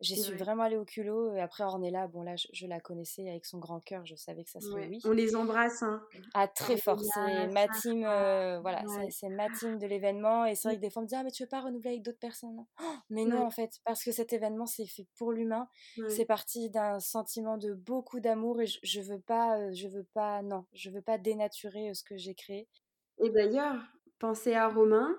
J'y 0.00 0.16
suis 0.18 0.34
vrai. 0.34 0.38
vraiment 0.38 0.64
allée 0.64 0.76
au 0.76 0.84
culot 0.84 1.34
et 1.34 1.40
après 1.40 1.64
Ornella, 1.64 2.08
bon 2.08 2.22
là, 2.22 2.36
je 2.36 2.48
je 2.52 2.66
la 2.66 2.80
connaissais 2.80 3.28
avec 3.30 3.46
son 3.46 3.58
grand 3.58 3.80
cœur, 3.80 4.06
je 4.06 4.16
savais 4.16 4.44
que 4.44 4.50
ça 4.50 4.60
serait 4.60 4.80
Ouais, 4.80 4.88
oui. 4.88 5.04
on 5.04 5.10
les 5.12 5.34
embrasse, 5.34 5.82
hein. 5.82 6.02
Ah 6.34 6.48
très 6.48 6.76
fort, 6.76 7.00
c'est 7.04 7.46
ma 7.48 7.68
team, 7.68 8.04
heu, 8.04 8.58
voilà, 8.60 8.84
c'est 8.88 9.02
ouais. 9.02 9.10
c'est 9.10 9.28
ma 9.28 9.48
team 9.50 9.78
de 9.78 9.86
l'événement 9.86 10.44
et 10.44 10.54
c'est 10.54 10.68
Mmh. 10.68 10.72
vrai 10.72 10.76
que 10.76 10.80
des 10.80 10.90
fois 10.90 11.00
on 11.02 11.04
me 11.04 11.08
dit: 11.08 11.14
«Ah 11.14 11.22
mais 11.24 11.30
tu 11.30 11.42
veux 11.44 11.48
pas 11.48 11.60
renouveler 11.60 11.90
avec 11.90 12.02
d'autres 12.02 12.18
personnes?» 12.18 12.66
mais 13.10 13.26
non 13.26 13.44
en 13.44 13.50
fait, 13.50 13.78
parce 13.84 14.02
que 14.04 14.12
cet 14.12 14.32
événement 14.32 14.66
c'est 14.66 14.86
fait 14.86 15.06
pour 15.16 15.32
l'humain, 15.32 15.68
c'est 16.06 16.24
parti 16.24 16.70
d'un 16.70 16.98
sentiment 17.00 17.58
de 17.58 17.74
beaucoup 17.74 18.20
d'amour 18.20 18.60
et 18.60 18.66
je 18.66 18.78
je 18.82 19.00
veux 19.00 19.20
pas, 19.20 19.58
heu, 19.60 19.72
je 19.74 19.88
veux 19.88 20.04
pas 20.04 20.42
non, 20.42 20.66
je 20.72 20.90
veux 20.90 21.02
pas 21.02 21.18
dénaturer, 21.18 21.90
heu, 21.90 21.94
ce 21.94 22.02
que 22.04 22.16
j'ai 22.16 22.34
créé. 22.34 22.68
Et 23.18 23.30
d'ailleurs, 23.30 23.84
pensez 24.18 24.54
à 24.54 24.66
Romain. 24.68 25.14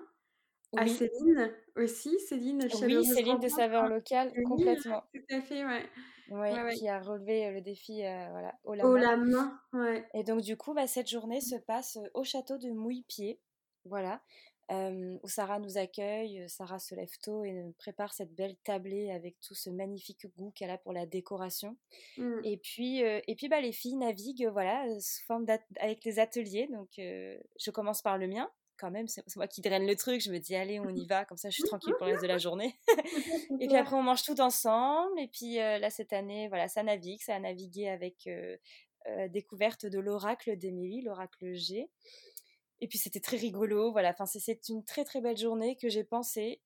À 0.76 0.86
Céline 0.86 1.52
aussi, 1.76 2.18
Céline 2.20 2.66
Oui, 2.82 3.04
Céline 3.04 3.38
de 3.38 3.48
Saveur 3.48 3.88
Locale, 3.88 4.32
complètement. 4.44 5.02
Tout 5.14 5.34
à 5.34 5.40
fait, 5.40 5.64
ouais. 5.64 5.84
Ouais, 6.30 6.74
qui 6.74 6.88
a 6.88 6.98
relevé 7.00 7.50
le 7.50 7.60
défi 7.60 8.02
voilà, 8.30 8.58
au 8.64 8.74
la 8.96 9.16
main. 9.16 9.60
ouais. 9.74 10.06
Et 10.14 10.24
donc, 10.24 10.40
du 10.40 10.56
coup, 10.56 10.72
bah, 10.72 10.86
cette 10.86 11.08
journée 11.08 11.40
se 11.40 11.56
passe 11.56 11.98
au 12.14 12.24
château 12.24 12.56
de 12.56 12.70
Mouille-Pied, 12.70 13.38
voilà, 13.84 14.22
où 14.70 15.28
Sarah 15.28 15.58
nous 15.58 15.76
accueille. 15.76 16.48
Sarah 16.48 16.78
se 16.78 16.94
lève 16.94 17.18
tôt 17.22 17.44
et 17.44 17.62
prépare 17.76 18.14
cette 18.14 18.34
belle 18.34 18.56
tablée 18.64 19.10
avec 19.10 19.38
tout 19.40 19.54
ce 19.54 19.68
magnifique 19.68 20.26
goût 20.36 20.52
qu'elle 20.54 20.70
a 20.70 20.78
pour 20.78 20.94
la 20.94 21.04
décoration. 21.04 21.76
Mmh. 22.16 22.40
Et 22.44 22.56
puis, 22.56 23.00
et 23.00 23.34
puis 23.36 23.48
bah, 23.48 23.60
les 23.60 23.72
filles 23.72 23.96
naviguent 23.96 24.48
voilà, 24.50 24.86
sous 25.00 25.24
forme 25.26 25.44
avec 25.80 26.02
les 26.04 26.18
ateliers. 26.18 26.66
Donc, 26.72 26.88
je 26.96 27.70
commence 27.70 28.00
par 28.00 28.16
le 28.16 28.26
mien 28.26 28.50
quand 28.82 28.90
même, 28.90 29.06
c'est 29.06 29.24
moi 29.36 29.46
qui 29.46 29.60
draine 29.60 29.86
le 29.86 29.94
truc. 29.94 30.20
Je 30.20 30.32
me 30.32 30.38
dis, 30.38 30.56
allez, 30.56 30.80
on 30.80 30.90
y 30.90 31.06
va, 31.06 31.24
comme 31.24 31.38
ça 31.38 31.48
je 31.48 31.54
suis 31.54 31.62
tranquille 31.62 31.94
pour 31.96 32.06
le 32.06 32.12
reste 32.12 32.22
de 32.22 32.28
la 32.28 32.38
journée. 32.38 32.74
et 33.60 33.68
puis 33.68 33.76
après, 33.76 33.94
on 33.94 34.02
mange 34.02 34.24
tout 34.24 34.40
ensemble. 34.40 35.20
Et 35.20 35.28
puis 35.28 35.54
là, 35.54 35.88
cette 35.88 36.12
année, 36.12 36.48
voilà, 36.48 36.66
ça 36.66 36.82
navigue, 36.82 37.22
ça 37.22 37.36
a 37.36 37.38
navigué 37.38 37.88
avec 37.88 38.28
euh, 39.08 39.28
découverte 39.28 39.84
de 39.86 39.98
l'oracle 39.98 40.56
d'Émilie, 40.56 41.02
l'oracle 41.02 41.54
G. 41.54 41.90
Et 42.80 42.88
puis 42.88 42.98
c'était 42.98 43.20
très 43.20 43.36
rigolo, 43.36 43.90
voilà. 43.90 44.10
Enfin, 44.10 44.26
c'est 44.26 44.68
une 44.68 44.84
très 44.84 45.04
très 45.04 45.20
belle 45.20 45.36
journée 45.36 45.76
que 45.76 45.88
j'ai 45.88 46.04
pensée. 46.04 46.60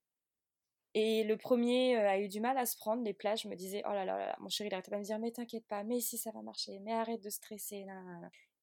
Et 0.95 1.25
le 1.25 1.37
premier 1.37 1.97
a 1.97 2.19
eu 2.19 2.29
du 2.29 2.41
mal 2.41 2.57
à 2.59 2.67
se 2.67 2.77
prendre. 2.77 3.03
Les 3.03 3.15
plages, 3.15 3.43
je 3.43 3.49
me 3.49 3.55
disais, 3.55 3.83
oh 3.87 3.93
là 3.93 4.05
là, 4.05 4.19
là 4.19 4.37
mon 4.41 4.49
chéri, 4.49 4.69
il 4.69 4.75
arrêtait 4.75 4.91
pas 4.91 4.97
de 4.97 5.03
me 5.03 5.07
dire, 5.07 5.19
mais 5.19 5.31
t'inquiète 5.31 5.67
pas, 5.67 5.85
mais 5.85 6.01
si 6.01 6.19
ça 6.19 6.31
va 6.31 6.43
marcher, 6.43 6.79
mais 6.81 6.93
arrête 6.93 7.23
de 7.23 7.31
stresser. 7.31 7.87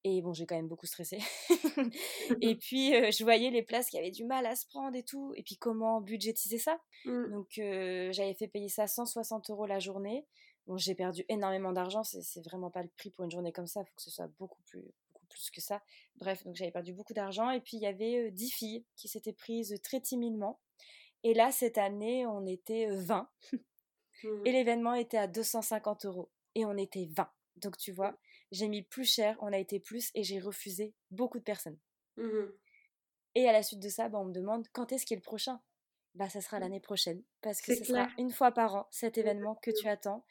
Et 0.06 0.20
bon, 0.20 0.34
j'ai 0.34 0.44
quand 0.44 0.54
même 0.54 0.68
beaucoup 0.68 0.86
stressé. 0.86 1.18
et 2.42 2.54
puis, 2.56 2.92
je 2.92 3.24
voyais 3.24 3.50
les 3.50 3.62
places 3.62 3.88
qui 3.88 3.98
avaient 3.98 4.10
du 4.10 4.24
mal 4.24 4.44
à 4.44 4.54
se 4.54 4.66
prendre 4.66 4.94
et 4.96 5.02
tout. 5.02 5.32
Et 5.36 5.42
puis, 5.42 5.56
comment 5.56 6.00
budgétiser 6.02 6.58
ça 6.58 6.78
mmh. 7.06 7.30
Donc, 7.30 7.48
j'avais 7.54 8.34
fait 8.34 8.48
payer 8.48 8.68
ça 8.68 8.86
160 8.86 9.50
euros 9.50 9.66
la 9.66 9.78
journée. 9.78 10.26
Bon, 10.66 10.76
j'ai 10.76 10.94
perdu 10.94 11.24
énormément 11.28 11.72
d'argent. 11.72 12.02
C'est 12.04 12.44
vraiment 12.44 12.70
pas 12.70 12.82
le 12.82 12.90
prix 12.96 13.10
pour 13.10 13.24
une 13.24 13.30
journée 13.30 13.52
comme 13.52 13.66
ça. 13.66 13.80
Il 13.80 13.86
faut 13.86 13.94
que 13.96 14.02
ce 14.02 14.10
soit 14.10 14.28
beaucoup 14.38 14.62
plus, 14.64 14.82
beaucoup 15.12 15.26
plus 15.26 15.50
que 15.50 15.60
ça. 15.60 15.82
Bref, 16.16 16.44
donc 16.44 16.54
j'avais 16.54 16.70
perdu 16.70 16.92
beaucoup 16.92 17.14
d'argent. 17.14 17.50
Et 17.50 17.60
puis, 17.60 17.78
il 17.78 17.82
y 17.82 17.86
avait 17.86 18.30
10 18.30 18.50
filles 18.50 18.84
qui 18.96 19.08
s'étaient 19.08 19.32
prises 19.32 19.74
très 19.82 20.00
timidement. 20.00 20.60
Et 21.22 21.32
là, 21.32 21.50
cette 21.50 21.78
année, 21.78 22.26
on 22.26 22.46
était 22.46 22.88
20. 22.90 23.28
Et 24.22 24.26
mmh. 24.26 24.42
l'événement 24.44 24.94
était 24.94 25.16
à 25.16 25.26
250 25.26 26.04
euros. 26.04 26.30
Et 26.54 26.66
on 26.66 26.76
était 26.76 27.08
20. 27.16 27.30
Donc, 27.56 27.76
tu 27.78 27.92
vois, 27.92 28.18
j'ai 28.52 28.68
mis 28.68 28.82
plus 28.82 29.04
cher, 29.04 29.36
on 29.40 29.52
a 29.52 29.58
été 29.58 29.80
plus 29.80 30.10
et 30.14 30.22
j'ai 30.22 30.40
refusé 30.40 30.94
beaucoup 31.10 31.38
de 31.38 31.44
personnes. 31.44 31.78
Mmh 32.16 32.46
et 33.36 33.48
à 33.48 33.52
la 33.52 33.64
suite 33.64 33.80
de 33.80 33.88
ça, 33.88 34.08
bah, 34.08 34.18
on 34.20 34.26
me 34.26 34.32
demande 34.32 34.66
quand 34.72 34.92
est-ce 34.92 35.04
qu'il 35.04 35.16
est 35.16 35.18
le 35.18 35.24
prochain? 35.24 35.60
Bah 36.14 36.28
ça 36.28 36.40
sera 36.40 36.58
mmh. 36.58 36.60
l'année 36.60 36.80
prochaine 36.80 37.22
parce 37.40 37.60
que 37.60 37.74
ce 37.74 37.82
sera 37.82 38.08
une 38.18 38.30
fois 38.30 38.52
par 38.52 38.74
an 38.76 38.86
cet 38.92 39.18
événement 39.18 39.56
que 39.56 39.72
tu 39.72 39.88
attends. 39.88 40.24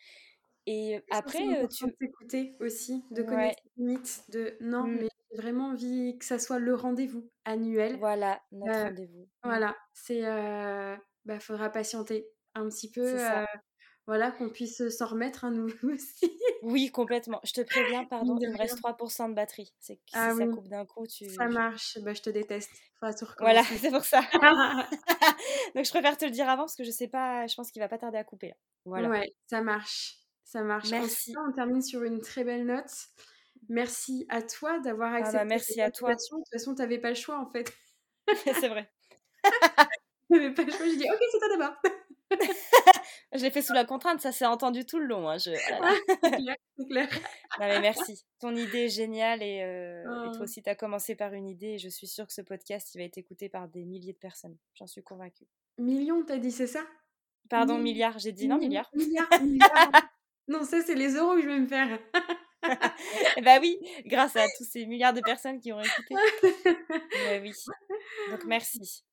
Et 0.66 1.02
après, 1.12 1.68
tu 1.68 1.94
t'écouter 2.00 2.56
aussi, 2.62 3.04
de 3.12 3.22
connaître 3.22 3.62
les 3.76 3.84
limites, 3.84 4.24
de 4.30 4.56
non, 4.62 4.88
mmh. 4.88 4.96
mais 4.96 5.08
j'ai 5.30 5.38
vraiment 5.42 5.72
envie 5.72 6.18
que 6.18 6.24
ça 6.24 6.40
soit 6.40 6.60
le 6.60 6.74
rendez-vous 6.74 7.30
annuel. 7.44 7.98
Voilà, 7.98 8.42
notre 8.54 8.84
rendez-vous. 8.84 9.28
Voilà, 9.44 9.76
c'est 9.94 10.22
bah 11.26 11.42
faudra 11.42 11.70
patienter 11.70 12.30
un 12.56 12.70
petit 12.70 12.90
peu. 12.90 13.18
Voilà, 14.06 14.32
qu'on 14.32 14.50
puisse 14.50 14.86
s'en 14.90 15.08
remettre 15.08 15.46
à 15.46 15.50
nous 15.50 15.70
aussi. 15.84 16.38
Oui, 16.62 16.92
complètement. 16.92 17.40
Je 17.44 17.54
te 17.54 17.62
préviens, 17.62 18.04
pardon, 18.04 18.38
il 18.42 18.50
me 18.50 18.58
reste 18.58 18.80
3% 18.80 19.30
de 19.30 19.34
batterie. 19.34 19.74
C'est 19.80 19.96
si 19.96 20.14
ah 20.14 20.34
ça 20.38 20.46
coupe 20.48 20.68
d'un 20.68 20.86
coup, 20.86 21.08
tu. 21.08 21.30
Ça 21.30 21.48
marche, 21.48 21.98
bah, 22.02 22.14
je 22.14 22.22
te 22.22 22.30
déteste. 22.30 22.72
voilà, 23.40 23.64
c'est 23.80 23.92
pour 23.92 24.04
ça. 24.04 24.22
Donc 25.76 25.86
je 25.86 25.90
préfère 25.90 26.18
te 26.18 26.26
le 26.26 26.32
dire 26.32 26.50
avant 26.50 26.64
parce 26.64 26.76
que 26.76 26.84
je 26.84 26.92
sais 26.92 27.08
pas, 27.08 27.48
je 27.48 27.56
pense 27.56 27.72
qu'il 27.72 27.82
va 27.82 27.88
pas 27.88 27.98
tarder 27.98 28.18
à 28.18 28.24
couper. 28.26 28.54
Voilà. 28.86 29.10
Ouais, 29.10 29.34
ça 29.48 29.62
marche. 29.62 30.18
Ça 30.44 30.62
march. 30.62 30.92
Merci. 30.92 31.34
on 31.48 31.52
termine 31.52 31.82
sur 31.82 32.04
une 32.04 32.22
très 32.22 32.44
belle 32.44 32.66
note. 32.66 32.92
Merci 33.70 34.26
à 34.30 34.42
toi 34.42 34.80
d'avoir 34.80 35.14
ah 35.14 35.20
bah, 35.20 35.26
accepté. 35.28 35.46
merci 35.46 35.82
à 35.82 35.90
toi. 35.90 36.10
De 36.10 36.16
toute 36.16 36.50
façon, 36.52 36.76
tu 36.76 36.82
n'avais 36.82 37.00
pas 37.00 37.10
le 37.10 37.16
choix 37.16 37.40
en 37.40 37.50
fait. 37.50 37.74
c'est 38.60 38.68
vrai. 38.68 38.92
tu 40.28 40.34
n'avais 40.34 40.54
pas 40.54 40.64
le 40.64 40.72
choix. 40.72 40.86
Je 40.86 40.96
dis, 40.96 41.10
ok, 41.10 41.20
c'est 41.32 41.40
toi 41.40 41.58
d'abord. 41.58 41.76
Je 43.34 43.42
l'ai 43.42 43.52
fait 43.52 43.62
sous 43.62 43.74
la 43.74 43.86
contrainte, 43.86 44.22
ça 44.22 44.32
s'est 44.32 44.46
entendu 44.46 44.86
tout 44.86 45.00
le 45.00 45.06
long. 45.06 45.30
Hein, 45.30 45.38
je... 45.38 45.52
c'est 45.52 46.88
clair, 46.88 47.10
mais 47.60 47.80
merci. 47.82 48.24
Ton 48.40 48.56
idée 48.56 48.86
est 48.86 48.90
géniale 48.90 49.42
et, 49.42 49.62
euh, 49.64 50.04
toi 50.04 50.32
oh. 50.40 50.44
aussi, 50.44 50.62
tu 50.62 50.70
as 50.70 50.76
commencé 50.76 51.16
par 51.16 51.34
une 51.34 51.48
idée 51.48 51.74
et 51.74 51.78
je 51.78 51.90
suis 51.90 52.08
sûre 52.08 52.28
que 52.28 52.34
ce 52.34 52.42
podcast, 52.42 52.94
il 52.94 53.00
va 53.00 53.04
être 53.06 53.18
écouté 53.18 53.50
par 53.50 53.68
des 53.68 53.86
milliers 53.86 54.14
de 54.14 54.18
personnes. 54.18 54.58
J'en 54.76 54.88
suis 54.88 55.04
convaincue. 55.04 55.48
Millions, 55.78 56.24
t'as 56.26 56.38
dit, 56.38 56.52
c'est 56.52 56.68
ça? 56.68 56.82
Pardon, 57.50 57.78
milliards. 57.78 58.20
J'ai 58.20 58.32
dit 58.32 58.48
non, 58.48 58.58
milliards. 58.60 58.90
non, 60.48 60.64
ça, 60.64 60.82
c'est 60.82 60.96
les 60.96 61.16
euros 61.16 61.36
que 61.36 61.42
je 61.42 61.48
vais 61.48 61.60
me 61.60 61.68
faire. 61.68 62.00
bah 63.44 63.60
oui, 63.62 63.78
grâce 64.06 64.36
à 64.36 64.46
tous 64.58 64.64
ces 64.64 64.86
milliards 64.86 65.14
de 65.14 65.22
personnes 65.22 65.60
qui 65.60 65.74
ont 65.74 65.82
écouté. 65.82 66.16
bah 66.64 67.40
oui. 67.42 67.54
Donc 68.32 68.46
merci. 68.46 69.04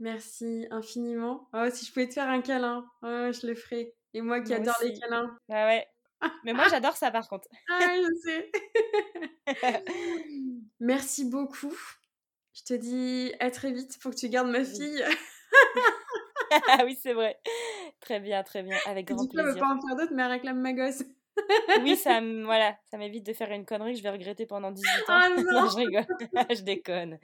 Merci 0.00 0.66
infiniment. 0.70 1.48
Oh, 1.52 1.66
si 1.72 1.84
je 1.84 1.92
pouvais 1.92 2.08
te 2.08 2.14
faire 2.14 2.28
un 2.28 2.40
câlin, 2.40 2.84
oh, 3.02 3.30
je 3.32 3.46
le 3.46 3.54
ferais. 3.54 3.94
Et 4.14 4.20
moi 4.20 4.40
qui 4.40 4.54
adore 4.54 4.78
les 4.82 4.98
câlins. 4.98 5.36
Bah 5.48 5.66
ouais. 5.66 5.86
Mais 6.44 6.52
moi 6.52 6.66
j'adore 6.68 6.96
ça 6.96 7.10
par 7.10 7.28
contre. 7.28 7.48
ah, 7.70 7.96
je 7.96 8.14
sais. 8.24 8.50
Merci 10.80 11.24
beaucoup. 11.24 11.76
Je 12.54 12.62
te 12.62 12.74
dis 12.74 13.32
à 13.40 13.50
très 13.50 13.72
vite 13.72 13.98
pour 14.00 14.12
que 14.12 14.16
tu 14.16 14.28
gardes 14.28 14.50
ma 14.50 14.64
fille. 14.64 15.04
ah 16.68 16.82
oui, 16.84 16.98
c'est 17.00 17.12
vrai. 17.12 17.38
Très 18.00 18.20
bien, 18.20 18.42
très 18.42 18.62
bien. 18.62 18.76
Avec 18.86 19.08
grand 19.08 19.26
plaisir. 19.28 19.52
Je 19.52 19.56
ne 19.56 19.60
pas 19.60 19.74
en 19.74 19.80
faire 19.80 19.96
d'autres, 19.96 20.12
mais 20.14 20.22
elle 20.22 20.30
réclame 20.30 20.60
ma 20.60 20.72
gosse 20.72 21.02
oui, 21.82 21.96
ça, 21.96 22.20
voilà, 22.44 22.76
ça 22.90 22.98
m'évite 22.98 23.26
de 23.26 23.32
faire 23.32 23.50
une 23.50 23.64
connerie 23.64 23.92
que 23.92 23.98
je 23.98 24.02
vais 24.02 24.10
regretter 24.10 24.46
pendant 24.46 24.70
18 24.70 24.88
ans. 24.88 25.04
Ah 25.08 25.28
non, 25.36 25.68
je 25.68 25.76
rigole, 25.76 26.06
je 26.56 26.62
déconne. 26.62 27.18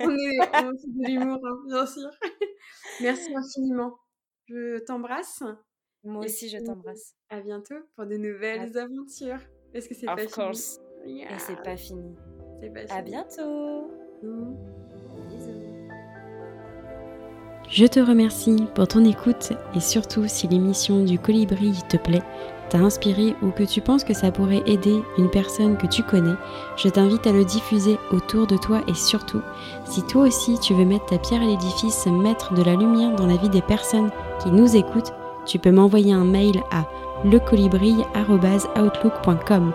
on 0.00 0.10
est, 0.10 0.38
on 0.64 0.72
de 0.72 1.06
l'humour, 1.06 1.38
hein, 1.44 1.58
bien 1.66 1.86
sûr. 1.86 2.10
Merci 3.00 3.34
infiniment. 3.34 3.98
Je 4.48 4.78
t'embrasse. 4.84 5.42
Moi 6.02 6.24
aussi, 6.24 6.48
je 6.48 6.58
t'embrasse. 6.58 7.14
À 7.28 7.40
bientôt 7.40 7.76
pour 7.94 8.06
de 8.06 8.16
nouvelles 8.16 8.76
aventures. 8.76 9.40
Est-ce 9.74 9.88
que 9.88 9.94
c'est 9.94 10.06
pas 10.06 10.26
course. 10.26 10.80
fini 11.04 11.22
Et 11.22 11.38
c'est 11.38 11.62
pas 11.62 11.76
fini. 11.76 12.16
C'est 12.60 12.70
pas 12.70 12.80
fini. 12.80 12.92
À 12.92 13.02
bientôt. 13.02 13.90
Bisous. 15.28 15.70
Je 17.68 17.86
te 17.86 18.00
remercie 18.00 18.66
pour 18.74 18.88
ton 18.88 19.04
écoute 19.04 19.52
et 19.76 19.80
surtout 19.80 20.26
si 20.26 20.48
l'émission 20.48 21.04
du 21.04 21.20
colibri 21.20 21.72
te 21.88 21.96
plaît, 21.96 22.22
t'a 22.70 22.78
inspiré 22.78 23.34
ou 23.42 23.50
que 23.50 23.64
tu 23.64 23.80
penses 23.80 24.04
que 24.04 24.14
ça 24.14 24.32
pourrait 24.32 24.62
aider 24.66 25.02
une 25.18 25.28
personne 25.28 25.76
que 25.76 25.86
tu 25.86 26.02
connais, 26.02 26.34
je 26.76 26.88
t'invite 26.88 27.26
à 27.26 27.32
le 27.32 27.44
diffuser 27.44 27.98
autour 28.12 28.46
de 28.46 28.56
toi 28.56 28.80
et 28.88 28.94
surtout, 28.94 29.42
si 29.84 30.02
toi 30.02 30.22
aussi 30.22 30.58
tu 30.58 30.72
veux 30.74 30.84
mettre 30.84 31.06
ta 31.06 31.18
pierre 31.18 31.42
à 31.42 31.46
l'édifice, 31.46 32.06
mettre 32.06 32.54
de 32.54 32.62
la 32.62 32.76
lumière 32.76 33.14
dans 33.14 33.26
la 33.26 33.36
vie 33.36 33.50
des 33.50 33.62
personnes 33.62 34.10
qui 34.42 34.50
nous 34.50 34.76
écoutent, 34.76 35.12
tu 35.46 35.58
peux 35.58 35.72
m'envoyer 35.72 36.12
un 36.12 36.24
mail 36.24 36.62
à 36.70 36.84
lecolibri.outlook.com. 37.24 39.72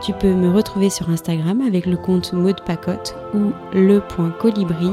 Tu 0.00 0.12
peux 0.14 0.32
me 0.32 0.50
retrouver 0.50 0.88
sur 0.88 1.10
Instagram 1.10 1.60
avec 1.60 1.86
le 1.86 1.96
compte 1.96 2.32
Maude 2.32 2.62
Pacotte 2.64 3.16
ou 3.34 3.52
le.colibri. 3.72 4.90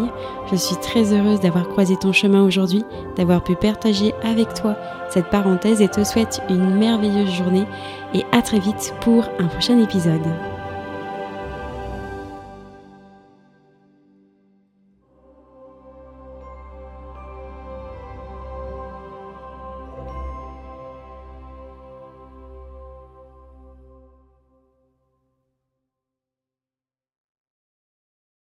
Je 0.52 0.56
suis 0.56 0.76
très 0.78 1.14
heureuse 1.14 1.40
d'avoir 1.40 1.70
croisé 1.70 1.96
ton 1.96 2.12
chemin 2.12 2.44
aujourd'hui, 2.44 2.84
d'avoir 3.16 3.44
pu 3.44 3.56
partager 3.56 4.14
avec 4.24 4.54
toi 4.54 4.76
cette 5.10 5.30
parenthèse 5.30 5.82
et 5.82 5.88
te 5.88 6.04
souhaite 6.04 6.42
une 6.50 6.76
merveilleuse 6.76 7.32
journée 7.32 7.66
et 8.14 8.24
à 8.32 8.42
très 8.42 8.60
vite 8.60 8.94
pour 9.02 9.26
un 9.40 9.48
prochain 9.48 9.82
épisode. 9.82 10.28